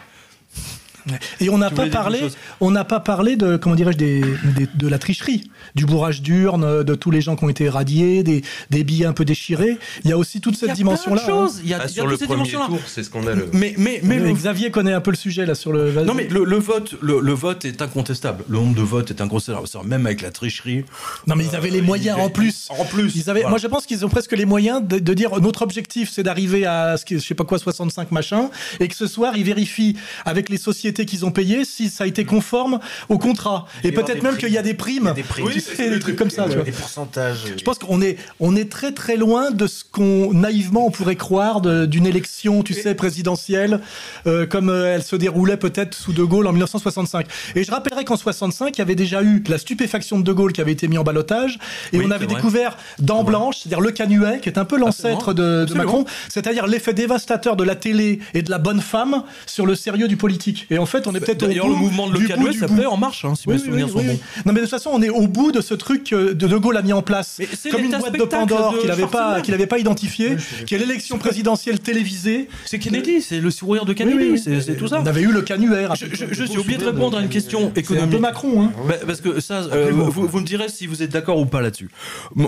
[1.41, 2.21] Et on n'a pas parlé,
[2.61, 6.85] on n'a pas parlé de comment dirais-je des, des- de la tricherie, du bourrage d'urnes,
[6.85, 9.79] de tous les gens qui ont été radiés, des, des billets un peu déchirés.
[10.05, 11.23] Il y a aussi toute cette dimension-là.
[11.23, 11.61] de choses.
[11.65, 12.67] Il y a- Ah, il y a sur toutes le ces premier dimensions-là.
[12.67, 13.49] tour, c'est scandaleux.
[13.53, 15.91] mais mais mais le- Xavier connaît un peu le sujet là sur le.
[16.05, 18.45] Non mais le, le vote, le, le vote est incontestable.
[18.49, 19.61] Le nombre de votes est incontestable.
[19.87, 20.85] Même avec la tricherie.
[21.27, 22.69] Non mais ils avaient les moyens en plus.
[22.79, 23.17] En plus.
[23.17, 23.51] Ils avaient, voilà.
[23.51, 26.67] Moi je pense qu'ils ont presque les moyens de, de dire notre objectif c'est d'arriver
[26.67, 29.97] à ce qui, je sais pas quoi 65 machin et que ce soir ils vérifient
[30.25, 34.15] avec les sociétés qu'ils ont payées si ça a été conforme au contrat et peut-être
[34.15, 35.47] des même qu'il y a des primes, des primes.
[35.47, 36.17] Oui, sais, c'est des le trucs truc.
[36.17, 36.45] comme ça.
[36.49, 36.65] tu vois.
[36.65, 37.45] Des pourcentages.
[37.57, 41.17] Je pense qu'on est, on est très très loin de ce qu'on naïvement on pourrait
[41.17, 43.81] croire d'une élection, tu sais, présidentielle,
[44.27, 47.27] euh, comme euh, elle se déroulait peut-être sous De Gaulle en 1965.
[47.55, 50.53] Et je rappellerai qu'en 65, il y avait déjà eu la stupéfaction de De Gaulle
[50.53, 51.59] qui avait été mis en balotage,
[51.93, 55.35] et Oui, on avait découvert Dent Blanche, c'est-à-dire le canuet, qui est un peu l'ancêtre
[55.35, 55.67] de.
[55.75, 60.09] Macron, c'est-à-dire l'effet dévastateur de la télé et de la bonne femme sur le sérieux
[60.09, 60.67] du politique.
[60.71, 62.87] Et en fait, on est peut-être au D'ailleurs, bout le mouvement de Canuet du s'appelait.
[62.87, 64.21] En Marche, hein, si Oui, mes oui, souvenirs oui, sont bons.
[64.47, 66.57] Non, mais de toute façon, on est au bout de ce truc que de De
[66.57, 67.41] Gaulle a mis en place.
[67.55, 70.37] c'est Comme une boîte de Pandore de qu'il n'avait pas, qu'il avait pas identifié,
[70.67, 72.49] qui est l'élection présidentielle télévisée.
[72.65, 75.01] C'est Kennedy, c'est le sourire de Kennedy, c'est tout ça.
[75.01, 75.87] On avait eu le canuet.
[75.95, 78.11] Je, suis obligé de répondre à une question économique.
[78.11, 78.73] peu Macron, hein.
[78.89, 81.91] Bah, parce que ça, euh, vous, me direz si vous êtes d'accord ou pas là-dessus.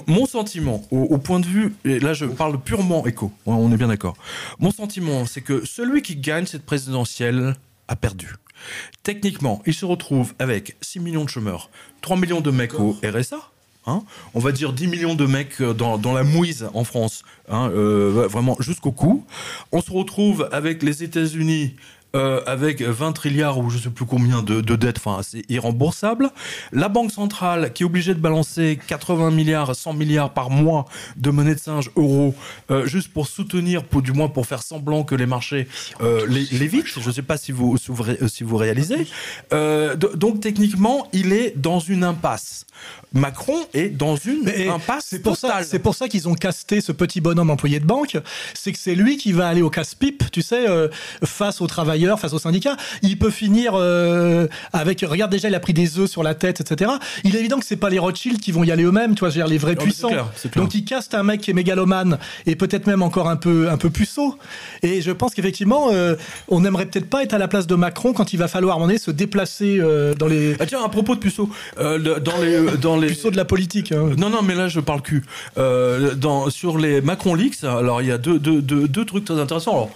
[0.06, 3.88] Mon sentiment, au, point de vue, là je parle purement éco, ouais, on est bien
[3.88, 4.14] d'accord.
[4.58, 7.54] Mon sentiment, c'est que celui qui gagne cette présidentielle
[7.88, 8.28] a perdu.
[9.02, 11.70] Techniquement, il se retrouve avec 6 millions de chômeurs,
[12.00, 13.38] 3 millions de mecs au RSA.
[13.86, 14.02] hein.
[14.34, 17.70] on va dire 10 millions de mecs euh, dans, dans la mouise en France, hein,
[17.70, 19.24] euh, vraiment jusqu'au cou.
[19.72, 21.74] On se retrouve avec les États-Unis
[22.14, 26.30] euh, avec 20 trilliards ou je sais plus combien de, de dettes, enfin c'est irremboursable.
[26.72, 30.84] La Banque centrale qui est obligée de balancer 80 milliards, 100 milliards par mois
[31.16, 32.34] de monnaie de singe euros
[32.70, 35.68] euh, juste pour soutenir, pour, du moins pour faire semblant que les marchés
[36.00, 36.86] euh, les, l'évitent.
[37.00, 37.90] Je ne sais pas si vous, si
[38.44, 39.06] vous, euh, réalisez.
[39.50, 42.66] Do- donc techniquement, il est dans une impasse.
[43.12, 46.92] Macron est dans une impasse C'est pour ça, c'est pour ça qu'ils ont casté ce
[46.92, 48.16] petit bonhomme employé de banque.
[48.54, 50.66] C'est que c'est lui qui va aller au casse-pipe, tu sais,
[51.24, 52.76] face aux travailleurs, face aux syndicats.
[53.02, 55.00] Il peut finir euh, avec.
[55.06, 56.90] Regarde déjà, il a pris des œufs sur la tête, etc.
[57.24, 59.30] Il est évident que c'est pas les Rothschild qui vont y aller eux-mêmes, tu vois,
[59.30, 60.08] dire, les vrais puissants.
[60.08, 60.26] clair.
[60.56, 63.76] Donc il caste un mec qui est mégalomane et peut-être même encore un peu un
[63.76, 64.36] peu puceau.
[64.82, 66.16] Et je pense qu'effectivement, euh,
[66.48, 68.76] on n'aimerait peut-être pas être à la place de Macron quand il va falloir à
[68.76, 70.56] un moment donné se déplacer euh, dans les.
[70.60, 71.48] Ah tiens, à propos de puceaux,
[71.78, 73.92] le- dans les dans les puceaux de la politique.
[73.92, 74.10] hein.
[74.16, 75.24] Non non, mais là je parle cul.
[75.56, 79.38] Dans sur les Macron leaks, alors il y a deux deux deux, deux trucs très
[79.38, 79.72] intéressants.
[79.72, 79.90] Alors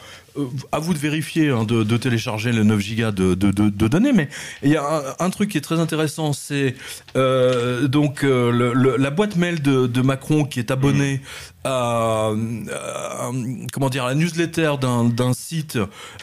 [0.73, 4.29] à vous de vérifier, hein, de, télécharger les 9 gigas de, données, mais
[4.63, 6.75] il y a un, truc qui est très intéressant, c'est
[7.17, 11.21] euh, donc euh, la boîte mail de, Macron qui est abonné
[11.67, 13.31] à, à-
[13.73, 15.79] comment dire à la newsletter d'un site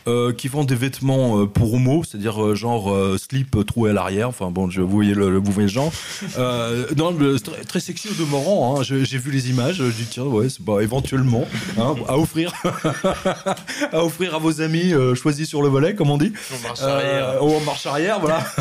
[0.07, 3.89] euh, qui vend des vêtements euh, pour homo, c'est-à-dire euh, genre euh, slip euh, troué
[3.91, 4.29] à l'arrière.
[4.29, 5.91] Enfin bon, je, vous voyez le, le- vous voyez le genre.
[6.37, 8.79] Euh, non, le- très, très sexy au demeurant.
[8.79, 8.83] Hein.
[8.83, 9.75] J'ai vu les images.
[9.77, 11.45] Je dis tiens ouais, c'est pas éventuellement
[11.79, 12.53] hein, à offrir
[13.91, 16.33] à offrir à vos amis euh, choisis sur le volet, comme on dit.
[16.53, 17.29] En marche arrière.
[17.29, 18.43] Euh, en marche arrière, voilà.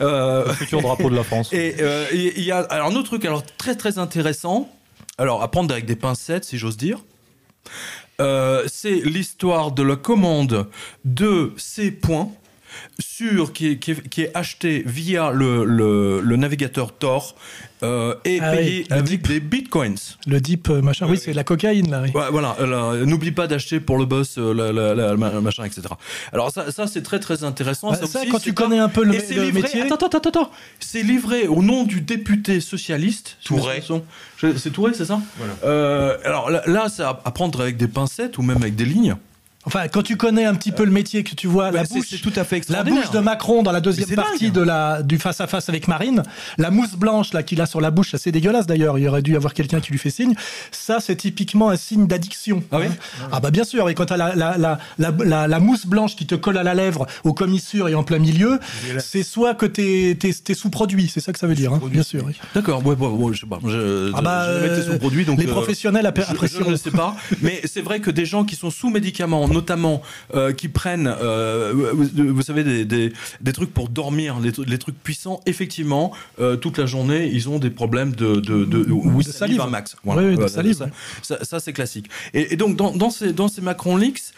[0.00, 1.52] Euh, Le futur drapeau de la France.
[1.52, 4.68] et euh, et il y a alors un autre truc alors très très intéressant.
[5.18, 7.04] Alors à prendre avec des pincettes, si j'ose dire.
[8.20, 10.68] Euh, c'est l'histoire de la commande
[11.04, 12.30] de ces points
[12.98, 17.34] sur qui est, qui acheté via le navigateur Tor
[17.82, 19.96] euh, et Ah payé oui, avec des bitcoins.
[20.26, 21.06] Le deep euh, machin.
[21.08, 22.02] Oui, c'est la cocaïne là.
[22.02, 22.10] oui.
[22.14, 25.64] Ouais, voilà, euh, n'oublie pas d'acheter pour le boss euh, la, la- la- ma- machin,
[25.64, 25.82] etc.
[26.32, 27.90] Alors ça, ça c'est très très intéressant.
[27.90, 29.94] Bah, ça, aussi, quand c'est tu connais un peu le Et le livré- métier- Attends,
[30.06, 30.50] attends, attends, attends.
[30.80, 33.36] C'est livré au nom du député socialiste.
[33.44, 33.82] Touré.
[34.56, 35.20] C'est Touré, c'est ça?
[35.64, 38.84] Euh, Alors là, là, c'est à à prendre avec des pincettes ou même avec des
[38.84, 39.16] lignes.
[39.64, 42.20] Enfin, quand tu connais un petit peu le métier, que tu vois la bouche, c'est
[42.20, 44.54] tout à fait la bouche de Macron dans la deuxième partie dingue.
[44.54, 46.22] de la du face à face avec Marine,
[46.58, 48.98] la mousse blanche là qu'il a sur la bouche, c'est dégueulasse d'ailleurs.
[48.98, 50.34] Il aurait dû y avoir quelqu'un qui lui fait signe.
[50.70, 52.62] Ça, c'est typiquement un signe d'addiction.
[52.72, 52.86] Ah oui
[53.30, 53.88] Ah bah bien sûr.
[53.88, 56.74] Et quand t'as la la, la, la, la, mousse blanche qui te colle à la
[56.74, 58.58] lèvre, aux commissures et en plein milieu,
[58.98, 61.08] c'est soit que t'es t'es sous-produit.
[61.12, 62.24] C'est ça que ça veut dire, hein, bien sûr.
[62.26, 62.34] oui.
[62.54, 63.58] D'accord, ouais, ouais, je sais pas.
[63.66, 66.64] Je, Ah bah, je euh, donc les euh, professionnels je- apprécieront.
[66.66, 70.02] Je ne sais pas, mais c'est vrai que des gens qui sont sous médicaments, notamment
[70.34, 74.78] euh, qui prennent, euh, vous, vous savez, des, des, des trucs pour dormir, les, les
[74.78, 79.24] trucs puissants, effectivement, euh, toute la journée, ils ont des problèmes de, de, de, oui,
[79.24, 79.62] De salive.
[79.70, 79.96] max.
[80.04, 80.90] Oui, oui, de Voilà, salive, Ça, ouais.
[81.22, 82.06] ça, ça, c'est classique.
[82.34, 84.32] Et, et donc, dans, dans ces, dans ces Macron Leaks,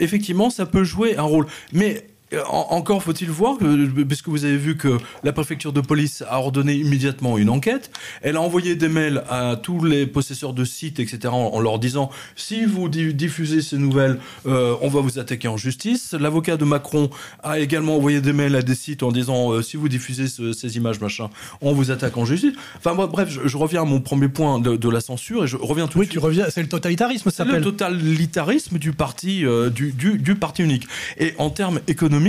[0.00, 1.46] effectivement, ça peut jouer un rôle.
[1.72, 2.06] Mais
[2.48, 6.38] en- encore faut-il voir, que, puisque vous avez vu que la préfecture de police a
[6.38, 7.90] ordonné immédiatement une enquête,
[8.22, 11.78] elle a envoyé des mails à tous les possesseurs de sites, etc., en, en leur
[11.78, 16.12] disant si vous di- diffusez ces nouvelles, euh, on va vous attaquer en justice.
[16.12, 17.10] L'avocat de Macron
[17.42, 20.52] a également envoyé des mails à des sites en disant euh, si vous diffusez ce-
[20.52, 21.28] ces images, machin,
[21.60, 22.54] on vous attaque en justice.
[22.78, 25.56] Enfin bref, je, je reviens à mon premier point de, de la censure et je
[25.56, 27.64] reviens tout Oui, de tu reviens, c'est le totalitarisme, ça C'est le s'appelle.
[27.64, 30.86] totalitarisme du parti, euh, du, du, du parti unique.
[31.18, 32.21] Et en termes économiques,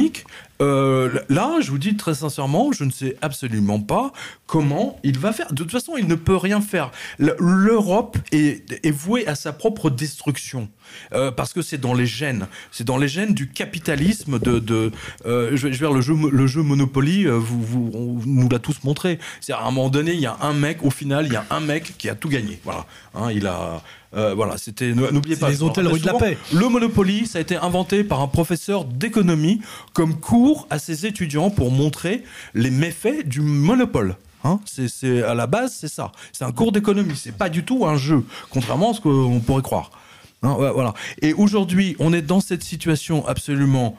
[0.61, 4.13] euh, là, je vous dis très sincèrement, je ne sais absolument pas
[4.47, 5.51] comment il va faire.
[5.51, 6.91] De toute façon, il ne peut rien faire.
[7.19, 10.69] L'Europe est vouée à sa propre destruction.
[11.13, 12.47] Euh, parce que c'est dans les gènes.
[12.71, 14.59] C'est dans les gènes du capitalisme de...
[14.59, 14.91] de
[15.25, 18.19] euh, je, vais, je vais dire, le jeu, le jeu Monopoly, euh, vous, vous, on
[18.25, 19.19] nous l'a tous montré.
[19.41, 21.45] C'est à un moment donné, il y a un mec, au final, il y a
[21.49, 22.59] un mec qui a tout gagné.
[22.63, 22.85] Voilà.
[23.15, 23.81] Hein, il a...
[24.15, 24.93] euh, voilà, c'était.
[24.93, 25.49] N'oubliez pas.
[25.49, 26.37] les hôtels rue de la Paix.
[26.53, 29.61] Le Monopoly, ça a été inventé par un professeur d'économie
[29.93, 32.23] comme cours à ses étudiants pour montrer
[32.53, 34.15] les méfaits du monopole.
[34.45, 36.11] Hein, c'est- à la base, c'est ça.
[36.33, 37.15] C'est un cours d'économie.
[37.15, 39.89] C'est pas du tout un jeu, contrairement à ce qu'on pourrait croire.
[41.21, 43.97] Et aujourd'hui, on est dans cette situation absolument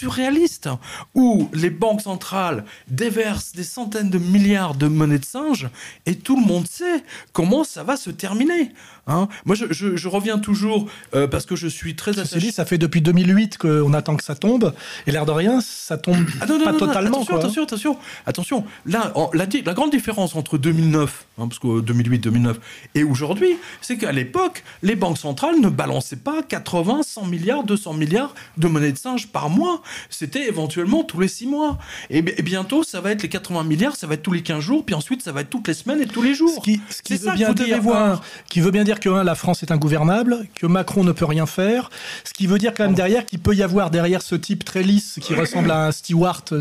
[0.00, 0.68] surréaliste
[1.14, 5.68] où les banques centrales déversent des centaines de milliards de monnaies de singe
[6.06, 7.02] et tout le monde sait
[7.32, 8.72] comment ça va se terminer.
[9.08, 12.46] Hein Moi, je, je- je reviens toujours euh, parce que je suis très Ceci attaché.
[12.46, 14.74] dit, ça fait depuis 2008 qu'on attend que ça tombe,
[15.06, 17.08] et l'air de rien, ça tombe Ah non, non, pas non, totalement.
[17.18, 17.38] attention, quoi.
[17.38, 18.64] attention, attention, attention.
[18.84, 22.58] Là, en- la, grande différence entre 2009, hein, parce que 2008, 2009,
[22.96, 27.92] et aujourd'hui, c'est qu'à l'époque, les banques centrales ne balançaient pas 80, 100 milliards, 200
[27.94, 29.82] milliards de monnaie de singe par mois.
[30.10, 31.78] C'était éventuellement tous les 6 mois.
[32.10, 34.42] Et, bi- et bientôt, ça va être les 80 milliards, ça va être tous les
[34.42, 36.62] 15 jours, puis ensuite, ça va être toutes les semaines et tous les jours.
[36.62, 38.12] Qui c'est veut ça que bien vous devez dire, voir.
[38.14, 41.24] un, qui veut bien dire que un, la France est ingouvernable, que Macron ne peut
[41.24, 41.90] rien faire,
[42.24, 44.82] ce qui veut dire quand même derrière qu'il peut y avoir derrière ce type très
[44.82, 46.58] lisse qui ressemble à un steward de,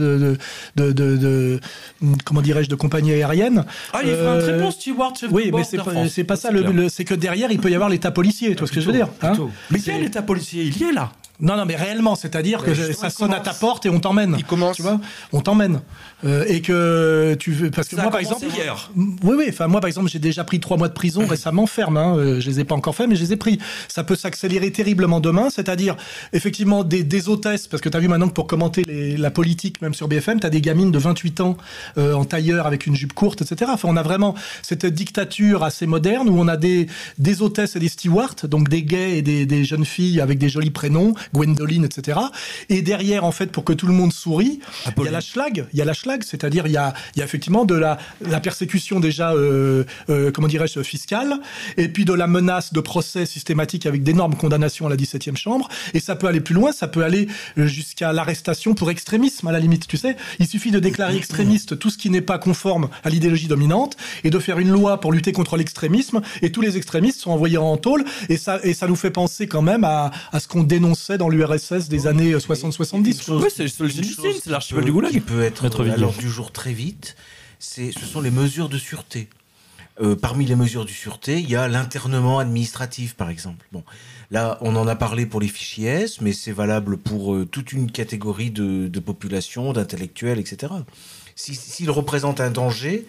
[0.76, 1.60] de, de, de- de-
[2.26, 3.66] comment dirais-je de compagnie aérienne.
[3.94, 6.08] Ah, il fera un très Euh, bon steward chef de Oui, bord mais c'est pas,
[6.10, 6.52] c'est pas ça.
[6.52, 8.52] Le- le- C'est que derrière il peut y avoir l'état policier.
[8.56, 9.34] Tu vois ce que je veux dire hein
[9.72, 10.64] Mais quel état policier?
[10.64, 11.12] Il y est là.
[11.40, 14.36] Non, non, mais réellement, c'est-à-dire que ça sonne à ta porte et on t'emmène.
[14.38, 14.76] Il commence.
[14.78, 15.00] Tu vois
[15.34, 15.82] On t'emmène.
[16.26, 17.70] Euh, et que tu veux.
[17.72, 18.46] Parce que Ça a moi, par exemple.
[18.54, 18.92] hier.
[18.96, 19.46] Oui, oui.
[19.50, 21.98] Enfin, moi, par exemple, j'ai déjà pris trois mois de prison récemment ferme.
[21.98, 22.18] Hein.
[22.18, 23.60] Euh, Je les ai pas encore fait, mais je les ai pris.
[23.88, 25.50] Ça peut s'accélérer terriblement demain.
[25.50, 25.96] C'est-à-dire,
[26.34, 27.68] effectivement, des, des hôtesses.
[27.68, 30.40] Parce que tu as vu maintenant que pour commenter les- la politique, même sur BFM,
[30.40, 31.58] tu as des gamines de 28 ans
[31.98, 33.72] euh, en tailleur avec une jupe courte, etc.
[33.74, 36.88] Enfin, on a vraiment cette dictature assez moderne où on a des,
[37.20, 40.50] des hôtesses et des stewards, donc des gays et des, des jeunes filles avec des
[40.50, 42.20] jolis prénoms, Gwendoline, etc.
[42.70, 44.60] Et derrière, en fait, pour que tout le monde sourit,
[44.98, 45.66] il y a la schlag.
[45.74, 47.98] Il y a la schlag, c'est-à-dire il y a, il y a effectivement de la,
[48.22, 51.40] la persécution déjà, euh, euh, comment dirais-je, fiscale,
[51.78, 55.70] et puis de la menace de procès systématique avec d'énormes condamnations à la 17e chambre.
[55.94, 57.28] Et ça peut aller plus loin, ça peut aller
[57.58, 59.88] euh, jusqu'à l'arrestation pour extrémisme, à la limite.
[59.88, 63.48] Tu sais, il suffit de déclarer extrémiste tout ce qui n'est pas conforme à l'idéologie
[63.48, 66.22] dominante et de faire une loi pour lutter contre l'extrémisme.
[66.42, 68.06] Et tous les extrémistes sont envoyés en tôle.
[68.30, 71.30] Et ça, et ça nous fait penser quand même à, à ce qu'on dénonçait dans
[71.30, 73.32] l'URSS des années euh, 60-70.
[73.32, 75.12] Oui, c'est l'archipel du Goulag.
[75.12, 76.05] Qui peut être Viguier.
[76.06, 77.16] L'ordre du jour très vite,
[77.60, 79.28] c'est, ce sont les mesures de sûreté.
[80.02, 83.66] Euh, parmi les mesures de sûreté, il y a l'internement administratif, par exemple.
[83.72, 83.84] Bon,
[84.30, 87.72] là, on en a parlé pour les fichiers S, mais c'est valable pour euh, toute
[87.72, 90.74] une catégorie de, de population, d'intellectuels, etc.
[91.36, 93.08] Si- S'ils représentent un danger,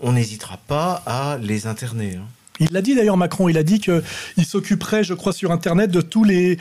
[0.00, 2.16] on n'hésitera pas à les interner.
[2.16, 2.26] hein.
[2.60, 6.00] Il l'a dit d'ailleurs Macron, il a dit qu'il s'occuperait, je crois, sur Internet de
[6.00, 6.56] tous les,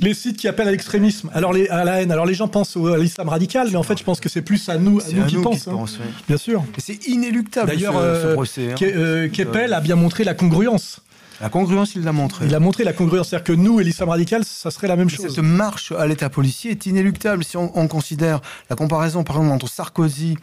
[0.00, 2.10] les sites qui appellent à l'extrémisme, alors les, à la haine.
[2.10, 4.68] Alors les gens pensent à l'islam radical, mais en fait je pense que c'est plus
[4.68, 5.62] à nous, à C'est nous à qui nous pensent.
[5.62, 5.74] se hein.
[5.74, 6.04] pense, ouais.
[6.26, 6.64] Bien sûr.
[6.78, 8.74] C'est inéluctable D'ailleurs, euh, hein.
[8.82, 11.00] Euh, Keppel a bien montré la congruence.
[11.40, 12.46] La congruence, il l'a montré.
[12.46, 15.10] Il a montré la congruence, c'est-à-dire que nous et l'islam radical, ça serait la même
[15.10, 15.34] chose.
[15.34, 17.44] Cette marche à l'état policier est inéluctable.
[17.44, 20.36] Si on, on considère la comparaison, par exemple, entre Sarkozy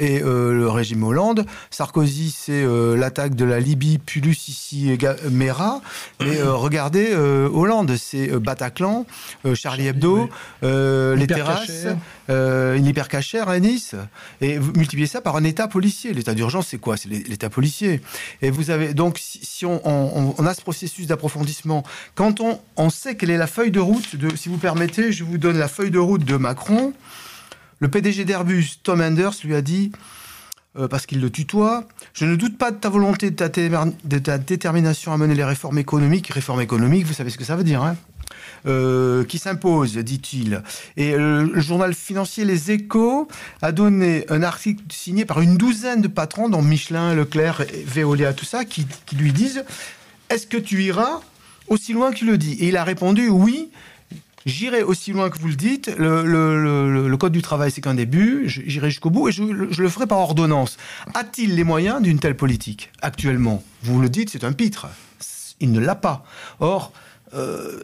[0.00, 4.98] et euh, le régime Hollande, Sarkozy, c'est euh, l'attaque de la Libye, Pulus, ici,
[5.30, 5.80] Mera.
[6.20, 9.06] Mais euh, regardez, Hollande, c'est Bataclan,
[9.54, 10.28] Charlie Hebdo,
[10.62, 11.86] les terrasses,
[12.28, 13.94] une hypercachère à Nice.
[14.40, 16.12] Et vous multipliez ça par un état policier.
[16.14, 16.96] L'état d'urgence, c'est quoi?
[16.96, 18.00] C'est l'é- l'état policier.
[18.42, 22.58] Et vous avez donc, si, si on, on- on a ce processus d'approfondissement, quand on,
[22.76, 25.58] on sait quelle est la feuille de route, de, si vous permettez, je vous donne
[25.58, 26.92] la feuille de route de Macron.
[27.80, 29.90] Le PDG d'Airbus, Tom Enders, lui a dit,
[30.78, 35.14] euh, parce qu'il le tutoie, je ne doute pas de ta volonté, de ta, détermination
[35.14, 36.28] à mener les réformes économiques.
[36.28, 37.96] Réformes économiques, vous savez ce que ça veut dire, hein
[38.66, 40.62] euh, qui s'impose, dit-il.
[40.98, 43.28] Et le journal financier Les Échos
[43.62, 48.44] a donné un article signé par une douzaine de patrons, dont Michelin, Leclerc, Veolia, tout
[48.44, 48.86] ça, qui,
[49.16, 49.64] lui disent
[50.28, 51.20] Est-ce que tu iras
[51.68, 52.52] aussi loin qu'il le dit?
[52.60, 53.70] Et il a répondu Oui.
[54.50, 55.90] J'irai aussi loin que vous le dites.
[55.96, 56.62] Le, le-
[56.92, 58.44] le- le code du travail, c'est qu'un début.
[58.46, 60.76] J'irai jusqu'au bout et je, je le ferai par ordonnance.
[61.14, 62.90] A-t-il les moyens d'une telle politique?
[63.02, 64.86] Actuellement Vous le dites, c'est un pitre.
[65.60, 66.24] Il ne l'a pas.
[66.60, 66.92] Or,
[67.34, 67.80] euh,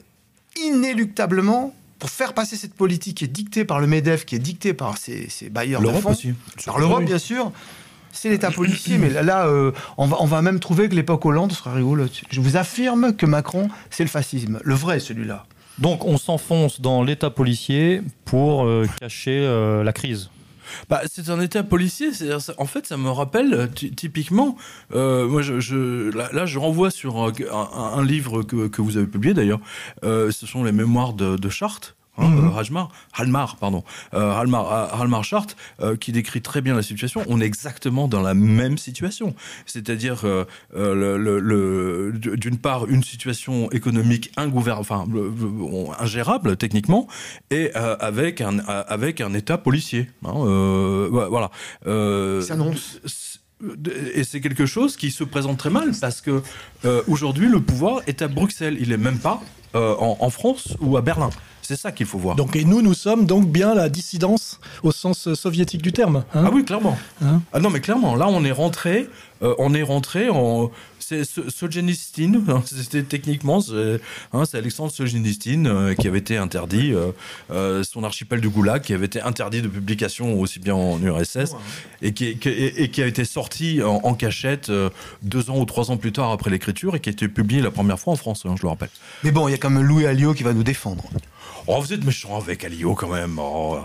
[0.71, 4.75] inéluctablement, pour faire passer cette politique qui est dictée par le MEDEF, qui est dictée
[4.75, 6.35] par ses, ses bailleurs de fonds, aussi.
[6.65, 7.53] par l'Europe bien sûr,
[8.13, 8.99] c'est l'État policier.
[8.99, 12.23] mais là, là, euh, on, va, on va même trouver que l'époque Hollande sera rigolote.
[12.31, 15.47] Je vous affirme que Macron, c'est le fascisme, le vrai celui-là.
[15.79, 20.31] Donc on s'enfonce dans l'état policier pour euh, cacher euh, la crise.
[20.89, 22.11] Bah, c'est un état policier.
[22.59, 24.57] En fait, ça me rappelle euh, ty- typiquement.
[24.91, 29.61] là, je renvoie sur un, livre que, vous avez publié d'ailleurs.
[30.03, 31.95] Ce sont les mémoires de, de Chartres.
[32.19, 32.49] Hein, Mhm.
[32.49, 33.83] euh, Hjalmar, Halmar, pardon,
[34.15, 35.25] euh, Halmar, euh, Halmar
[36.01, 37.23] qui décrit très bien la situation.
[37.29, 39.35] On est exactement dans la même situation,
[39.67, 40.25] c'est-à-dire
[40.75, 44.33] le- le- le- d'une part une situation économique
[44.81, 45.07] enfin
[45.99, 47.07] ingérable techniquement,
[47.51, 50.11] et avec un avec un État policier.
[50.25, 50.33] hein,
[51.31, 51.51] voilà.
[52.43, 53.01] S'annonce.
[54.15, 56.43] Et c'est quelque chose qui se présente très mal parce que
[56.85, 58.77] euh, aujourd'hui le pouvoir est à Bruxelles.
[58.81, 59.41] Il est même pas
[59.75, 61.31] euh, en, en France ou à Berlin.
[61.67, 62.37] C'est ça qu'il faut voir.
[62.37, 66.25] Donc, et nous, nous sommes donc bien la dissidence au sens euh, soviétique du terme.
[66.35, 66.45] hein.
[66.47, 66.97] Ah oui, clairement.
[67.23, 69.09] Hein ah non, mais clairement, là, on est rentré,
[69.43, 70.71] euh, on est rentré en.
[70.99, 74.01] C'est So- Solzhenitsyn, hein, c'était techniquement, c'est
[74.33, 77.13] hein, c'est Alexandre Solzhenitsyn euh, qui avait été interdit, euh,
[77.53, 81.55] euh, son archipel du Goulag qui avait été interdit de publication aussi bien en URSS
[82.03, 84.91] et qui, qui- et, et qui a été sorti en, en cachette euh,
[85.23, 87.71] deux ans ou trois ans plus tard après l'écriture et qui a été publié la
[87.71, 88.91] première fois en France, hein, je le rappelle.
[89.23, 91.05] Mais bon, il y a quand même Louis Alliot qui va nous défendre.
[91.69, 93.39] Oh, vous êtes méchant avec Alio quand même.
[93.41, 93.79] Oh,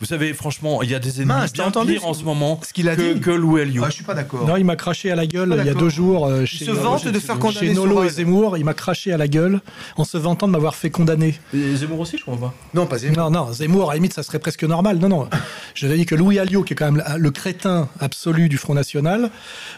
[0.00, 2.60] vous savez, franchement, il y a des ennemis Mince, bien entendu pires en ce moment
[2.66, 3.82] ce qu'il a que, dit que Louis Alliot.
[3.84, 4.46] Ah, je suis pas d'accord.
[4.46, 6.70] Non, il m'a craché à la gueule il y a deux jours euh, chez, se
[6.70, 8.58] vante de faire condamner chez Nolo et Zemmour.
[8.58, 9.60] Il m'a craché à la gueule
[9.96, 11.38] en se vantant de m'avoir fait condamner.
[11.54, 12.54] Et Zemmour aussi, je crois pas?
[12.74, 13.16] Non, pas Zemmour.
[13.16, 14.98] Non, non, Zemmour, à la limite, ça serait presque normal.
[14.98, 15.28] Non, non.
[15.74, 19.30] Je dire que Louis Alliot, qui est quand même le crétin absolu du Front National,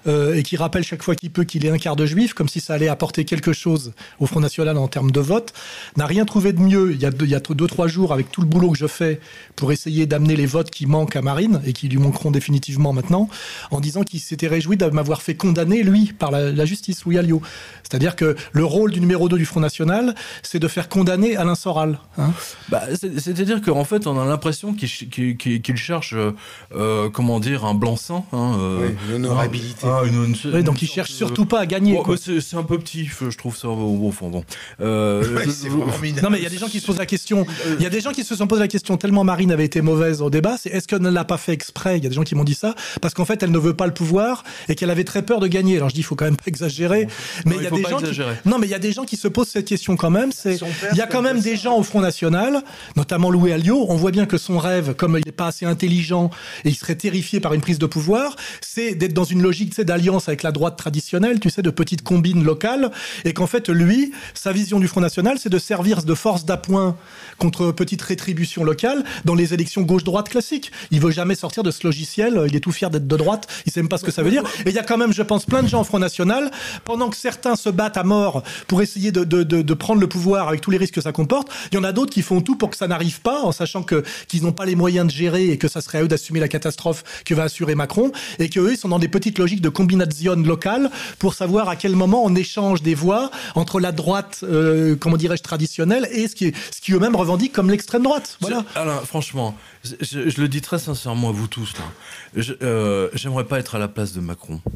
[0.09, 2.49] euh, et qui rappelle chaque fois qu'il peut qu'il est un quart de juif, comme
[2.49, 5.53] si ça allait apporter quelque chose au Front National en termes de vote,
[5.97, 8.13] n'a rien trouvé de mieux il y a deux, il y a deux, trois jours
[8.13, 9.21] avec tout le boulot que je fais
[9.57, 13.29] pour essayer d'amener les votes qui manquent à Marine et qui lui manqueront définitivement maintenant,
[13.71, 17.19] en disant qu'il s'était réjoui de m'avoir fait condamner, lui, par la, la justice, Louis
[17.19, 17.43] Alliot.
[17.83, 21.55] C'est-à-dire que le rôle du numéro 2 du Front National, c'est de faire condamner Alain
[21.55, 21.99] Soral.
[22.19, 22.33] hein.
[22.69, 24.89] Bah, c'est- C'est-à-dire qu'en fait, on a l'impression qu'il
[25.37, 26.33] qu'il cherche, euh,
[26.75, 28.25] euh, comment dire, un blanc-seing.
[28.33, 29.87] Hein, euh, Oui, une honorabilité.
[29.87, 31.95] Ah, une- une- Oui, donc une il cherche surtout pas à gagner.
[32.07, 34.31] Bah, c'est un peu petit, je trouve ça au, fond.
[34.31, 34.45] Bon.
[34.81, 36.13] Euh, Ouais.
[36.23, 37.47] Non, mais il y a des gens qui se posent la question.
[37.79, 39.83] Il y a des gens qui se sont posé la question tellement Marine avait été
[39.83, 40.57] mauvaise au débat.
[40.57, 41.99] C'est est-ce qu'elle ne l'a pas fait exprès?
[41.99, 43.75] Il y a des gens qui m'ont dit ça parce qu'en fait elle ne veut
[43.75, 45.77] pas le pouvoir et qu'elle avait très peur de gagner.
[45.77, 47.09] Alors je dis il faut quand même pas exagérer.
[47.45, 48.21] Mais Non, il y a des pas gens qui...
[48.45, 50.31] non, mais il y a des gens qui se posent cette question quand même.
[50.33, 50.59] C'est
[50.93, 52.63] il y a quand même des gens au Front National,
[52.97, 53.87] notamment Louis Alliot.
[53.89, 56.31] On voit bien que son rêve, comme il n'est pas assez intelligent
[56.65, 60.29] et il serait terrifié par une prise de pouvoir, c'est d'être dans une logique d'alliance
[60.29, 62.91] avec la droite traditionnelle, tu sais, de petites combines locales,
[63.25, 66.92] et qu'en fait, lui, sa vision du Front National, c'est de servir de force d'appoint
[67.39, 70.71] contre petite rétribution locale dans les élections gauche-droite classiques.
[70.91, 73.73] Il veut jamais sortir de ce logiciel, il est tout fier d'être de droite, il
[73.73, 74.43] sait même pas ce que ça veut dire.
[74.65, 76.51] Et il y a quand même, je pense, plein de gens au Front National,
[76.85, 80.71] pendant que certains se battent à mort pour essayer de, prendre le pouvoir avec tous
[80.71, 82.77] les risques que ça comporte, il y en a d'autres qui font tout pour que
[82.77, 85.81] ça n'arrive pas, en sachant qu'ils n'ont pas les moyens de gérer et que ça
[85.81, 88.99] serait à eux d'assumer la catastrophe que va assurer Macron, et qu'eux, ils sont dans
[88.99, 90.03] des petites logiques de combination
[90.37, 95.17] locale pour savoir à quel moment on échange des voix entre la droite, euh, comment
[95.17, 98.39] dirais-je, traditionnelle et ce qui, ce qui eux-mêmes revendiquent comme l'extrême droite.
[98.41, 98.65] Voilà.
[98.75, 101.75] Alain, franchement, je, le dis très sincèrement à vous tous.
[101.77, 102.45] là.
[102.63, 104.61] Euh, J'aimerais pas être à la place de Macron.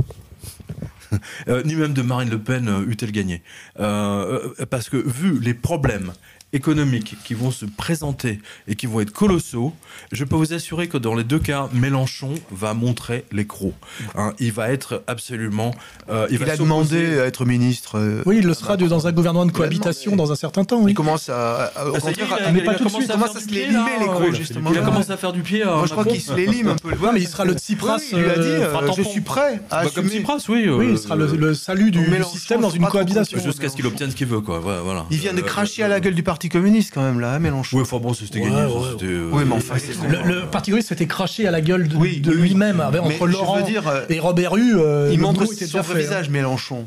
[1.48, 3.42] Euh, ni même de Marine Le Pen euh, eût-elle gagné.
[3.78, 6.12] Euh, parce que vu les problèmes
[6.56, 9.72] économiques qui vont se présenter et qui vont être colossaux,
[10.12, 13.74] je peux vous assurer que dans les deux cas, Mélenchon va montrer les crocs.
[14.16, 15.72] Hein, il va être absolument...
[16.10, 17.98] euh, Il, va a demandé à être ministre.
[17.98, 20.80] euh, Oui, il le sera de- dans un gouvernement de cohabitation dans un certain temps.
[20.80, 20.92] Oui.
[20.92, 21.66] Il commence à.
[21.66, 23.10] à- Ah, il à- a- mais il pas a tout de commencé suite.
[23.10, 24.70] à commence faire à se du les pied, limer, là, les euh, crocs, justement.
[24.72, 25.62] Il a commencé à faire du pied.
[25.62, 26.90] à Moi, je crois qu'il se les lime un peu.
[26.90, 27.96] Non, mais il sera le Tsipras.
[27.98, 30.08] Oui, il lui a dit Je suis prêt à Bah, comme.
[30.08, 30.64] Tsipras, oui.
[30.66, 33.38] euh, Oui, il sera le, le salut du, système dans une cohabitation.
[33.40, 34.58] Jusqu'à ce qu'il obtienne ce qu'il veut, quoi.
[34.60, 34.80] Voilà.
[34.80, 35.06] voilà.
[35.10, 37.76] Il vient de cracher à la gueule du Parti communiste, quand même, là, hein, Mélenchon.
[37.76, 38.72] Oui, enfin bon, c'était Ouais, gagné.
[38.72, 41.60] ça, c'était, euh, Oui, mais enfin, c'est Le, le Parti communiste s'était craché à la
[41.60, 42.48] gueule de, Oui, de oui, oui.
[42.48, 44.76] lui-même entre je Laurent veux dire, euh, et Robert Hue.
[44.78, 46.02] euh, Il montre son déjà vrai fait, hein.
[46.02, 46.86] visage, Mélenchon.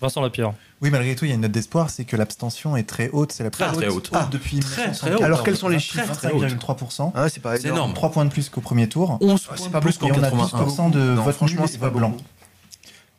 [0.00, 0.54] Vincent Lapierre.
[0.80, 3.32] Oui, malgré tout, il y a une note d'espoir, c'est que l'abstention est très haute.
[3.32, 4.30] C'est la plus Très, très haute, haute.
[4.30, 4.98] depuis Très, 1950.
[4.98, 5.22] très haute.
[5.22, 7.12] Alors, quels sont les chiffres très, 25,3%.
[7.14, 7.92] Ah, c'est pas C'est énorme.
[7.92, 9.18] 3 points de plus qu'au premier tour.
[9.20, 10.64] 11 Ah, c'est points pas plus qu'en Et on a 81.
[10.64, 12.16] 12% de Non, vote franchement, c'est pas blanc.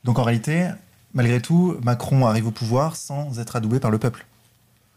[0.04, 0.70] Donc en réalité,
[1.14, 4.26] malgré tout, Macron arrive au pouvoir sans être adoubé par le peuple.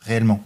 [0.01, 0.41] Réellement.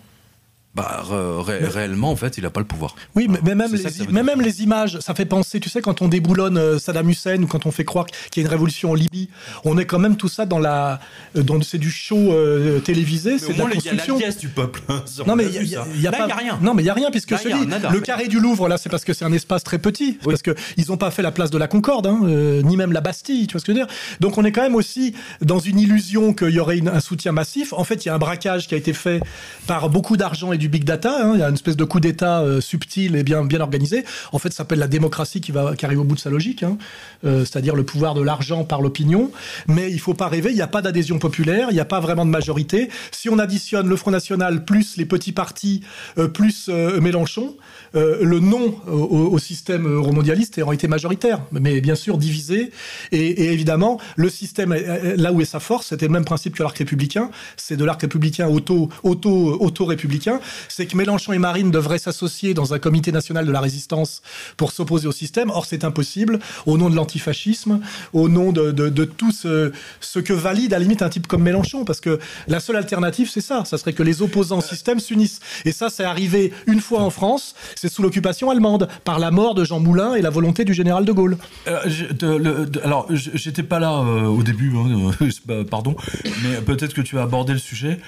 [0.74, 2.94] Bah, ré- ré- réellement, en fait, il a pas le pouvoir.
[3.16, 3.82] Oui, mais, mais même, les,
[4.12, 7.42] mais même les images, ça fait penser, tu sais, quand on déboulonne euh, Saddam Hussein
[7.42, 9.28] ou quand on fait croire qu'il y a une révolution en Libye,
[9.64, 11.00] on est quand même tout ça dans la.
[11.36, 13.96] euh, dans- c'est du show euh, télévisé, c'est de la moins, il y a la
[13.98, 14.18] construction.
[14.18, 14.82] pièce du peuple.
[14.88, 16.58] On Non mais il y a, y Là, pas y rien.
[16.62, 18.78] Non mais il y a rien puisque Là, y a le carré du Louvre là
[18.78, 21.32] c'est parce que c'est un espace très petit parce que ils ont pas fait la
[21.32, 23.78] place de la Concorde hein, euh, ni même la Bastille tu vois ce que je
[23.78, 23.92] veux dire.
[24.20, 27.32] Donc on est quand même aussi dans une illusion qu'il y aurait une- un soutien
[27.32, 27.72] massif.
[27.72, 29.20] En fait il y a un braquage qui a été fait
[29.66, 31.18] par beaucoup d'argent et du big data.
[31.20, 31.32] hein.
[31.34, 34.04] Il y a une espèce de coup d'État euh, subtil et bien bien organisé.
[34.32, 36.62] En fait ça s'appelle la démocratie qui va qui arrive au bout de sa logique,
[36.62, 36.78] hein.
[37.24, 39.30] Euh, c'est-à-dire le pouvoir de l'argent par l'opinion.
[39.66, 42.00] Mais il faut pas rêver, il n'y a pas d'adhésion populaire, il n'y a pas
[42.00, 42.90] vraiment de majorité.
[43.10, 45.82] Si on additionne le Front National plus les petits partis
[46.18, 47.56] euh, plus Mélenchon,
[47.94, 52.70] euh, le non au, au système euromondialiste aurait été majoritaire, mais bien sûr divisé.
[53.12, 56.54] Et, et évidemment, le système, euh, là où est sa force, c'était le même principe
[56.54, 61.70] que l'arc républicain, c'est de l'arc républicain auto, auto, auto-républicain, c'est que Mélenchon et Marine
[61.70, 64.22] devraient s'associer dans un comité national de la résistance
[64.56, 65.50] pour s'opposer au système.
[65.50, 67.80] Or, c'est impossible au nom de l'antifascisme,
[68.12, 71.26] au nom de, de, de tout ce, ce que valide à la limite un type
[71.26, 74.62] comme Mélenchon, parce que la seule alternative, c'est ça, ça serait que les opposants au
[74.62, 75.40] système s'unissent.
[75.64, 77.54] Et ça, c'est arrivé une fois en France,
[77.88, 81.12] sous l'occupation allemande, par la mort de Jean Moulin et la volonté du général de
[81.12, 81.36] Gaulle.
[81.66, 85.12] Euh, alors, j'étais pas là euh, au début, hein,
[85.50, 85.96] euh, pardon,
[86.42, 88.00] mais peut-être que tu as abordé le sujet.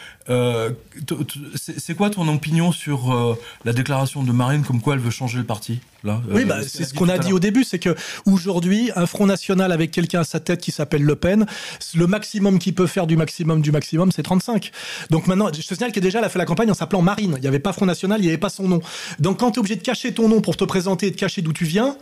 [1.57, 5.45] C'est quoi ton opinion sur la déclaration de Marine comme quoi elle veut changer le
[5.45, 5.81] parti?
[6.05, 7.95] Là Oui, Euh, bah, c'est ce qu'on a dit au début, c'est que
[8.27, 11.47] aujourd'hui, un Front National avec quelqu'un à sa tête qui s'appelle Le Pen,
[11.95, 14.71] le maximum qu'il peut faire du maximum du maximum, c'est 35.
[15.11, 17.35] Donc maintenant, je te signale que déjà, elle a fait la campagne en s'appelant Marine.
[17.37, 18.81] Il n'y avait pas Front National, il n'y avait pas son nom.
[19.19, 21.43] Donc quand tu es obligé de cacher ton nom pour te présenter et de cacher
[21.43, 21.97] d'où tu viens,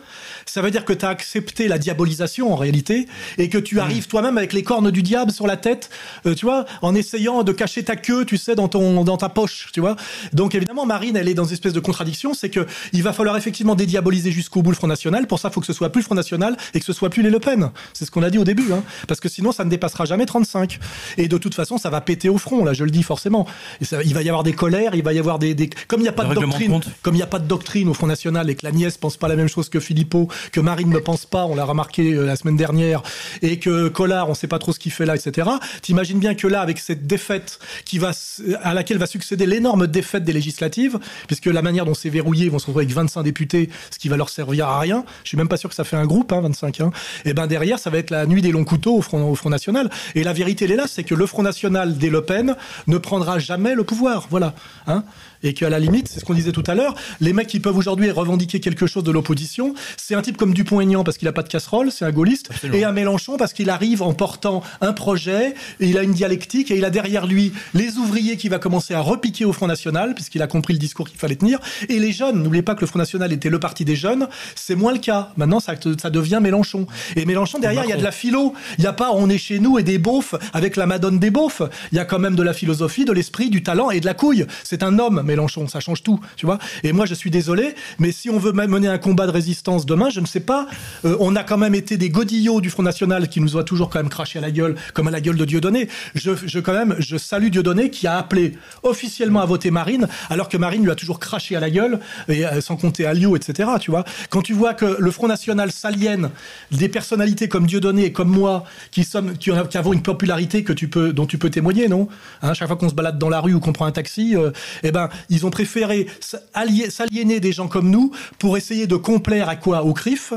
[0.47, 3.07] ça veut dire que tu as accepté la diabolisation en réalité
[3.39, 5.91] et que tu arrives toi-même avec les cornes du diable sur la tête,
[6.27, 9.28] euh, tu vois, en essayant de cacher ta queue, tu sais, dans ton dans ta
[9.28, 9.97] poche, tu vois.
[10.33, 13.36] Donc évidemment, Marine, elle est dans une espèce de contradiction, c'est que il va falloir
[13.36, 15.26] effectivement dédiaboliser jusqu'au bout le Front National.
[15.26, 17.08] Pour ça, il faut que ce soit plus le Front National et que ce soit
[17.08, 17.70] plus les Le Pen.
[17.94, 20.26] C'est ce qu'on a dit au début, hein, parce que sinon, ça ne dépassera jamais
[20.26, 20.78] 35.
[21.17, 22.65] Et de toute façon, ça va péter au front.
[22.65, 23.47] Là, je le dis forcément.
[23.81, 25.70] Et ça- il va y avoir des colères, il va y avoir des, des...
[25.89, 26.89] comme il n'y a pas Le de doctrine, compte.
[27.02, 29.28] comme il n'y a pas de doctrine au Front National et que l'Agnès pense pas
[29.28, 32.36] la même chose que Philippot, que Marine ne pense pas, on l'a remarqué euh, la
[32.36, 33.02] semaine dernière,
[33.42, 35.49] et que Collard, on sait pas trop ce qu'il fait là, etc.
[35.83, 39.86] T'imagines bien que là, avec cette défaite qui va, s- à laquelle va succéder l'énorme
[39.86, 43.23] défaite des législatives, puisque la manière dont c'est verrouillé, ils vont se retrouver avec 25
[43.23, 45.05] députés, ce qui va leur servir à rien.
[45.25, 46.81] Je suis même pas sûr que ça fait un groupe, hein, 25.
[46.81, 46.91] Hein.
[47.25, 49.51] Et ben derrière, ça va être la nuit des longs couteaux au Front, au Front
[49.51, 49.91] National.
[50.15, 52.99] Et la vérité, elle est là, c'est que le Front National des Le Pen ne
[52.99, 54.27] prendra jamais le pouvoir.
[54.31, 54.55] Voilà.
[54.87, 55.05] Hein
[55.42, 57.76] et qu'à la limite, c'est ce qu'on disait tout à l'heure, les mecs qui peuvent
[57.76, 61.42] aujourd'hui revendiquer quelque chose de l'opposition, c'est un type comme Dupont-Aignan parce qu'il a pas
[61.42, 65.55] de casserole, c'est un gaulliste, et un Mélenchon parce qu'il arrive en portant un projet,
[65.81, 68.94] et il a une dialectique, et il a derrière lui les ouvriers qui va commencer
[68.94, 71.58] à repiquer au Front National, puisqu'il a compris le discours qu'il fallait tenir,
[71.89, 74.75] et les jeunes, n'oubliez pas que le Front National était le parti des jeunes, c'est
[74.75, 75.33] moins le cas.
[75.36, 76.86] Maintenant, ça, ça devient Mélenchon.
[77.17, 78.55] Et Mélenchon, derrière, il y a de la philo.
[78.78, 81.31] Il n'y a pas on est chez nous et des beaufs avec la madone des
[81.31, 81.62] beaufs.
[81.92, 84.15] Il y a quand même de la philosophie, de l'esprit, du talent et de la
[84.15, 84.47] couille.
[84.65, 86.59] C'est un homme, Mélenchon, ça change tout, tu vois.
[86.83, 90.11] Et moi, je suis désolé, mais si on veut mener un combat de résistance demain,
[90.11, 90.67] je ne sais pas.
[91.05, 93.91] Euh, on a quand même été des godillots du Front National qui nous ont toujours
[93.91, 95.89] quand même craché à la gueule, comme à la gueule de Dieudonné.
[96.15, 100.49] Je, je quand même, je salue Dieudonné qui a appelé officiellement à voter Marine, alors
[100.49, 102.01] que Marine lui a toujours craché à la gueule,
[102.31, 103.69] euh, sans compter Alliot, etc.
[103.81, 104.05] Tu vois.
[104.31, 106.31] Quand tu vois que le Front National s'aliène
[106.71, 110.73] des personnalités comme Dieudonné et comme moi, qui sommes, qui, qui avons une popularité que
[110.73, 112.09] tu peux, dont tu peux témoigner, non?
[112.43, 114.51] Hein, Chaque fois qu'on se balade dans la rue ou qu'on prend un taxi, euh,
[114.83, 119.57] eh ben, ils ont préféré s'aliéner des gens comme nous pour essayer de complaire à
[119.57, 119.85] quoi?
[119.85, 120.33] Au CRIF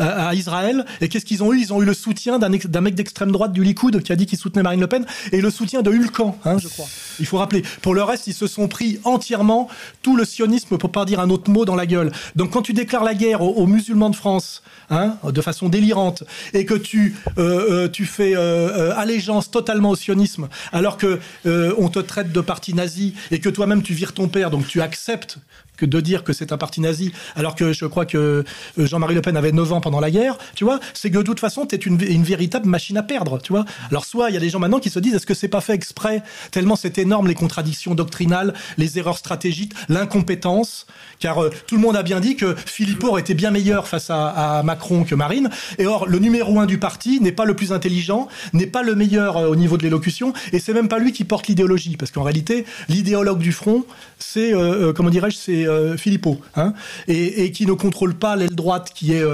[0.00, 0.84] à à Israël.
[1.00, 1.60] Et qu'est-ce qu'ils ont eu?
[1.60, 4.38] Ils ont eu le soutien d'un mec d'extrême droite du Likoud qui a dit qu'il
[4.38, 6.86] soutenait Marine Le Pen et le soutien de Hulkan, hein, je crois.
[7.18, 7.62] Il faut rappeler.
[7.82, 9.68] Pour le reste, ils se sont pris entièrement
[10.02, 12.12] tout le sionisme, pour pas dire un autre mot, dans la gueule.
[12.36, 16.64] Donc quand tu déclares la guerre aux, musulmans de France, hein, de façon délirante, et
[16.64, 21.74] que tu euh, euh, tu fais euh, euh, allégeance totalement au sionisme, alors que euh,
[21.78, 24.80] on te traite de parti nazi et que toi-même tu vires ton père, donc tu
[24.80, 25.38] acceptes
[25.84, 28.44] de dire que c'est un parti nazi, alors que je crois que
[28.78, 31.22] euh, Jean-Marie Le Pen avait 9 ans pendant la guerre, tu vois, c'est que de
[31.22, 33.64] toute façon, tu es une, véritable machine à perdre, tu vois.
[33.90, 35.60] Alors soit il y a des gens maintenant qui se disent est-ce que c'est pas
[35.60, 40.86] fait exprès, tellement c'est énorme les contradictions doctrinales, les erreurs stratégiques, l'incompétence,
[41.18, 44.62] car euh, tout le monde a bien dit que Philippot était bien meilleur face à,
[44.64, 48.28] Macron que Marine, et or le numéro un du parti n'est pas le plus intelligent,
[48.52, 51.24] n'est pas le meilleur euh, au niveau de l'élocution, et c'est même pas lui qui
[51.24, 53.84] porte l'idéologie, parce qu'en réalité, l'idéologue du front,
[54.18, 54.52] c'est,
[54.94, 56.72] comment dirais-je, c'est Philippot, hein,
[57.08, 59.24] et, et, qui ne contrôle pas l'aile droite qui est,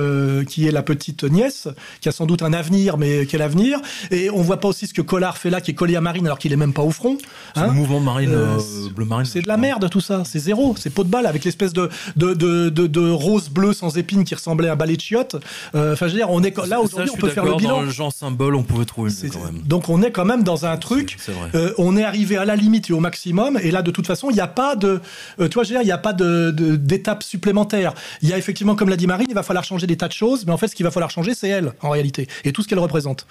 [0.46, 1.68] qui est la petite nièce,
[2.00, 4.94] qui a sans doute un avenir, mais quel avenir, et on voit pas aussi ce
[4.94, 6.90] que Collard fait là, qui est collé à Marine alors qu'il est même pas au
[6.90, 7.18] front.
[7.54, 7.66] Hein.
[7.66, 8.58] le mouvement Marine, euh,
[8.94, 9.26] bleu Marine.
[9.26, 11.88] C'est de la merde tout ça, c'est zéro, c'est pot de balle avec l'espèce de
[12.16, 15.36] de, de, de, rose bleu sans épines qui ressemblait à un balai de chiottes.
[15.74, 17.76] Euh, enfin, je veux dire, on est là aujourd'hui, on peut faire le bilan.
[17.76, 19.62] Dans le genre symbole, on pouvait trouver quand même.
[19.64, 21.16] Donc on est quand même dans un truc.
[21.54, 24.30] Euh, on est arrivé à la limite et au maximum, et là de toute façon,
[24.30, 25.00] il n'y a pas de,
[25.38, 27.94] tu vois, je veux dire, il n'y a pas de d'étape supplémentaire.
[28.22, 30.12] Il y a effectivement, comme l'a dit Marine, il va falloir changer des tas de
[30.12, 32.62] choses, mais en fait, ce qu'il va falloir changer, c'est elle en réalité et tout
[32.62, 33.26] ce qu'elle représente.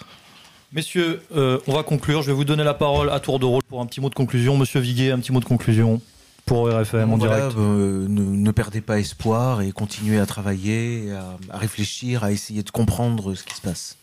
[0.72, 2.22] Messieurs, euh, on va conclure.
[2.22, 4.16] Je vais vous donner la parole à tour de rôle pour un petit mot de
[4.16, 4.58] conclusion.
[4.58, 6.02] Monsieur Viguet, un petit mot de conclusion
[6.46, 7.56] pour RFM en direct.
[7.58, 11.12] Euh, ne, perdez pas espoir et continuez à travailler,
[11.50, 13.98] à, réfléchir, à essayer de comprendre ce qui se passe.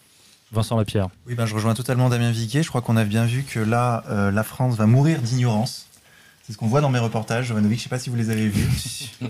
[0.50, 1.08] Vincent Lapierre.
[1.26, 2.62] Oui, ben, je rejoins totalement Damien Viguet.
[2.62, 5.86] Je crois qu'on a bien vu que là, euh, la France va mourir d'ignorance.
[6.44, 8.30] C'est ce qu'on voit dans mes reportages, Jovanovic, je ne sais pas si vous les
[8.30, 8.66] avez vus.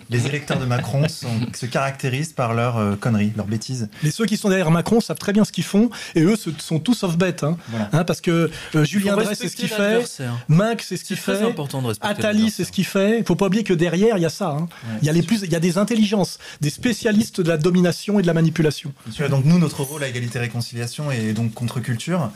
[0.11, 3.91] les électeurs de Macron se caractérisent par leurs euh, conneries, leurs bêtises.
[4.03, 6.79] Mais ceux qui sont derrière Macron savent très bien ce qu'ils font, et eux sont
[6.79, 7.45] tous sauf bêtes.
[7.45, 7.59] Hein.
[7.93, 10.03] Hein, parce que euh, Julien Drey, c'est ce qu'il fait,
[10.49, 11.39] Minck, c'est ce qu'il fait,
[12.01, 13.17] Attali, c'est ce qu'il fait.
[13.17, 14.49] Il ne faut pas oublier que derrière, il y a ça.
[14.49, 14.69] Hein.
[15.03, 18.21] il, y a les plus, il y a des intelligences, des spécialistes de la domination
[18.21, 18.91] et de la manipulation.
[19.29, 22.31] donc nous, notre rôle à égalité-réconciliation est donc contre-culture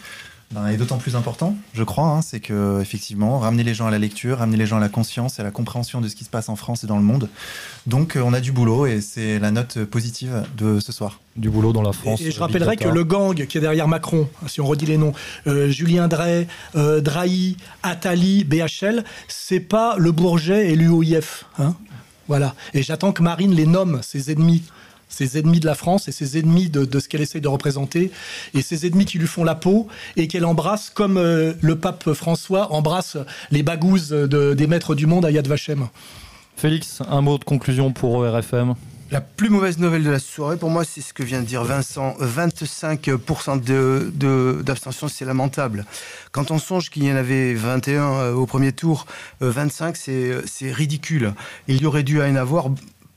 [0.53, 3.91] ben, est d'autant plus important, je crois, hein, c'est que effectivement, ramener les gens à
[3.91, 6.23] la lecture, ramener les gens à la conscience et à la compréhension de ce qui
[6.23, 7.29] se passe en France et dans le monde.
[7.87, 11.21] Donc, euh, on a du boulot et c'est la note positive de ce soir.
[11.35, 12.21] Du boulot dans la France.
[12.21, 15.13] Et, je rappellerai que le gang qui est derrière Macron, si on redit les noms,
[15.49, 21.45] euh, Julien Drey, euh, Drahi, Attali, BHL, c'est pas le Bourget et l'UOIF.
[21.59, 21.75] Hein
[22.29, 22.55] voilà.
[22.73, 24.63] Et j'attends que Marine les nomme, ses ennemis
[25.09, 28.11] ses ennemis de la France et ses ennemis de, ce qu'elle essaye de représenter,
[28.55, 32.13] et ses ennemis qui lui font la peau et qu'elle embrasse comme euh, le pape
[32.13, 33.17] François embrasse
[33.51, 35.89] les bagouses des maîtres du monde à Yad Vashem.
[36.57, 38.75] Félix, un mot de conclusion pour RFM
[39.13, 41.63] la plus mauvaise nouvelle de la soirée, pour moi, c'est ce que vient de dire
[41.63, 42.17] Vincent.
[42.21, 45.85] 25% d'abstention, c'est lamentable.
[46.33, 49.07] Quand on songe qu'il y en avait 21 euh, au premier tour,
[49.41, 51.35] 25, euh, c'est ridicule.
[51.69, 52.71] Il y aurait dû y en avoir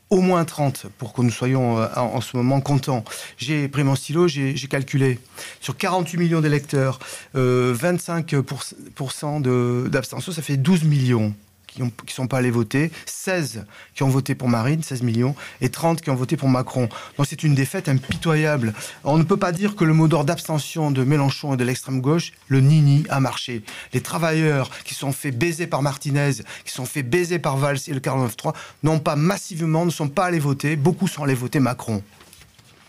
[0.09, 3.03] au moins 30 pour que nous soyons euh, en ce moment contents.
[3.37, 5.19] J'ai pris mon stylo, j'ai calculé.
[5.61, 6.99] Sur 48 millions d'électeurs,
[7.35, 11.33] 25% euh, d'abstention, ça fait 12 millions
[11.71, 13.65] qui ne sont pas allés voter, 16
[13.95, 16.89] qui ont voté pour Marine, 16 millions, et 30 qui ont voté pour Macron.
[17.17, 18.73] Donc c'est une défaite impitoyable.
[19.03, 22.01] On ne peut pas dire que le mot d'ordre d'abstention de Mélenchon et de l'extrême
[22.01, 23.63] gauche, le nini, a marché.
[23.93, 26.31] Les travailleurs qui sont fait baiser par Martinez,
[26.65, 30.25] qui sont fait baiser par Valls et le 49-3, n'ont pas massivement, ne sont pas
[30.25, 30.75] allés voter.
[30.75, 32.03] Beaucoup sont allés voter Macron.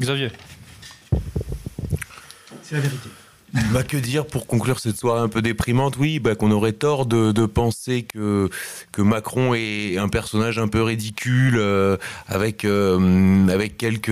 [0.00, 0.30] Xavier.
[2.62, 3.10] C'est la vérité.
[3.72, 5.96] Bah, que dire pour conclure cette soirée un peu déprimante?
[5.98, 8.48] Oui, bah, qu'on aurait tort de, penser que,
[8.92, 11.96] que Macron est un personnage un peu ridicule, euh,
[12.28, 14.10] avec, euh, avec quelques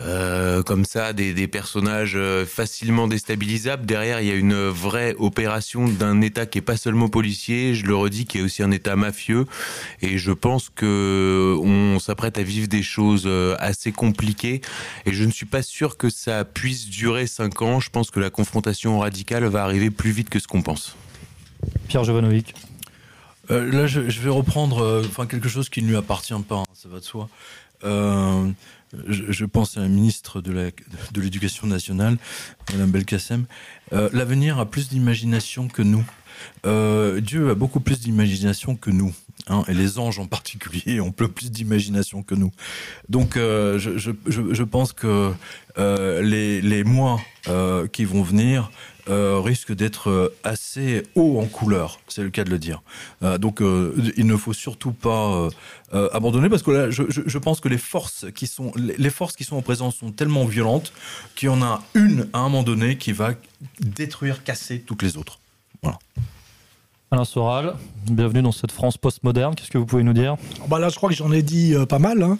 [0.00, 3.84] euh, comme ça, des, des, personnages euh, facilement déstabilisables.
[3.84, 7.84] Derrière, il y a une vraie opération d'un État qui est pas seulement policier, je
[7.86, 9.46] le redis, qui est aussi un État mafieux.
[10.00, 14.60] Et je pense que on s'apprête à vivre des choses euh, assez compliquées.
[15.06, 17.80] Et je ne suis pas sûr que ça puisse durer cinq ans.
[17.80, 20.96] Je pense que la confrontation radicale va arriver plus vite que ce qu'on pense.
[21.88, 22.54] Pierre Jovanovic.
[23.48, 26.88] là, je, je, vais reprendre enfin quelque chose qui ne lui appartient pas, hein, ça
[26.88, 27.28] va de soi.
[27.84, 28.50] Euh,
[29.08, 32.18] je, pense à la ministre de l'Éducation nationale,
[32.72, 33.46] Mme Belkacem.
[33.92, 36.04] Euh, l'avenir a plus d'imagination que nous.
[36.66, 39.14] Euh, Dieu a beaucoup plus d'imagination que nous.
[39.46, 42.52] Hein, et les anges en particulier ont plus d'imagination que nous.
[43.08, 45.32] Donc euh, je, pense que
[45.76, 47.20] les, les, mois
[47.92, 48.70] qui vont venir
[49.08, 52.82] euh, risque d'être euh, assez haut en couleur, c'est le cas de le dire.
[53.22, 55.48] Euh, donc il ne faut surtout pas
[55.92, 59.56] abandonner parce que là, je, pense que les forces qui sont les forces qui sont
[59.56, 60.92] en présence sont tellement violentes
[61.34, 63.32] qu'il y en a une à un moment donné qui va
[63.80, 65.38] détruire, casser toutes les autres.
[65.82, 65.98] Voilà.
[67.12, 67.74] Alain Soral,
[68.08, 69.56] bienvenue dans cette France postmoderne.
[69.56, 70.36] Qu'est-ce que vous pouvez nous dire?
[70.68, 72.22] Bah Là, je crois que j'en ai dit pas mal.
[72.22, 72.38] Hein.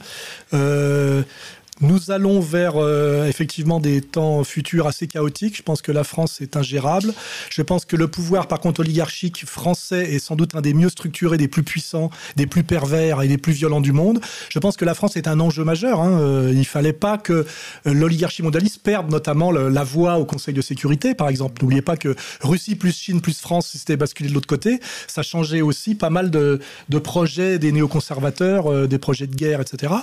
[1.80, 5.56] Nous allons vers euh, effectivement des temps futurs assez chaotiques.
[5.56, 7.12] Je pense que la France est ingérable.
[7.50, 10.88] Je pense que le pouvoir, par contre, oligarchique français est sans doute un des mieux
[10.88, 14.20] structurés, des plus puissants, des plus pervers et des plus violents du monde.
[14.48, 16.00] Je pense que la France est un enjeu majeur.
[16.00, 16.20] Hein.
[16.20, 17.44] Euh, il fallait pas que euh,
[17.84, 21.62] l'oligarchie mondialiste perde notamment la voix au Conseil de sécurité, par exemple.
[21.62, 24.80] N'oubliez pas que Russie plus Chine plus France, c'était basculé de l'autre côté.
[25.06, 29.60] Ça changeait aussi pas mal de, de projets des néoconservateurs, euh, des projets de guerre,
[29.60, 29.94] etc.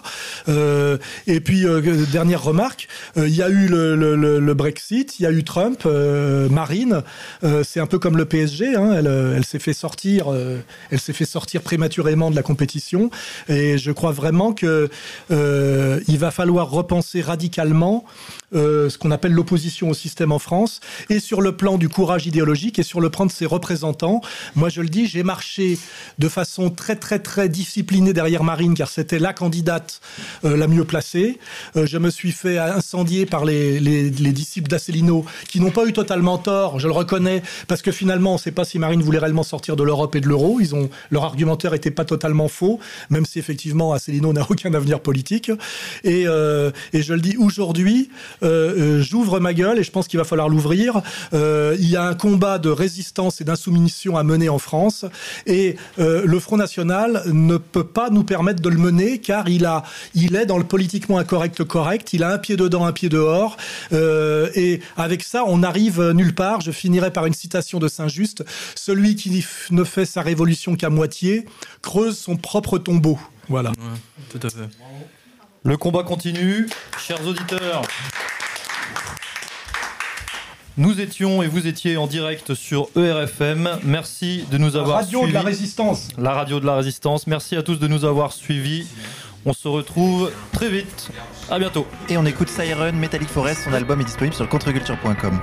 [0.48, 0.98] Euh,
[1.28, 2.88] et puis euh, dernière remarque,
[3.18, 7.04] euh, il y a eu le, Brexit, il y a eu Trump, euh, Marine,
[7.64, 10.34] c'est un peu comme le PSG, hein, elle, elle s'est fait sortir,
[10.92, 13.12] elle s'est fait sortir prématurément de la compétition,
[13.50, 14.90] et je crois vraiment que
[15.30, 18.06] il va falloir repenser radicalement
[18.54, 20.80] ce qu'on appelle l'opposition au système en France,
[21.10, 24.22] et sur le plan du courage idéologique et sur le plan de ses représentants.
[24.56, 25.78] Moi, je le dis, j'ai marché
[26.18, 30.02] de façon très, très, très disciplinée derrière Marine, car c'était la candidate
[30.44, 31.40] la mieux placée.
[31.76, 35.86] Euh, je me suis fait incendier par les, les, les disciples d'Asselineau, qui n'ont pas
[35.86, 39.02] eu totalement tort, je le reconnais, parce que finalement, on ne sait pas si Marine
[39.02, 40.60] voulait réellement sortir de l'Europe et de l'euro.
[40.60, 42.80] Ils ont leur argumentaire n'était pas totalement faux,
[43.10, 45.52] même si effectivement Asselineau n'a aucun avenir politique.
[46.04, 48.10] Et, euh, je le dis aujourd'hui,
[48.44, 51.02] euh, j'ouvre ma gueule et je pense qu'il va falloir l'ouvrir.
[51.34, 55.06] Il y a un combat de résistance et d'insoumission à mener en France
[55.46, 59.84] et le Front National ne peut pas nous permettre de le mener car il a,
[60.16, 61.37] il est dans le politiquement incorrect
[61.68, 62.14] correct.
[62.14, 63.58] Il a un pied dedans, un pied dehors
[63.94, 66.62] Euh, et avec ça, on arrive nulle part.
[66.62, 68.44] Je finirai par une citation de Saint-Just
[68.76, 71.46] celui qui ne fait sa révolution qu'à moitié
[71.82, 73.20] creuse son propre tombeau.
[73.50, 73.72] Voilà.
[74.30, 74.70] Tout à fait.
[75.64, 76.68] Le combat continue,
[77.00, 77.82] chers auditeurs.
[80.78, 83.80] Nous étions et vous étiez en direct sur ERFM.
[83.84, 85.46] Merci de nous avoir radio de la suivis.
[85.46, 86.10] résistance.
[86.20, 87.26] La radio de la résistance.
[87.26, 88.86] Merci à tous de nous avoir suivis.
[89.50, 91.10] On se retrouve très vite.
[91.50, 91.88] À bientôt.
[92.10, 95.40] Et on écoute Siren Metallic Forest, son album est disponible sur contreculture.com.